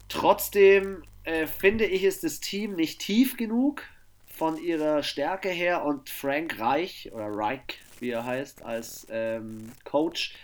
Trotzdem 0.08 1.04
äh, 1.24 1.48
finde 1.48 1.86
ich, 1.86 2.04
ist 2.04 2.24
das 2.24 2.40
Team 2.40 2.76
nicht 2.76 3.00
tief 3.00 3.38
genug 3.38 3.84
von 4.36 4.58
ihrer 4.58 5.02
Stärke 5.02 5.50
her 5.50 5.86
und 5.86 6.10
Frank 6.10 6.60
Reich 6.60 7.10
oder 7.14 7.28
Reich, 7.28 7.80
wie 8.00 8.10
er 8.10 8.26
heißt, 8.26 8.64
als 8.64 9.08
ähm, 9.10 9.72
Coach, 9.86 10.36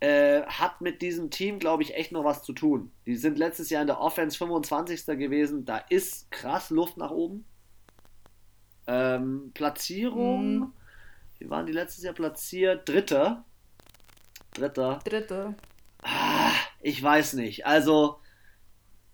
äh, 0.00 0.42
hat 0.46 0.80
mit 0.80 1.02
diesem 1.02 1.30
Team, 1.30 1.58
glaube 1.58 1.82
ich, 1.82 1.94
echt 1.94 2.12
noch 2.12 2.24
was 2.24 2.42
zu 2.42 2.52
tun. 2.52 2.92
Die 3.06 3.16
sind 3.16 3.38
letztes 3.38 3.70
Jahr 3.70 3.82
in 3.82 3.88
der 3.88 4.00
Offense 4.00 4.38
25. 4.38 5.06
gewesen. 5.18 5.64
Da 5.64 5.78
ist 5.78 6.30
krass 6.30 6.70
Luft 6.70 6.96
nach 6.96 7.10
oben. 7.10 7.44
Ähm, 8.86 9.50
Platzierung. 9.54 10.58
Mm. 10.58 10.72
Wie 11.38 11.50
waren 11.50 11.66
die 11.66 11.72
letztes 11.72 12.04
Jahr 12.04 12.14
platziert? 12.14 12.88
Dritter. 12.88 13.44
Dritter. 14.52 14.98
Dritter. 15.04 15.54
Ah, 16.02 16.52
ich 16.80 17.02
weiß 17.02 17.34
nicht. 17.34 17.66
Also, 17.66 18.18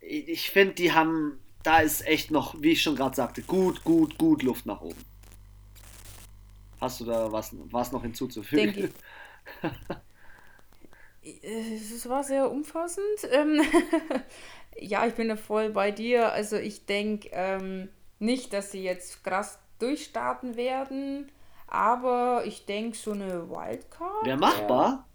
ich 0.00 0.50
finde, 0.50 0.74
die 0.74 0.92
haben 0.92 1.40
da 1.62 1.80
ist 1.80 2.06
echt 2.06 2.30
noch, 2.30 2.60
wie 2.60 2.72
ich 2.72 2.82
schon 2.82 2.96
gerade 2.96 3.14
sagte, 3.14 3.42
gut, 3.42 3.84
gut, 3.84 4.18
gut 4.18 4.42
Luft 4.42 4.66
nach 4.66 4.80
oben. 4.80 5.04
Hast 6.80 7.00
du 7.00 7.04
da 7.04 7.30
was, 7.30 7.54
was 7.70 7.92
noch 7.92 8.02
hinzuzufügen? 8.02 8.72
Denke 8.72 8.92
Es 11.42 12.08
war 12.08 12.24
sehr 12.24 12.50
umfassend. 12.50 13.04
Ähm, 13.30 13.60
ja, 14.80 15.06
ich 15.06 15.14
bin 15.14 15.28
da 15.28 15.36
voll 15.36 15.70
bei 15.70 15.90
dir. 15.90 16.32
Also 16.32 16.56
ich 16.56 16.86
denke 16.86 17.28
ähm, 17.32 17.90
nicht, 18.18 18.54
dass 18.54 18.72
sie 18.72 18.82
jetzt 18.82 19.22
krass 19.22 19.58
durchstarten 19.78 20.56
werden, 20.56 21.30
aber 21.66 22.44
ich 22.46 22.64
denke, 22.64 22.96
so 22.96 23.12
eine 23.12 23.50
Wildcard 23.50 24.24
wäre 24.24 24.38
machbar. 24.38 25.06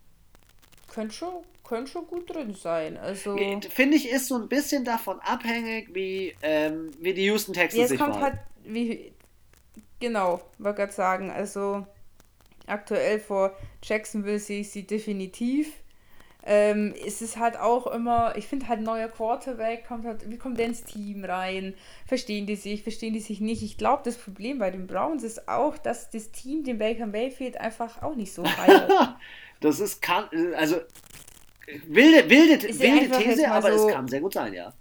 könnte 0.87 1.13
schon, 1.13 1.43
könnte 1.66 1.91
schon 1.91 2.07
gut 2.07 2.34
drin 2.34 2.53
sein. 2.53 2.97
Also 2.97 3.36
finde 3.70 3.97
ich, 3.97 4.09
ist 4.09 4.28
so 4.28 4.36
ein 4.36 4.47
bisschen 4.47 4.86
davon 4.86 5.20
abhängig, 5.20 5.93
wie, 5.93 6.36
ähm, 6.41 6.91
wie 6.99 7.13
die 7.13 7.26
Houston 7.26 7.53
Texans 7.53 7.82
ja, 7.82 7.88
sich 7.88 7.99
kommt 7.99 8.20
halt, 8.20 8.38
wie, 8.63 9.13
genau, 9.99 10.41
wollte 10.57 10.78
gerade 10.78 10.93
sagen, 10.93 11.32
also 11.32 11.86
aktuell 12.68 13.20
vor 13.20 13.55
Jacksonville 13.84 14.39
sehe 14.39 14.61
ich 14.61 14.72
sie 14.72 14.88
definitiv. 14.88 15.74
Ähm, 16.47 16.93
es 17.05 17.24
ist 17.24 17.38
halt 17.38 17.57
auch 17.57 17.88
immer, 17.88 18.38
ich 18.38 18.45
finde 18.45 18.68
halt 18.68 18.82
neuer 18.82 19.07
Quarterback, 19.07 19.88
kommt 19.88 20.05
halt, 20.05 20.30
wie 20.30 20.38
kommt 20.38 20.59
der 20.59 20.68
ins 20.68 20.84
Team 20.84 21.26
rein? 21.26 21.74
Verstehen 22.05 22.45
die 22.45 22.55
sich, 22.55 22.84
verstehen 22.84 23.13
die 23.13 23.20
sich 23.20 23.41
nicht? 23.41 23.63
Ich 23.63 23.80
glaube, 23.80 24.03
das 24.05 24.16
Problem 24.16 24.59
bei 24.59 24.70
den 24.70 24.86
Browns 24.86 25.24
ist 25.24 25.47
auch, 25.47 25.76
dass 25.76 26.11
das 26.11 26.32
Team 26.32 26.63
den 26.63 26.78
Baker 26.78 27.07
Mayfield 27.07 27.59
einfach 27.59 28.03
auch 28.03 28.13
nicht 28.13 28.32
so 28.32 28.45
feiert. 28.45 28.91
das 29.59 29.80
ist, 29.80 30.03
kann, 30.03 30.26
also 30.55 30.78
Wilde, 31.68 32.30
wilde, 32.30 32.61
wilde 32.80 33.18
These, 33.18 33.49
aber 33.49 33.78
so, 33.78 33.88
es 33.88 33.93
kann 33.93 34.07
sehr 34.07 34.22
gut 34.22 34.34
sein, 34.34 34.53
ja. 34.53 34.74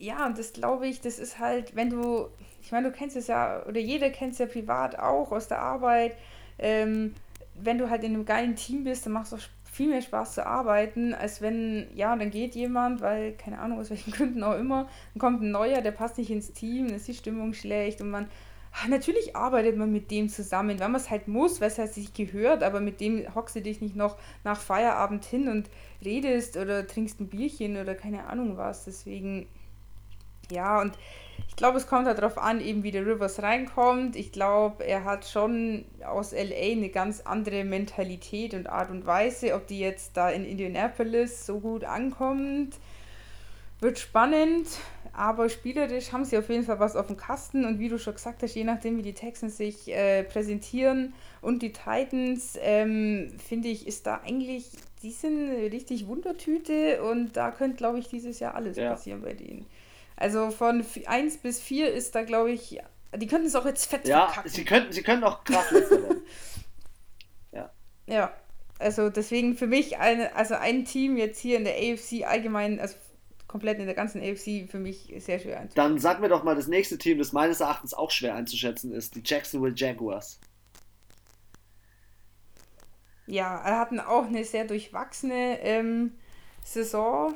Ja, 0.00 0.26
und 0.26 0.38
das 0.38 0.52
glaube 0.52 0.86
ich, 0.86 1.00
das 1.00 1.18
ist 1.18 1.38
halt, 1.38 1.74
wenn 1.74 1.90
du, 1.90 2.28
ich 2.60 2.70
meine, 2.70 2.90
du 2.90 2.96
kennst 2.96 3.16
es 3.16 3.28
ja, 3.28 3.64
oder 3.66 3.80
jeder 3.80 4.10
kennt 4.10 4.34
es 4.34 4.38
ja 4.38 4.46
privat 4.46 4.98
auch 4.98 5.32
aus 5.32 5.48
der 5.48 5.60
Arbeit. 5.60 6.16
Ähm, 6.58 7.14
wenn 7.54 7.78
du 7.78 7.88
halt 7.88 8.04
in 8.04 8.14
einem 8.14 8.26
geilen 8.26 8.56
Team 8.56 8.84
bist, 8.84 9.06
dann 9.06 9.14
macht 9.14 9.26
es 9.26 9.32
auch 9.32 9.48
viel 9.64 9.88
mehr 9.88 10.02
Spaß 10.02 10.34
zu 10.34 10.46
arbeiten, 10.46 11.14
als 11.14 11.40
wenn, 11.40 11.86
ja, 11.94 12.14
dann 12.16 12.30
geht 12.30 12.54
jemand, 12.54 13.00
weil, 13.00 13.32
keine 13.32 13.58
Ahnung, 13.58 13.78
aus 13.78 13.90
welchen 13.90 14.10
Gründen 14.12 14.42
auch 14.42 14.58
immer, 14.58 14.88
dann 15.14 15.20
kommt 15.20 15.42
ein 15.42 15.50
neuer, 15.50 15.80
der 15.80 15.92
passt 15.92 16.18
nicht 16.18 16.30
ins 16.30 16.52
Team, 16.52 16.88
dann 16.88 16.96
ist 16.96 17.08
die 17.08 17.14
Stimmung 17.14 17.54
schlecht 17.54 18.00
und 18.00 18.10
man 18.10 18.28
Natürlich 18.88 19.34
arbeitet 19.34 19.76
man 19.76 19.90
mit 19.90 20.10
dem 20.10 20.28
zusammen, 20.28 20.78
wenn 20.78 20.92
man 20.92 21.00
es 21.00 21.10
halt 21.10 21.28
muss, 21.28 21.60
weil 21.60 21.68
es 21.68 21.78
halt 21.78 21.94
sich 21.94 22.12
gehört, 22.12 22.62
aber 22.62 22.80
mit 22.80 23.00
dem 23.00 23.34
hockst 23.34 23.56
du 23.56 23.62
dich 23.62 23.80
nicht 23.80 23.96
noch 23.96 24.16
nach 24.44 24.60
Feierabend 24.60 25.24
hin 25.24 25.48
und 25.48 25.70
redest 26.04 26.56
oder 26.56 26.86
trinkst 26.86 27.20
ein 27.20 27.28
Bierchen 27.28 27.78
oder 27.78 27.94
keine 27.94 28.26
Ahnung 28.26 28.56
was. 28.58 28.84
Deswegen, 28.84 29.46
ja, 30.50 30.80
und 30.80 30.92
ich 31.48 31.56
glaube, 31.56 31.78
es 31.78 31.86
kommt 31.86 32.06
halt 32.06 32.18
darauf 32.18 32.36
an, 32.38 32.60
eben 32.60 32.82
wie 32.82 32.90
der 32.90 33.06
Rivers 33.06 33.42
reinkommt. 33.42 34.14
Ich 34.14 34.30
glaube, 34.30 34.84
er 34.84 35.04
hat 35.04 35.26
schon 35.26 35.86
aus 36.06 36.32
LA 36.32 36.72
eine 36.72 36.90
ganz 36.90 37.22
andere 37.22 37.64
Mentalität 37.64 38.52
und 38.52 38.68
Art 38.68 38.90
und 38.90 39.06
Weise. 39.06 39.54
Ob 39.54 39.66
die 39.66 39.80
jetzt 39.80 40.16
da 40.18 40.28
in 40.28 40.44
Indianapolis 40.44 41.46
so 41.46 41.60
gut 41.60 41.84
ankommt, 41.84 42.76
wird 43.80 43.98
spannend. 43.98 44.66
Aber 45.16 45.48
spielerisch 45.48 46.12
haben 46.12 46.26
sie 46.26 46.36
auf 46.36 46.50
jeden 46.50 46.64
Fall 46.64 46.78
was 46.78 46.94
auf 46.94 47.06
dem 47.06 47.16
Kasten 47.16 47.64
und 47.64 47.78
wie 47.78 47.88
du 47.88 47.98
schon 47.98 48.12
gesagt 48.12 48.42
hast, 48.42 48.54
je 48.54 48.64
nachdem, 48.64 48.98
wie 48.98 49.02
die 49.02 49.14
Texans 49.14 49.56
sich 49.56 49.88
äh, 49.88 50.24
präsentieren 50.24 51.14
und 51.40 51.62
die 51.62 51.72
Titans, 51.72 52.58
ähm, 52.60 53.32
finde 53.48 53.68
ich, 53.68 53.86
ist 53.86 54.06
da 54.06 54.20
eigentlich, 54.26 54.66
die 55.02 55.12
sind 55.12 55.50
richtig 55.72 56.06
Wundertüte 56.06 57.02
und 57.02 57.34
da 57.34 57.50
könnte, 57.50 57.78
glaube 57.78 57.98
ich, 57.98 58.08
dieses 58.08 58.40
Jahr 58.40 58.56
alles 58.56 58.76
ja. 58.76 58.90
passieren 58.90 59.22
bei 59.22 59.32
denen. 59.32 59.64
Also 60.16 60.50
von 60.50 60.84
1 61.06 61.38
bis 61.38 61.62
4 61.62 61.94
ist 61.94 62.14
da, 62.14 62.22
glaube 62.22 62.50
ich, 62.50 62.78
die 63.16 63.26
könnten 63.26 63.46
es 63.46 63.54
auch 63.54 63.64
jetzt 63.64 63.86
fett 63.86 64.06
Ja, 64.06 64.26
verkacken. 64.26 64.50
sie 64.50 64.64
könnten, 64.66 64.92
sie 64.92 65.02
könnten 65.02 65.24
auch 65.24 65.44
krass 65.44 65.72
werden. 65.72 66.20
ja. 67.52 67.70
Ja, 68.06 68.34
also 68.78 69.08
deswegen 69.08 69.56
für 69.56 69.66
mich 69.66 69.96
eine, 69.96 70.36
also 70.36 70.56
ein 70.56 70.84
Team 70.84 71.16
jetzt 71.16 71.40
hier 71.40 71.56
in 71.56 71.64
der 71.64 71.76
AFC 71.76 72.26
allgemein, 72.26 72.78
also 72.80 72.96
komplett 73.56 73.78
in 73.78 73.86
der 73.86 73.94
ganzen 73.94 74.20
AFC 74.20 74.70
für 74.70 74.78
mich 74.78 75.14
sehr 75.16 75.38
schwer 75.38 75.60
einzuschätzen. 75.60 75.76
Dann 75.76 75.98
sag 75.98 76.20
mir 76.20 76.28
doch 76.28 76.44
mal 76.44 76.54
das 76.54 76.66
nächste 76.66 76.98
Team, 76.98 77.16
das 77.16 77.32
meines 77.32 77.60
Erachtens 77.60 77.94
auch 77.94 78.10
schwer 78.10 78.34
einzuschätzen 78.34 78.92
ist, 78.92 79.14
die 79.14 79.22
Jacksonville 79.24 79.72
Jaguars. 79.74 80.38
Ja, 83.26 83.56
er 83.64 83.78
hatten 83.78 83.98
auch 83.98 84.26
eine 84.26 84.44
sehr 84.44 84.66
durchwachsene 84.66 85.58
ähm, 85.62 86.12
Saison. 86.62 87.32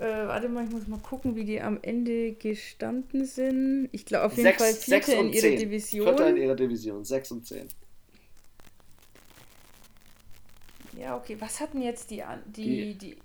Äh, 0.00 0.04
warte 0.04 0.48
mal, 0.48 0.64
ich 0.64 0.70
muss 0.70 0.86
mal 0.86 0.98
gucken, 1.00 1.36
wie 1.36 1.44
die 1.44 1.60
am 1.60 1.78
Ende 1.82 2.32
gestanden 2.32 3.26
sind. 3.26 3.90
Ich 3.92 4.06
glaube 4.06 4.24
auf 4.24 4.38
jeden 4.38 4.44
sechs, 4.44 4.62
Fall 4.62 4.72
Vierte 4.72 5.12
in 5.12 5.32
ihrer 5.34 5.40
10. 5.40 5.58
Division. 5.58 6.06
Vierter 6.06 6.30
in 6.30 6.36
ihrer 6.38 6.56
Division, 6.56 7.04
6 7.04 7.30
und 7.32 7.46
10. 7.46 7.68
Ja, 10.96 11.16
okay. 11.16 11.36
Was 11.40 11.60
hatten 11.60 11.82
jetzt 11.82 12.10
die, 12.10 12.22
die, 12.46 12.94
die, 12.94 12.98
die 12.98 13.16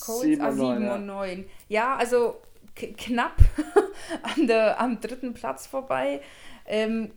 Colts? 0.00 0.22
7 0.22 0.40
ah, 0.40 0.52
7 0.52 0.88
und 0.88 1.06
9. 1.06 1.44
Ja, 1.68 1.96
also 1.96 2.40
knapp 2.74 3.36
an 4.22 4.46
der, 4.46 4.80
am 4.80 5.00
dritten 5.00 5.34
Platz 5.34 5.66
vorbei. 5.66 6.20
Ähm, 6.66 7.12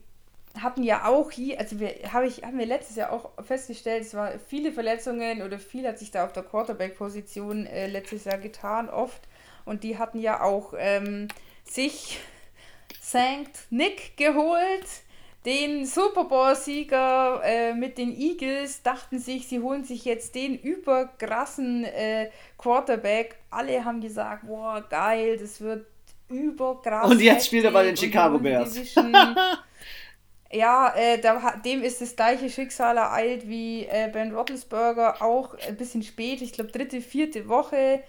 hatten 0.61 0.83
ja 0.83 1.07
auch 1.07 1.31
hier, 1.31 1.59
also 1.59 1.79
wir, 1.79 1.95
hab 2.11 2.23
ich, 2.23 2.43
haben 2.43 2.59
wir 2.59 2.65
letztes 2.65 2.95
Jahr 2.95 3.11
auch 3.11 3.31
festgestellt, 3.43 4.03
es 4.03 4.13
war 4.13 4.33
viele 4.47 4.71
Verletzungen 4.71 5.41
oder 5.41 5.57
viel 5.57 5.87
hat 5.87 5.97
sich 5.97 6.11
da 6.11 6.25
auf 6.25 6.33
der 6.33 6.43
Quarterback-Position 6.43 7.65
äh, 7.65 7.87
letztes 7.87 8.25
Jahr 8.25 8.37
getan, 8.37 8.89
oft. 8.89 9.21
Und 9.65 9.83
die 9.83 9.97
hatten 9.97 10.19
ja 10.19 10.41
auch 10.41 10.73
ähm, 10.77 11.27
sich 11.63 12.19
Sankt 13.01 13.67
Nick 13.69 14.17
geholt 14.17 15.02
den 15.45 15.85
Super 15.85 16.25
Bowl-Sieger 16.25 17.41
äh, 17.43 17.73
mit 17.73 17.97
den 17.97 18.17
Eagles 18.17 18.81
dachten 18.81 19.19
sich, 19.19 19.47
sie 19.47 19.59
holen 19.59 19.83
sich 19.83 20.05
jetzt 20.05 20.35
den 20.35 20.57
überkrassen 20.57 21.83
äh, 21.83 22.29
Quarterback. 22.57 23.35
Alle 23.49 23.83
haben 23.83 23.99
gesagt, 23.99 24.47
boah, 24.47 24.83
geil, 24.89 25.37
das 25.37 25.59
wird 25.59 25.85
überkrass. 26.29 27.11
Und 27.11 27.21
jetzt 27.21 27.47
spielt 27.47 27.65
er 27.65 27.71
bei 27.71 27.83
den 27.83 27.97
Chicago 27.97 28.39
Bears. 28.39 28.79
ja, 30.51 30.93
äh, 30.95 31.19
da, 31.19 31.55
dem 31.63 31.83
ist 31.83 32.01
das 32.01 32.15
gleiche 32.15 32.49
Schicksal 32.49 32.97
ereilt 32.97 33.47
wie 33.47 33.85
äh, 33.85 34.09
Ben 34.11 34.33
Roethlisberger, 34.33 35.21
auch 35.21 35.55
ein 35.67 35.75
bisschen 35.75 36.03
spät, 36.03 36.41
ich 36.41 36.53
glaube 36.53 36.71
dritte, 36.71 37.01
vierte 37.01 37.49
Woche 37.49 38.01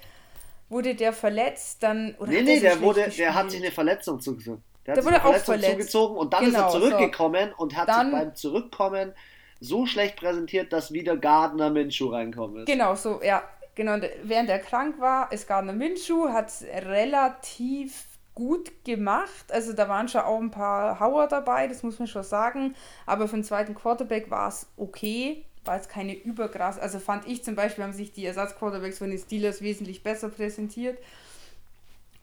wurde 0.69 0.95
der 0.95 1.13
verletzt, 1.13 1.83
dann. 1.83 2.15
Oder 2.19 2.31
nee, 2.31 2.43
nee, 2.43 2.61
der, 2.61 2.81
wurde, 2.81 3.09
der 3.09 3.35
hat 3.35 3.51
sich 3.51 3.61
eine 3.61 3.73
Verletzung 3.73 4.21
zugezogen. 4.21 4.63
Der, 4.87 4.95
der 4.95 5.05
wurde 5.05 5.25
auch 5.25 5.35
verletzt. 5.37 5.73
zugezogen 5.73 6.17
und 6.17 6.33
dann 6.33 6.45
genau, 6.45 6.69
ist 6.69 6.75
er 6.75 6.81
genau, 6.81 6.89
zurückgekommen 6.89 7.51
so. 7.57 7.63
und 7.63 7.77
hat 7.77 7.89
dann, 7.89 8.11
sich 8.11 8.19
beim 8.21 8.35
Zurückkommen 8.35 9.13
so 9.61 9.87
schlecht 9.87 10.17
präsentiert, 10.17 10.73
dass 10.73 10.93
wieder 10.93 11.17
Gardner 11.17 11.71
Minshew 11.71 12.09
reinkommen 12.11 12.59
ist. 12.59 12.67
Genau, 12.67 12.95
so, 12.95 13.21
ja. 13.23 13.43
Genau, 13.77 13.97
während 14.23 14.49
er 14.51 14.61
krank 14.61 15.01
war, 15.01 15.33
ist 15.33 15.49
Gardner 15.49 15.73
Minshew, 15.73 16.29
hat 16.29 16.49
es 16.49 16.63
relativ 16.63 18.05
gut 18.35 18.85
gemacht. 18.85 19.51
Also 19.51 19.73
da 19.73 19.89
waren 19.89 20.09
schon 20.09 20.21
auch 20.21 20.41
ein 20.41 20.51
paar 20.51 21.01
Hauer 21.01 21.27
dabei, 21.27 21.67
das 21.67 21.83
muss 21.83 21.99
man 21.99 22.09
schon 22.09 22.23
sagen. 22.23 22.75
Aber 23.07 23.27
für 23.27 23.37
den 23.37 23.45
zweiten 23.45 23.75
Quarterback 23.75 24.31
war 24.31 24.49
es 24.49 24.67
okay. 24.77 25.45
War 25.65 25.77
jetzt 25.77 25.89
keine 25.89 26.15
überkrass. 26.15 26.79
Also 26.79 26.99
fand 26.99 27.27
ich 27.27 27.43
zum 27.43 27.55
Beispiel, 27.55 27.85
haben 27.85 27.93
sich 27.93 28.13
die 28.13 28.27
Ersatzquarterbacks 28.27 28.99
von 28.99 29.11
den 29.11 29.19
Steelers 29.19 29.63
wesentlich 29.63 30.03
besser 30.03 30.29
präsentiert. 30.29 30.99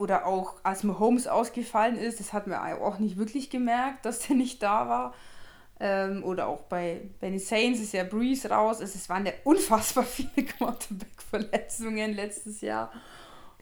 Oder 0.02 0.26
auch 0.26 0.56
als 0.64 0.84
Mahomes 0.84 1.28
ausgefallen 1.28 1.96
ist, 1.96 2.20
das 2.20 2.34
hat 2.34 2.48
man 2.48 2.74
auch 2.82 2.98
nicht 2.98 3.20
wirklich 3.20 3.52
gemerkt, 3.52 4.04
dass 4.04 4.26
der 4.28 4.36
nicht 4.36 4.64
da 4.64 4.90
war. 4.90 5.14
Ähm, 5.80 6.24
oder 6.24 6.48
auch 6.48 6.64
bei, 6.64 7.02
bei 7.20 7.30
den 7.30 7.38
Saints 7.38 7.80
ist 7.80 7.94
ja 7.94 8.04
Breeze 8.04 8.50
raus. 8.50 8.82
Also 8.82 8.96
es 8.96 9.10
waren 9.10 9.28
ja 9.28 9.34
unfassbar 9.44 10.04
viele 10.04 10.32
Quarterback-Verletzungen 10.58 12.14
letztes 12.16 12.62
Jahr. 12.62 12.92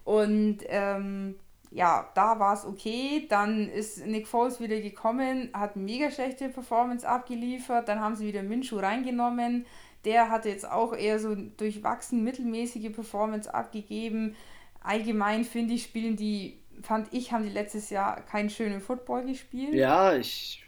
Und 0.05 0.59
ähm, 0.67 1.35
ja, 1.71 2.09
da 2.15 2.39
war 2.39 2.53
es 2.53 2.63
okay. 2.63 3.25
Dann 3.27 3.67
ist 3.67 4.07
Nick 4.07 4.25
Foles 4.25 4.61
wieder 4.61 4.79
gekommen, 4.79 5.49
hat 5.51 5.75
mega 5.75 6.09
schlechte 6.09 6.47
Performance 6.47 7.05
abgeliefert. 7.05 7.89
Dann 7.89 7.99
haben 7.99 8.15
sie 8.15 8.25
wieder 8.25 8.43
Minshu 8.43 8.79
reingenommen. 8.79 9.65
Der 10.05 10.29
hatte 10.29 10.47
jetzt 10.47 10.71
auch 10.71 10.93
eher 10.93 11.19
so 11.19 11.35
durchwachsen 11.35 12.23
mittelmäßige 12.23 12.93
Performance 12.93 13.53
abgegeben. 13.53 14.37
Allgemein 14.89 15.45
finde 15.45 15.75
ich, 15.75 15.83
spielen 15.83 16.15
die, 16.15 16.57
fand 16.81 17.13
ich, 17.13 17.31
haben 17.31 17.43
die 17.43 17.51
letztes 17.51 17.91
Jahr 17.91 18.21
keinen 18.21 18.49
schönen 18.49 18.81
Football 18.81 19.23
gespielt. 19.27 19.75
Ja, 19.75 20.15
ich. 20.15 20.63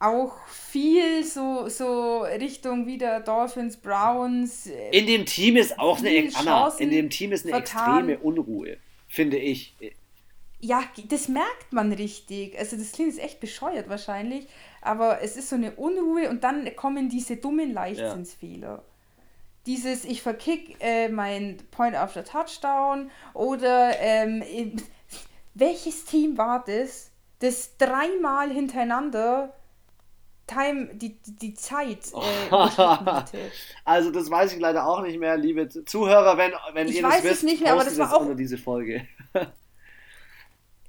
Auch 0.00 0.44
viel 0.48 1.22
so, 1.22 1.68
so 1.68 2.22
Richtung 2.22 2.86
wieder 2.88 3.20
Dolphins, 3.20 3.76
Browns. 3.76 4.66
In 4.90 5.06
dem 5.06 5.24
Team 5.24 5.56
ist 5.56 5.78
auch 5.78 6.00
eine, 6.00 6.28
Anna, 6.34 6.74
in 6.78 6.90
dem 6.90 7.10
Team 7.10 7.30
ist 7.30 7.44
eine 7.44 7.62
vertan. 7.62 8.08
extreme 8.08 8.18
Unruhe, 8.18 8.76
finde 9.06 9.36
ich. 9.36 9.72
Ja, 10.58 10.82
das 11.08 11.28
merkt 11.28 11.72
man 11.72 11.92
richtig. 11.92 12.58
Also 12.58 12.76
das 12.76 12.90
klingt 12.90 13.12
jetzt 13.14 13.22
echt 13.22 13.38
bescheuert 13.38 13.88
wahrscheinlich, 13.88 14.48
aber 14.82 15.22
es 15.22 15.36
ist 15.36 15.48
so 15.48 15.54
eine 15.54 15.76
Unruhe 15.76 16.28
und 16.28 16.42
dann 16.42 16.74
kommen 16.74 17.08
diese 17.08 17.36
dummen 17.36 17.72
Leichtsinnsfehler. 17.72 18.68
Ja. 18.68 18.84
Dieses, 19.68 20.06
ich 20.06 20.22
verkick 20.22 20.76
äh, 20.80 21.10
mein 21.10 21.58
Point 21.70 21.94
after 21.94 22.24
Touchdown 22.24 23.10
oder 23.34 23.92
ähm, 24.00 24.42
welches 25.52 26.06
Team 26.06 26.38
war 26.38 26.64
das, 26.66 27.10
das 27.40 27.76
dreimal 27.76 28.50
hintereinander 28.50 29.52
Time, 30.46 30.88
die, 30.94 31.18
die 31.26 31.52
Zeit 31.52 32.10
äh, 32.14 32.50
Also 33.84 34.10
das 34.10 34.30
weiß 34.30 34.54
ich 34.54 34.58
leider 34.58 34.86
auch 34.86 35.02
nicht 35.02 35.18
mehr, 35.18 35.36
liebe 35.36 35.68
Zuhörer, 35.68 36.38
wenn, 36.38 36.52
wenn 36.72 36.88
ich 36.88 36.96
ihr 36.96 37.02
das 37.02 37.22
wisst, 37.22 37.34
es 37.34 37.42
nicht 37.42 37.62
mehr, 37.62 37.74
aber 37.74 37.84
das 37.84 37.98
war 37.98 38.14
auch 38.14 38.22
unter 38.22 38.34
diese 38.34 38.56
Folge. 38.56 39.06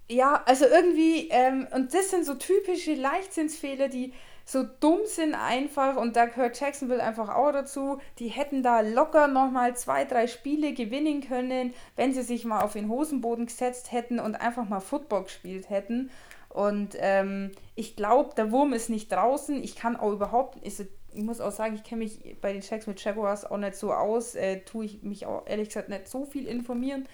Ja, 0.08 0.42
also 0.46 0.66
irgendwie, 0.66 1.28
ähm, 1.30 1.68
und 1.72 1.94
das 1.94 2.10
sind 2.10 2.26
so 2.26 2.34
typische 2.34 2.96
Leichtsinnsfehler, 2.96 3.90
die 3.90 4.14
so 4.52 4.64
dumm 4.80 5.02
sind 5.06 5.36
einfach 5.36 5.96
und 5.96 6.16
da 6.16 6.26
gehört 6.26 6.60
Jacksonville 6.60 7.04
einfach 7.04 7.30
auch 7.30 7.52
dazu. 7.52 8.00
Die 8.18 8.30
hätten 8.30 8.64
da 8.64 8.80
locker 8.82 9.28
nochmal 9.28 9.76
zwei, 9.78 10.06
drei 10.06 10.26
Spiele 10.26 10.74
gewinnen 10.74 11.22
können, 11.22 11.76
wenn 11.96 12.16
sie 12.16 12.24
sich 12.24 12.46
mal 12.46 12.62
auf 12.62 12.74
den 12.74 12.90
Hosenboden 12.90 13.46
gesetzt 13.46 13.92
hätten 13.92 14.20
und 14.20 14.34
einfach 14.34 14.68
mal 14.68 14.80
Football 14.80 15.26
gespielt 15.26 15.70
hätten. 15.70 16.10
Und 16.50 16.96
ähm, 16.98 17.52
ich 17.76 17.96
glaube, 17.96 18.34
der 18.36 18.52
Wurm 18.52 18.74
ist 18.74 18.90
nicht 18.90 19.12
draußen. 19.12 19.64
Ich 19.64 19.76
kann 19.76 19.96
auch 19.96 20.14
überhaupt, 20.14 20.58
ist, 20.66 20.80
ich 20.80 21.24
muss 21.24 21.42
auch 21.42 21.52
sagen, 21.52 21.76
ich 21.76 21.84
kenne 21.84 22.04
mich 22.04 22.38
bei 22.42 22.52
den 22.52 22.62
Checks 22.62 22.88
mit 22.88 23.04
Jaguars 23.04 23.46
auch 23.46 23.58
nicht 23.58 23.76
so 23.76 23.94
aus, 23.94 24.34
äh, 24.34 24.62
tue 24.62 24.86
ich 24.86 25.04
mich 25.04 25.28
auch 25.28 25.46
ehrlich 25.46 25.68
gesagt 25.68 25.90
nicht 25.90 26.08
so 26.08 26.26
viel 26.26 26.48
informieren. 26.48 27.08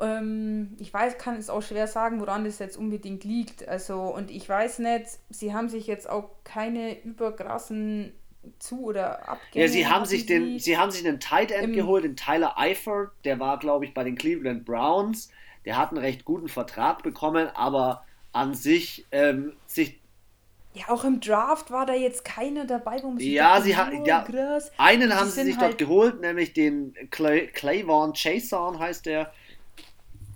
Ähm, 0.00 0.76
ich 0.78 0.92
weiß, 0.92 1.18
kann 1.18 1.36
es 1.36 1.50
auch 1.50 1.62
schwer 1.62 1.86
sagen, 1.86 2.20
woran 2.20 2.44
das 2.44 2.58
jetzt 2.58 2.76
unbedingt 2.76 3.24
liegt. 3.24 3.68
Also, 3.68 4.00
und 4.02 4.30
ich 4.30 4.48
weiß 4.48 4.80
nicht, 4.80 5.06
sie 5.30 5.54
haben 5.54 5.68
sich 5.68 5.86
jetzt 5.86 6.08
auch 6.08 6.30
keine 6.44 7.00
überkrassen 7.02 8.12
zu 8.58 8.84
oder 8.84 9.28
Abgänge. 9.28 9.66
Ja, 9.66 9.70
sie 9.70 9.86
haben 9.86 10.06
sich 10.06 10.26
den, 10.26 10.58
sie 10.58 10.78
haben 10.78 10.90
sich 10.90 11.06
einen 11.06 11.20
Tight 11.20 11.50
End 11.50 11.74
geholt, 11.74 12.04
den 12.04 12.16
Tyler 12.16 12.58
Eifert, 12.58 13.10
der 13.24 13.38
war, 13.38 13.58
glaube 13.58 13.84
ich, 13.84 13.94
bei 13.94 14.04
den 14.04 14.16
Cleveland 14.16 14.64
Browns. 14.64 15.30
Der 15.66 15.76
hat 15.76 15.90
einen 15.90 15.98
recht 15.98 16.24
guten 16.24 16.48
Vertrag 16.48 17.02
bekommen, 17.02 17.48
aber 17.54 18.04
an 18.32 18.54
sich 18.54 19.06
ähm, 19.12 19.52
sich 19.66 20.00
ja, 20.72 20.88
auch 20.88 21.02
im 21.02 21.20
Draft 21.20 21.72
war 21.72 21.84
da 21.84 21.94
jetzt 21.94 22.24
keiner 22.24 22.64
dabei, 22.64 23.02
wo 23.02 23.08
man 23.08 23.18
sich 23.18 23.28
Ja, 23.28 23.60
sie 23.60 23.76
hat 23.76 23.92
ja, 24.06 24.24
einen 24.78 25.14
haben 25.14 25.28
sie 25.28 25.42
sich 25.42 25.56
halt 25.56 25.70
dort 25.70 25.78
geholt, 25.78 26.20
nämlich 26.20 26.52
den 26.52 26.94
Clay, 27.10 27.48
Clayvon 27.48 28.12
Chason 28.12 28.78
heißt 28.78 29.06
der. 29.06 29.32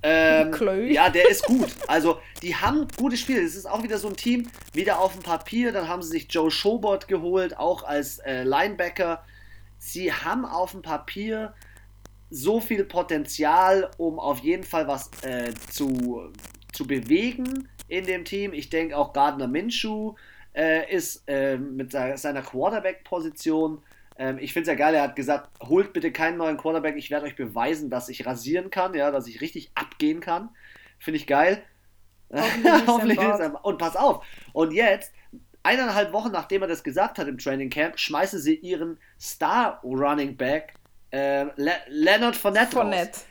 Ähm, 0.06 0.52
ja, 0.88 1.08
der 1.08 1.30
ist 1.30 1.44
gut. 1.44 1.70
Also, 1.86 2.18
die 2.42 2.54
haben 2.54 2.86
gute 2.98 3.16
Spiele. 3.16 3.42
Das 3.42 3.54
ist 3.54 3.64
auch 3.64 3.82
wieder 3.82 3.96
so 3.96 4.08
ein 4.08 4.16
Team, 4.16 4.50
wieder 4.74 5.00
auf 5.00 5.14
dem 5.14 5.22
Papier. 5.22 5.72
Dann 5.72 5.88
haben 5.88 6.02
sie 6.02 6.10
sich 6.10 6.26
Joe 6.28 6.50
Schobert 6.50 7.08
geholt, 7.08 7.56
auch 7.56 7.84
als 7.84 8.18
äh, 8.18 8.42
Linebacker. 8.42 9.24
Sie 9.78 10.12
haben 10.12 10.44
auf 10.44 10.72
dem 10.72 10.82
Papier 10.82 11.54
so 12.28 12.60
viel 12.60 12.84
Potenzial, 12.84 13.90
um 13.96 14.18
auf 14.18 14.40
jeden 14.40 14.64
Fall 14.64 14.86
was 14.86 15.10
äh, 15.22 15.54
zu, 15.70 16.30
zu 16.74 16.86
bewegen 16.86 17.68
in 17.88 18.04
dem 18.04 18.26
Team. 18.26 18.52
Ich 18.52 18.68
denke 18.68 18.98
auch 18.98 19.14
Gardner 19.14 19.48
Minshew 19.48 20.16
äh, 20.54 20.92
ist 20.94 21.22
äh, 21.26 21.56
mit 21.56 21.92
seiner 21.92 22.42
Quarterback-Position 22.42 23.82
ähm, 24.16 24.38
ich 24.38 24.52
finde 24.52 24.70
es 24.70 24.78
ja 24.78 24.84
geil, 24.84 24.94
er 24.94 25.02
hat 25.02 25.16
gesagt, 25.16 25.50
holt 25.60 25.92
bitte 25.92 26.12
keinen 26.12 26.36
neuen 26.36 26.56
Quarterback, 26.56 26.96
ich 26.96 27.10
werde 27.10 27.26
euch 27.26 27.36
beweisen, 27.36 27.90
dass 27.90 28.08
ich 28.08 28.26
rasieren 28.26 28.70
kann, 28.70 28.94
ja, 28.94 29.10
dass 29.10 29.26
ich 29.26 29.40
richtig 29.40 29.70
abgehen 29.74 30.20
kann. 30.20 30.50
Finde 30.98 31.18
ich 31.18 31.26
geil. 31.26 31.62
Hoffentlich 32.86 33.18
und 33.62 33.78
pass 33.78 33.96
auf. 33.96 34.24
Und 34.52 34.72
jetzt, 34.72 35.12
eineinhalb 35.62 36.12
Wochen 36.12 36.32
nachdem 36.32 36.62
er 36.62 36.68
das 36.68 36.84
gesagt 36.84 37.18
hat 37.18 37.26
im 37.26 37.38
Training 37.38 37.70
Camp, 37.70 37.98
schmeißen 37.98 38.40
sie 38.40 38.54
ihren 38.54 38.98
Star 39.20 39.80
Running 39.82 40.36
Back 40.36 40.74
äh, 41.10 41.44
Le 41.56 41.72
Leonard 41.88 42.36
Fournette, 42.36 42.72
Fournette. 42.72 43.18
raus. 43.18 43.26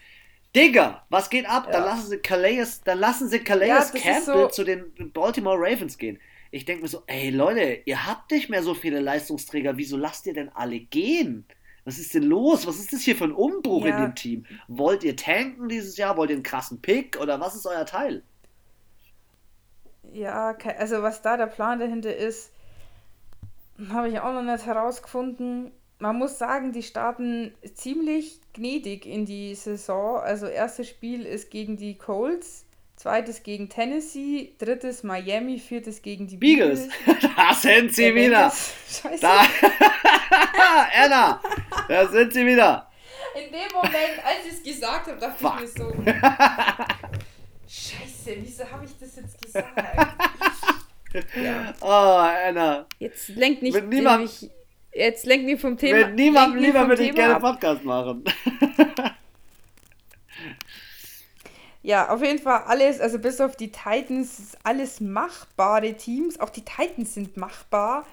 Digga, 0.55 1.03
was 1.09 1.29
geht 1.29 1.49
ab? 1.49 1.65
Ja. 1.65 1.71
Dann 1.73 1.85
lassen 1.85 2.09
sie 2.09 2.17
Calais, 2.17 2.81
dann 2.83 2.99
lassen 2.99 3.27
sie 3.27 3.39
Calais 3.39 3.67
ja, 3.67 3.83
Campbell 3.83 4.21
so 4.21 4.47
zu 4.47 4.63
den 4.63 5.11
Baltimore 5.11 5.57
Ravens 5.57 5.97
gehen 5.97 6.19
ich 6.53 6.65
denke 6.65 6.83
mir 6.83 6.87
so, 6.87 7.01
ey 7.07 7.31
Leute, 7.31 7.79
ihr 7.85 8.05
habt 8.05 8.29
nicht 8.29 8.47
mehr 8.47 8.61
so 8.61 8.75
viele 8.75 8.99
Leistungsträger, 8.99 9.75
wieso 9.75 9.97
lasst 9.97 10.27
ihr 10.27 10.35
denn 10.35 10.49
alle 10.49 10.79
gehen? 10.79 11.45
Was 11.83 11.97
ist 11.97 12.13
denn 12.13 12.23
los? 12.23 12.67
Was 12.67 12.77
ist 12.77 12.93
das 12.93 13.01
hier 13.01 13.15
für 13.15 13.23
ein 13.23 13.31
Umbruch 13.31 13.83
ja. 13.85 13.97
in 13.97 14.03
dem 14.03 14.15
Team? 14.15 14.45
Wollt 14.67 15.03
ihr 15.03 15.15
tanken 15.15 15.67
dieses 15.67 15.97
Jahr? 15.97 16.15
Wollt 16.15 16.29
ihr 16.29 16.35
einen 16.35 16.43
krassen 16.43 16.79
Pick? 16.79 17.19
Oder 17.19 17.39
was 17.39 17.55
ist 17.55 17.65
euer 17.65 17.87
Teil? 17.87 18.21
Ja, 20.11 20.55
also 20.77 21.01
was 21.01 21.23
da 21.23 21.37
der 21.37 21.47
Plan 21.47 21.79
dahinter 21.79 22.15
ist, 22.15 22.51
habe 23.89 24.09
ich 24.09 24.19
auch 24.19 24.33
noch 24.33 24.43
nicht 24.43 24.67
herausgefunden. 24.67 25.71
Man 25.97 26.19
muss 26.19 26.37
sagen, 26.37 26.71
die 26.71 26.83
starten 26.83 27.55
ziemlich 27.73 28.39
gnädig 28.53 29.07
in 29.07 29.25
die 29.25 29.55
Saison. 29.55 30.19
Also 30.19 30.45
erstes 30.45 30.87
Spiel 30.87 31.25
ist 31.25 31.49
gegen 31.49 31.77
die 31.77 31.97
Colts 31.97 32.67
zweites 32.95 33.43
gegen 33.43 33.69
Tennessee, 33.69 34.53
drittes 34.57 35.03
Miami, 35.03 35.59
viertes 35.59 36.01
gegen 36.01 36.27
die 36.27 36.37
Beagles. 36.37 36.89
Beagles. 37.05 37.31
da 37.35 37.53
sind 37.53 37.93
sie 37.93 38.13
wieder. 38.15 38.51
Scheiße. 38.51 39.21
Da. 39.21 39.45
Anna, 41.03 41.41
da 41.87 42.07
sind 42.07 42.33
sie 42.33 42.45
wieder. 42.45 42.89
In 43.35 43.51
dem 43.51 43.71
Moment, 43.73 44.23
als 44.23 44.45
ich 44.45 44.53
es 44.53 44.63
gesagt 44.63 45.07
habe, 45.07 45.19
dachte 45.19 45.37
Fuck. 45.39 45.55
ich 45.55 45.61
mir 45.61 45.67
so, 45.67 45.91
Scheiße, 47.67 48.37
wieso 48.41 48.69
habe 48.71 48.85
ich 48.85 48.91
das 48.99 49.15
jetzt 49.15 49.41
gesagt? 49.41 49.67
ja. 51.35 51.73
Oh, 51.81 52.47
Anna. 52.47 52.85
Jetzt 52.99 53.29
lenkt 53.29 53.63
nicht, 53.63 53.83
mich, 53.83 54.51
jetzt 54.93 55.25
lenkt 55.25 55.45
mich 55.45 55.59
vom 55.59 55.77
Thema. 55.77 56.07
Mit 56.07 56.15
niemandem 56.15 56.61
lieber 56.61 56.87
würde 56.87 57.03
ich 57.03 57.15
gerne 57.15 57.39
Podcast 57.39 57.83
machen. 57.83 58.23
Ja, 61.83 62.09
auf 62.09 62.23
jeden 62.23 62.39
Fall 62.39 62.63
alles, 62.65 63.01
also 63.01 63.19
bis 63.19 63.41
auf 63.41 63.57
die 63.57 63.69
Titans, 63.69 64.57
alles 64.63 65.01
machbare 65.01 65.93
Teams. 65.95 66.39
Auch 66.39 66.49
die 66.49 66.63
Titans 66.63 67.13
sind 67.13 67.35
machbar. 67.35 68.05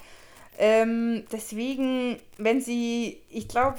Ähm, 0.59 1.25
deswegen, 1.33 2.19
wenn 2.37 2.61
sie, 2.61 3.23
ich 3.31 3.47
glaube, 3.47 3.79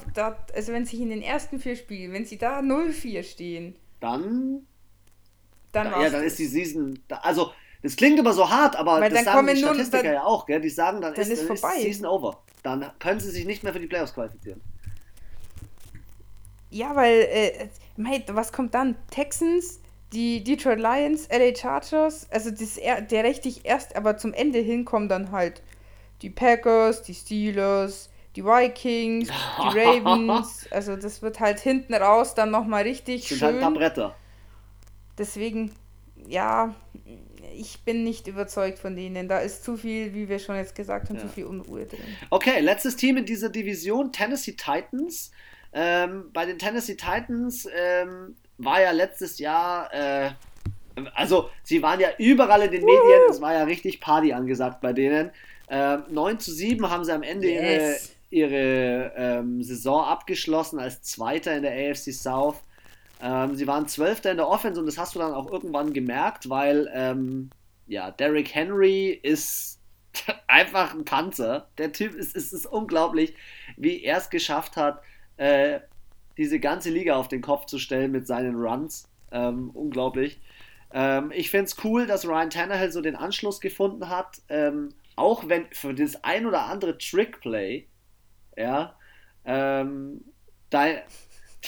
also 0.55 0.73
wenn 0.73 0.85
sie 0.85 1.01
in 1.01 1.09
den 1.09 1.21
ersten 1.21 1.59
vier 1.59 1.75
Spielen, 1.75 2.13
wenn 2.13 2.25
sie 2.25 2.37
da 2.37 2.59
0-4 2.59 3.23
stehen, 3.23 3.75
dann. 3.99 4.65
Dann 5.73 5.91
da, 5.91 6.01
ja, 6.03 6.09
dann 6.09 6.23
ist 6.23 6.39
die 6.39 6.47
Season. 6.47 6.97
Also, 7.21 7.51
das 7.83 7.95
klingt 7.95 8.17
immer 8.17 8.33
so 8.33 8.49
hart, 8.49 8.77
aber 8.77 9.09
das 9.09 9.25
sagen 9.25 9.45
die 9.47 9.57
Statistiker 9.57 10.03
dann, 10.03 10.13
ja 10.13 10.23
auch, 10.23 10.45
gell? 10.45 10.61
Die 10.61 10.69
sagen, 10.69 11.01
dann, 11.01 11.13
dann 11.13 11.21
ist, 11.21 11.29
ist, 11.29 11.49
dann 11.49 11.57
vorbei. 11.57 11.75
ist 11.75 11.83
Season 11.83 12.05
over. 12.05 12.41
Dann 12.63 12.91
können 12.99 13.19
sie 13.19 13.29
sich 13.29 13.45
nicht 13.45 13.63
mehr 13.63 13.73
für 13.73 13.79
die 13.79 13.87
Playoffs 13.87 14.13
qualifizieren. 14.13 14.61
Ja, 16.71 16.95
weil, 16.95 17.27
äh, 17.31 17.67
mate, 17.97 18.35
was 18.35 18.51
kommt 18.51 18.73
dann? 18.73 18.95
Texans, 19.11 19.81
die 20.13 20.43
Detroit 20.43 20.79
Lions, 20.79 21.27
LA 21.29 21.55
Chargers, 21.55 22.27
also 22.31 22.49
das, 22.49 22.75
der 22.75 23.23
richtig 23.23 23.65
erst, 23.65 23.95
aber 23.95 24.17
zum 24.17 24.33
Ende 24.33 24.59
hin 24.59 24.85
kommen 24.85 25.07
dann 25.07 25.31
halt 25.31 25.61
die 26.21 26.29
Packers, 26.29 27.03
die 27.03 27.13
Steelers, 27.13 28.09
die 28.35 28.43
Vikings, 28.43 29.27
die 29.27 29.31
Ravens. 29.79 30.67
Also 30.71 30.95
das 30.95 31.21
wird 31.21 31.39
halt 31.39 31.59
hinten 31.59 31.93
raus 31.93 32.35
dann 32.35 32.51
nochmal 32.51 32.83
richtig 32.83 33.27
das 33.27 33.37
schön. 33.37 33.41
Halt 33.41 33.55
ein 33.57 33.61
paar 33.61 33.73
Bretter. 33.73 34.15
Deswegen, 35.17 35.71
ja, 36.27 36.73
ich 37.55 37.81
bin 37.83 38.03
nicht 38.03 38.27
überzeugt 38.27 38.79
von 38.79 38.95
denen. 38.95 39.27
Da 39.27 39.39
ist 39.39 39.63
zu 39.63 39.77
viel, 39.77 40.13
wie 40.13 40.29
wir 40.29 40.39
schon 40.39 40.55
jetzt 40.55 40.75
gesagt 40.75 41.09
haben, 41.09 41.17
ja. 41.17 41.21
zu 41.21 41.27
viel 41.27 41.45
Unruhe 41.45 41.85
drin. 41.85 41.99
Okay, 42.29 42.59
letztes 42.59 42.95
Team 42.95 43.17
in 43.17 43.25
dieser 43.25 43.49
Division, 43.49 44.11
Tennessee 44.11 44.53
Titans. 44.53 45.31
Ähm, 45.73 46.31
bei 46.33 46.45
den 46.45 46.59
Tennessee 46.59 46.95
Titans 46.95 47.67
ähm, 47.73 48.35
war 48.57 48.81
ja 48.81 48.91
letztes 48.91 49.39
Jahr, 49.39 49.93
äh, 49.93 50.31
also 51.15 51.49
sie 51.63 51.81
waren 51.81 51.99
ja 51.99 52.09
überall 52.17 52.63
in 52.63 52.71
den 52.71 52.83
Medien, 52.83 53.21
es 53.29 53.41
war 53.41 53.53
ja 53.53 53.63
richtig 53.63 54.01
Party 54.01 54.33
angesagt 54.33 54.81
bei 54.81 54.93
denen. 54.93 55.31
Ähm, 55.69 56.03
9 56.09 56.39
zu 56.39 56.51
7 56.51 56.89
haben 56.89 57.05
sie 57.05 57.13
am 57.13 57.23
Ende 57.23 57.49
yes. 57.49 58.13
ihre, 58.29 58.49
ihre 58.49 59.13
ähm, 59.15 59.63
Saison 59.63 60.03
abgeschlossen 60.03 60.79
als 60.79 61.01
Zweiter 61.01 61.55
in 61.55 61.63
der 61.63 61.71
AFC 61.71 62.11
South. 62.11 62.57
Ähm, 63.21 63.55
sie 63.55 63.67
waren 63.67 63.87
Zwölfter 63.87 64.31
in 64.31 64.37
der 64.37 64.49
Offense 64.49 64.79
und 64.79 64.85
das 64.85 64.97
hast 64.97 65.15
du 65.15 65.19
dann 65.19 65.33
auch 65.33 65.49
irgendwann 65.49 65.93
gemerkt, 65.93 66.49
weil 66.49 66.91
ähm, 66.93 67.49
ja, 67.87 68.11
Derrick 68.11 68.53
Henry 68.53 69.11
ist 69.11 69.79
einfach 70.47 70.93
ein 70.93 71.05
Panzer. 71.05 71.69
Der 71.77 71.91
Typ 71.91 72.15
ist, 72.15 72.35
ist, 72.35 72.51
ist 72.51 72.65
unglaublich, 72.65 73.35
wie 73.77 74.03
er 74.03 74.17
es 74.17 74.29
geschafft 74.29 74.75
hat, 74.75 75.01
äh, 75.41 75.79
diese 76.37 76.59
ganze 76.59 76.91
Liga 76.91 77.15
auf 77.15 77.27
den 77.27 77.41
Kopf 77.41 77.65
zu 77.65 77.79
stellen 77.79 78.11
mit 78.11 78.27
seinen 78.27 78.55
Runs. 78.55 79.09
Ähm, 79.31 79.71
unglaublich. 79.71 80.39
Ähm, 80.93 81.31
ich 81.33 81.49
finde 81.49 81.65
es 81.65 81.83
cool, 81.83 82.05
dass 82.05 82.27
Ryan 82.27 82.51
Tannehill 82.51 82.91
so 82.91 83.01
den 83.01 83.15
Anschluss 83.15 83.59
gefunden 83.59 84.07
hat. 84.07 84.41
Ähm, 84.49 84.89
auch 85.15 85.49
wenn 85.49 85.65
für 85.71 85.95
das 85.95 86.23
ein 86.23 86.45
oder 86.45 86.65
andere 86.65 86.97
Trickplay, 86.97 87.87
ja, 88.55 88.95
ähm, 89.43 90.23
dein, 90.69 91.01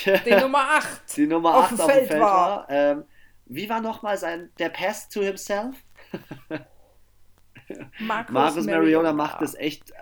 die 0.06 0.36
Nummer 0.36 0.60
8 0.60 1.18
die 1.18 1.28
Nummer 1.28 1.56
8 1.56 1.74
auf, 1.74 1.80
auf 1.80 1.88
dem 1.88 1.95
Feld 1.95 2.20
war. 2.20 2.20
war. 2.20 2.70
Ähm, 2.70 3.04
wie 3.45 3.70
war 3.70 3.82
nochmal 3.82 4.20
sein 4.20 4.52
der 4.60 4.70
Pass 4.70 5.10
to 5.10 5.22
himself? 5.22 5.76
Marcus, 8.00 8.66
Mariota 8.66 9.14
macht 9.14 9.41
das 9.41 9.56
echt 9.56 9.91
äh, 9.91 9.95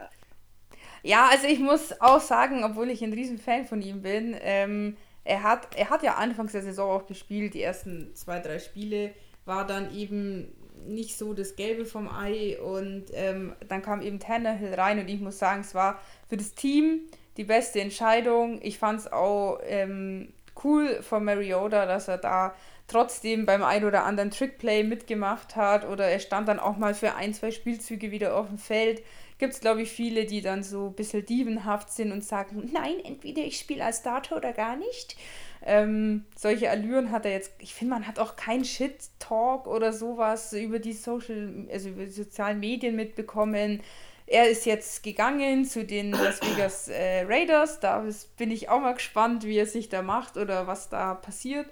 ja, 1.03 1.30
also 1.32 1.48
ich 1.48 1.60
muss 1.60 1.99
auch 2.02 2.19
sagen, 2.19 2.64
obwohl 2.64 2.90
ich 2.90 3.03
ein 3.03 3.14
riesen 3.14 3.38
Fan 3.38 3.65
von 3.65 3.82
ihm 3.82 4.02
bin, 4.02 4.36
ähm, 4.41 4.98
er, 5.23 5.44
hat, 5.44 5.76
er 5.76 5.90
hat 5.90 6.03
ja 6.03 6.15
anfangs 6.15 6.52
der 6.52 6.64
Saison 6.64 6.90
auch 6.90 7.07
gespielt, 7.07 7.53
die 7.53 7.61
ersten 7.61 8.15
zwei, 8.15 8.40
drei 8.40 8.60
Spiele, 8.60 9.11
war 9.45 9.65
dann 9.65 9.94
eben 9.95 10.53
nicht 10.88 11.18
so 11.18 11.34
das 11.34 11.56
Gelbe 11.56 11.86
vom 11.86 12.10
Ei 12.10 12.60
und 12.60 13.06
ähm, 13.14 13.56
dann 13.68 13.82
kam 13.82 14.02
eben 14.02 14.19
Tannehill 14.19 14.73
rein 14.73 14.99
und 14.99 15.07
ich 15.07 15.19
muss 15.19 15.38
sagen, 15.38 15.61
es 15.61 15.76
war 15.76 15.99
für 16.28 16.38
das 16.38 16.53
Team 16.53 17.02
die 17.38 17.44
beste 17.44 17.82
Entscheidung. 17.82 18.60
Ich 18.64 18.80
fand 18.80 18.99
es 18.99 19.11
auch 19.11 19.60
ähm, 19.64 20.34
cool 20.64 21.02
von 21.02 21.23
Mariota, 21.23 21.86
dass 21.86 22.07
er 22.07 22.18
da 22.18 22.56
trotzdem 22.88 23.45
beim 23.45 23.64
ein 23.64 23.86
oder 23.86 24.03
anderen 24.03 24.32
Trickplay 24.32 24.84
mitgemacht 24.84 25.56
hat 25.56 25.88
oder 25.88 26.07
er 26.07 26.19
stand 26.19 26.48
dann 26.48 26.60
auch 26.60 26.78
mal 26.78 26.94
für 26.94 27.15
ein, 27.15 27.34
zwei 27.34 27.52
Spielzüge 27.52 28.11
wieder 28.11 28.36
auf 28.36 28.48
dem 28.48 28.57
Feld 28.57 29.02
gibt 29.41 29.55
es, 29.55 29.59
glaube 29.59 29.81
ich, 29.81 29.91
viele, 29.91 30.26
die 30.26 30.41
dann 30.41 30.61
so 30.61 30.85
ein 30.85 30.93
bisschen 30.93 31.26
dievenhaft 31.26 31.91
sind 31.91 32.11
und 32.11 32.23
sagen, 32.23 32.69
nein, 32.72 33.03
entweder 33.03 33.41
ich 33.41 33.57
spiele 33.57 33.84
als 33.84 33.97
Starter 33.97 34.38
oder 34.38 34.53
gar 34.53 34.76
nicht. 34.76 35.18
Ähm, 35.65 36.26
solche 36.38 36.69
Allüren 36.69 37.11
hat 37.11 37.26
er 37.26 37.31
jetzt, 37.31 37.51
ich 37.57 37.73
finde, 37.73 37.95
man 37.95 38.07
hat 38.07 38.19
auch 38.19 38.35
keinen 38.35 38.63
Shit-Talk 38.63 39.65
oder 39.65 39.93
sowas 39.93 40.53
über 40.53 40.77
die 40.77 40.93
Social, 40.93 41.68
also 41.72 41.89
über 41.89 42.05
die 42.05 42.11
sozialen 42.11 42.59
Medien 42.59 42.95
mitbekommen. 42.95 43.81
Er 44.27 44.47
ist 44.47 44.68
jetzt 44.68 45.01
gegangen 45.01 45.65
zu 45.65 45.85
den 45.85 46.11
Las 46.11 46.39
Vegas 46.43 46.88
äh, 46.89 47.23
Raiders. 47.23 47.80
Da 47.80 48.05
bin 48.38 48.51
ich 48.51 48.69
auch 48.69 48.80
mal 48.80 48.93
gespannt, 48.93 49.43
wie 49.43 49.57
er 49.57 49.65
sich 49.65 49.89
da 49.89 50.03
macht 50.03 50.38
oder 50.38 50.68
was 50.68 50.89
da 50.89 51.15
passiert. 51.15 51.65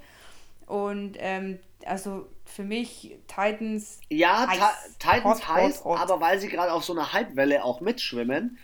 Und 0.65 1.17
ähm, 1.19 1.59
also 1.85 2.27
für 2.45 2.63
mich 2.63 3.17
Titans. 3.27 3.99
Ja, 4.09 4.47
heiß. 4.47 4.97
Titans 4.99 5.23
hot, 5.23 5.47
heiß, 5.47 5.83
hot, 5.83 5.85
hot. 5.85 5.99
aber 5.99 6.21
weil 6.21 6.39
sie 6.39 6.47
gerade 6.47 6.71
auf 6.73 6.83
so 6.83 6.93
einer 6.93 7.13
Halbwelle 7.13 7.63
auch 7.63 7.81
mitschwimmen. 7.81 8.57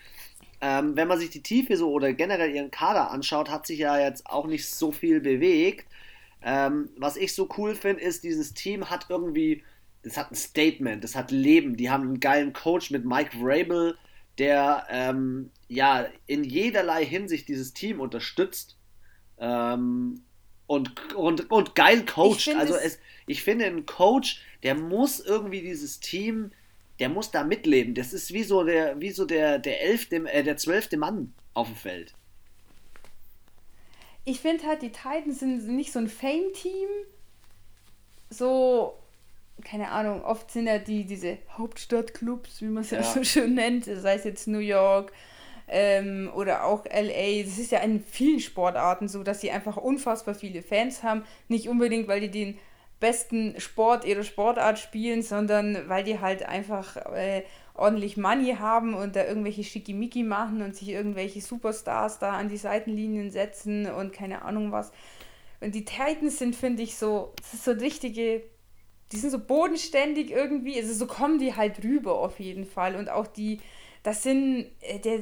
Ähm, 0.61 0.95
wenn 0.95 1.07
man 1.07 1.19
sich 1.19 1.29
die 1.29 1.43
Tiefe 1.43 1.77
so 1.77 1.91
oder 1.91 2.13
generell 2.13 2.53
ihren 2.53 2.71
Kader 2.71 3.11
anschaut, 3.11 3.49
hat 3.49 3.67
sich 3.67 3.79
ja 3.79 3.99
jetzt 3.99 4.25
auch 4.27 4.47
nicht 4.47 4.67
so 4.67 4.91
viel 4.91 5.19
bewegt. 5.19 5.87
Ähm, 6.41 6.89
was 6.97 7.17
ich 7.17 7.33
so 7.33 7.49
cool 7.57 7.75
finde, 7.75 8.01
ist, 8.01 8.23
dieses 8.23 8.53
Team 8.53 8.89
hat 8.89 9.07
irgendwie, 9.09 9.63
es 10.03 10.17
hat 10.17 10.31
ein 10.31 10.35
Statement, 10.35 11.03
es 11.03 11.15
hat 11.15 11.31
Leben. 11.31 11.75
Die 11.75 11.89
haben 11.89 12.03
einen 12.03 12.19
geilen 12.19 12.53
Coach 12.53 12.91
mit 12.91 13.05
Mike 13.05 13.37
Vrabel, 13.37 13.97
der 14.37 14.85
ähm, 14.89 15.51
ja 15.67 16.05
in 16.27 16.43
jederlei 16.43 17.05
Hinsicht 17.05 17.47
dieses 17.47 17.73
Team 17.73 17.99
unterstützt. 17.99 18.77
Ähm, 19.37 20.24
und, 20.67 21.13
und, 21.15 21.51
und 21.51 21.75
geil 21.75 22.05
coacht. 22.05 22.49
Also 22.57 22.75
es, 22.75 22.99
ich 23.27 23.43
finde, 23.43 23.65
ein 23.65 23.85
Coach, 23.85 24.41
der 24.63 24.75
muss 24.75 25.19
irgendwie 25.19 25.61
dieses 25.61 25.99
Team, 25.99 26.51
der 26.99 27.09
muss 27.09 27.31
da 27.31 27.43
mitleben. 27.43 27.93
Das 27.93 28.13
ist 28.13 28.33
wie 28.33 28.43
so 28.43 28.63
der, 28.63 28.99
wie 28.99 29.11
so 29.11 29.25
der, 29.25 29.59
der 29.59 29.81
elfte, 29.81 30.15
äh, 30.31 30.43
der 30.43 30.57
zwölfte 30.57 30.97
Mann 30.97 31.33
auf 31.53 31.67
dem 31.67 31.75
Feld. 31.75 32.13
Ich 34.23 34.39
finde 34.39 34.65
halt, 34.65 34.81
die 34.81 34.91
Titans 34.91 35.39
sind 35.39 35.67
nicht 35.67 35.91
so 35.91 35.99
ein 35.99 36.09
Fame-Team. 36.09 36.89
So, 38.31 38.97
keine 39.63 39.91
Ahnung, 39.91 40.23
oft 40.23 40.49
sind 40.49 40.65
ja 40.65 40.79
die, 40.79 41.05
diese 41.05 41.37
Hauptstadtclubs, 41.51 42.61
wie 42.61 42.65
man 42.65 42.83
es 42.83 42.89
ja. 42.89 43.01
ja 43.01 43.03
so 43.03 43.23
schön 43.23 43.53
nennt, 43.53 43.85
sei 43.85 44.15
es 44.15 44.23
jetzt 44.23 44.47
New 44.47 44.57
York, 44.59 45.13
ähm, 45.67 46.31
oder 46.35 46.65
auch 46.65 46.85
LA. 46.85 47.43
Das 47.43 47.57
ist 47.57 47.71
ja 47.71 47.79
in 47.79 47.99
vielen 47.99 48.39
Sportarten 48.39 49.07
so, 49.07 49.23
dass 49.23 49.41
sie 49.41 49.51
einfach 49.51 49.77
unfassbar 49.77 50.35
viele 50.35 50.61
Fans 50.61 51.03
haben. 51.03 51.23
Nicht 51.47 51.69
unbedingt, 51.69 52.07
weil 52.07 52.21
die 52.21 52.31
den 52.31 52.57
besten 52.99 53.59
Sport 53.59 54.05
ihrer 54.05 54.23
Sportart 54.23 54.79
spielen, 54.79 55.21
sondern 55.21 55.89
weil 55.89 56.03
die 56.03 56.19
halt 56.19 56.43
einfach 56.43 56.95
äh, 57.13 57.43
ordentlich 57.73 58.17
Money 58.17 58.55
haben 58.57 58.93
und 58.93 59.15
da 59.15 59.25
irgendwelche 59.25 59.63
Schickimicki 59.63 60.23
machen 60.23 60.61
und 60.61 60.75
sich 60.75 60.89
irgendwelche 60.89 61.41
Superstars 61.41 62.19
da 62.19 62.31
an 62.33 62.49
die 62.49 62.57
Seitenlinien 62.57 63.31
setzen 63.31 63.85
und 63.91 64.13
keine 64.13 64.43
Ahnung 64.43 64.71
was. 64.71 64.91
Und 65.59 65.75
die 65.75 65.85
Titans 65.85 66.39
sind, 66.39 66.55
finde 66.55 66.83
ich, 66.83 66.95
so, 66.95 67.33
das 67.37 67.53
ist 67.53 67.65
so 67.65 67.71
richtige, 67.71 68.43
die 69.11 69.17
sind 69.17 69.31
so 69.31 69.39
bodenständig 69.39 70.31
irgendwie, 70.31 70.79
also 70.79 70.93
so 70.93 71.05
kommen 71.05 71.37
die 71.37 71.55
halt 71.55 71.83
rüber 71.83 72.19
auf 72.19 72.39
jeden 72.39 72.65
Fall. 72.65 72.95
Und 72.95 73.09
auch 73.09 73.27
die, 73.27 73.59
das 74.03 74.23
sind, 74.23 74.67
äh, 74.81 74.99
der, 74.99 75.19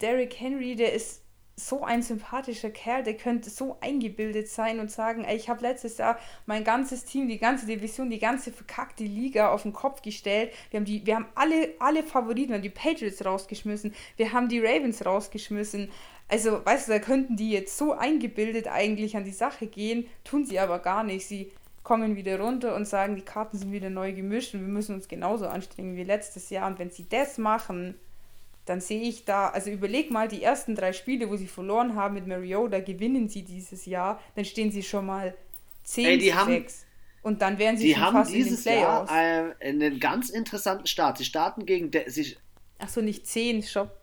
Derrick 0.00 0.38
Henry, 0.38 0.76
der 0.76 0.92
ist 0.92 1.22
so 1.58 1.82
ein 1.82 2.02
sympathischer 2.02 2.68
Kerl, 2.68 3.02
der 3.02 3.16
könnte 3.16 3.48
so 3.48 3.78
eingebildet 3.80 4.48
sein 4.48 4.78
und 4.78 4.90
sagen, 4.90 5.24
ey, 5.24 5.36
ich 5.36 5.48
habe 5.48 5.62
letztes 5.62 5.96
Jahr 5.96 6.18
mein 6.44 6.64
ganzes 6.64 7.06
Team, 7.06 7.28
die 7.28 7.38
ganze 7.38 7.64
Division, 7.64 8.10
die 8.10 8.18
ganze 8.18 8.52
verkackte 8.52 9.04
Liga 9.04 9.50
auf 9.50 9.62
den 9.62 9.72
Kopf 9.72 10.02
gestellt. 10.02 10.52
Wir 10.70 10.80
haben, 10.80 10.84
die, 10.84 11.06
wir 11.06 11.16
haben 11.16 11.26
alle, 11.34 11.70
alle 11.78 12.02
Favoriten, 12.02 12.50
wir 12.50 12.56
haben 12.56 12.62
die 12.62 12.68
Patriots 12.68 13.24
rausgeschmissen, 13.24 13.94
wir 14.18 14.32
haben 14.34 14.50
die 14.50 14.60
Ravens 14.60 15.06
rausgeschmissen. 15.06 15.90
Also, 16.28 16.62
weißt 16.62 16.88
du, 16.88 16.92
da 16.92 16.98
könnten 16.98 17.36
die 17.36 17.52
jetzt 17.52 17.78
so 17.78 17.92
eingebildet 17.92 18.68
eigentlich 18.68 19.16
an 19.16 19.24
die 19.24 19.30
Sache 19.30 19.66
gehen, 19.66 20.06
tun 20.24 20.44
sie 20.44 20.58
aber 20.58 20.80
gar 20.80 21.04
nicht. 21.04 21.26
Sie 21.26 21.52
kommen 21.84 22.16
wieder 22.16 22.38
runter 22.38 22.74
und 22.74 22.86
sagen, 22.86 23.16
die 23.16 23.22
Karten 23.22 23.56
sind 23.56 23.72
wieder 23.72 23.88
neu 23.88 24.12
gemischt 24.12 24.52
und 24.54 24.60
wir 24.60 24.68
müssen 24.68 24.94
uns 24.94 25.08
genauso 25.08 25.46
anstrengen 25.46 25.96
wie 25.96 26.04
letztes 26.04 26.50
Jahr. 26.50 26.66
Und 26.66 26.78
wenn 26.78 26.90
sie 26.90 27.08
das 27.08 27.38
machen, 27.38 27.94
dann 28.66 28.80
sehe 28.80 29.00
ich 29.02 29.24
da, 29.24 29.48
also 29.48 29.70
überleg 29.70 30.10
mal, 30.10 30.26
die 30.28 30.42
ersten 30.42 30.74
drei 30.74 30.92
Spiele, 30.92 31.30
wo 31.30 31.36
sie 31.36 31.46
verloren 31.46 31.94
haben 31.94 32.14
mit 32.14 32.26
Mariota, 32.26 32.80
gewinnen 32.80 33.28
sie 33.28 33.42
dieses 33.42 33.86
Jahr, 33.86 34.20
dann 34.34 34.44
stehen 34.44 34.72
sie 34.72 34.82
schon 34.82 35.06
mal 35.06 35.34
10 35.84 36.04
Ey, 36.04 36.18
die 36.18 36.30
zu 36.30 36.34
haben, 36.34 36.50
6. 36.50 36.86
Und 37.22 37.42
dann 37.42 37.58
wären 37.58 37.76
sie 37.76 37.86
die 37.86 37.94
schon 37.94 38.02
haben 38.02 38.16
fast 38.16 38.34
dieses 38.34 38.66
in 38.66 38.72
den 38.72 38.80
Playoffs. 38.80 39.10
Jahr 39.10 39.60
äh, 39.60 39.68
einen 39.68 40.00
ganz 40.00 40.30
interessanten 40.30 40.86
Start. 40.86 41.18
Sie 41.18 41.24
starten 41.24 41.64
gegen. 41.64 41.90
De 41.92 42.08
sie 42.08 42.36
Achso, 42.78 43.00
nicht 43.00 43.26
10, 43.26 43.62
Shop. 43.62 43.96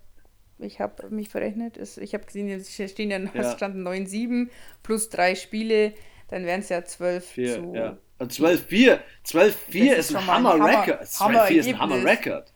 Ich 0.59 0.79
habe 0.79 1.09
mich 1.09 1.29
verrechnet. 1.29 1.77
Ich 1.97 2.13
habe 2.13 2.25
gesehen, 2.25 2.49
es 2.49 2.73
stehen 2.73 3.11
ja, 3.11 3.19
ja. 3.19 3.55
standen 3.55 3.85
9-7 3.85 4.49
plus 4.81 5.09
drei 5.09 5.35
Spiele, 5.35 5.93
dann 6.29 6.45
wären 6.45 6.61
es 6.61 6.69
ja 6.69 6.83
12 6.83 7.25
4, 7.25 7.55
zu. 7.55 7.73
Ja. 7.75 7.97
12-4. 8.19 8.99
12-4 9.25 9.93
ist 9.93 10.15
ein 10.15 10.25
Hammer-Record. 10.25 11.01
12-4 11.01 11.51
ist 11.51 11.67
ein 11.67 11.79
Hammer-Record 11.79 12.52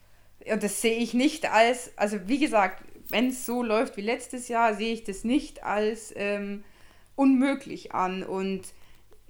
und 0.51 0.63
das 0.63 0.81
sehe 0.81 0.97
ich 0.97 1.13
nicht 1.13 1.51
als, 1.51 1.91
also 1.97 2.17
wie 2.27 2.39
gesagt, 2.39 2.83
wenn 3.09 3.29
es 3.29 3.45
so 3.45 3.63
läuft 3.63 3.97
wie 3.97 4.01
letztes 4.01 4.47
Jahr, 4.47 4.73
sehe 4.75 4.93
ich 4.93 5.03
das 5.03 5.23
nicht 5.23 5.63
als 5.63 6.13
ähm, 6.15 6.63
unmöglich 7.15 7.93
an 7.93 8.23
und 8.23 8.61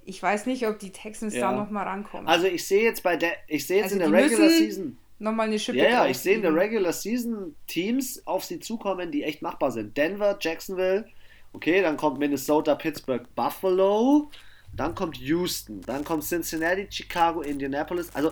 ich 0.06 0.24
weiß 0.24 0.46
nicht, 0.46 0.66
ob 0.68 0.80
die 0.80 0.92
Texans 0.92 1.36
ja. 1.36 1.52
da 1.52 1.58
nochmal 1.58 1.86
rankommen. 1.86 2.28
Also 2.28 2.48
ich 2.48 2.66
sehe 2.66 2.84
jetzt 2.84 3.04
bei 3.04 3.18
der, 3.18 3.34
ich 3.48 3.68
sehe 3.68 3.78
jetzt 3.78 3.94
also 3.94 4.04
in 4.04 4.12
der 4.12 4.24
Regular 4.24 4.50
Season 4.50 4.98
nochmal 5.20 5.48
eine 5.48 5.60
Schippe 5.60 5.80
Ja, 5.80 5.90
ja, 5.90 6.08
ich 6.08 6.18
sehe 6.18 6.36
in 6.36 6.42
der 6.42 6.56
Regular 6.56 6.94
Season 6.94 7.56
Teams 7.68 8.26
auf 8.26 8.46
sie 8.46 8.60
zukommen, 8.60 9.12
die 9.12 9.24
echt 9.24 9.42
machbar 9.42 9.72
sind. 9.72 9.98
Denver, 9.98 10.38
Jacksonville 10.40 11.06
Okay, 11.58 11.82
dann 11.82 11.98
kommt 11.98 12.20
Minnesota, 12.20 12.76
Pittsburgh, 12.76 13.24
Buffalo. 13.36 14.30
Dann 14.76 14.94
kommt 14.94 15.18
Houston. 15.18 15.82
Dann 15.82 16.04
kommt 16.04 16.24
Cincinnati, 16.24 16.88
Chicago, 16.90 17.42
Indianapolis. 17.42 18.10
Also 18.14 18.32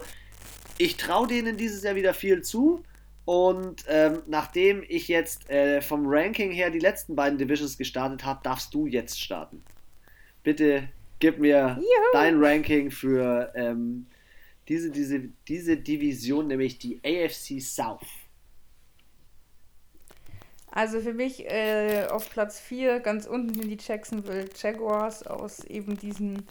ich 0.78 0.98
traue 0.98 1.28
denen 1.28 1.58
dieses 1.58 1.84
Jahr 1.84 1.96
wieder 1.96 2.14
viel 2.14 2.42
zu. 2.42 2.84
Und 3.26 3.86
ähm, 3.88 4.22
nachdem 4.28 4.84
ich 4.88 5.08
jetzt 5.08 5.50
äh, 5.50 5.82
vom 5.82 6.04
Ranking 6.06 6.52
her 6.52 6.70
die 6.70 6.80
letzten 6.80 7.16
beiden 7.16 7.40
Divisions 7.40 7.78
gestartet 7.78 8.24
habe, 8.24 8.42
darfst 8.44 8.74
du 8.74 8.86
jetzt 8.86 9.20
starten. 9.20 9.64
Bitte 10.44 10.90
gib 11.20 11.40
mir 11.40 11.78
Juhu. 11.80 11.86
dein 12.14 12.44
Ranking 12.44 12.92
für 12.92 13.52
ähm, 13.56 14.06
diese, 14.68 14.92
diese, 14.92 15.30
diese 15.48 15.78
Division, 15.78 16.48
nämlich 16.48 16.78
die 16.78 17.00
AFC 17.04 17.60
South. 17.60 18.06
Also 20.70 21.00
für 21.00 21.14
mich 21.14 21.46
äh, 21.50 22.06
auf 22.12 22.30
Platz 22.30 22.60
4 22.60 23.00
ganz 23.00 23.26
unten 23.26 23.54
sind 23.54 23.70
die 23.70 23.84
Jacksonville 23.84 24.50
Jaguars 24.62 25.26
aus 25.26 25.64
eben 25.64 25.98
diesen 25.98 26.44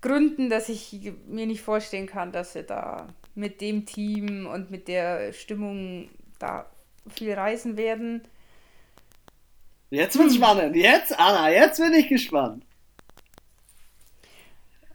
Gründen, 0.00 0.48
dass 0.48 0.68
ich 0.68 1.12
mir 1.26 1.46
nicht 1.46 1.60
vorstellen 1.60 2.06
kann, 2.06 2.30
dass 2.30 2.52
sie 2.52 2.62
da 2.62 3.08
mit 3.34 3.60
dem 3.60 3.86
Team 3.86 4.46
und 4.46 4.70
mit 4.70 4.88
der 4.88 5.32
Stimmung 5.32 6.08
da 6.38 6.66
viel 7.08 7.32
reisen 7.32 7.76
werden. 7.76 8.22
Jetzt 9.90 10.18
wird's 10.18 10.34
hm. 10.34 10.42
spannend. 10.42 10.76
Jetzt, 10.76 11.18
Anna, 11.18 11.50
jetzt 11.50 11.78
bin 11.78 11.92
ich 11.92 12.08
gespannt. 12.08 12.64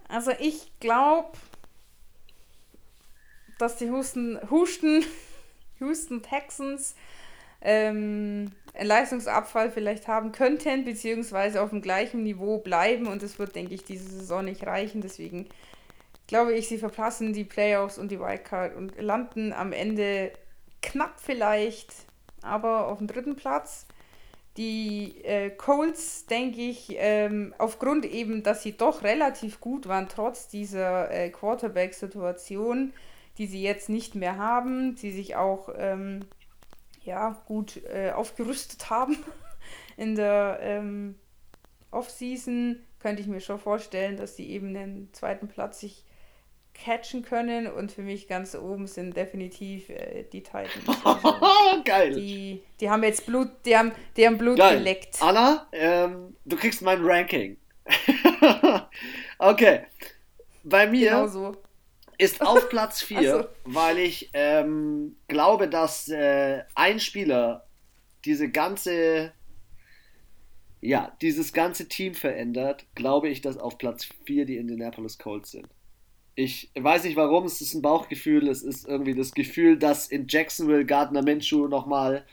Also 0.08 0.32
ich 0.40 0.72
glaube, 0.80 1.38
dass 3.60 3.78
die 3.78 3.86
Houston, 3.86 4.40
Houston, 4.50 5.06
Houston 5.80 6.24
Texans 6.24 6.96
ähm, 7.62 8.52
einen 8.74 8.88
Leistungsabfall 8.88 9.70
vielleicht 9.70 10.08
haben 10.08 10.32
könnten, 10.32 10.86
beziehungsweise 10.86 11.62
auf 11.62 11.70
dem 11.70 11.82
gleichen 11.82 12.24
Niveau 12.24 12.58
bleiben 12.58 13.08
und 13.08 13.22
es 13.22 13.38
wird, 13.38 13.56
denke 13.56 13.76
ich, 13.76 13.84
diese 13.84 14.10
Saison 14.10 14.46
nicht 14.46 14.66
reichen. 14.66 15.02
Deswegen 15.02 15.48
glaube 16.30 16.54
ich, 16.54 16.68
sie 16.68 16.78
verpassen 16.78 17.34
die 17.34 17.44
Playoffs 17.44 17.98
und 17.98 18.12
die 18.12 18.20
Wildcard 18.20 18.76
und 18.76 19.02
landen 19.02 19.52
am 19.52 19.74
Ende 19.74 20.32
knapp 20.80 21.20
vielleicht, 21.20 21.92
aber 22.44 22.88
auf 22.88 23.00
dem 23.00 23.08
dritten 23.08 23.36
Platz. 23.36 23.88
Die 24.56 25.24
äh, 25.24 25.50
Colts, 25.50 26.28
denke 26.28 26.62
ich, 26.62 26.94
ähm, 26.98 27.56
aufgrund 27.58 28.06
eben, 28.06 28.44
dass 28.44 28.62
sie 28.62 28.78
doch 28.78 29.02
relativ 29.02 29.60
gut 29.60 29.88
waren, 29.88 30.08
trotz 30.08 30.48
dieser 30.48 31.10
äh, 31.10 31.32
Quarterback-Situation, 31.32 32.94
die 33.40 33.48
sie 33.48 33.64
jetzt 33.64 33.90
nicht 33.90 34.14
mehr 34.14 34.38
haben, 34.38 34.94
die 34.94 35.12
sich 35.12 35.36
auch 35.36 35.70
ähm, 35.76 36.28
ja, 37.04 37.42
gut 37.48 37.84
äh, 37.86 38.12
aufgerüstet 38.12 38.92
haben 38.92 39.18
in 39.98 40.14
der 40.14 40.60
ähm, 40.62 41.16
Offseason, 41.90 42.86
könnte 43.00 43.24
ich 43.24 43.28
mir 43.28 43.42
schon 43.42 43.58
vorstellen, 43.58 44.16
dass 44.16 44.36
sie 44.36 44.48
eben 44.52 44.76
den 44.76 45.12
zweiten 45.12 45.48
Platz 45.48 45.80
sich 45.80 46.06
catchen 46.84 47.24
können 47.24 47.68
und 47.68 47.92
für 47.92 48.02
mich 48.02 48.28
ganz 48.28 48.56
oben 48.56 48.88
sind 48.88 49.16
definitiv 49.16 49.90
äh, 49.90 50.24
die 50.32 50.44
Titans. 50.44 50.86
Also, 51.04 51.84
Geil. 51.84 52.14
Die, 52.14 52.64
die 52.80 52.90
haben 52.90 53.04
jetzt 53.04 53.26
Blut, 53.26 53.50
die 53.66 53.78
haben, 53.78 53.92
die 54.16 54.26
haben 54.26 54.38
Blut 54.38 54.58
Geil. 54.58 54.78
geleckt. 54.78 55.22
Anna, 55.22 55.68
ähm, 55.72 56.36
du 56.46 56.56
kriegst 56.56 56.82
mein 56.82 57.04
Ranking. 57.04 57.58
okay. 59.40 59.82
Bei 60.64 60.88
mir 60.88 61.10
genau 61.12 61.28
so. 61.28 61.56
ist 62.18 62.42
auf 62.42 62.70
Platz 62.70 63.02
4, 63.04 63.32
so. 63.32 63.48
weil 63.66 63.98
ich 63.98 64.30
ähm, 64.34 65.16
glaube, 65.28 65.68
dass 65.68 66.08
äh, 66.10 66.64
ein 66.76 67.00
Spieler 67.00 67.66
diese 68.26 68.50
ganze 68.50 69.34
ja, 70.82 71.16
dieses 71.22 71.52
ganze 71.52 71.90
Team 71.90 72.14
verändert, 72.14 72.86
glaube 72.96 73.28
ich, 73.28 73.42
dass 73.42 73.58
auf 73.58 73.78
Platz 73.78 74.08
4 74.26 74.46
die 74.46 74.56
Indianapolis 74.56 75.18
Colts 75.18 75.52
sind. 75.52 75.68
Ich 76.42 76.72
weiß 76.74 77.04
nicht 77.04 77.18
warum, 77.18 77.44
es 77.44 77.60
ist 77.60 77.74
ein 77.74 77.82
Bauchgefühl, 77.82 78.48
es 78.48 78.64
ist 78.64 78.88
irgendwie 78.88 79.14
das 79.14 79.34
Gefühl, 79.34 79.78
dass 79.78 80.08
in 80.08 80.26
Jacksonville 80.30 80.86
Gardner 80.86 81.22
Minshew 81.22 81.68
nochmal 81.68 82.26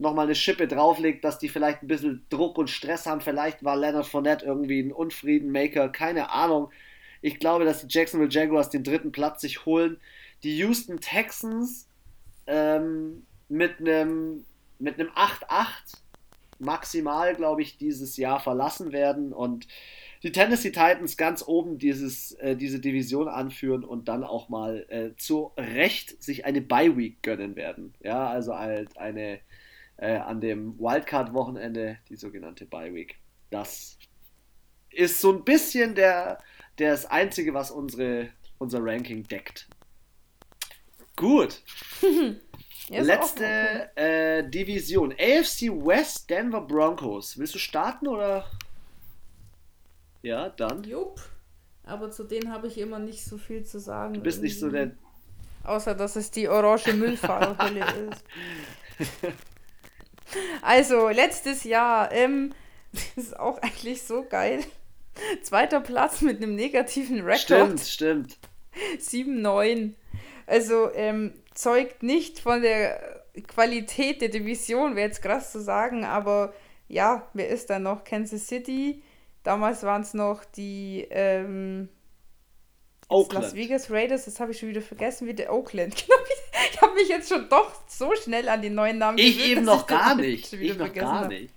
noch 0.00 0.14
mal 0.14 0.24
eine 0.24 0.34
Schippe 0.34 0.66
drauflegt, 0.66 1.22
dass 1.22 1.38
die 1.38 1.48
vielleicht 1.48 1.80
ein 1.80 1.86
bisschen 1.86 2.26
Druck 2.28 2.58
und 2.58 2.68
Stress 2.68 3.06
haben. 3.06 3.20
Vielleicht 3.20 3.62
war 3.62 3.76
Leonard 3.76 4.08
Fournette 4.08 4.44
irgendwie 4.46 4.80
ein 4.80 4.90
Unfriedenmaker, 4.90 5.90
keine 5.90 6.32
Ahnung. 6.32 6.72
Ich 7.20 7.38
glaube, 7.38 7.64
dass 7.64 7.86
die 7.86 7.86
Jacksonville 7.88 8.32
Jaguars 8.32 8.68
den 8.68 8.82
dritten 8.82 9.12
Platz 9.12 9.42
sich 9.42 9.64
holen. 9.64 9.96
Die 10.42 10.56
Houston 10.56 10.98
Texans 10.98 11.86
ähm, 12.48 13.24
mit 13.48 13.78
einem 13.78 14.44
mit 14.80 14.98
einem 14.98 15.10
8-8 15.10 15.68
maximal, 16.58 17.36
glaube 17.36 17.62
ich, 17.62 17.78
dieses 17.78 18.16
Jahr 18.16 18.40
verlassen 18.40 18.90
werden 18.90 19.32
und 19.32 19.68
die 20.22 20.32
Tennessee 20.32 20.70
Titans 20.70 21.16
ganz 21.16 21.42
oben 21.46 21.78
dieses, 21.78 22.32
äh, 22.32 22.56
diese 22.56 22.78
Division 22.78 23.28
anführen 23.28 23.84
und 23.84 24.08
dann 24.08 24.22
auch 24.22 24.48
mal 24.48 24.86
äh, 24.88 25.16
zu 25.16 25.52
Recht 25.56 26.22
sich 26.22 26.44
eine 26.44 26.60
Bye-Week 26.60 27.22
gönnen 27.22 27.56
werden. 27.56 27.94
Ja, 28.00 28.28
also 28.28 28.56
halt 28.56 28.96
eine 28.96 29.40
äh, 29.96 30.16
an 30.16 30.40
dem 30.40 30.78
Wildcard-Wochenende, 30.78 31.98
die 32.08 32.16
sogenannte 32.16 32.66
Bye-Week. 32.66 33.16
Das 33.50 33.98
ist 34.90 35.20
so 35.20 35.32
ein 35.32 35.44
bisschen 35.44 35.94
der, 35.94 36.38
das 36.76 37.06
Einzige, 37.06 37.54
was 37.54 37.70
unsere, 37.70 38.30
unser 38.58 38.78
Ranking 38.82 39.24
deckt. 39.24 39.68
Gut. 41.16 41.62
Letzte 42.88 43.96
äh, 43.96 44.48
Division. 44.48 45.12
AFC 45.12 45.70
West 45.70 46.28
Denver 46.30 46.60
Broncos. 46.60 47.38
Willst 47.38 47.54
du 47.54 47.58
starten 47.58 48.06
oder? 48.06 48.50
Ja, 50.22 50.48
dann. 50.48 50.84
Jupp. 50.84 51.20
Aber 51.84 52.10
zu 52.10 52.24
denen 52.24 52.52
habe 52.52 52.68
ich 52.68 52.78
immer 52.78 52.98
nicht 52.98 53.24
so 53.24 53.38
viel 53.38 53.64
zu 53.64 53.80
sagen. 53.80 54.14
Du 54.14 54.20
bist 54.20 54.38
irgendwie. 54.38 54.48
nicht 54.48 54.60
so 54.60 54.70
der. 54.70 54.92
Außer, 55.64 55.94
dass 55.94 56.16
es 56.16 56.30
die 56.30 56.48
orange 56.48 56.92
Müllfahrerhölle 56.92 57.84
ist. 58.10 58.24
Also, 60.62 61.08
letztes 61.08 61.64
Jahr, 61.64 62.10
ähm, 62.12 62.52
das 62.92 63.24
ist 63.24 63.38
auch 63.38 63.58
eigentlich 63.58 64.02
so 64.02 64.24
geil. 64.28 64.64
Zweiter 65.42 65.80
Platz 65.80 66.22
mit 66.22 66.38
einem 66.38 66.54
negativen 66.54 67.20
Rekord. 67.20 67.80
Stimmt, 67.80 67.80
stimmt. 67.80 68.38
7-9. 68.98 69.92
Also, 70.46 70.90
ähm, 70.94 71.34
zeugt 71.54 72.02
nicht 72.02 72.38
von 72.38 72.62
der 72.62 73.22
Qualität 73.46 74.20
der 74.20 74.28
Division, 74.28 74.96
wäre 74.96 75.08
jetzt 75.08 75.22
krass 75.22 75.52
zu 75.52 75.60
sagen, 75.60 76.04
aber 76.04 76.52
ja, 76.88 77.28
wer 77.32 77.48
ist 77.48 77.70
da 77.70 77.78
noch? 77.78 78.04
Kansas 78.04 78.46
City, 78.46 79.02
Damals 79.42 79.82
waren 79.82 80.02
es 80.02 80.14
noch 80.14 80.44
die 80.44 81.06
ähm, 81.10 81.88
Las 83.30 83.54
Vegas 83.54 83.90
Raiders, 83.90 84.24
das 84.24 84.40
habe 84.40 84.52
ich 84.52 84.58
schon 84.58 84.70
wieder 84.70 84.80
vergessen, 84.80 85.26
wie 85.26 85.34
der 85.34 85.52
Oakland. 85.52 85.94
ich 86.72 86.80
habe 86.80 86.94
mich 86.94 87.08
jetzt 87.08 87.28
schon 87.28 87.48
doch 87.48 87.72
so 87.86 88.14
schnell 88.14 88.48
an 88.48 88.62
die 88.62 88.70
neuen 88.70 88.98
Namen 88.98 89.18
Ich 89.18 89.36
gewöhnt, 89.36 89.50
eben 89.50 89.64
noch 89.64 89.86
gar 89.86 90.14
nicht. 90.16 90.52
Ich 90.52 90.78
noch 90.78 90.92
gar 90.92 91.28
nicht. 91.28 91.52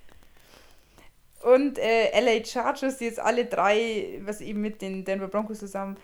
Und 1.44 1.78
äh, 1.78 2.20
LA 2.20 2.44
Chargers, 2.44 2.98
die 2.98 3.06
jetzt 3.06 3.20
alle 3.20 3.46
drei, 3.46 4.20
was 4.24 4.42
eben 4.42 4.62
mit 4.62 4.82
den 4.82 5.06
Denver 5.06 5.28
Broncos 5.28 5.60
zusammen 5.60 5.96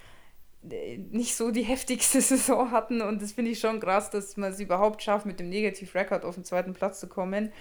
äh, 0.69 0.97
nicht 0.97 1.35
so 1.35 1.51
die 1.51 1.63
heftigste 1.63 2.21
Saison 2.21 2.71
hatten 2.71 3.01
und 3.01 3.21
das 3.21 3.31
finde 3.31 3.51
ich 3.51 3.59
schon 3.59 3.79
krass, 3.79 4.09
dass 4.09 4.37
man 4.37 4.51
es 4.51 4.59
überhaupt 4.59 5.01
schafft, 5.01 5.25
mit 5.25 5.39
dem 5.39 5.49
Negativ-Record 5.49 6.23
auf 6.23 6.35
den 6.35 6.45
zweiten 6.45 6.73
Platz 6.73 6.99
zu 6.99 7.07
kommen. 7.07 7.51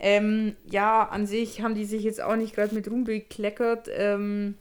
Ähm, 0.00 0.56
ja, 0.70 1.04
an 1.04 1.26
sich 1.26 1.60
haben 1.60 1.74
die 1.74 1.84
sich 1.84 2.02
jetzt 2.04 2.20
auch 2.20 2.36
nicht 2.36 2.54
gerade 2.54 2.74
mit 2.74 2.88
Ruhm 2.88 3.04
bekleckert, 3.04 3.88
ähm, 3.92 4.56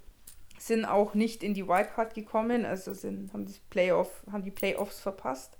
sind 0.57 0.85
auch 0.85 1.13
nicht 1.13 1.43
in 1.43 1.53
die 1.53 1.67
Wildcard 1.67 2.15
gekommen, 2.15 2.65
also 2.65 2.93
sind, 2.93 3.31
haben, 3.33 3.45
die 3.45 3.53
Playoff, 3.69 4.23
haben 4.31 4.43
die 4.43 4.51
Playoffs 4.51 4.99
verpasst. 4.99 5.57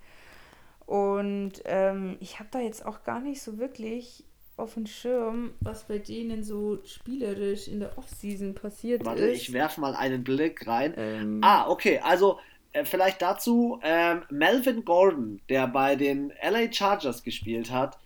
Und 0.86 1.54
ähm, 1.66 2.18
ich 2.22 2.40
habe 2.40 2.49
da 2.52 2.60
jetzt 2.60 2.86
auch 2.86 3.04
gar 3.04 3.20
nicht 3.20 3.41
so 3.41 3.58
wirklich 3.60 4.24
auf 4.56 4.74
dem 4.74 4.88
Schirm, 4.88 5.54
was 5.60 5.84
bei 5.84 5.99
denen 5.99 6.44
so 6.44 6.80
spielerisch 6.84 7.68
in 7.68 7.80
der 7.80 7.95
Offseason 7.98 8.56
passiert 8.56 9.06
Warte, 9.06 9.28
ist. 9.28 9.41
ich 9.41 9.54
werfe 9.54 9.80
mal 9.80 9.95
einen 9.95 10.24
Blick 10.24 10.66
rein. 10.66 10.94
Ähm, 10.98 11.41
ah, 11.44 11.70
okay, 11.70 11.99
also 11.99 12.40
äh, 12.74 12.84
vielleicht 12.84 13.22
dazu, 13.22 13.80
ähm, 13.84 14.24
Melvin 14.32 14.84
Gordon, 14.84 15.41
der 15.49 15.68
bei 15.68 15.95
den 15.95 16.34
LA 16.41 16.72
Chargers 16.72 17.22
gespielt 17.22 17.70
hat, 17.70 17.99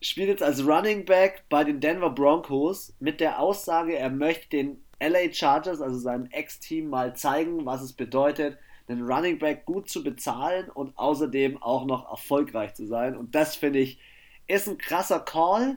spielt 0.00 0.28
jetzt 0.28 0.42
als 0.42 0.66
Running 0.66 1.04
Back 1.04 1.44
bei 1.48 1.64
den 1.64 1.80
Denver 1.80 2.10
Broncos 2.10 2.94
mit 3.00 3.20
der 3.20 3.40
Aussage, 3.40 3.96
er 3.96 4.10
möchte 4.10 4.48
den 4.50 4.82
LA 5.00 5.32
Chargers, 5.32 5.80
also 5.80 5.98
seinem 5.98 6.26
Ex-Team, 6.30 6.88
mal 6.88 7.14
zeigen, 7.14 7.64
was 7.66 7.82
es 7.82 7.92
bedeutet, 7.92 8.58
den 8.88 9.02
Running 9.02 9.38
Back 9.38 9.64
gut 9.66 9.88
zu 9.88 10.02
bezahlen 10.02 10.70
und 10.70 10.96
außerdem 10.98 11.62
auch 11.62 11.84
noch 11.84 12.10
erfolgreich 12.10 12.74
zu 12.74 12.86
sein. 12.86 13.16
Und 13.16 13.34
das 13.34 13.54
finde 13.54 13.80
ich, 13.80 13.98
ist 14.46 14.66
ein 14.66 14.78
krasser 14.78 15.20
Call. 15.20 15.76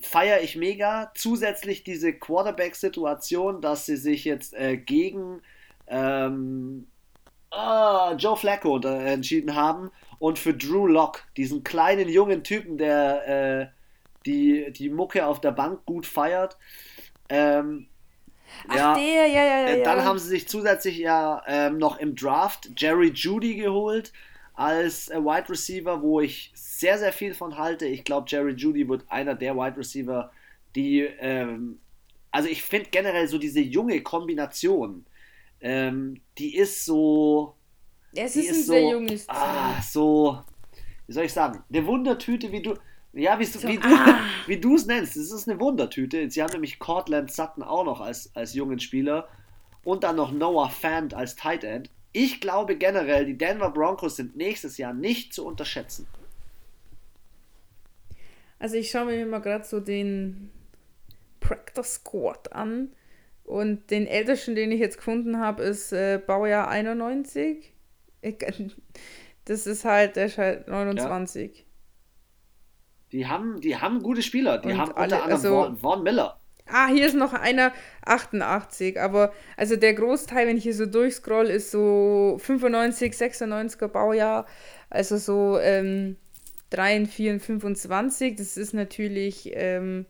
Feiere 0.00 0.40
ich 0.40 0.56
mega. 0.56 1.12
Zusätzlich 1.14 1.84
diese 1.84 2.14
Quarterback-Situation, 2.14 3.60
dass 3.60 3.84
sie 3.84 3.96
sich 3.96 4.24
jetzt 4.24 4.54
äh, 4.54 4.78
gegen 4.78 5.42
ähm, 5.86 6.86
oh, 7.50 8.14
Joe 8.16 8.36
Flacco 8.36 8.78
entschieden 8.78 9.54
haben 9.54 9.90
und 10.20 10.38
für 10.38 10.54
Drew 10.54 10.86
Locke, 10.86 11.22
diesen 11.36 11.64
kleinen 11.64 12.08
jungen 12.08 12.44
Typen, 12.44 12.78
der, 12.78 13.26
äh, 13.26 13.66
die 14.26 14.70
die 14.70 14.90
Mucke 14.90 15.26
auf 15.26 15.40
der 15.40 15.50
Bank 15.50 15.84
gut 15.86 16.06
feiert. 16.06 16.56
Ähm, 17.28 17.88
Ach, 18.68 18.76
ja, 18.76 18.94
der, 18.94 19.26
ja, 19.26 19.44
ja, 19.44 19.66
äh, 19.66 19.78
ja. 19.78 19.84
Dann 19.84 20.04
haben 20.04 20.18
sie 20.18 20.28
sich 20.28 20.46
zusätzlich 20.46 20.98
ja 20.98 21.42
ähm, 21.46 21.78
noch 21.78 21.98
im 21.98 22.14
Draft 22.14 22.70
Jerry 22.76 23.10
Judy 23.14 23.56
geholt 23.56 24.12
als 24.54 25.08
äh, 25.08 25.16
Wide 25.16 25.48
Receiver, 25.48 26.02
wo 26.02 26.20
ich 26.20 26.52
sehr, 26.54 26.98
sehr 26.98 27.12
viel 27.12 27.32
von 27.32 27.56
halte. 27.56 27.86
Ich 27.86 28.04
glaube, 28.04 28.26
Jerry 28.28 28.52
Judy 28.52 28.86
wird 28.88 29.04
einer 29.08 29.34
der 29.34 29.56
Wide 29.56 29.78
Receiver, 29.78 30.30
die, 30.76 31.00
ähm, 31.00 31.80
also 32.30 32.48
ich 32.48 32.62
finde 32.62 32.90
generell 32.90 33.26
so 33.26 33.38
diese 33.38 33.60
junge 33.60 34.02
Kombination, 34.02 35.06
ähm, 35.62 36.20
die 36.36 36.56
ist 36.56 36.84
so. 36.84 37.56
Es 38.14 38.36
ist, 38.36 38.50
ist 38.50 38.56
ein 38.56 38.64
so, 38.64 38.72
sehr 38.72 38.90
junges 38.90 39.26
Team. 39.26 39.36
Ah, 39.36 39.82
so, 39.82 40.42
wie 41.06 41.12
soll 41.12 41.24
ich 41.24 41.32
sagen, 41.32 41.62
eine 41.68 41.86
Wundertüte, 41.86 42.52
wie 42.52 42.62
du. 42.62 42.74
Ja, 43.12 43.38
wie, 43.40 43.44
so, 43.44 43.66
wie 43.66 43.76
du 43.76 44.72
ah. 44.72 44.74
es 44.74 44.86
nennst. 44.86 45.16
Es 45.16 45.32
ist 45.32 45.48
eine 45.48 45.58
Wundertüte. 45.58 46.30
Sie 46.30 46.42
haben 46.42 46.52
nämlich 46.52 46.78
Cortland 46.78 47.32
Sutton 47.32 47.64
auch 47.64 47.84
noch 47.84 48.00
als, 48.00 48.30
als 48.36 48.54
jungen 48.54 48.78
Spieler 48.78 49.28
und 49.82 50.04
dann 50.04 50.16
noch 50.16 50.30
Noah 50.30 50.70
Fant 50.70 51.14
als 51.14 51.34
Tight 51.34 51.64
End. 51.64 51.90
Ich 52.12 52.40
glaube 52.40 52.76
generell, 52.76 53.26
die 53.26 53.36
Denver 53.36 53.70
Broncos 53.70 54.16
sind 54.16 54.36
nächstes 54.36 54.78
Jahr 54.78 54.94
nicht 54.94 55.34
zu 55.34 55.44
unterschätzen. 55.44 56.06
Also 58.60 58.76
ich 58.76 58.90
schaue 58.90 59.06
mir 59.06 59.26
mal 59.26 59.40
gerade 59.40 59.64
so 59.64 59.80
den 59.80 60.50
Practice 61.40 61.94
Squad 61.94 62.52
an. 62.52 62.92
Und 63.44 63.90
den 63.90 64.06
ältesten, 64.06 64.54
den 64.54 64.70
ich 64.70 64.78
jetzt 64.78 64.98
gefunden 64.98 65.38
habe, 65.38 65.64
ist 65.64 65.92
äh, 65.92 66.20
Baujahr 66.24 66.68
91. 66.68 67.72
Das 69.46 69.66
ist 69.66 69.84
halt, 69.84 70.16
der 70.16 70.26
ist 70.26 70.38
halt 70.38 70.68
29. 70.68 71.56
Ja. 71.56 71.64
Die 73.10 73.26
haben, 73.26 73.60
die 73.60 73.76
haben 73.76 74.02
gute 74.02 74.22
Spieler. 74.22 74.58
Die 74.58 74.68
Und 74.68 74.78
haben 74.78 74.92
alle, 74.92 75.16
unter 75.16 75.24
anderem 75.24 75.56
also, 75.64 75.76
Vaughn 75.76 76.02
Miller. 76.02 76.38
Ah, 76.66 76.86
hier 76.86 77.06
ist 77.06 77.16
noch 77.16 77.32
einer 77.32 77.72
88, 78.04 79.00
aber 79.00 79.32
also 79.56 79.74
der 79.74 79.94
Großteil, 79.94 80.46
wenn 80.46 80.56
ich 80.56 80.62
hier 80.62 80.74
so 80.74 80.86
durchscroll, 80.86 81.46
ist 81.46 81.72
so 81.72 82.36
95, 82.38 83.12
96er 83.12 83.88
Baujahr, 83.88 84.46
also 84.88 85.16
so 85.16 85.58
ähm, 85.58 86.16
3, 86.70 87.06
4, 87.06 87.40
25. 87.40 88.36
Das 88.36 88.56
ist 88.56 88.72
natürlich 88.72 89.50
ähm, 89.54 90.06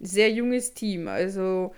sehr 0.00 0.30
junges 0.30 0.72
Team. 0.72 1.08
Also 1.08 1.74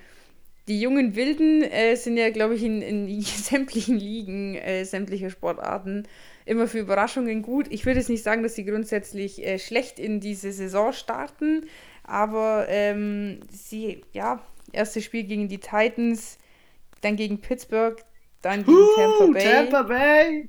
die 0.69 0.81
jungen 0.81 1.15
Wilden 1.15 1.63
äh, 1.63 1.95
sind 1.97 2.17
ja, 2.17 2.31
glaube 2.31 2.55
ich, 2.55 2.63
in, 2.63 2.81
in 2.83 3.21
sämtlichen 3.23 3.99
Ligen, 3.99 4.55
äh, 4.55 4.85
sämtlicher 4.85 5.31
Sportarten 5.31 6.07
immer 6.47 6.67
für 6.67 6.79
Überraschungen 6.79 7.43
gut. 7.43 7.67
Ich 7.71 7.87
würde 7.87 8.01
jetzt 8.01 8.11
nicht 8.11 8.23
sagen, 8.23 8.43
dass 8.43 8.55
sie 8.55 8.65
grundsätzlich 8.65 9.45
äh, 9.45 9.59
schlecht 9.59 9.99
in 9.99 10.21
diese 10.21 10.53
Saison 10.53 10.93
starten, 10.93 11.67
aber 12.03 12.67
ähm, 12.69 13.41
sie, 13.51 14.03
ja, 14.13 14.43
erstes 14.73 15.05
Spiel 15.05 15.25
gegen 15.25 15.49
die 15.49 15.59
Titans, 15.59 16.39
dann 17.01 17.17
gegen 17.17 17.41
Pittsburgh, 17.41 18.03
dann 18.43 18.65
gegen 18.65 18.77
uh, 18.77 18.95
Tampa 18.97 19.27
Bay. 19.33 19.43
Tampa 19.43 19.83
Bay! 19.83 20.49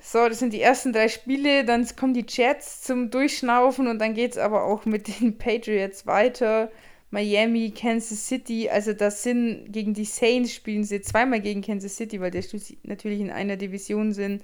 So, 0.00 0.28
das 0.28 0.38
sind 0.38 0.52
die 0.52 0.60
ersten 0.60 0.92
drei 0.92 1.08
Spiele, 1.08 1.64
dann 1.64 1.84
kommen 1.96 2.14
die 2.14 2.24
Jets 2.28 2.82
zum 2.82 3.10
Durchschnaufen 3.10 3.88
und 3.88 3.98
dann 3.98 4.14
geht 4.14 4.32
es 4.32 4.38
aber 4.38 4.64
auch 4.64 4.84
mit 4.84 5.20
den 5.20 5.36
Patriots 5.36 6.06
weiter. 6.06 6.70
Miami, 7.10 7.70
Kansas 7.70 8.26
City, 8.26 8.68
also 8.68 8.92
das 8.92 9.22
sind 9.22 9.72
gegen 9.72 9.94
die 9.94 10.04
Saints 10.04 10.52
spielen 10.52 10.84
sie 10.84 11.00
zweimal 11.00 11.40
gegen 11.40 11.62
Kansas 11.62 11.96
City, 11.96 12.20
weil 12.20 12.30
die 12.30 12.44
natürlich 12.82 13.20
in 13.20 13.30
einer 13.30 13.56
Division 13.56 14.12
sind. 14.12 14.42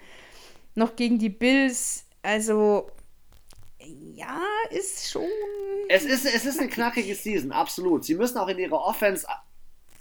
Noch 0.74 0.96
gegen 0.96 1.18
die 1.18 1.28
Bills, 1.28 2.06
also 2.22 2.88
ja, 4.14 4.40
ist 4.70 5.10
schon. 5.10 5.28
Es 5.88 6.04
ist, 6.04 6.24
es 6.24 6.46
ist 6.46 6.60
eine 6.60 6.68
knackige 6.68 7.14
Season, 7.14 7.52
absolut. 7.52 8.04
Sie 8.04 8.14
müssen 8.14 8.38
auch 8.38 8.48
in 8.48 8.58
ihrer 8.58 8.82
Offense. 8.84 9.26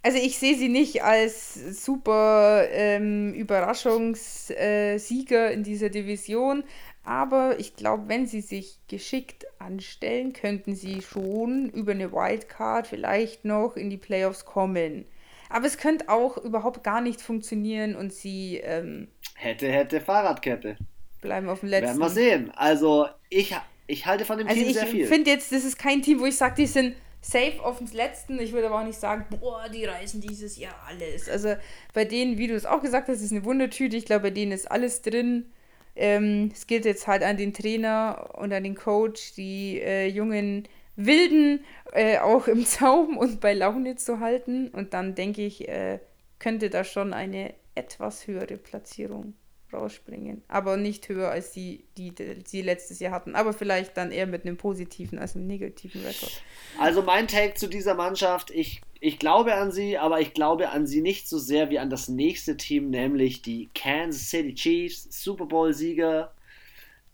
Also 0.03 0.17
ich 0.17 0.39
sehe 0.39 0.57
sie 0.57 0.69
nicht 0.69 1.03
als 1.03 1.53
super 1.83 2.65
ähm, 2.71 3.33
Überraschungssieger 3.33 5.51
in 5.51 5.63
dieser 5.63 5.89
Division, 5.89 6.63
aber 7.03 7.59
ich 7.59 7.75
glaube, 7.75 8.07
wenn 8.07 8.27
sie 8.27 8.41
sich 8.41 8.79
geschickt 8.87 9.45
anstellen, 9.57 10.33
könnten 10.33 10.75
sie 10.75 11.01
schon 11.01 11.69
über 11.69 11.93
eine 11.93 12.11
Wildcard 12.11 12.87
vielleicht 12.87 13.43
noch 13.45 13.75
in 13.75 13.89
die 13.89 13.97
Playoffs 13.97 14.45
kommen. 14.45 15.05
Aber 15.49 15.65
es 15.65 15.77
könnte 15.77 16.09
auch 16.09 16.37
überhaupt 16.37 16.83
gar 16.83 17.01
nicht 17.01 17.21
funktionieren 17.21 17.95
und 17.95 18.13
sie. 18.13 18.57
Ähm, 18.57 19.09
hätte, 19.35 19.69
hätte 19.69 19.99
Fahrradkette. 19.99 20.77
Bleiben 21.21 21.49
auf 21.49 21.59
dem 21.59 21.69
letzten. 21.69 21.87
Werden 21.87 21.99
wir 21.99 22.09
sehen. 22.09 22.51
Also, 22.55 23.07
ich, 23.29 23.55
ich 23.87 24.05
halte 24.05 24.25
von 24.25 24.37
dem 24.37 24.47
also 24.47 24.61
Team 24.61 24.73
sehr 24.73 24.87
viel. 24.87 25.01
Ich 25.01 25.07
finde 25.07 25.31
jetzt, 25.31 25.51
das 25.51 25.65
ist 25.65 25.77
kein 25.77 26.01
Team, 26.01 26.19
wo 26.19 26.25
ich 26.25 26.37
sage, 26.37 26.55
die 26.55 26.67
sind 26.67 26.95
safe 27.19 27.61
auf 27.63 27.79
dem 27.79 27.87
letzten. 27.91 28.39
Ich 28.39 28.53
würde 28.53 28.67
aber 28.67 28.79
auch 28.79 28.85
nicht 28.85 28.99
sagen, 28.99 29.25
boah, 29.39 29.67
die 29.69 29.85
reißen 29.85 30.21
dieses 30.21 30.57
Jahr 30.57 30.75
alles. 30.87 31.29
Also 31.29 31.55
bei 31.93 32.05
denen, 32.05 32.37
wie 32.37 32.47
du 32.47 32.55
es 32.55 32.65
auch 32.65 32.81
gesagt 32.81 33.07
hast, 33.09 33.21
ist 33.21 33.31
eine 33.31 33.43
Wundertüte. 33.43 33.97
Ich 33.97 34.05
glaube, 34.05 34.23
bei 34.23 34.29
denen 34.31 34.51
ist 34.51 34.69
alles 34.69 35.01
drin. 35.01 35.51
Ähm, 35.95 36.51
es 36.53 36.67
gilt 36.67 36.85
jetzt 36.85 37.07
halt 37.07 37.23
an 37.23 37.37
den 37.37 37.53
Trainer 37.53 38.29
und 38.35 38.53
an 38.53 38.63
den 38.63 38.75
Coach, 38.75 39.33
die 39.33 39.79
äh, 39.81 40.07
jungen 40.07 40.67
Wilden 40.95 41.65
äh, 41.93 42.19
auch 42.19 42.47
im 42.47 42.65
Zaum 42.65 43.17
und 43.17 43.39
bei 43.39 43.53
Laune 43.53 43.95
zu 43.95 44.19
halten. 44.19 44.69
Und 44.69 44.93
dann 44.93 45.15
denke 45.15 45.45
ich, 45.45 45.67
äh, 45.67 45.99
könnte 46.39 46.69
da 46.69 46.83
schon 46.83 47.13
eine 47.13 47.53
etwas 47.75 48.27
höhere 48.27 48.57
Platzierung 48.57 49.33
rausspringen. 49.73 50.43
Aber 50.47 50.77
nicht 50.77 51.07
höher 51.09 51.29
als 51.29 51.51
die, 51.51 51.83
die, 51.97 52.13
sie 52.45 52.61
letztes 52.61 52.99
Jahr 52.99 53.11
hatten. 53.11 53.35
Aber 53.35 53.53
vielleicht 53.53 53.97
dann 53.97 54.11
eher 54.11 54.27
mit 54.27 54.45
einem 54.45 54.57
positiven 54.57 55.19
als 55.19 55.35
einem 55.35 55.47
negativen 55.47 56.01
Rekord. 56.01 56.41
Also 56.79 57.01
mein 57.01 57.27
Take 57.27 57.55
zu 57.55 57.67
dieser 57.67 57.95
Mannschaft, 57.95 58.51
ich, 58.51 58.81
ich 58.99 59.19
glaube 59.19 59.55
an 59.55 59.71
sie, 59.71 59.97
aber 59.97 60.21
ich 60.21 60.33
glaube 60.33 60.69
an 60.69 60.87
sie 60.87 61.01
nicht 61.01 61.27
so 61.27 61.39
sehr 61.39 61.69
wie 61.69 61.79
an 61.79 61.89
das 61.89 62.07
nächste 62.07 62.57
Team, 62.57 62.89
nämlich 62.89 63.41
die 63.41 63.69
Kansas 63.73 64.29
City 64.29 64.53
Chiefs, 64.53 65.07
Super 65.09 65.45
Bowl-Sieger. 65.45 66.31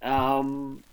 Ähm, 0.02 0.84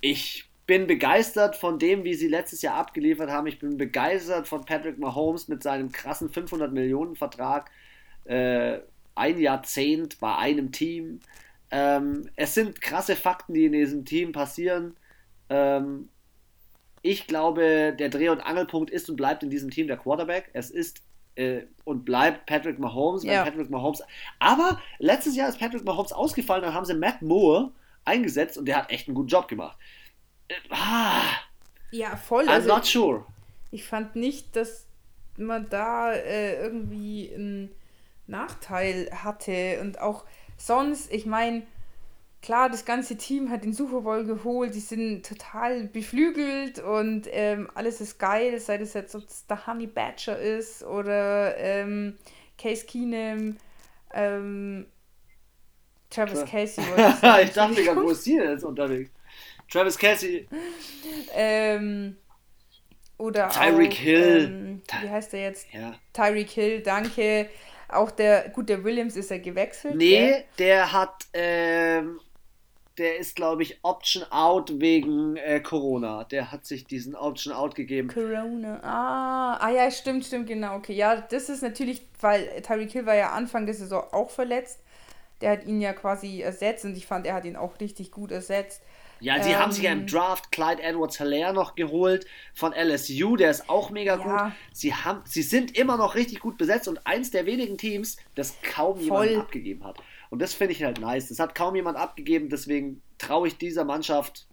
ich 0.00 0.48
bin 0.68 0.86
begeistert 0.86 1.56
von 1.56 1.78
dem, 1.78 2.04
wie 2.04 2.14
sie 2.14 2.28
letztes 2.28 2.60
Jahr 2.60 2.74
abgeliefert 2.74 3.30
haben. 3.30 3.46
Ich 3.46 3.58
bin 3.58 3.78
begeistert 3.78 4.46
von 4.46 4.66
Patrick 4.66 4.98
Mahomes 4.98 5.48
mit 5.48 5.62
seinem 5.62 5.90
krassen 5.90 6.28
500 6.28 6.72
Millionen 6.72 7.16
Vertrag. 7.16 7.70
Äh, 8.26 8.80
ein 9.18 9.38
Jahrzehnt 9.38 10.18
bei 10.20 10.36
einem 10.36 10.72
Team. 10.72 11.20
Ähm, 11.70 12.30
es 12.36 12.54
sind 12.54 12.80
krasse 12.80 13.16
Fakten, 13.16 13.54
die 13.54 13.66
in 13.66 13.72
diesem 13.72 14.04
Team 14.04 14.32
passieren. 14.32 14.96
Ähm, 15.50 16.08
ich 17.02 17.26
glaube, 17.26 17.94
der 17.98 18.08
Dreh- 18.08 18.30
und 18.30 18.40
Angelpunkt 18.40 18.90
ist 18.90 19.08
und 19.10 19.16
bleibt 19.16 19.42
in 19.42 19.50
diesem 19.50 19.70
Team 19.70 19.86
der 19.86 19.96
Quarterback. 19.96 20.50
Es 20.52 20.70
ist 20.70 21.02
äh, 21.36 21.62
und 21.84 22.04
bleibt 22.04 22.46
Patrick 22.46 22.78
Mahomes. 22.78 23.22
Ja. 23.22 23.44
Patrick 23.44 23.70
Mahomes. 23.70 24.02
Aber 24.38 24.80
letztes 24.98 25.36
Jahr 25.36 25.48
ist 25.48 25.58
Patrick 25.58 25.84
Mahomes 25.84 26.12
ausgefallen, 26.12 26.62
dann 26.62 26.74
haben 26.74 26.84
sie 26.84 26.94
Matt 26.94 27.22
Moore 27.22 27.70
eingesetzt 28.04 28.58
und 28.58 28.66
der 28.66 28.76
hat 28.76 28.90
echt 28.90 29.08
einen 29.08 29.14
guten 29.14 29.28
Job 29.28 29.48
gemacht. 29.48 29.78
Äh, 30.48 30.54
ah, 30.70 31.22
ja, 31.90 32.16
voll. 32.16 32.44
I'm 32.44 32.48
also 32.48 32.68
not 32.68 32.84
sure. 32.84 33.24
Ich 33.70 33.84
fand 33.84 34.16
nicht, 34.16 34.56
dass 34.56 34.86
man 35.36 35.68
da 35.68 36.12
äh, 36.12 36.60
irgendwie 36.60 37.30
ein 37.34 37.70
Nachteil 38.28 39.10
hatte. 39.12 39.78
Und 39.80 40.00
auch 40.00 40.24
sonst, 40.56 41.12
ich 41.12 41.26
meine, 41.26 41.62
klar, 42.42 42.68
das 42.70 42.84
ganze 42.84 43.16
Team 43.16 43.50
hat 43.50 43.64
den 43.64 43.72
Super 43.72 44.02
Bowl 44.02 44.24
geholt, 44.24 44.74
die 44.74 44.80
sind 44.80 45.26
total 45.26 45.84
beflügelt 45.84 46.78
und 46.78 47.26
ähm, 47.30 47.68
alles 47.74 48.00
ist 48.00 48.18
geil, 48.18 48.58
sei 48.60 48.78
das 48.78 48.94
jetzt, 48.94 49.14
ob 49.14 49.24
es 49.24 49.46
der 49.46 49.66
Honey 49.66 49.86
Badger 49.86 50.38
ist 50.38 50.82
oder 50.84 51.56
ähm, 51.56 52.16
Case 52.56 52.86
Keenum, 52.86 53.56
ähm, 54.12 54.86
Travis 56.10 56.44
Casey. 56.44 56.82
ich 57.42 57.52
dachte 57.52 57.84
gerade, 57.84 58.02
wo 58.02 58.10
ist 58.10 58.24
sie 58.24 58.38
denn 58.38 58.50
jetzt 58.50 58.64
unterwegs? 58.64 59.10
Travis 59.70 59.98
Casey. 59.98 60.48
ähm, 61.34 62.16
oder 63.18 63.50
Tyreek 63.50 63.92
Hill. 63.92 64.44
Ähm, 64.44 64.82
wie 65.02 65.10
heißt 65.10 65.32
der 65.32 65.42
jetzt? 65.42 65.66
Ja. 65.72 65.94
Tyreek 66.12 66.50
Hill, 66.50 66.80
danke. 66.80 67.50
Auch 67.88 68.10
der, 68.10 68.50
gut, 68.50 68.68
der 68.68 68.84
Williams 68.84 69.16
ist 69.16 69.30
ja 69.30 69.38
gewechselt. 69.38 69.96
Nee, 69.96 70.28
der, 70.28 70.44
der 70.58 70.92
hat, 70.92 71.26
ähm, 71.32 72.20
der 72.98 73.18
ist, 73.18 73.34
glaube 73.34 73.62
ich, 73.62 73.78
Option 73.82 74.24
Out 74.30 74.80
wegen 74.80 75.36
äh, 75.36 75.60
Corona. 75.60 76.24
Der 76.24 76.52
hat 76.52 76.66
sich 76.66 76.84
diesen 76.84 77.14
Option 77.14 77.54
Out 77.54 77.74
gegeben. 77.74 78.08
Corona, 78.08 78.80
ah, 78.82 79.56
ah 79.60 79.70
ja, 79.70 79.90
stimmt, 79.90 80.26
stimmt, 80.26 80.48
genau. 80.48 80.76
Okay, 80.76 80.92
ja, 80.92 81.16
das 81.16 81.48
ist 81.48 81.62
natürlich, 81.62 82.02
weil 82.20 82.60
Tyreek 82.62 82.90
Hill 82.90 83.06
war 83.06 83.14
ja 83.14 83.30
Anfang 83.30 83.64
der 83.64 83.74
Saison 83.74 84.04
auch 84.12 84.30
verletzt. 84.30 84.80
Der 85.40 85.52
hat 85.52 85.64
ihn 85.64 85.80
ja 85.80 85.92
quasi 85.92 86.42
ersetzt 86.42 86.84
und 86.84 86.96
ich 86.96 87.06
fand, 87.06 87.24
er 87.24 87.34
hat 87.34 87.44
ihn 87.44 87.56
auch 87.56 87.78
richtig 87.80 88.10
gut 88.10 88.32
ersetzt. 88.32 88.82
Ja, 89.20 89.42
sie 89.42 89.50
ähm, 89.50 89.58
haben 89.58 89.72
sich 89.72 89.84
ja 89.84 89.92
im 89.92 90.00
ähm, 90.00 90.06
Draft 90.06 90.52
Clyde 90.52 90.82
Edwards 90.82 91.18
Hilaire 91.18 91.52
noch 91.52 91.74
geholt 91.74 92.26
von 92.54 92.72
LSU, 92.72 93.36
der 93.36 93.50
ist 93.50 93.68
auch 93.68 93.90
mega 93.90 94.16
ja. 94.16 94.44
gut. 94.44 94.52
Sie, 94.72 94.94
haben, 94.94 95.22
sie 95.24 95.42
sind 95.42 95.76
immer 95.76 95.96
noch 95.96 96.14
richtig 96.14 96.40
gut 96.40 96.58
besetzt 96.58 96.88
und 96.88 97.06
eins 97.06 97.30
der 97.30 97.46
wenigen 97.46 97.78
Teams, 97.78 98.16
das 98.34 98.54
kaum 98.62 99.00
jemand 99.00 99.36
abgegeben 99.36 99.84
hat. 99.84 99.98
Und 100.30 100.40
das 100.40 100.54
finde 100.54 100.72
ich 100.72 100.84
halt 100.84 101.00
nice. 101.00 101.28
Das 101.28 101.38
hat 101.38 101.54
kaum 101.54 101.74
jemand 101.74 101.96
abgegeben, 101.96 102.48
deswegen 102.48 103.02
traue 103.18 103.48
ich 103.48 103.56
dieser 103.56 103.84
Mannschaft 103.84 104.46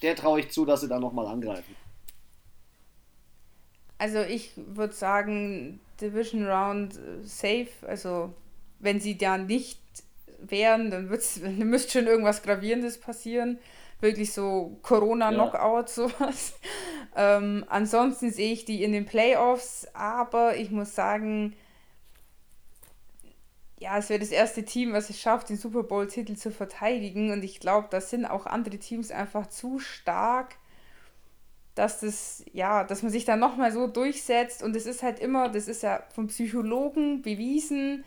der 0.00 0.16
traue 0.16 0.40
ich 0.40 0.50
zu, 0.50 0.64
dass 0.64 0.80
sie 0.80 0.88
da 0.88 0.98
nochmal 0.98 1.26
angreifen. 1.26 1.76
Also 3.98 4.20
ich 4.22 4.52
würde 4.56 4.94
sagen, 4.94 5.80
Division 6.00 6.46
Round 6.46 6.96
äh, 6.96 7.22
safe. 7.22 7.68
Also 7.86 8.32
wenn 8.78 9.00
sie 9.00 9.18
da 9.18 9.38
nicht 9.38 9.80
wären, 10.38 10.90
dann, 10.90 11.08
dann 11.42 11.58
müsste 11.58 11.92
schon 11.92 12.06
irgendwas 12.06 12.42
Gravierendes 12.42 12.98
passieren. 12.98 13.58
Wirklich 14.02 14.32
so 14.32 14.78
Corona-Knockout, 14.82 15.88
ja. 15.88 15.94
sowas. 16.08 16.54
Ähm, 17.14 17.66
ansonsten 17.68 18.30
sehe 18.30 18.54
ich 18.54 18.64
die 18.64 18.82
in 18.82 18.92
den 18.92 19.04
Playoffs, 19.04 19.86
aber 19.92 20.56
ich 20.56 20.70
muss 20.70 20.94
sagen, 20.94 21.54
ja, 23.78 23.98
es 23.98 24.08
wäre 24.08 24.18
das 24.18 24.30
erste 24.30 24.64
Team, 24.64 24.94
was 24.94 25.10
es 25.10 25.20
schafft, 25.20 25.50
den 25.50 25.58
Super 25.58 25.82
Bowl-Titel 25.82 26.36
zu 26.36 26.50
verteidigen. 26.50 27.30
Und 27.30 27.44
ich 27.44 27.60
glaube, 27.60 27.88
da 27.90 28.00
sind 28.00 28.24
auch 28.24 28.46
andere 28.46 28.78
Teams 28.78 29.10
einfach 29.10 29.48
zu 29.48 29.78
stark, 29.78 30.54
dass 31.74 32.00
das, 32.00 32.46
ja, 32.54 32.82
dass 32.84 33.02
man 33.02 33.12
sich 33.12 33.26
dann 33.26 33.40
nochmal 33.40 33.72
so 33.72 33.88
durchsetzt. 33.88 34.62
Und 34.62 34.74
es 34.74 34.86
ist 34.86 35.02
halt 35.02 35.18
immer, 35.18 35.50
das 35.50 35.68
ist 35.68 35.82
ja 35.82 36.02
vom 36.14 36.28
Psychologen 36.28 37.20
bewiesen, 37.20 38.04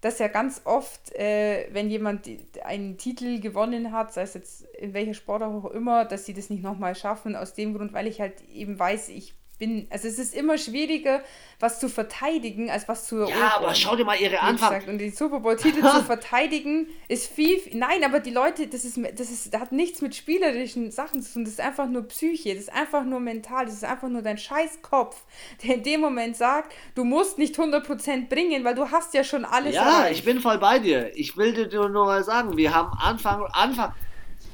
dass 0.00 0.18
ja 0.18 0.28
ganz 0.28 0.62
oft, 0.64 1.14
äh, 1.14 1.68
wenn 1.72 1.90
jemand 1.90 2.28
einen 2.64 2.96
Titel 2.96 3.40
gewonnen 3.40 3.92
hat, 3.92 4.12
sei 4.12 4.22
es 4.22 4.34
jetzt 4.34 4.62
in 4.76 4.94
welcher 4.94 5.14
Sportart 5.14 5.52
auch 5.52 5.70
immer, 5.70 6.04
dass 6.04 6.24
sie 6.26 6.34
das 6.34 6.50
nicht 6.50 6.62
nochmal 6.62 6.94
schaffen. 6.94 7.36
Aus 7.36 7.54
dem 7.54 7.74
Grund, 7.74 7.92
weil 7.92 8.06
ich 8.06 8.20
halt 8.20 8.42
eben 8.48 8.78
weiß, 8.78 9.10
ich 9.10 9.34
bin, 9.60 9.86
also 9.90 10.08
es 10.08 10.18
ist 10.18 10.34
immer 10.34 10.58
schwieriger, 10.58 11.22
was 11.60 11.78
zu 11.78 11.88
verteidigen, 11.88 12.68
als 12.70 12.88
was 12.88 13.06
zu 13.06 13.18
erobern. 13.18 13.38
Ja, 13.38 13.56
aber 13.58 13.74
schau 13.76 13.94
dir 13.94 14.04
mal 14.04 14.18
ihre 14.18 14.40
Anfang. 14.40 14.82
Und 14.88 14.98
den 14.98 15.12
Super 15.12 15.38
Bowl-Titel 15.38 15.82
zu 15.82 16.02
verteidigen 16.04 16.88
ist 17.06 17.30
viel, 17.30 17.60
nein, 17.72 18.02
aber 18.02 18.18
die 18.18 18.30
Leute, 18.30 18.66
das 18.66 18.84
ist, 18.84 18.98
das 19.16 19.30
ist, 19.30 19.54
das 19.54 19.60
hat 19.60 19.70
nichts 19.70 20.00
mit 20.02 20.16
spielerischen 20.16 20.90
Sachen 20.90 21.22
zu 21.22 21.34
tun, 21.34 21.44
das 21.44 21.52
ist 21.52 21.60
einfach 21.60 21.86
nur 21.86 22.08
Psyche, 22.08 22.54
das 22.54 22.64
ist 22.64 22.72
einfach 22.72 23.04
nur 23.04 23.20
mental, 23.20 23.66
das 23.66 23.74
ist 23.74 23.84
einfach 23.84 24.08
nur 24.08 24.22
dein 24.22 24.38
Scheißkopf, 24.38 25.22
der 25.62 25.76
in 25.76 25.82
dem 25.84 26.00
Moment 26.00 26.36
sagt, 26.36 26.72
du 26.96 27.04
musst 27.04 27.38
nicht 27.38 27.56
100% 27.56 28.28
bringen, 28.28 28.64
weil 28.64 28.74
du 28.74 28.90
hast 28.90 29.14
ja 29.14 29.22
schon 29.22 29.44
alles 29.44 29.74
Ja, 29.76 30.00
erreicht. 30.00 30.18
ich 30.18 30.24
bin 30.24 30.40
voll 30.40 30.58
bei 30.58 30.78
dir. 30.80 31.12
Ich 31.14 31.36
will 31.36 31.52
dir 31.52 31.88
nur 31.88 32.06
mal 32.06 32.24
sagen, 32.24 32.56
wir 32.56 32.74
haben 32.74 32.90
Anfang, 32.98 33.44
Anfang, 33.52 33.92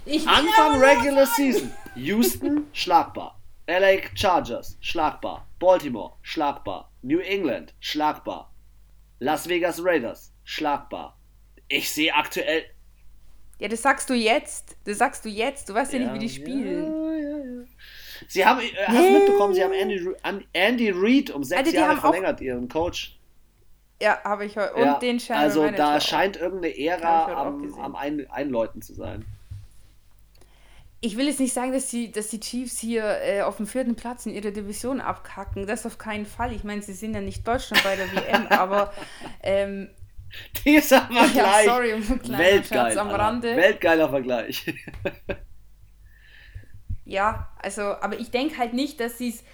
ich 0.04 0.26
Anfang 0.28 0.80
Regular 0.80 1.26
Season, 1.26 1.72
Houston 1.94 2.66
schlagbar. 2.72 3.38
LA 3.68 3.98
Chargers, 4.14 4.78
schlagbar. 4.80 5.46
Baltimore, 5.58 6.12
schlagbar. 6.22 6.88
New 7.02 7.18
England, 7.18 7.74
schlagbar. 7.80 8.52
Las 9.18 9.48
Vegas 9.48 9.82
Raiders, 9.82 10.32
schlagbar. 10.44 11.16
Ich 11.68 11.90
sehe 11.90 12.14
aktuell. 12.14 12.64
Ja, 13.58 13.68
das 13.68 13.82
sagst 13.82 14.08
du 14.08 14.14
jetzt. 14.14 14.76
Das 14.84 14.98
sagst 14.98 15.24
du 15.24 15.28
jetzt. 15.28 15.68
Du 15.68 15.74
weißt 15.74 15.92
ja, 15.94 15.98
ja 15.98 16.12
nicht, 16.12 16.14
wie 16.14 16.26
die 16.26 16.32
spielen. 16.32 16.84
Ja, 16.84 17.60
ja. 17.60 17.64
Sie 18.28 18.46
haben, 18.46 18.60
äh, 18.60 18.86
hast 18.86 18.98
du 18.98 19.12
mitbekommen, 19.12 19.54
sie 19.54 19.64
haben 19.64 19.72
Andy, 19.72 20.14
Andy 20.52 20.90
Reid 20.94 21.30
um 21.30 21.42
sechs 21.42 21.66
also, 21.66 21.76
Jahre 21.76 21.96
verlängert, 21.96 22.40
ihren 22.40 22.68
Coach. 22.68 23.18
Ja, 24.00 24.22
habe 24.22 24.44
ich 24.44 24.56
heute. 24.56 24.74
Und 24.74 25.02
den 25.02 25.18
Channel 25.18 25.42
Also 25.42 25.62
Manager 25.62 25.76
da 25.76 26.00
scheint 26.00 26.36
irgendeine 26.36 26.78
Ära 26.78 27.46
am, 27.46 27.74
am 27.80 27.96
Ein 27.96 28.30
Einläuten 28.30 28.80
zu 28.80 28.94
sein 28.94 29.24
ich 31.00 31.16
will 31.16 31.26
jetzt 31.26 31.40
nicht 31.40 31.52
sagen, 31.52 31.72
dass 31.72 31.88
die, 31.88 32.10
dass 32.10 32.28
die 32.28 32.40
Chiefs 32.40 32.78
hier 32.78 33.04
äh, 33.22 33.42
auf 33.42 33.58
dem 33.58 33.66
vierten 33.66 33.96
Platz 33.96 34.26
in 34.26 34.32
ihrer 34.32 34.50
Division 34.50 35.00
abkacken. 35.00 35.66
Das 35.66 35.84
auf 35.84 35.98
keinen 35.98 36.26
Fall. 36.26 36.52
Ich 36.52 36.64
meine, 36.64 36.82
sie 36.82 36.94
sind 36.94 37.14
ja 37.14 37.20
nicht 37.20 37.46
Deutschland 37.46 37.82
bei 37.84 37.96
der 37.96 38.10
WM, 38.12 38.46
aber 38.50 38.92
ähm, 39.42 39.88
dieser 40.64 41.02
Vergleich. 41.02 41.34
Ja, 41.34 41.62
sorry, 41.64 41.92
um 41.92 42.08
Weltgeil, 42.38 42.98
am 42.98 43.10
Rande. 43.10 43.56
Weltgeiler 43.56 44.08
Vergleich. 44.08 44.74
ja, 47.04 47.52
also, 47.58 47.82
aber 47.82 48.18
ich 48.18 48.30
denke 48.30 48.56
halt 48.58 48.72
nicht, 48.72 48.98
dass 49.00 49.18
sie 49.18 49.30
es. 49.30 49.44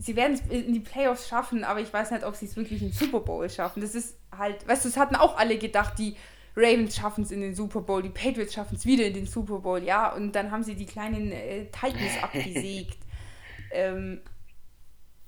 Sie 0.00 0.14
werden 0.14 0.34
es 0.34 0.40
in 0.48 0.72
die 0.72 0.80
Playoffs 0.80 1.28
schaffen, 1.28 1.64
aber 1.64 1.80
ich 1.80 1.92
weiß 1.92 2.12
nicht, 2.12 2.24
ob 2.24 2.36
sie 2.36 2.46
es 2.46 2.54
wirklich 2.54 2.82
in 2.82 2.90
den 2.90 2.94
Super 2.94 3.18
Bowl 3.18 3.50
schaffen. 3.50 3.80
Das 3.80 3.96
ist 3.96 4.16
halt, 4.36 4.66
weißt 4.68 4.84
du, 4.84 4.88
es 4.88 4.96
hatten 4.96 5.16
auch 5.16 5.36
alle 5.36 5.58
gedacht, 5.58 5.98
die 5.98 6.16
Ravens 6.58 6.96
schaffen 6.96 7.22
es 7.22 7.30
in 7.30 7.40
den 7.40 7.54
Super 7.54 7.80
Bowl, 7.80 8.02
die 8.02 8.08
Patriots 8.08 8.52
schaffen 8.52 8.74
es 8.74 8.84
wieder 8.84 9.06
in 9.06 9.14
den 9.14 9.26
Super 9.26 9.60
Bowl, 9.60 9.82
ja, 9.82 10.12
und 10.12 10.32
dann 10.32 10.50
haben 10.50 10.64
sie 10.64 10.74
die 10.74 10.86
kleinen 10.86 11.30
äh, 11.30 11.66
Titans 11.66 12.12
abgesägt. 12.22 12.98
ähm, 13.70 14.20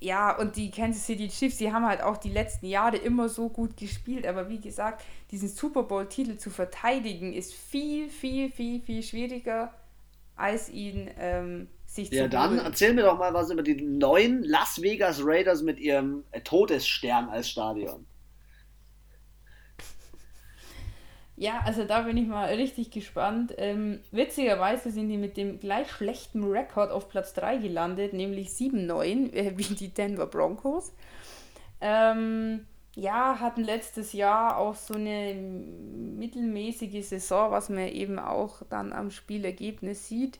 ja, 0.03 0.35
und 0.35 0.55
die 0.55 0.71
Kansas 0.71 1.05
City 1.05 1.27
Chiefs, 1.27 1.57
die 1.57 1.71
haben 1.71 1.85
halt 1.85 2.01
auch 2.01 2.17
die 2.17 2.31
letzten 2.31 2.65
Jahre 2.65 2.97
immer 2.97 3.29
so 3.29 3.49
gut 3.49 3.77
gespielt, 3.77 4.25
aber 4.25 4.49
wie 4.49 4.59
gesagt, 4.59 5.03
diesen 5.29 5.47
Super 5.47 5.83
Bowl-Titel 5.83 6.37
zu 6.37 6.49
verteidigen, 6.49 7.33
ist 7.33 7.53
viel, 7.53 8.09
viel, 8.09 8.49
viel, 8.49 8.81
viel 8.81 9.03
schwieriger, 9.03 9.71
als 10.35 10.69
ihn 10.69 11.07
ähm, 11.19 11.67
sich 11.85 12.09
ja, 12.09 12.17
zu 12.17 12.23
Ja, 12.23 12.27
dann 12.27 12.57
erzähl 12.57 12.93
mir 12.93 13.03
doch 13.03 13.19
mal 13.19 13.31
was 13.33 13.51
über 13.51 13.61
die 13.61 13.75
neuen 13.75 14.43
Las 14.43 14.81
Vegas 14.81 15.21
Raiders 15.23 15.61
mit 15.61 15.79
ihrem 15.79 16.23
äh, 16.31 16.41
Todesstern 16.41 17.29
als 17.29 17.49
Stadion. 17.49 18.05
Ja, 21.41 21.61
also 21.65 21.85
da 21.85 22.01
bin 22.01 22.17
ich 22.17 22.27
mal 22.27 22.53
richtig 22.53 22.91
gespannt. 22.91 23.55
Ähm, 23.57 23.99
witzigerweise 24.11 24.91
sind 24.91 25.09
die 25.09 25.17
mit 25.17 25.37
dem 25.37 25.59
gleich 25.59 25.89
schlechten 25.91 26.43
Rekord 26.43 26.91
auf 26.91 27.09
Platz 27.09 27.33
3 27.33 27.57
gelandet, 27.57 28.13
nämlich 28.13 28.49
7-9, 28.49 29.33
äh, 29.33 29.53
wie 29.57 29.73
die 29.73 29.87
Denver 29.87 30.27
Broncos. 30.27 30.93
Ähm, 31.81 32.67
ja, 32.93 33.39
hatten 33.39 33.63
letztes 33.63 34.13
Jahr 34.13 34.57
auch 34.57 34.75
so 34.75 34.93
eine 34.93 35.33
mittelmäßige 35.33 37.03
Saison, 37.03 37.49
was 37.49 37.69
man 37.69 37.87
eben 37.87 38.19
auch 38.19 38.61
dann 38.69 38.93
am 38.93 39.09
Spielergebnis 39.09 40.07
sieht. 40.07 40.37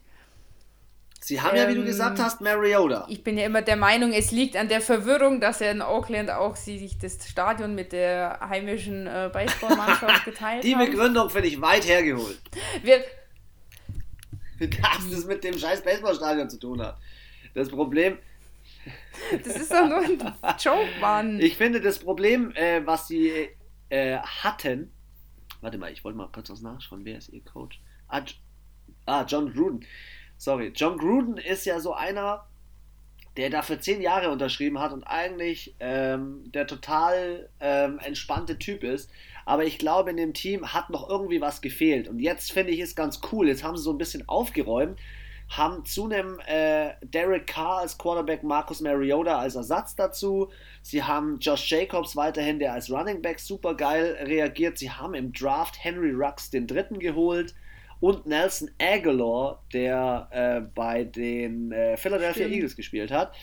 Sie 1.23 1.39
haben 1.39 1.55
ähm, 1.55 1.63
ja, 1.63 1.69
wie 1.69 1.75
du 1.75 1.85
gesagt 1.85 2.17
ähm, 2.17 2.25
hast, 2.25 2.41
Mariota. 2.41 3.05
Ich 3.07 3.23
bin 3.23 3.37
ja 3.37 3.45
immer 3.45 3.61
der 3.61 3.75
Meinung, 3.75 4.11
es 4.11 4.31
liegt 4.31 4.57
an 4.57 4.67
der 4.69 4.81
Verwirrung, 4.81 5.39
dass 5.39 5.61
er 5.61 5.71
in 5.71 5.83
Auckland 5.83 6.31
auch 6.31 6.55
sie 6.55 6.79
sich 6.79 6.97
das 6.97 7.29
Stadion 7.29 7.75
mit 7.75 7.91
der 7.91 8.39
heimischen 8.41 9.05
äh, 9.05 9.29
Baseballmannschaft 9.31 10.25
geteilt 10.25 10.63
Die 10.63 10.73
Begründung 10.73 11.29
finde 11.29 11.47
ich 11.47 11.61
weit 11.61 11.87
hergeholt. 11.87 12.41
Wir, 12.81 13.03
dass 14.59 15.09
das 15.11 15.25
mit 15.25 15.43
dem 15.43 15.57
scheiß 15.57 15.83
Baseballstadion 15.83 16.49
zu 16.49 16.59
tun 16.59 16.81
hat. 16.81 16.97
Das 17.53 17.69
Problem. 17.69 18.17
Das 19.43 19.55
ist 19.55 19.71
doch 19.71 19.87
nur 19.87 19.99
ein 19.99 20.17
Joke, 20.59 20.87
Mann. 20.99 21.39
Ich 21.39 21.55
finde 21.55 21.79
das 21.79 21.99
Problem, 21.99 22.51
äh, 22.55 22.81
was 22.85 23.07
sie 23.07 23.49
äh, 23.89 24.17
hatten. 24.17 24.91
Warte 25.61 25.77
mal, 25.77 25.91
ich 25.91 26.03
wollte 26.03 26.17
mal 26.17 26.29
kurz 26.31 26.49
was 26.49 26.61
nachschauen. 26.61 27.05
Wer 27.05 27.19
ist 27.19 27.29
ihr 27.29 27.43
Coach? 27.43 27.79
Ah, 28.07 28.23
ah 29.05 29.23
John 29.27 29.53
Gruden 29.53 29.85
sorry, 30.41 30.73
John 30.75 30.97
Gruden 30.97 31.37
ist 31.37 31.65
ja 31.65 31.79
so 31.79 31.93
einer, 31.93 32.47
der 33.37 33.51
da 33.51 33.61
für 33.61 33.79
zehn 33.79 34.01
Jahre 34.01 34.31
unterschrieben 34.31 34.79
hat 34.79 34.91
und 34.91 35.03
eigentlich 35.03 35.75
ähm, 35.79 36.51
der 36.51 36.65
total 36.65 37.47
ähm, 37.59 37.99
entspannte 37.99 38.57
Typ 38.57 38.83
ist. 38.83 39.11
Aber 39.45 39.65
ich 39.65 39.77
glaube, 39.77 40.09
in 40.09 40.17
dem 40.17 40.33
Team 40.33 40.73
hat 40.73 40.89
noch 40.89 41.07
irgendwie 41.07 41.41
was 41.41 41.61
gefehlt. 41.61 42.07
Und 42.07 42.19
jetzt 42.19 42.51
finde 42.51 42.73
ich 42.73 42.79
es 42.79 42.95
ganz 42.95 43.21
cool. 43.31 43.47
Jetzt 43.47 43.63
haben 43.63 43.77
sie 43.77 43.83
so 43.83 43.91
ein 43.91 43.99
bisschen 43.99 44.27
aufgeräumt, 44.27 44.99
haben 45.47 45.85
zu 45.85 46.05
einem 46.05 46.39
äh, 46.47 46.93
Derek 47.03 47.45
Carr 47.45 47.81
als 47.81 47.99
Quarterback, 47.99 48.41
Marcus 48.41 48.81
Mariota 48.81 49.37
als 49.37 49.53
Ersatz 49.53 49.95
dazu. 49.95 50.49
Sie 50.81 51.03
haben 51.03 51.37
Josh 51.39 51.69
Jacobs 51.69 52.15
weiterhin, 52.15 52.57
der 52.57 52.73
als 52.73 52.89
Running 52.89 53.21
Back 53.21 53.39
super 53.39 53.75
geil 53.75 54.17
reagiert. 54.23 54.79
Sie 54.79 54.89
haben 54.89 55.13
im 55.13 55.33
Draft 55.33 55.83
Henry 55.83 56.13
Rux 56.13 56.49
den 56.49 56.65
dritten 56.65 56.97
geholt 56.97 57.53
und 58.01 58.25
Nelson 58.25 58.71
Aguilar, 58.81 59.63
der 59.71 60.27
äh, 60.31 60.61
bei 60.61 61.05
den 61.05 61.71
äh, 61.71 61.95
Philadelphia 61.95 62.43
Stimmt. 62.43 62.55
Eagles 62.55 62.75
gespielt 62.75 63.11
hat. 63.11 63.33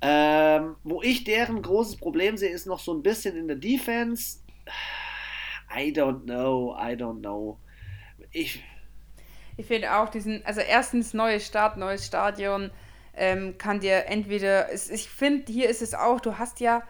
Ähm, 0.00 0.76
wo 0.84 1.02
ich 1.02 1.24
deren 1.24 1.60
großes 1.60 1.96
Problem 1.96 2.36
sehe, 2.36 2.50
ist 2.50 2.66
noch 2.66 2.78
so 2.78 2.94
ein 2.94 3.02
bisschen 3.02 3.36
in 3.36 3.48
der 3.48 3.56
Defense. 3.56 4.38
I 5.76 5.90
don't 5.90 6.24
know, 6.24 6.76
I 6.78 6.92
don't 6.92 7.20
know. 7.20 7.58
Ich, 8.30 8.62
ich 9.56 9.66
finde 9.66 9.96
auch 9.96 10.08
diesen, 10.10 10.44
also 10.44 10.60
erstens 10.60 11.14
neues 11.14 11.46
Start, 11.46 11.78
neues 11.78 12.06
Stadion, 12.06 12.70
ähm, 13.16 13.56
kann 13.58 13.80
dir 13.80 14.06
entweder, 14.06 14.72
ich 14.72 15.08
finde, 15.08 15.50
hier 15.50 15.68
ist 15.68 15.82
es 15.82 15.94
auch, 15.94 16.20
du 16.20 16.38
hast 16.38 16.60
ja, 16.60 16.82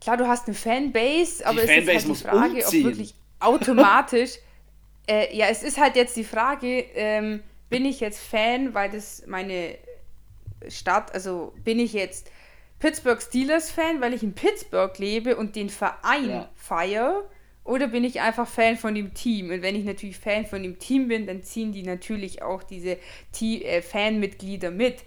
klar, 0.00 0.16
du 0.16 0.26
hast 0.26 0.48
eine 0.48 0.54
Fanbase, 0.54 1.46
aber 1.46 1.62
die 1.62 1.68
es 1.68 1.70
Fanbase 1.70 1.96
ist 1.96 2.06
halt 2.06 2.16
die 2.16 2.38
Frage, 2.38 2.64
umziehen. 2.64 2.86
ob 2.86 2.90
wirklich 2.90 3.14
automatisch 3.40 4.38
äh, 5.08 5.34
ja, 5.36 5.46
es 5.46 5.62
ist 5.62 5.78
halt 5.78 5.96
jetzt 5.96 6.16
die 6.16 6.24
Frage, 6.24 6.84
ähm, 6.94 7.42
bin 7.70 7.84
ich 7.84 8.00
jetzt 8.00 8.20
Fan, 8.20 8.74
weil 8.74 8.90
das 8.90 9.24
meine 9.26 9.76
Stadt, 10.68 11.12
also 11.14 11.54
bin 11.64 11.78
ich 11.78 11.92
jetzt 11.92 12.30
Pittsburgh 12.78 13.20
Steelers 13.20 13.70
Fan, 13.70 14.00
weil 14.00 14.14
ich 14.14 14.22
in 14.22 14.34
Pittsburgh 14.34 14.96
lebe 14.98 15.36
und 15.36 15.56
den 15.56 15.68
Verein 15.68 16.30
ja. 16.30 16.50
feiere? 16.54 17.28
Oder 17.64 17.88
bin 17.88 18.02
ich 18.02 18.20
einfach 18.20 18.48
Fan 18.48 18.76
von 18.76 18.94
dem 18.94 19.12
Team? 19.12 19.50
Und 19.50 19.60
wenn 19.60 19.76
ich 19.76 19.84
natürlich 19.84 20.18
Fan 20.18 20.46
von 20.46 20.62
dem 20.62 20.78
Team 20.78 21.08
bin, 21.08 21.26
dann 21.26 21.42
ziehen 21.42 21.72
die 21.72 21.82
natürlich 21.82 22.40
auch 22.40 22.62
diese 22.62 22.96
äh, 23.42 23.82
Fanmitglieder 23.82 24.70
mit. 24.70 25.04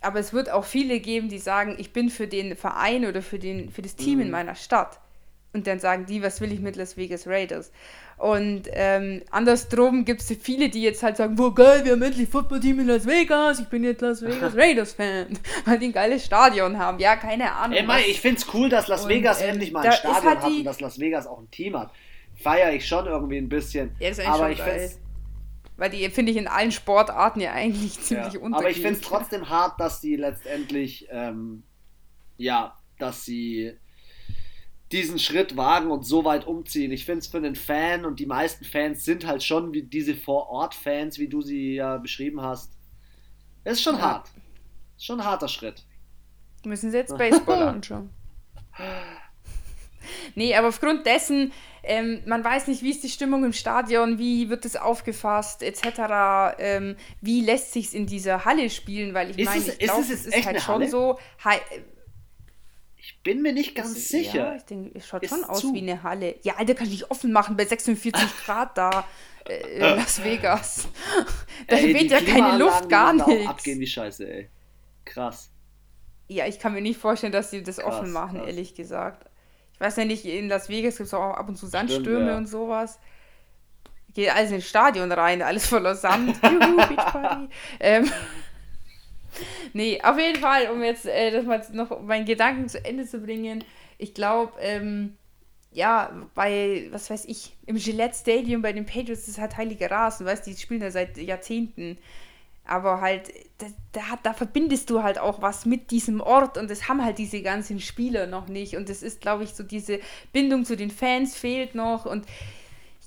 Aber 0.00 0.20
es 0.20 0.32
wird 0.32 0.48
auch 0.48 0.64
viele 0.64 1.00
geben, 1.00 1.28
die 1.28 1.38
sagen, 1.38 1.74
ich 1.76 1.92
bin 1.92 2.08
für 2.08 2.28
den 2.28 2.54
Verein 2.56 3.04
oder 3.04 3.20
für, 3.20 3.40
den, 3.40 3.70
für 3.70 3.82
das 3.82 3.96
Team 3.96 4.18
mhm. 4.18 4.26
in 4.26 4.30
meiner 4.30 4.54
Stadt. 4.54 5.00
Und 5.52 5.66
dann 5.66 5.80
sagen 5.80 6.06
die, 6.06 6.22
was 6.22 6.40
will 6.40 6.52
ich 6.52 6.60
mit 6.60 6.76
Las 6.76 6.96
Vegas 6.96 7.26
Raiders? 7.26 7.72
Und 8.18 8.62
ähm, 8.72 9.22
andersrum 9.30 10.04
gibt 10.04 10.22
es 10.22 10.36
viele, 10.42 10.68
die 10.68 10.82
jetzt 10.82 11.04
halt 11.04 11.16
sagen, 11.16 11.38
wo 11.38 11.52
geil, 11.52 11.84
wir 11.84 11.92
haben 11.92 12.02
endlich 12.02 12.28
Footballteam 12.28 12.80
in 12.80 12.88
Las 12.88 13.06
Vegas, 13.06 13.60
ich 13.60 13.68
bin 13.68 13.84
jetzt 13.84 14.00
Las 14.00 14.22
Vegas 14.22 14.56
Raiders 14.56 14.92
Fan, 14.94 15.38
weil 15.64 15.78
die 15.78 15.86
ein 15.86 15.92
geiles 15.92 16.24
Stadion 16.24 16.78
haben. 16.78 16.98
Ja, 16.98 17.14
keine 17.14 17.52
Ahnung. 17.52 17.76
Ey, 17.76 17.84
Mai, 17.84 18.02
ich 18.08 18.20
finde 18.20 18.40
es 18.40 18.52
cool, 18.52 18.68
dass 18.68 18.88
Las 18.88 19.04
und, 19.04 19.10
Vegas 19.10 19.40
ähm, 19.40 19.50
endlich 19.50 19.70
mal 19.70 19.86
ein 19.86 19.92
Stadion 19.92 20.24
halt 20.24 20.40
hat 20.40 20.50
und 20.50 20.64
dass 20.64 20.80
Las 20.80 20.98
Vegas 20.98 21.28
auch 21.28 21.38
ein 21.38 21.50
Team 21.52 21.78
hat. 21.78 21.92
Feiere 22.34 22.72
ich 22.72 22.88
schon 22.88 23.06
irgendwie 23.06 23.38
ein 23.38 23.48
bisschen. 23.48 23.94
Ja, 24.00 24.08
ist 24.08 24.20
aber 24.20 24.50
ich 24.50 24.60
finde 24.60 24.90
weil 25.78 25.90
die 25.90 26.08
finde 26.10 26.32
ich 26.32 26.38
in 26.38 26.48
allen 26.48 26.72
Sportarten 26.72 27.40
ja 27.40 27.52
eigentlich 27.52 28.00
ziemlich 28.00 28.34
ja, 28.34 28.40
Aber 28.42 28.68
ich 28.68 28.78
finde 28.78 28.94
es 28.94 29.00
trotzdem 29.00 29.48
hart, 29.48 29.78
dass 29.78 30.00
die 30.00 30.16
letztendlich, 30.16 31.06
ähm, 31.10 31.62
ja, 32.36 32.76
dass 32.98 33.24
sie 33.24 33.74
diesen 34.92 35.18
Schritt 35.18 35.56
wagen 35.56 35.90
und 35.90 36.04
so 36.04 36.24
weit 36.24 36.46
umziehen. 36.46 36.92
Ich 36.92 37.04
finde 37.04 37.20
es 37.20 37.26
für 37.26 37.36
einen 37.36 37.56
Fan 37.56 38.04
und 38.04 38.20
die 38.20 38.26
meisten 38.26 38.64
Fans 38.64 39.04
sind 39.04 39.26
halt 39.26 39.42
schon 39.42 39.72
wie 39.72 39.82
diese 39.82 40.14
Vor-Ort-Fans, 40.14 41.18
wie 41.18 41.28
du 41.28 41.42
sie 41.42 41.74
ja 41.74 41.98
beschrieben 41.98 42.40
hast. 42.40 42.72
Es 43.64 43.74
ist 43.74 43.82
schon 43.82 43.96
ja. 43.96 44.02
hart. 44.02 44.30
Ist 44.96 45.04
schon 45.04 45.20
ein 45.20 45.26
harter 45.26 45.48
Schritt. 45.48 45.84
Müssen 46.64 46.90
sie 46.90 46.96
jetzt 46.96 47.16
Baseball 47.16 47.62
anschauen. 47.68 48.10
Nee, 50.34 50.54
aber 50.54 50.68
aufgrund 50.68 51.04
dessen, 51.04 51.52
ähm, 51.82 52.22
man 52.26 52.42
weiß 52.42 52.68
nicht, 52.68 52.82
wie 52.82 52.90
ist 52.90 53.04
die 53.04 53.08
Stimmung 53.10 53.44
im 53.44 53.52
Stadion, 53.52 54.18
wie 54.18 54.48
wird 54.48 54.64
es 54.64 54.76
aufgefasst, 54.76 55.62
etc. 55.62 56.56
Ähm, 56.58 56.96
wie 57.20 57.42
lässt 57.42 57.72
sich 57.72 57.86
es 57.86 57.94
in 57.94 58.06
dieser 58.06 58.44
Halle 58.46 58.70
spielen, 58.70 59.12
weil 59.14 59.30
ich 59.30 59.44
meine, 59.44 59.60
ich 59.60 59.78
glaube, 59.78 60.00
es 60.00 60.10
ist, 60.10 60.26
ist 60.26 60.46
halt 60.46 60.62
schon 60.62 60.88
so. 60.88 61.18
Bin 63.28 63.42
mir 63.42 63.52
nicht 63.52 63.74
ganz 63.74 63.90
ist, 63.90 64.08
sicher. 64.08 64.52
Ja, 64.52 64.56
ich 64.56 64.62
denke, 64.62 64.98
es 64.98 65.06
schaut 65.06 65.22
ist 65.22 65.28
schon 65.28 65.44
aus 65.44 65.60
zu. 65.60 65.74
wie 65.74 65.82
eine 65.82 66.02
Halle. 66.02 66.36
Ja, 66.44 66.54
Alter, 66.56 66.74
kann 66.74 66.90
ich 66.90 67.10
offen 67.10 67.30
machen 67.30 67.58
bei 67.58 67.66
46 67.66 68.26
Grad 68.46 68.78
da 68.78 69.04
äh, 69.46 69.74
in 69.74 69.80
Las 69.80 70.24
Vegas. 70.24 70.88
da 71.66 71.76
ey, 71.76 71.92
weht 71.92 72.10
ja 72.10 72.22
keine 72.22 72.56
Luft, 72.56 72.88
gar 72.88 73.12
nichts. 73.12 73.46
abgehen 73.46 73.80
wie 73.80 73.86
Scheiße, 73.86 74.26
ey. 74.26 74.48
Krass. 75.04 75.50
Ja, 76.28 76.46
ich 76.46 76.58
kann 76.58 76.72
mir 76.72 76.80
nicht 76.80 76.98
vorstellen, 76.98 77.34
dass 77.34 77.50
sie 77.50 77.62
das 77.62 77.76
krass, 77.76 77.96
offen 77.96 78.12
machen, 78.12 78.38
krass. 78.38 78.46
ehrlich 78.46 78.74
gesagt. 78.74 79.28
Ich 79.74 79.80
weiß 79.80 79.96
ja 79.96 80.06
nicht, 80.06 80.24
in 80.24 80.48
Las 80.48 80.70
Vegas 80.70 80.96
gibt 80.96 81.08
es 81.08 81.12
auch 81.12 81.34
ab 81.34 81.50
und 81.50 81.56
zu 81.56 81.66
Sandstürme 81.66 82.06
Stimmt, 82.06 82.28
ja. 82.28 82.36
und 82.38 82.46
sowas. 82.46 82.98
Geht 84.14 84.34
alles 84.34 84.52
ins 84.52 84.66
Stadion 84.66 85.12
rein, 85.12 85.42
alles 85.42 85.66
voller 85.66 85.96
Sand. 85.96 86.34
Juhu, 86.42 86.76
Beachparty. 86.76 87.48
ähm, 87.78 88.10
nee, 89.72 90.00
auf 90.02 90.18
jeden 90.18 90.40
Fall, 90.40 90.70
um 90.70 90.82
jetzt 90.82 91.06
äh, 91.06 91.30
das 91.30 91.44
mal 91.44 91.64
noch 91.72 92.00
meinen 92.02 92.24
Gedanken 92.24 92.68
zu 92.68 92.84
Ende 92.84 93.06
zu 93.06 93.18
bringen. 93.18 93.64
Ich 93.98 94.14
glaube, 94.14 94.52
ähm, 94.60 95.16
ja, 95.72 96.10
bei, 96.34 96.88
was 96.90 97.10
weiß 97.10 97.26
ich, 97.26 97.56
im 97.66 97.76
Gillette 97.76 98.16
Stadium 98.16 98.62
bei 98.62 98.72
den 98.72 98.86
Patriots 98.86 99.28
ist 99.28 99.38
halt 99.38 99.56
heilige 99.56 99.90
Rasen, 99.90 100.26
weißt 100.26 100.46
du, 100.46 100.50
die 100.50 100.56
spielen 100.56 100.80
da 100.80 100.90
seit 100.90 101.16
Jahrzehnten. 101.18 101.98
Aber 102.64 103.00
halt, 103.00 103.32
da, 103.58 103.66
da, 103.92 104.02
da, 104.22 104.34
verbindest 104.34 104.90
du 104.90 105.02
halt 105.02 105.18
auch 105.18 105.40
was 105.40 105.64
mit 105.64 105.90
diesem 105.90 106.20
Ort 106.20 106.58
und 106.58 106.70
das 106.70 106.86
haben 106.86 107.02
halt 107.02 107.16
diese 107.16 107.40
ganzen 107.40 107.80
Spieler 107.80 108.26
noch 108.26 108.46
nicht. 108.46 108.76
Und 108.76 108.90
das 108.90 109.02
ist, 109.02 109.22
glaube 109.22 109.44
ich, 109.44 109.54
so 109.54 109.62
diese 109.62 110.00
Bindung 110.32 110.66
zu 110.66 110.76
den 110.76 110.90
Fans 110.90 111.34
fehlt 111.34 111.74
noch. 111.74 112.04
Und 112.04 112.26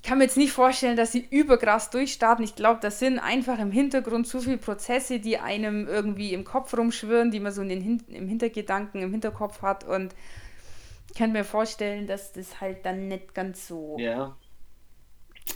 ich 0.02 0.08
kann 0.08 0.18
mir 0.18 0.24
jetzt 0.24 0.36
nicht 0.36 0.52
vorstellen, 0.52 0.96
dass 0.96 1.12
sie 1.12 1.26
überkrass 1.30 1.90
durchstarten. 1.90 2.44
Ich 2.44 2.56
glaube, 2.56 2.80
das 2.82 2.98
sind 2.98 3.20
einfach 3.20 3.60
im 3.60 3.70
Hintergrund 3.70 4.26
zu 4.26 4.40
viele 4.40 4.58
Prozesse, 4.58 5.20
die 5.20 5.38
einem 5.38 5.86
irgendwie 5.86 6.32
im 6.32 6.42
Kopf 6.44 6.76
rumschwirren, 6.76 7.30
die 7.30 7.38
man 7.38 7.52
so 7.52 7.62
in 7.62 7.68
den, 7.68 8.02
im 8.08 8.26
Hintergedanken, 8.26 9.00
im 9.00 9.12
Hinterkopf 9.12 9.62
hat. 9.62 9.84
Und 9.84 10.14
ich 11.08 11.14
kann 11.14 11.30
mir 11.30 11.44
vorstellen, 11.44 12.08
dass 12.08 12.32
das 12.32 12.60
halt 12.60 12.84
dann 12.84 13.06
nicht 13.06 13.32
ganz 13.32 13.68
so. 13.68 13.96
Ja. 13.98 14.36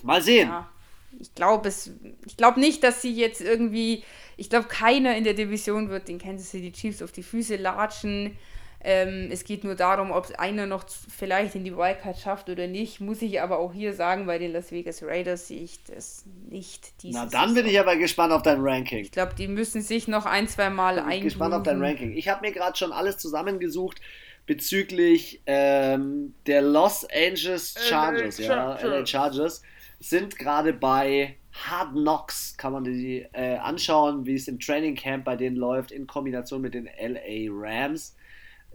Mal 0.02 0.23
sehen. 0.23 0.48
Ja 0.48 0.70
ich 1.18 1.35
glaube 1.35 1.68
es, 1.68 1.90
ich 2.24 2.36
glaube 2.36 2.60
nicht, 2.60 2.82
dass 2.82 3.02
sie 3.02 3.14
jetzt 3.14 3.40
irgendwie, 3.40 4.05
ich 4.36 4.51
glaube 4.51 4.68
keiner 4.68 5.16
in 5.16 5.24
der 5.24 5.35
Division 5.35 5.89
wird 5.89 6.09
den 6.09 6.18
Kansas 6.18 6.51
City 6.51 6.73
Chiefs 6.73 7.02
auf 7.02 7.12
die 7.12 7.23
Füße 7.23 7.56
latschen. 7.56 8.36
Ähm, 8.82 9.28
es 9.31 9.44
geht 9.44 9.65
nur 9.65 9.74
darum, 9.74 10.11
ob 10.11 10.31
einer 10.39 10.66
noch 10.66 10.85
vielleicht 10.89 11.55
in 11.55 11.65
die 11.65 11.77
Wildcard 11.77 12.19
schafft 12.19 12.48
oder 12.48 12.66
nicht. 12.66 13.01
Muss 13.01 13.23
ich 13.23 13.40
aber 13.40 13.59
auch 13.59 13.73
hier 13.73 13.93
sagen, 13.94 14.27
bei 14.27 14.39
den 14.39 14.53
Las 14.53 14.70
Vegas 14.70 15.03
Raiders 15.03 15.48
sehe 15.48 15.62
ich 15.62 15.82
das 15.85 16.24
nicht. 16.48 16.93
Na, 17.05 17.27
dann 17.27 17.55
bin 17.55 17.66
ich 17.66 17.81
aber 17.81 17.97
gespannt 17.97 18.32
auf 18.32 18.43
dein 18.43 18.61
Ranking. 18.61 19.01
Ich 19.01 19.12
glaube, 19.12 19.35
die 19.36 19.48
müssen 19.48 19.82
sich 19.82 20.09
noch 20.09 20.27
ein, 20.27 20.47
zwei 20.48 20.70
Mal 20.70 20.98
ein. 20.98 21.23
gespannt 21.23 21.55
auf 21.55 21.62
dein 21.62 21.82
Ranking. 21.82 22.16
Ich 22.16 22.28
habe 22.28 22.47
mir 22.47 22.53
gerade 22.53 22.77
schon 22.77 22.93
alles 22.93 23.19
zusammengesucht 23.19 24.01
bezüglich 24.47 25.43
ähm, 25.47 26.35
der 26.47 26.62
Los 26.62 27.05
Angeles 27.12 27.74
Chargers, 27.78 28.39
LA 28.39 28.47
ja, 28.47 28.86
LA 28.86 29.07
Chargers 29.07 29.62
sind 29.98 30.39
gerade 30.39 30.73
bei 30.73 31.36
Hard 31.53 31.93
Knocks, 31.93 32.57
kann 32.57 32.73
man 32.73 32.85
die 32.85 33.27
äh, 33.32 33.57
anschauen, 33.57 34.27
wie 34.27 34.35
es 34.35 34.47
im 34.47 34.61
Training 34.61 34.94
Camp 34.94 35.24
bei 35.24 35.36
denen 35.36 35.57
läuft, 35.57 35.90
in 35.90 36.07
Kombination 36.07 36.61
mit 36.61 36.74
den 36.74 36.86
LA 36.86 37.51
Rams. 37.51 38.15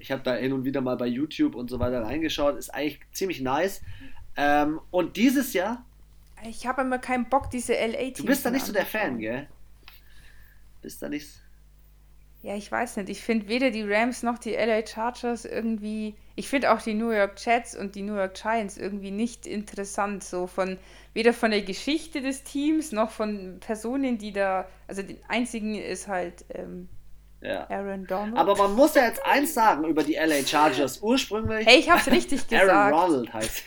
Ich 0.01 0.11
habe 0.11 0.23
da 0.23 0.35
hin 0.35 0.51
und 0.51 0.65
wieder 0.65 0.81
mal 0.81 0.97
bei 0.97 1.07
YouTube 1.07 1.55
und 1.55 1.69
so 1.69 1.79
weiter 1.79 2.03
reingeschaut, 2.03 2.57
ist 2.57 2.73
eigentlich 2.73 2.99
ziemlich 3.11 3.39
nice. 3.41 3.81
Ähm, 4.35 4.79
und 4.89 5.15
dieses 5.15 5.53
Jahr. 5.53 5.85
Ich 6.43 6.65
habe 6.65 6.81
immer 6.81 6.97
keinen 6.97 7.29
Bock, 7.29 7.51
diese 7.51 7.73
LA-Teams. 7.73 8.17
Du 8.17 8.25
bist 8.25 8.45
da 8.45 8.49
nicht 8.49 8.65
so 8.65 8.73
der 8.73 8.85
Fan, 8.85 9.19
gell? 9.19 9.47
Bist 10.81 11.01
da 11.03 11.09
nicht. 11.09 11.27
Ja, 12.43 12.55
ich 12.55 12.71
weiß 12.71 12.97
nicht. 12.97 13.09
Ich 13.09 13.21
finde 13.21 13.47
weder 13.47 13.69
die 13.69 13.83
Rams 13.83 14.23
noch 14.23 14.39
die 14.39 14.53
LA 14.53 14.85
Chargers 14.87 15.45
irgendwie. 15.45 16.15
Ich 16.35 16.49
finde 16.49 16.71
auch 16.71 16.81
die 16.81 16.95
New 16.95 17.11
York 17.11 17.33
Jets 17.37 17.75
und 17.75 17.93
die 17.93 18.01
New 18.01 18.15
York 18.15 18.33
Giants 18.33 18.77
irgendwie 18.77 19.11
nicht 19.11 19.45
interessant. 19.45 20.23
So 20.23 20.47
von 20.47 20.79
weder 21.13 21.33
von 21.33 21.51
der 21.51 21.61
Geschichte 21.61 22.21
des 22.21 22.43
Teams 22.43 22.91
noch 22.91 23.11
von 23.11 23.59
Personen, 23.59 24.17
die 24.17 24.33
da. 24.33 24.67
Also 24.87 25.03
den 25.03 25.19
einzigen 25.27 25.75
ist 25.75 26.07
halt 26.07 26.43
ähm, 26.49 26.89
ja. 27.41 27.69
Aaron 27.69 28.05
Donald. 28.05 28.37
Aber 28.37 28.55
man 28.55 28.73
muss 28.75 28.95
ja 28.95 29.05
jetzt 29.05 29.25
eins 29.25 29.53
sagen 29.53 29.85
über 29.85 30.03
die 30.03 30.13
LA 30.13 30.45
Chargers. 30.45 31.01
Ursprünglich. 31.01 31.65
Hey, 31.65 31.79
ich 31.79 31.89
hab's 31.89 32.07
richtig 32.07 32.47
gesagt. 32.47 32.69
Aaron 32.69 32.93
Ronald 32.93 33.33
heißt. 33.33 33.63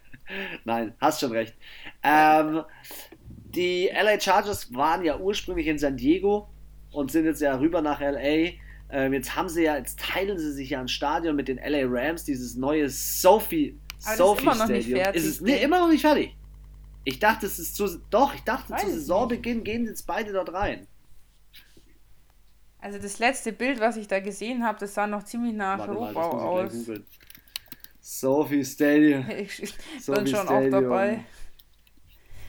Nein, 0.64 0.94
hast 1.00 1.20
schon 1.20 1.32
recht. 1.32 1.54
Ähm, 2.02 2.62
die 3.54 3.90
LA 3.92 4.18
Chargers 4.18 4.72
waren 4.74 5.04
ja 5.04 5.18
ursprünglich 5.18 5.66
in 5.66 5.78
San 5.78 5.96
Diego 5.96 6.48
und 6.90 7.10
sind 7.10 7.26
jetzt 7.26 7.42
ja 7.42 7.54
rüber 7.58 7.82
nach 7.82 8.00
LA. 8.00 8.52
Ähm, 8.90 9.12
jetzt 9.12 9.36
haben 9.36 9.48
sie 9.48 9.64
ja, 9.64 9.76
jetzt 9.76 9.98
teilen 9.98 10.38
sie 10.38 10.52
sich 10.52 10.70
ja 10.70 10.80
ein 10.80 10.88
Stadion 10.88 11.36
mit 11.36 11.48
den 11.48 11.58
LA 11.58 11.84
Rams, 11.86 12.24
dieses 12.24 12.56
neue 12.56 12.88
Sophie, 12.88 13.78
Sophie 13.98 14.46
ist 14.46 14.56
Stadium. 14.56 15.00
Fertig, 15.00 15.22
ist 15.22 15.28
es 15.28 15.40
nee, 15.40 15.62
immer 15.62 15.80
noch 15.80 15.88
nicht 15.88 16.02
fertig? 16.02 16.36
Ich 17.04 17.18
dachte, 17.18 17.46
es 17.46 17.58
ist 17.58 17.74
zu. 17.74 17.88
Doch, 18.10 18.34
ich 18.34 18.42
dachte, 18.42 18.74
zu 18.76 18.90
Saisonbeginn 18.90 19.58
nicht. 19.58 19.64
gehen 19.64 19.86
jetzt 19.86 20.06
beide 20.06 20.32
dort 20.32 20.52
rein. 20.52 20.86
Also 22.82 22.98
das 22.98 23.20
letzte 23.20 23.52
Bild, 23.52 23.78
was 23.78 23.96
ich 23.96 24.08
da 24.08 24.18
gesehen 24.18 24.64
habe, 24.64 24.76
das 24.80 24.94
sah 24.94 25.06
noch 25.06 25.22
ziemlich 25.22 25.54
nach 25.54 25.78
Warte 25.78 25.92
Rohbau 25.92 26.36
mal, 26.36 26.64
aus. 26.64 26.72
Sophie 28.00 28.64
Stadium. 28.64 29.24
Ich 29.38 29.58
bin 29.58 30.00
Sophie 30.00 30.26
schon 30.26 30.46
Stadium. 30.46 30.74
auch 30.74 30.80
dabei. 30.80 31.24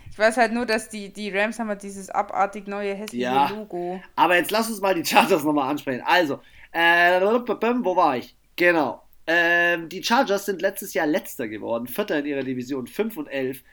Ich 0.09 0.17
weiß 0.17 0.37
halt 0.37 0.53
nur, 0.53 0.65
dass 0.65 0.89
die, 0.89 1.13
die 1.13 1.29
Rams 1.29 1.59
haben 1.59 1.69
halt 1.69 1.83
dieses 1.83 2.09
abartig 2.09 2.67
neue 2.67 2.95
hässliche 2.95 3.23
ja, 3.23 3.47
Logo. 3.49 4.01
Aber 4.15 4.35
jetzt 4.35 4.49
lass 4.49 4.69
uns 4.69 4.81
mal 4.81 4.95
die 4.95 5.05
Chargers 5.05 5.43
nochmal 5.43 5.69
ansprechen. 5.69 6.03
Also, 6.03 6.39
äh, 6.71 7.21
wo 7.21 7.95
war 7.95 8.17
ich? 8.17 8.35
Genau. 8.55 9.03
Ähm, 9.27 9.87
die 9.87 10.03
Chargers 10.03 10.45
sind 10.45 10.61
letztes 10.61 10.95
Jahr 10.95 11.05
letzter 11.05 11.47
geworden, 11.47 11.87
Vierter 11.87 12.19
in 12.19 12.25
ihrer 12.25 12.43
Division, 12.43 12.87
5 12.87 13.17
und 13.17 13.27
11. 13.27 13.63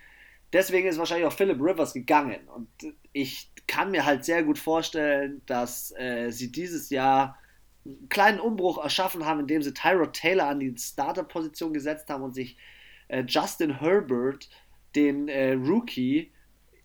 Deswegen 0.52 0.88
ist 0.88 0.98
wahrscheinlich 0.98 1.26
auch 1.26 1.32
Philip 1.32 1.58
Rivers 1.60 1.94
gegangen. 1.94 2.40
Und 2.54 2.68
ich 3.12 3.50
kann 3.70 3.92
mir 3.92 4.05
halt 4.05 4.24
sehr 4.24 4.42
gut 4.42 4.59
vorstellen, 4.59 5.42
dass 5.47 5.94
äh, 5.97 6.32
sie 6.32 6.51
dieses 6.51 6.90
Jahr 6.90 7.38
einen 7.84 8.09
kleinen 8.09 8.40
Umbruch 8.40 8.82
erschaffen 8.82 9.24
haben, 9.24 9.38
indem 9.38 9.62
sie 9.62 9.72
Tyrod 9.72 10.12
Taylor 10.12 10.48
an 10.48 10.59
die 10.59 10.74
Starter-Position 10.76 11.72
gesetzt 11.72 12.10
haben 12.10 12.24
und 12.24 12.34
sich 12.34 12.56
äh, 13.06 13.22
Justin 13.28 13.78
Herbert 13.78 14.51
den 14.97 15.28
äh, 15.28 15.52
Rookie, 15.52 16.32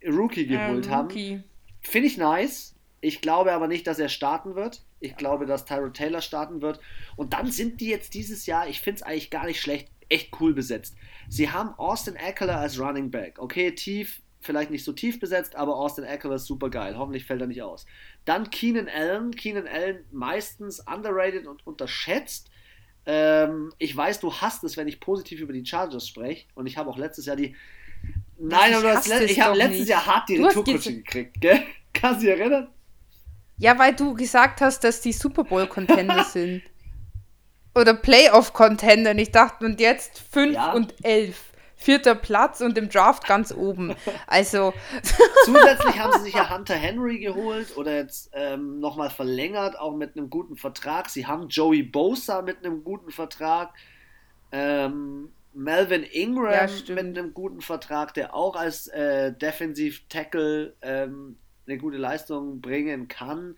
Rookie 0.06 0.46
geholt 0.46 0.86
ähm, 0.86 0.94
Rookie. 0.94 1.32
haben. 1.32 1.44
Finde 1.82 2.08
ich 2.08 2.18
nice. 2.18 2.76
Ich 3.02 3.20
glaube 3.20 3.54
aber 3.54 3.68
nicht, 3.68 3.88
dass 3.88 3.98
er 3.98 4.10
starten 4.10 4.54
wird. 4.54 4.86
Ich 5.00 5.16
glaube, 5.18 5.48
dass 5.48 5.66
Tyrod 5.66 5.96
Taylor 5.96 6.22
starten 6.22 6.62
wird. 6.62 6.80
Und 7.16 7.34
dann 7.34 7.50
sind 7.52 7.82
die 7.82 7.90
jetzt 7.90 8.14
dieses 8.14 8.46
Jahr, 8.46 8.68
ich 8.68 8.80
finde 8.80 8.98
es 8.98 9.04
eigentlich 9.04 9.32
gar 9.32 9.48
nicht 9.48 9.60
schlecht, 9.60 9.90
echt 10.10 10.40
cool 10.40 10.54
besetzt. 10.54 10.96
Sie 11.30 11.50
haben 11.50 11.74
Austin 11.80 12.16
Eckler 12.16 12.60
als 12.60 12.80
Running 12.80 13.10
Back. 13.10 13.40
Okay, 13.40 13.72
tief, 13.72 14.22
vielleicht 14.46 14.72
nicht 14.72 14.84
so 14.84 14.94
tief 14.94 15.20
besetzt, 15.20 15.56
aber 15.56 15.76
Austin 15.76 16.04
Eckler 16.04 16.36
ist 16.36 16.46
super 16.46 16.70
geil. 16.70 16.98
Hoffentlich 16.98 17.26
fällt 17.26 17.42
er 17.42 17.48
nicht 17.48 17.62
aus. 17.62 17.86
Dann 18.24 18.50
Keenan 18.50 18.88
Allen. 18.88 19.32
Keenan 19.36 19.68
Allen 19.68 20.06
meistens 20.12 20.80
underrated 20.80 21.48
und 21.48 21.66
unterschätzt. 21.66 22.50
Ähm, 23.06 23.72
ich 23.78 23.96
weiß, 23.96 24.20
du 24.20 24.34
hast 24.34 24.64
es, 24.64 24.78
wenn 24.78 24.88
ich 24.88 25.00
positiv 25.00 25.42
über 25.42 25.54
die 25.54 25.66
Chargers 25.66 26.08
spreche. 26.08 26.46
Und 26.56 26.68
ich 26.68 26.78
habe 26.78 26.90
auch 26.90 26.98
letztes 26.98 27.26
Jahr 27.26 27.36
die 27.36 27.56
Nein, 28.38 28.74
aber 28.74 28.94
das, 28.94 29.08
ich 29.08 29.40
habe 29.40 29.58
letztes 29.58 29.80
nicht. 29.80 29.90
Jahr 29.90 30.06
hart 30.06 30.30
die 30.30 30.38
Retourkutsche 30.38 30.94
gekriegt, 30.96 31.40
gell? 31.40 31.62
Kannst 31.94 32.22
du 32.22 32.28
dich 32.28 32.38
erinnern? 32.38 32.68
Ja, 33.58 33.80
weil 33.80 33.96
du 33.96 34.14
gesagt 34.14 34.62
hast, 34.62 34.84
dass 34.84 35.02
die 35.02 35.14
Super 35.14 35.44
Bowl-Contender 35.46 36.24
sind. 36.32 36.62
oder 37.74 37.94
Playoff-Contender. 37.94 39.12
Und 39.12 39.20
ich 39.20 39.32
dachte, 39.32 39.66
und 39.66 39.80
jetzt 39.80 40.20
5 40.32 40.54
ja. 40.54 40.74
und 40.74 40.94
11. 41.04 41.42
Vierter 41.86 42.16
Platz 42.16 42.62
und 42.62 42.80
im 42.80 42.90
Draft 42.90 43.28
ganz 43.28 43.54
oben. 43.54 43.96
Also. 44.26 44.74
Zusätzlich 45.46 46.00
haben 46.00 46.14
sie 46.14 46.24
sich 46.24 46.34
ja 46.34 46.50
Hunter 46.50 46.74
Henry 46.74 47.20
geholt 47.20 47.78
oder 47.78 47.96
jetzt 47.96 48.32
ähm, 48.34 48.80
nochmal 48.80 49.12
verlängert, 49.12 49.78
auch 49.78 49.96
mit 49.96 50.18
einem 50.18 50.32
guten 50.32 50.56
Vertrag. 50.56 51.12
Sie 51.12 51.28
haben 51.28 51.48
Joey 51.48 51.84
Bosa 51.84 52.42
mit 52.42 52.66
einem 52.66 52.84
guten 52.84 53.12
Vertrag. 53.12 53.76
Ähm, 54.52 55.32
Melvin 55.54 56.02
Ingram 56.02 56.54
ja, 56.54 56.96
mit 56.96 57.18
einem 57.18 57.36
guten 57.36 57.62
Vertrag, 57.62 58.16
der 58.16 58.34
auch 58.34 58.56
als 58.56 58.88
äh, 58.88 59.32
Defensiv-Tackle 59.32 60.74
ähm, 60.82 61.38
eine 61.68 61.78
gute 61.78 61.98
Leistung 61.98 62.62
bringen 62.62 63.08
kann 63.08 63.56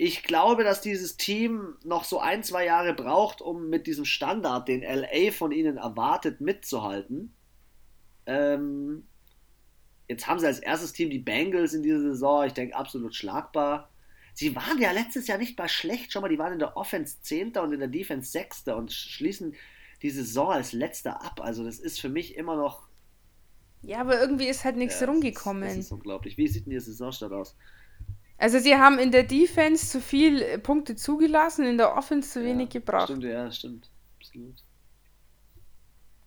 ich 0.00 0.22
glaube, 0.22 0.62
dass 0.62 0.80
dieses 0.80 1.16
Team 1.16 1.76
noch 1.82 2.04
so 2.04 2.20
ein, 2.20 2.44
zwei 2.44 2.64
Jahre 2.64 2.94
braucht, 2.94 3.42
um 3.42 3.68
mit 3.68 3.88
diesem 3.88 4.04
Standard, 4.04 4.68
den 4.68 4.82
LA 4.82 5.32
von 5.32 5.50
ihnen 5.50 5.76
erwartet, 5.76 6.40
mitzuhalten. 6.40 7.34
Ähm, 8.24 9.08
jetzt 10.06 10.28
haben 10.28 10.38
sie 10.38 10.46
als 10.46 10.60
erstes 10.60 10.92
Team 10.92 11.10
die 11.10 11.18
Bengals 11.18 11.74
in 11.74 11.82
dieser 11.82 12.00
Saison, 12.00 12.46
ich 12.46 12.52
denke, 12.52 12.76
absolut 12.76 13.16
schlagbar. 13.16 13.90
Sie 14.34 14.54
waren 14.54 14.80
ja 14.80 14.92
letztes 14.92 15.26
Jahr 15.26 15.36
nicht 15.36 15.58
mal 15.58 15.68
schlecht, 15.68 16.12
schon 16.12 16.22
mal, 16.22 16.28
die 16.28 16.38
waren 16.38 16.52
in 16.52 16.60
der 16.60 16.76
Offense 16.76 17.20
10. 17.20 17.56
und 17.56 17.72
in 17.72 17.80
der 17.80 17.88
Defense 17.88 18.30
6. 18.30 18.68
und 18.68 18.92
schließen 18.92 19.56
die 20.02 20.10
Saison 20.10 20.52
als 20.52 20.72
letzter 20.72 21.24
ab. 21.24 21.40
Also 21.42 21.64
das 21.64 21.80
ist 21.80 22.00
für 22.00 22.08
mich 22.08 22.36
immer 22.36 22.54
noch. 22.54 22.86
Ja, 23.82 24.00
aber 24.00 24.20
irgendwie 24.20 24.46
ist 24.46 24.64
halt 24.64 24.76
nichts 24.76 25.00
ja, 25.00 25.08
rumgekommen. 25.08 25.62
Das 25.62 25.72
ist, 25.72 25.78
das 25.78 25.86
ist 25.86 25.92
unglaublich. 25.92 26.38
Wie 26.38 26.46
sieht 26.46 26.66
denn 26.66 26.70
die 26.70 26.78
Saisonstart 26.78 27.32
aus? 27.32 27.56
Also 28.38 28.60
sie 28.60 28.76
haben 28.76 29.00
in 29.00 29.10
der 29.10 29.24
Defense 29.24 29.88
zu 29.88 30.00
viel 30.00 30.40
äh, 30.40 30.58
Punkte 30.58 30.94
zugelassen, 30.94 31.66
in 31.66 31.76
der 31.76 31.96
Offense 31.96 32.30
zu 32.30 32.44
wenig 32.44 32.72
ja, 32.72 32.80
gebracht. 32.80 33.08
Stimmt, 33.08 33.24
ja, 33.24 33.50
stimmt. 33.50 33.90
Absolut. 34.20 34.54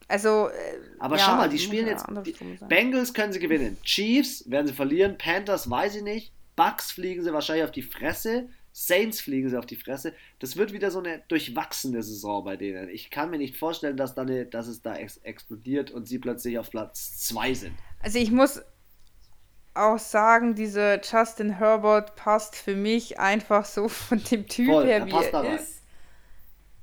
Also. 0.10 0.50
Äh, 0.50 0.54
Aber 1.00 1.18
ja, 1.18 1.24
schau 1.24 1.36
mal, 1.38 1.50
die 1.50 1.58
spielen 1.58 1.88
jetzt. 1.88 2.06
Bengals 2.68 3.14
können 3.14 3.32
sie 3.32 3.40
gewinnen. 3.40 3.78
Chiefs 3.84 4.50
werden 4.50 4.68
sie 4.68 4.74
verlieren. 4.74 5.18
Panthers 5.18 5.70
weiß 5.70 5.96
ich 5.96 6.04
nicht. 6.04 6.34
Bucks 6.58 6.92
fliegen 6.92 7.24
sie 7.24 7.34
wahrscheinlich 7.34 7.64
auf 7.64 7.72
die 7.72 7.82
Fresse. 7.82 8.50
Saints 8.74 9.22
fliegen 9.22 9.50
sie 9.50 9.58
auf 9.58 9.66
die 9.66 9.76
Fresse. 9.76 10.14
Das 10.40 10.56
wird 10.56 10.74
wieder 10.74 10.92
so 10.92 11.00
eine 11.00 11.24
durchwachsene 11.28 12.04
Saison 12.04 12.44
bei 12.44 12.56
denen. 12.56 12.90
Ich 12.90 13.10
kann 13.10 13.30
mir 13.30 13.38
nicht 13.38 13.58
vorstellen, 13.58 13.98
dass, 13.98 14.16
da 14.16 14.22
eine, 14.22 14.46
dass 14.46 14.68
es 14.68 14.82
da 14.82 14.96
ex 14.96 15.18
explodiert 15.18 15.92
und 15.92 16.08
sie 16.08 16.20
plötzlich 16.20 16.58
auf 16.58 16.70
Platz 16.70 17.18
2 17.28 17.54
sind. 17.54 17.74
Also 18.02 18.18
ich 18.18 18.32
muss 18.32 18.62
auch 19.74 20.00
sagen, 20.00 20.56
dieser 20.56 21.02
Justin 21.02 21.52
Herbert 21.52 22.16
passt 22.16 22.56
für 22.56 22.76
mich 22.76 23.20
einfach 23.20 23.66
so 23.66 23.88
von 23.90 24.22
dem 24.24 24.48
Typ 24.48 24.68
Voll, 24.68 24.86
her, 24.86 25.06
wie 25.06 25.12
er 25.12 25.56
ist. 25.56 25.82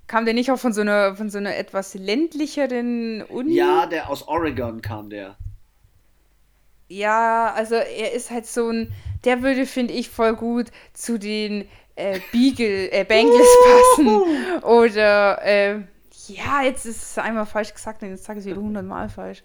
Kam 0.06 0.24
der 0.24 0.34
nicht 0.34 0.50
auch 0.50 0.58
von 0.58 0.72
so 0.72 0.80
einer, 0.80 1.16
von 1.16 1.28
so 1.28 1.36
einer 1.38 1.56
etwas 1.56 1.94
ländlicheren 1.94 3.22
Uni? 3.22 3.54
Ja, 3.54 3.86
der 3.86 4.08
aus 4.08 4.26
Oregon 4.26 4.80
kam 4.80 5.10
der. 5.10 5.36
Ja, 6.88 7.52
also 7.54 7.74
er 7.74 8.12
ist 8.14 8.30
halt 8.30 8.46
so 8.46 8.70
ein, 8.70 8.92
der 9.24 9.42
würde, 9.42 9.66
finde 9.66 9.92
ich, 9.92 10.08
voll 10.08 10.34
gut 10.34 10.68
zu 10.94 11.18
den 11.18 11.68
äh, 11.96 12.20
Beagle, 12.32 12.90
äh, 12.90 13.04
Bengals 13.04 13.46
passen. 13.66 14.62
Oder, 14.62 15.44
äh, 15.44 15.80
ja, 16.28 16.62
jetzt 16.62 16.86
ist 16.86 17.02
es 17.02 17.18
einmal 17.18 17.46
falsch 17.46 17.74
gesagt 17.74 18.02
und 18.02 18.10
jetzt 18.10 18.24
sage 18.24 18.38
ich 18.38 18.46
es 18.46 18.50
wieder 18.50 18.60
hundertmal 18.60 19.08
falsch. 19.08 19.42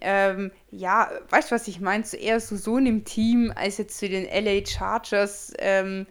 Ähm, 0.00 0.50
ja, 0.70 1.10
weißt 1.30 1.50
du, 1.50 1.54
was 1.54 1.68
ich 1.68 1.80
meine? 1.80 2.04
Zuerst 2.04 2.48
so, 2.48 2.56
so 2.56 2.78
in 2.78 2.84
dem 2.84 3.04
Team 3.04 3.52
als 3.54 3.78
jetzt 3.78 3.98
zu 3.98 4.08
den 4.08 4.24
LA 4.24 4.66
Chargers. 4.66 5.52
Ähm, 5.58 6.06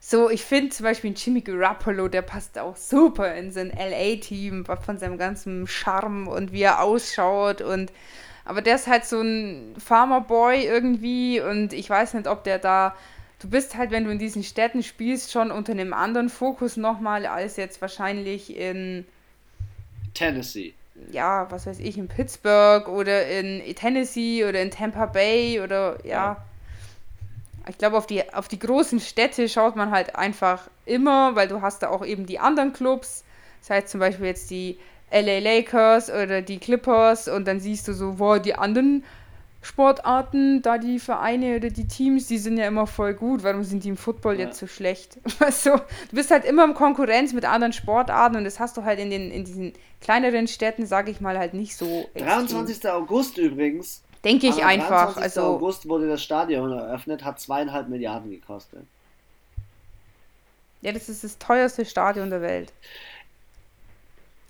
so, 0.00 0.30
ich 0.30 0.44
finde 0.44 0.70
zum 0.70 0.84
Beispiel 0.84 1.14
Jimmy 1.16 1.40
Garoppolo, 1.40 2.08
der 2.08 2.22
passt 2.22 2.58
auch 2.58 2.76
super 2.76 3.34
in 3.34 3.50
sein 3.50 3.70
LA-Team 3.70 4.64
von 4.64 4.98
seinem 4.98 5.18
ganzen 5.18 5.66
Charme 5.66 6.28
und 6.28 6.52
wie 6.52 6.62
er 6.62 6.82
ausschaut 6.82 7.60
und 7.60 7.92
aber 8.44 8.62
der 8.62 8.76
ist 8.76 8.86
halt 8.86 9.04
so 9.04 9.20
ein 9.20 9.74
Farmer-Boy 9.76 10.64
irgendwie 10.64 11.40
und 11.40 11.72
ich 11.72 11.90
weiß 11.90 12.14
nicht, 12.14 12.28
ob 12.28 12.44
der 12.44 12.60
da 12.60 12.94
du 13.38 13.50
bist 13.50 13.76
halt, 13.76 13.90
wenn 13.90 14.04
du 14.04 14.10
in 14.10 14.18
diesen 14.18 14.42
Städten 14.42 14.82
spielst, 14.82 15.32
schon 15.32 15.50
unter 15.50 15.72
einem 15.72 15.92
anderen 15.92 16.28
Fokus 16.28 16.76
nochmal 16.76 17.26
als 17.26 17.56
jetzt 17.56 17.80
wahrscheinlich 17.80 18.56
in 18.56 19.04
Tennessee. 20.16 20.74
Ja, 21.12 21.46
was 21.50 21.66
weiß 21.66 21.78
ich, 21.78 21.98
in 21.98 22.08
Pittsburgh 22.08 22.88
oder 22.88 23.28
in 23.28 23.62
Tennessee 23.74 24.44
oder 24.44 24.62
in 24.62 24.70
Tampa 24.70 25.06
Bay 25.06 25.60
oder 25.60 25.98
ja. 26.04 26.10
ja. 26.10 26.36
Ich 27.68 27.78
glaube, 27.78 27.96
auf 27.96 28.06
die, 28.06 28.32
auf 28.32 28.46
die 28.46 28.60
großen 28.60 29.00
Städte 29.00 29.48
schaut 29.48 29.74
man 29.74 29.90
halt 29.90 30.14
einfach 30.14 30.68
immer, 30.84 31.34
weil 31.34 31.48
du 31.48 31.62
hast 31.62 31.82
da 31.82 31.88
auch 31.88 32.04
eben 32.04 32.24
die 32.24 32.38
anderen 32.38 32.72
Clubs. 32.72 33.24
Das 33.60 33.70
heißt 33.70 33.88
zum 33.88 34.00
Beispiel 34.00 34.26
jetzt 34.26 34.50
die 34.50 34.78
LA 35.10 35.40
Lakers 35.40 36.08
oder 36.10 36.42
die 36.42 36.58
Clippers 36.58 37.28
und 37.28 37.46
dann 37.46 37.58
siehst 37.58 37.88
du 37.88 37.92
so, 37.92 38.18
wo 38.18 38.36
die 38.36 38.54
anderen 38.54 39.04
Sportarten, 39.66 40.62
da 40.62 40.78
die 40.78 41.00
Vereine 41.00 41.56
oder 41.56 41.70
die 41.70 41.88
Teams, 41.88 42.28
die 42.28 42.38
sind 42.38 42.56
ja 42.56 42.68
immer 42.68 42.86
voll 42.86 43.14
gut. 43.14 43.42
Warum 43.42 43.64
sind 43.64 43.82
die 43.82 43.88
im 43.88 43.96
Football 43.96 44.38
ja. 44.38 44.46
jetzt 44.46 44.58
so 44.58 44.68
schlecht? 44.68 45.18
Also, 45.40 45.72
du 45.72 46.16
bist 46.16 46.30
halt 46.30 46.44
immer 46.44 46.64
in 46.64 46.74
Konkurrenz 46.74 47.32
mit 47.32 47.44
anderen 47.44 47.72
Sportarten 47.72 48.36
und 48.36 48.44
das 48.44 48.60
hast 48.60 48.76
du 48.76 48.84
halt 48.84 49.00
in, 49.00 49.10
den, 49.10 49.30
in 49.32 49.44
diesen 49.44 49.72
kleineren 50.00 50.46
Städten, 50.46 50.86
sage 50.86 51.10
ich 51.10 51.20
mal, 51.20 51.36
halt 51.36 51.52
nicht 51.52 51.76
so. 51.76 52.08
23. 52.16 52.76
Extrem. 52.76 52.92
August 52.92 53.38
übrigens. 53.38 54.02
Denke 54.24 54.46
ich 54.46 54.64
einfach. 54.64 55.14
23. 55.14 55.22
Also, 55.22 55.42
August 55.42 55.88
wurde 55.88 56.06
das 56.08 56.22
Stadion 56.22 56.70
eröffnet, 56.70 57.24
hat 57.24 57.40
zweieinhalb 57.40 57.88
Milliarden 57.88 58.30
gekostet. 58.30 58.84
Ja, 60.80 60.92
das 60.92 61.08
ist 61.08 61.24
das 61.24 61.38
teuerste 61.38 61.84
Stadion 61.84 62.30
der 62.30 62.40
Welt. 62.40 62.72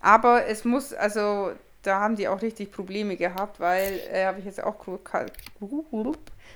Aber 0.00 0.44
es 0.46 0.64
muss, 0.66 0.92
also 0.92 1.52
da 1.86 2.00
haben 2.00 2.16
die 2.16 2.28
auch 2.28 2.42
richtig 2.42 2.72
Probleme 2.72 3.16
gehabt, 3.16 3.60
weil, 3.60 4.00
äh, 4.12 4.24
habe 4.24 4.38
ich 4.40 4.44
jetzt 4.44 4.62
auch 4.62 4.76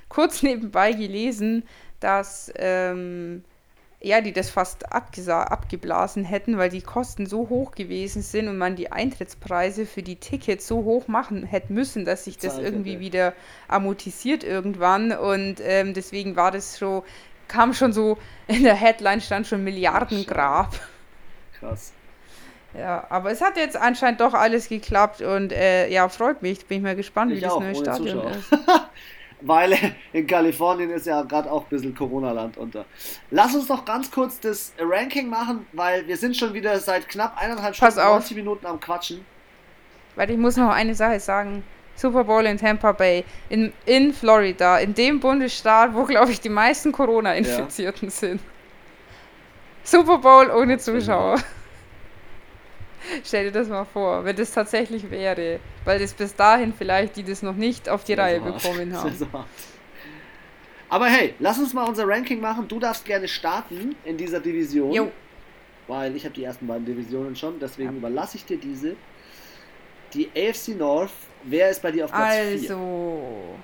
kurz 0.08 0.42
nebenbei 0.42 0.92
gelesen, 0.92 1.64
dass 2.00 2.52
ähm, 2.56 3.44
ja, 4.02 4.22
die 4.22 4.32
das 4.32 4.48
fast 4.48 4.90
abgeblasen 4.92 6.24
hätten, 6.24 6.56
weil 6.56 6.70
die 6.70 6.80
Kosten 6.80 7.26
so 7.26 7.50
hoch 7.50 7.72
gewesen 7.72 8.22
sind 8.22 8.48
und 8.48 8.56
man 8.56 8.74
die 8.74 8.90
Eintrittspreise 8.90 9.84
für 9.84 10.02
die 10.02 10.16
Tickets 10.16 10.66
so 10.66 10.84
hoch 10.84 11.06
machen 11.06 11.44
hätte 11.44 11.72
müssen, 11.72 12.06
dass 12.06 12.24
sich 12.24 12.38
das 12.38 12.58
irgendwie 12.58 12.98
wieder 12.98 13.34
amortisiert 13.68 14.42
irgendwann 14.42 15.12
und 15.12 15.56
ähm, 15.62 15.92
deswegen 15.92 16.34
war 16.34 16.50
das 16.50 16.76
so, 16.76 17.04
kam 17.46 17.74
schon 17.74 17.92
so, 17.92 18.16
in 18.46 18.62
der 18.62 18.74
Headline 18.74 19.20
stand 19.20 19.46
schon 19.46 19.64
Milliardengrab. 19.64 20.72
Krass. 21.58 21.92
Ja, 22.76 23.04
aber 23.08 23.30
es 23.30 23.40
hat 23.40 23.56
jetzt 23.56 23.76
anscheinend 23.76 24.20
doch 24.20 24.32
alles 24.32 24.68
geklappt 24.68 25.22
und 25.22 25.52
äh, 25.52 25.88
ja, 25.88 26.08
freut 26.08 26.40
mich. 26.42 26.64
Bin 26.66 26.78
ich 26.78 26.82
mal 26.84 26.96
gespannt, 26.96 27.32
ich 27.32 27.38
wie 27.38 27.40
das 27.40 27.58
neue 27.58 27.74
Stadion 27.74 28.06
Zuschauer. 28.08 28.30
ist. 28.30 28.52
Weil 29.42 29.76
in 30.12 30.26
Kalifornien 30.26 30.90
ist 30.90 31.06
ja 31.06 31.22
gerade 31.22 31.50
auch 31.50 31.62
ein 31.62 31.68
bisschen 31.70 31.94
Corona-Land 31.94 32.58
unter. 32.58 32.84
Lass 33.30 33.54
uns 33.54 33.68
doch 33.68 33.84
ganz 33.84 34.10
kurz 34.10 34.38
das 34.38 34.74
Ranking 34.78 35.30
machen, 35.30 35.66
weil 35.72 36.06
wir 36.06 36.18
sind 36.18 36.36
schon 36.36 36.52
wieder 36.52 36.78
seit 36.78 37.08
knapp 37.08 37.40
eineinhalb 37.40 37.74
Stunden, 37.74 37.96
90 37.96 38.36
Minuten 38.36 38.66
am 38.66 38.78
Quatschen. 38.78 39.24
Weil 40.14 40.30
ich 40.30 40.36
muss 40.36 40.56
noch 40.56 40.70
eine 40.70 40.94
Sache 40.94 41.20
sagen. 41.20 41.64
Super 41.96 42.24
Bowl 42.24 42.46
in 42.46 42.56
Tampa 42.56 42.92
Bay, 42.92 43.24
in, 43.50 43.72
in 43.84 44.14
Florida, 44.14 44.78
in 44.78 44.94
dem 44.94 45.20
Bundesstaat, 45.20 45.94
wo, 45.94 46.04
glaube 46.04 46.32
ich, 46.32 46.40
die 46.40 46.48
meisten 46.48 46.92
Corona-Infizierten 46.92 48.08
ja. 48.08 48.10
sind. 48.10 48.40
Super 49.82 50.18
Bowl 50.18 50.50
ohne 50.50 50.78
Zuschauer. 50.78 51.38
Stell 53.24 53.44
dir 53.44 53.52
das 53.52 53.68
mal 53.68 53.84
vor, 53.84 54.24
wenn 54.24 54.36
das 54.36 54.52
tatsächlich 54.52 55.10
wäre. 55.10 55.60
Weil 55.84 55.98
das 55.98 56.12
bis 56.14 56.34
dahin 56.34 56.72
vielleicht 56.72 57.16
die 57.16 57.22
das 57.22 57.42
noch 57.42 57.56
nicht 57.56 57.88
auf 57.88 58.04
die 58.04 58.14
Reihe 58.14 58.40
bekommen 58.40 58.96
haben. 58.96 59.28
Aber 60.88 61.06
hey, 61.06 61.34
lass 61.38 61.58
uns 61.58 61.72
mal 61.72 61.84
unser 61.84 62.06
Ranking 62.06 62.40
machen. 62.40 62.66
Du 62.66 62.80
darfst 62.80 63.04
gerne 63.04 63.28
starten 63.28 63.94
in 64.04 64.16
dieser 64.16 64.40
Division. 64.40 64.92
Jo. 64.92 65.12
Weil 65.86 66.14
ich 66.16 66.24
habe 66.24 66.34
die 66.34 66.44
ersten 66.44 66.66
beiden 66.66 66.84
Divisionen 66.84 67.34
schon, 67.34 67.58
deswegen 67.58 67.90
ja. 67.90 67.96
überlasse 67.96 68.36
ich 68.36 68.44
dir 68.44 68.58
diese. 68.58 68.96
Die 70.12 70.28
AFC 70.36 70.76
North, 70.76 71.12
wer 71.44 71.70
ist 71.70 71.80
bei 71.80 71.92
dir 71.92 72.04
auf 72.06 72.10
Platz 72.10 72.34
4? 72.34 72.70
Also, 72.70 73.54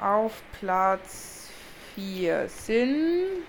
auf 0.00 0.42
Platz 0.58 1.50
4 1.94 2.48
sind. 2.48 3.44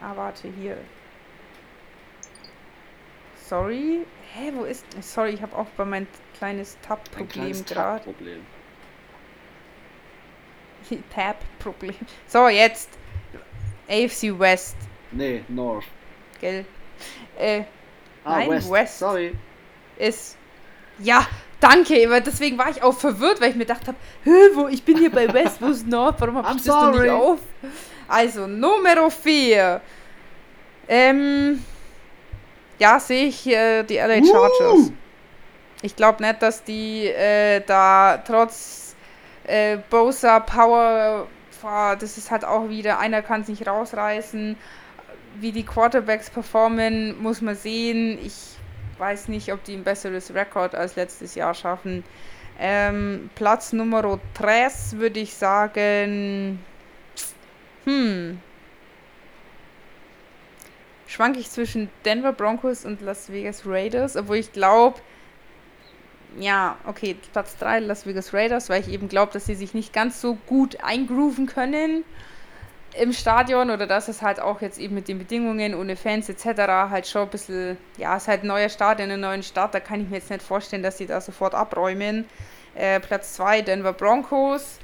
Ah, 0.00 0.12
warte, 0.14 0.48
hier. 0.58 0.78
Sorry. 3.48 4.04
Hä, 4.34 4.52
wo 4.54 4.64
ist. 4.64 4.84
Sorry, 5.02 5.30
ich 5.30 5.42
habe 5.42 5.56
auch 5.56 5.66
bei 5.76 5.84
mein 5.84 6.06
kleines 6.38 6.76
Tab-Problem 6.82 7.64
gerade. 7.64 8.04
Tab-Problem. 8.04 8.40
Tab-Problem. 11.14 11.94
So, 12.26 12.48
jetzt. 12.48 12.90
AFC 13.88 14.38
West. 14.38 14.76
Nee, 15.12 15.44
North. 15.48 15.84
Gell? 16.40 16.64
Äh. 17.38 17.62
Ah, 18.24 18.38
nein, 18.38 18.50
West. 18.50 18.70
West. 18.70 18.98
Sorry. 18.98 19.32
Ist. 19.96 20.36
Ja, 20.98 21.26
danke, 21.60 22.08
deswegen 22.22 22.56
war 22.58 22.70
ich 22.70 22.82
auch 22.82 22.98
verwirrt, 22.98 23.40
weil 23.40 23.50
ich 23.50 23.56
mir 23.56 23.66
gedacht 23.66 23.86
habe, 23.86 23.98
wo, 24.54 24.66
ich 24.68 24.82
bin 24.82 24.96
hier 24.96 25.10
bei 25.10 25.30
West, 25.32 25.60
wo 25.60 25.66
ist 25.66 25.86
North, 25.86 26.20
warum 26.20 26.38
habe 26.38 26.56
ich 26.56 26.64
das 26.64 26.92
denn 26.92 27.02
nicht 27.02 27.10
auf? 27.10 27.40
Also, 28.08 28.46
Numero 28.46 29.10
4. 29.10 29.80
Ähm, 30.88 31.62
ja, 32.78 33.00
sehe 33.00 33.26
ich 33.26 33.46
äh, 33.46 33.82
die 33.82 33.96
LA 33.96 34.24
Chargers. 34.24 34.88
Uh. 34.88 34.92
Ich 35.82 35.94
glaube 35.94 36.22
nicht, 36.22 36.42
dass 36.42 36.64
die 36.64 37.06
äh, 37.06 37.60
da 37.66 38.22
trotz 38.26 38.96
äh, 39.44 39.78
Bosa 39.90 40.40
Power, 40.40 41.26
das 41.62 42.18
ist 42.18 42.30
halt 42.30 42.44
auch 42.44 42.68
wieder, 42.68 42.98
einer 42.98 43.22
kann 43.22 43.42
es 43.42 43.48
nicht 43.48 43.66
rausreißen. 43.66 44.56
Wie 45.38 45.52
die 45.52 45.64
Quarterbacks 45.64 46.30
performen, 46.30 47.20
muss 47.22 47.42
man 47.42 47.56
sehen. 47.56 48.18
Ich 48.24 48.56
weiß 48.98 49.28
nicht, 49.28 49.52
ob 49.52 49.62
die 49.64 49.74
ein 49.74 49.84
besseres 49.84 50.32
Rekord 50.32 50.74
als 50.74 50.96
letztes 50.96 51.34
Jahr 51.34 51.52
schaffen. 51.52 52.04
Ähm, 52.58 53.28
Platz 53.34 53.74
Nummer 53.74 54.18
3 54.34 54.68
würde 54.92 55.20
ich 55.20 55.34
sagen. 55.34 56.58
Hm. 57.84 58.40
Schwanke 61.06 61.38
ich 61.38 61.50
zwischen 61.50 61.88
Denver 62.04 62.32
Broncos 62.32 62.84
und 62.84 63.00
Las 63.00 63.30
Vegas 63.30 63.62
Raiders, 63.64 64.16
obwohl 64.16 64.36
ich 64.36 64.52
glaube, 64.52 65.00
ja, 66.38 66.76
okay, 66.86 67.16
Platz 67.32 67.56
3 67.58 67.80
Las 67.80 68.06
Vegas 68.06 68.34
Raiders, 68.34 68.68
weil 68.68 68.80
ich 68.80 68.88
eben 68.88 69.08
glaube, 69.08 69.32
dass 69.32 69.46
sie 69.46 69.54
sich 69.54 69.74
nicht 69.74 69.92
ganz 69.92 70.20
so 70.20 70.36
gut 70.46 70.82
eingrooven 70.82 71.46
können 71.46 72.04
im 72.98 73.12
Stadion 73.12 73.70
oder 73.70 73.86
dass 73.86 74.08
es 74.08 74.22
halt 74.22 74.40
auch 74.40 74.60
jetzt 74.60 74.78
eben 74.78 74.94
mit 74.94 75.08
den 75.08 75.18
Bedingungen 75.18 75.74
ohne 75.74 75.96
Fans 75.96 76.28
etc. 76.28 76.46
halt 76.90 77.06
schon 77.06 77.22
ein 77.22 77.28
bisschen, 77.28 77.76
ja, 77.98 78.16
es 78.16 78.22
ist 78.22 78.28
halt 78.28 78.44
ein 78.44 78.46
neuer 78.46 78.68
Start 78.68 79.00
in 79.00 79.10
einer 79.10 79.16
neuen 79.16 79.42
Stadt, 79.42 79.74
da 79.74 79.80
kann 79.80 80.00
ich 80.00 80.08
mir 80.08 80.16
jetzt 80.16 80.30
nicht 80.30 80.42
vorstellen, 80.42 80.82
dass 80.82 80.98
sie 80.98 81.06
da 81.06 81.20
sofort 81.20 81.54
abräumen. 81.54 82.26
Äh, 82.74 83.00
Platz 83.00 83.34
2 83.34 83.62
Denver 83.62 83.92
Broncos, 83.92 84.78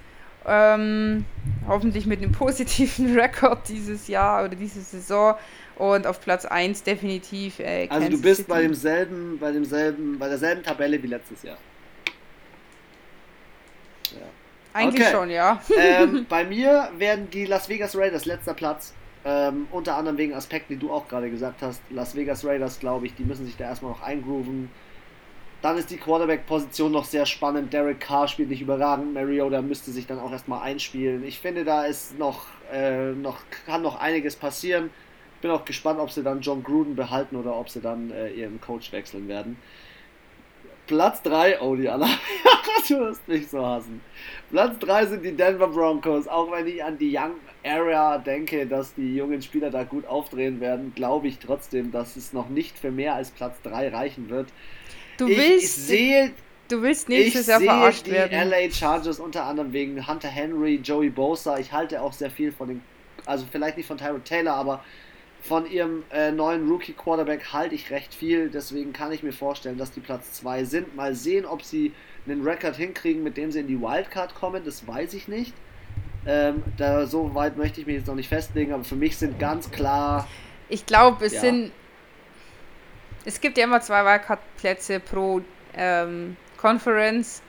ähm, 0.47 1.25
hoffentlich 1.67 2.07
mit 2.07 2.23
einem 2.23 2.33
positiven 2.33 3.19
Rekord 3.19 3.69
dieses 3.69 4.09
Jahr 4.09 4.45
oder 4.45 4.57
diese 4.57 4.81
Saison 4.81 5.35
und 5.77 6.07
auf 6.07 6.21
Platz 6.21 6.45
1 6.45 6.83
definitiv 6.83 7.59
äh, 7.59 7.89
Also 7.89 8.09
du 8.09 8.21
bist 8.21 8.39
City. 8.39 8.51
bei 8.51 8.63
demselben, 8.63 9.39
bei 9.39 9.53
demselben, 9.53 10.19
bei 10.19 10.29
derselben 10.29 10.63
Tabelle 10.63 11.03
wie 11.03 11.09
letztes 11.09 11.43
Jahr. 11.43 11.59
Ja. 14.13 14.27
Eigentlich 14.75 15.03
okay. 15.03 15.13
schon, 15.13 15.31
ja. 15.31 15.61
ähm, 15.79 16.27
bei 16.29 16.45
mir 16.45 16.91
werden 16.97 17.29
die 17.31 17.47
Las 17.47 17.69
Vegas 17.69 17.97
Raiders 17.97 18.25
letzter 18.25 18.55
Platz. 18.55 18.95
Ähm, 19.25 19.69
unter 19.71 19.97
anderem 19.97 20.19
wegen 20.19 20.35
Aspekten, 20.35 20.73
die 20.75 20.79
du 20.79 20.91
auch 20.91 21.07
gerade 21.07 21.31
gesagt 21.31 21.63
hast. 21.63 21.81
Las 21.91 22.17
Vegas 22.17 22.45
Raiders, 22.45 22.81
glaube 22.81 23.07
ich, 23.07 23.15
die 23.15 23.23
müssen 23.23 23.47
sich 23.47 23.57
da 23.57 23.65
erstmal 23.65 23.93
noch 23.93 24.03
eingrooven. 24.03 24.69
Dann 25.61 25.79
ist 25.79 25.91
die 25.91 25.97
Quarterback-Position 25.97 26.91
noch 26.91 27.05
sehr 27.05 27.25
spannend. 27.25 27.73
Derek 27.73 28.01
Carr 28.01 28.27
spielt 28.27 28.49
nicht 28.49 28.61
überragend. 28.61 29.15
Mariota 29.15 29.63
müsste 29.63 29.93
sich 29.93 30.09
dann 30.09 30.19
auch 30.19 30.33
erstmal 30.33 30.63
einspielen. 30.63 31.23
Ich 31.23 31.39
finde, 31.39 31.65
da 31.65 31.85
ist 31.85 32.19
noch, 32.19 32.47
äh, 32.73 33.13
noch, 33.13 33.39
kann 33.65 33.83
noch 33.83 34.01
einiges 34.01 34.35
passieren. 34.35 34.91
Bin 35.43 35.51
auch 35.51 35.65
gespannt, 35.65 36.01
ob 36.01 36.11
sie 36.11 36.23
dann 36.23 36.41
John 36.41 36.63
Gruden 36.63 36.97
behalten 36.97 37.37
oder 37.37 37.55
ob 37.57 37.69
sie 37.69 37.81
dann 37.81 38.11
äh, 38.13 38.31
ihren 38.31 38.61
Coach 38.61 38.93
wechseln 38.93 39.29
werden. 39.29 39.59
Platz 40.87 41.23
3, 41.23 41.61
oh 41.61 41.77
die 41.77 41.89
Anna, 41.89 42.07
du 42.89 42.99
wirst 42.99 43.27
mich 43.29 43.49
so 43.49 43.65
hassen. 43.65 44.01
Platz 44.51 44.79
3 44.81 45.07
sind 45.07 45.25
die 45.25 45.33
Denver 45.33 45.69
Broncos. 45.69 46.29
Auch 46.29 46.51
wenn 46.51 46.67
ich 46.67 46.83
an 46.83 46.99
die 46.99 47.17
Young 47.17 47.35
Area 47.65 48.19
denke, 48.19 48.67
dass 48.67 48.95
die 48.95 49.17
jungen 49.17 49.43
Spieler 49.43 49.71
da 49.71 49.85
gut 49.85 50.07
aufdrehen 50.07 50.61
werden, 50.61 50.93
glaube 50.95 51.29
ich 51.29 51.39
trotzdem, 51.39 51.93
dass 51.93 52.17
es 52.17 52.33
noch 52.33 52.49
nicht 52.49 52.79
für 52.79 52.91
mehr 52.91 53.15
als 53.15 53.31
Platz 53.31 53.57
3 53.63 53.89
reichen 53.89 54.29
wird. 54.29 54.49
Du 55.19 55.29
ich, 55.29 55.39
willst, 55.39 55.87
sehe, 55.87 56.33
du 56.69 56.83
willst 56.83 57.09
nächstes 57.09 57.47
Jahr 57.47 57.61
verarscht 57.61 58.07
die 58.07 58.13
werden. 58.13 58.49
LA 58.49 58.71
Chargers 58.71 59.21
unter 59.21 59.45
anderem 59.45 59.73
wegen 59.73 60.07
Hunter 60.07 60.29
Henry, 60.29 60.77
Joey 60.77 61.11
Bosa. 61.11 61.59
Ich 61.59 61.73
halte 61.73 62.01
auch 62.03 62.13
sehr 62.13 62.31
viel 62.31 62.53
von 62.53 62.69
den, 62.69 62.83
also 63.27 63.45
vielleicht 63.51 63.77
nicht 63.77 63.87
von 63.87 63.99
Tyrod 63.99 64.25
Taylor, 64.25 64.55
aber 64.55 64.85
von 65.43 65.69
ihrem 65.69 66.05
äh, 66.13 66.31
neuen 66.31 66.69
Rookie 66.69 66.93
Quarterback 66.93 67.53
halte 67.53 67.75
ich 67.75 67.91
recht 67.91 68.15
viel. 68.15 68.49
Deswegen 68.49 68.93
kann 68.93 69.11
ich 69.11 69.25
mir 69.25 69.33
vorstellen, 69.33 69.77
dass 69.77 69.91
die 69.91 70.01
Platz 70.01 70.35
2 70.35 70.65
sind. 70.65 70.95
Mal 70.95 71.17
sehen, 71.17 71.45
ob 71.45 71.63
sie 71.63 71.93
einen 72.27 72.47
Rekord 72.47 72.77
hinkriegen, 72.77 73.25
mit 73.25 73.37
dem 73.37 73.51
sie 73.51 73.59
in 73.59 73.67
die 73.67 73.81
Wildcard 73.81 74.37
kommen. 74.37 74.63
Das 74.65 74.87
weiß 74.87 75.15
ich 75.15 75.27
nicht. 75.27 75.53
Ähm, 76.25 76.63
da 76.77 77.07
so 77.07 77.35
weit 77.35 77.57
möchte 77.57 77.81
ich 77.81 77.89
mich 77.89 77.97
jetzt 77.97 78.07
noch 78.07 78.15
nicht 78.15 78.29
festlegen, 78.29 78.73
aber 78.73 78.85
für 78.85 78.95
mich 78.95 79.17
sind 79.17 79.41
ganz 79.41 79.69
klar. 79.73 80.29
Ich 80.69 80.87
glaube, 80.87 81.27
es 81.27 81.33
ja. 81.33 81.41
sind. 81.41 81.73
Es 83.25 83.41
gibt 83.41 83.59
ja 83.59 83.65
immer 83.65 83.81
zwei 83.81 84.05
Wildcard-Plätze 84.05 85.01
pro 85.01 85.41
ähm, 85.75 86.37
Conference. 86.57 87.43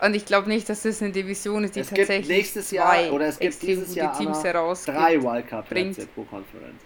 Und 0.00 0.14
ich 0.14 0.24
glaube 0.24 0.48
nicht, 0.48 0.66
dass 0.70 0.82
das 0.82 1.02
eine 1.02 1.12
Division 1.12 1.64
ist, 1.64 1.76
die 1.76 1.80
es 1.80 1.88
tatsächlich 1.88 2.16
gibt 2.26 2.28
nächstes 2.28 2.70
Jahr 2.70 3.12
oder 3.12 3.26
es 3.26 3.38
gibt 3.38 3.60
dieses 3.60 3.94
Jahr 3.94 4.16
Teams 4.16 4.40
drei 4.40 5.22
Wildcard-Plätze 5.22 6.06
pro 6.06 6.22
Conference 6.22 6.80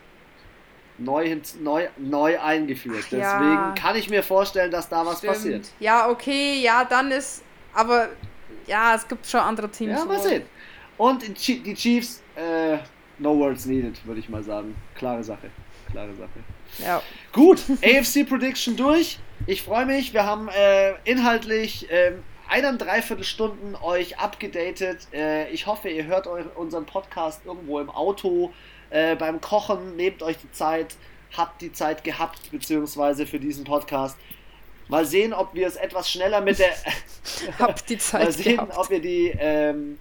neu, 0.98 1.36
neu, 1.60 1.88
neu 1.96 2.40
eingeführt. 2.40 3.04
Ach, 3.06 3.10
Deswegen 3.10 3.20
ja. 3.20 3.74
kann 3.76 3.96
ich 3.96 4.08
mir 4.08 4.22
vorstellen, 4.22 4.70
dass 4.70 4.88
da 4.88 5.04
was 5.04 5.18
Stimmt. 5.18 5.32
passiert. 5.32 5.66
Ja, 5.80 6.08
okay, 6.08 6.60
ja, 6.60 6.84
dann 6.84 7.10
ist. 7.10 7.42
Aber 7.72 8.08
ja, 8.66 8.94
es 8.94 9.06
gibt 9.06 9.26
schon 9.26 9.40
andere 9.40 9.68
Teams. 9.68 9.98
Ja, 9.98 10.04
mal 10.04 10.20
sehen. 10.20 10.42
Und 10.96 11.24
die 11.46 11.74
Chiefs, 11.74 12.22
äh, 12.36 12.78
no 13.18 13.36
words 13.36 13.66
needed, 13.66 14.04
würde 14.06 14.20
ich 14.20 14.28
mal 14.28 14.42
sagen. 14.42 14.76
Klare 14.94 15.24
Sache. 15.24 15.50
Klare 15.90 16.14
Sache. 16.14 16.30
Ja. 16.78 17.02
Gut, 17.32 17.62
AFC 17.82 18.28
Prediction 18.28 18.76
durch. 18.76 19.18
Ich 19.46 19.62
freue 19.62 19.86
mich. 19.86 20.12
Wir 20.12 20.24
haben 20.24 20.48
äh, 20.48 20.94
inhaltlich 21.04 21.90
äh, 21.90 22.12
eineinviertel 22.48 23.24
Stunden 23.24 23.74
euch 23.76 24.18
abgedatet. 24.18 25.08
Äh, 25.12 25.50
ich 25.50 25.66
hoffe, 25.66 25.88
ihr 25.88 26.04
hört 26.04 26.26
unseren 26.26 26.86
Podcast 26.86 27.44
irgendwo 27.44 27.80
im 27.80 27.90
Auto, 27.90 28.52
äh, 28.90 29.16
beim 29.16 29.40
Kochen, 29.40 29.96
nehmt 29.96 30.22
euch 30.22 30.36
die 30.38 30.50
Zeit, 30.52 30.96
habt 31.36 31.62
die 31.62 31.72
Zeit 31.72 32.04
gehabt, 32.04 32.50
beziehungsweise 32.50 33.26
für 33.26 33.38
diesen 33.38 33.64
Podcast. 33.64 34.18
Mal 34.88 35.06
sehen, 35.06 35.32
ob 35.32 35.54
wir 35.54 35.66
es 35.66 35.76
etwas 35.76 36.10
schneller 36.10 36.40
mit 36.40 36.58
der. 36.58 36.74
habt 37.58 37.88
die 37.88 37.98
Zeit 37.98 38.24
Mal 38.24 38.32
sehen, 38.32 38.56
gehabt. 38.56 38.76
ob 38.76 38.90
ihr 38.90 39.00
die, 39.00 39.34
ähm, 39.38 39.98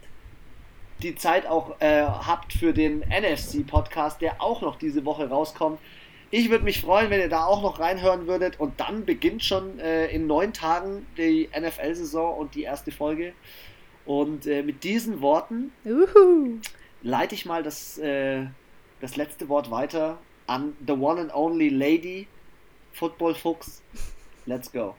die 1.01 1.15
Zeit 1.15 1.45
auch 1.45 1.79
äh, 1.79 2.01
habt 2.03 2.53
für 2.53 2.73
den 2.73 2.99
NFC-Podcast, 2.99 4.21
der 4.21 4.41
auch 4.41 4.61
noch 4.61 4.75
diese 4.75 5.05
Woche 5.05 5.29
rauskommt. 5.29 5.79
Ich 6.31 6.49
würde 6.49 6.63
mich 6.63 6.81
freuen, 6.81 7.11
wenn 7.11 7.19
ihr 7.19 7.29
da 7.29 7.45
auch 7.45 7.61
noch 7.61 7.79
reinhören 7.79 8.25
würdet. 8.25 8.59
Und 8.59 8.79
dann 8.79 9.05
beginnt 9.05 9.43
schon 9.43 9.79
äh, 9.79 10.07
in 10.07 10.25
neun 10.25 10.51
Tagen 10.51 11.05
die 11.15 11.47
NFL-Saison 11.55 12.37
und 12.37 12.55
die 12.55 12.63
erste 12.63 12.91
Folge. 12.91 13.33
Und 14.05 14.47
äh, 14.47 14.63
mit 14.63 14.83
diesen 14.83 15.21
Worten 15.21 15.71
Uhu. 15.85 16.57
leite 17.03 17.35
ich 17.35 17.45
mal 17.45 17.63
das 17.63 17.97
äh, 17.99 18.47
das 19.03 19.17
letzte 19.17 19.49
Wort 19.49 19.69
weiter 19.69 20.17
an 20.47 20.77
the 20.87 20.93
one 20.93 21.19
and 21.19 21.29
only 21.35 21.67
Lady, 21.67 22.25
Football 22.93 23.35
Fuchs. 23.35 23.81
Let's 24.45 24.71
go. 24.71 24.95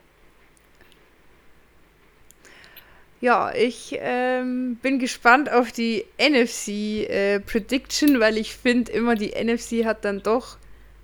Ja, 3.22 3.54
ich 3.54 3.96
ähm, 3.98 4.76
bin 4.82 4.98
gespannt 4.98 5.50
auf 5.50 5.72
die 5.72 6.04
NFC 6.18 7.08
äh, 7.08 7.40
Prediction, 7.40 8.20
weil 8.20 8.36
ich 8.36 8.54
finde 8.54 8.92
immer, 8.92 9.14
die 9.14 9.32
NFC 9.42 9.86
hat 9.86 10.04
dann 10.04 10.22
doch 10.22 10.58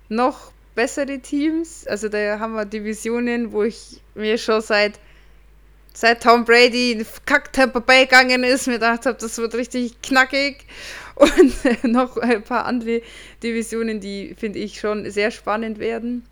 noch 0.07 0.51
bessere 0.75 1.17
Teams. 1.19 1.87
Also 1.87 2.07
da 2.07 2.37
haben 2.37 2.53
wir 2.53 2.65
Divisionen, 2.65 3.51
wo 3.51 3.63
ich 3.63 3.99
mir 4.13 4.37
schon 4.37 4.61
seit 4.61 4.99
seit 5.93 6.21
Tom 6.21 6.45
Brady 6.45 6.91
in 6.91 7.05
Kack 7.25 7.51
Tampa 7.51 7.79
ist, 7.79 8.67
mir 8.67 8.73
gedacht 8.73 9.05
habe, 9.07 9.17
das 9.19 9.37
wird 9.39 9.55
richtig 9.55 10.01
knackig 10.03 10.65
und 11.15 11.83
noch 11.83 12.17
ein 12.17 12.43
paar 12.43 12.65
andere 12.65 13.01
Divisionen, 13.43 13.99
die 13.99 14.35
finde 14.37 14.59
ich 14.59 14.79
schon 14.79 15.09
sehr 15.09 15.31
spannend 15.31 15.79
werden. 15.79 16.25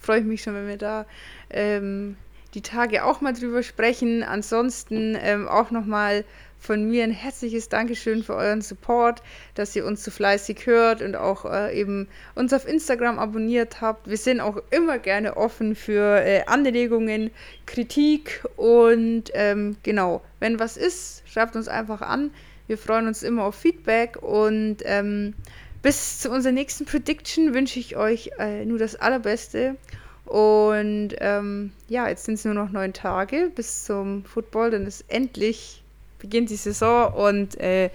Freue 0.00 0.20
ich 0.20 0.26
mich 0.26 0.42
schon, 0.42 0.54
wenn 0.54 0.68
wir 0.68 0.78
da 0.78 1.06
ähm, 1.50 2.16
die 2.54 2.62
Tage 2.62 3.04
auch 3.04 3.20
mal 3.20 3.32
drüber 3.32 3.62
sprechen. 3.62 4.22
Ansonsten 4.22 5.16
ähm, 5.20 5.46
auch 5.48 5.70
nochmal 5.70 6.24
von 6.58 6.88
mir 6.88 7.04
ein 7.04 7.12
herzliches 7.12 7.68
Dankeschön 7.68 8.22
für 8.22 8.34
euren 8.34 8.62
Support, 8.62 9.22
dass 9.54 9.76
ihr 9.76 9.84
uns 9.84 10.02
so 10.02 10.10
fleißig 10.10 10.66
hört 10.66 11.02
und 11.02 11.14
auch 11.14 11.44
äh, 11.44 11.78
eben 11.78 12.08
uns 12.34 12.52
auf 12.52 12.66
Instagram 12.66 13.18
abonniert 13.18 13.80
habt. 13.80 14.08
Wir 14.08 14.16
sind 14.16 14.40
auch 14.40 14.56
immer 14.70 14.98
gerne 14.98 15.36
offen 15.36 15.74
für 15.76 16.20
äh, 16.24 16.44
Anregungen, 16.46 17.30
Kritik 17.66 18.42
und 18.56 19.24
ähm, 19.34 19.76
genau, 19.82 20.22
wenn 20.40 20.58
was 20.58 20.76
ist, 20.76 21.22
schreibt 21.28 21.56
uns 21.56 21.68
einfach 21.68 22.00
an. 22.00 22.30
Wir 22.66 22.78
freuen 22.78 23.06
uns 23.06 23.22
immer 23.22 23.44
auf 23.44 23.54
Feedback 23.54 24.22
und 24.22 24.78
ähm, 24.84 25.34
bis 25.82 26.20
zu 26.20 26.30
unserer 26.30 26.52
nächsten 26.52 26.84
Prediction 26.84 27.54
wünsche 27.54 27.78
ich 27.78 27.96
euch 27.96 28.30
äh, 28.38 28.64
nur 28.64 28.78
das 28.78 28.96
Allerbeste. 28.96 29.76
Und 30.24 31.10
ähm, 31.20 31.70
ja, 31.88 32.08
jetzt 32.08 32.24
sind 32.24 32.34
es 32.34 32.44
nur 32.44 32.54
noch 32.54 32.70
neun 32.70 32.92
Tage 32.92 33.52
bis 33.54 33.84
zum 33.84 34.24
Football, 34.24 34.72
dann 34.72 34.86
ist 34.86 35.04
endlich 35.08 35.82
beginnt 36.18 36.50
die 36.50 36.56
Saison 36.56 37.12
und 37.12 37.60
äh, 37.60 37.90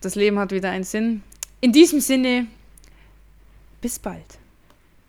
das 0.00 0.14
Leben 0.14 0.38
hat 0.38 0.52
wieder 0.52 0.70
einen 0.70 0.84
Sinn. 0.84 1.22
In 1.60 1.72
diesem 1.72 2.00
Sinne, 2.00 2.46
bis 3.80 3.98
bald. 3.98 4.38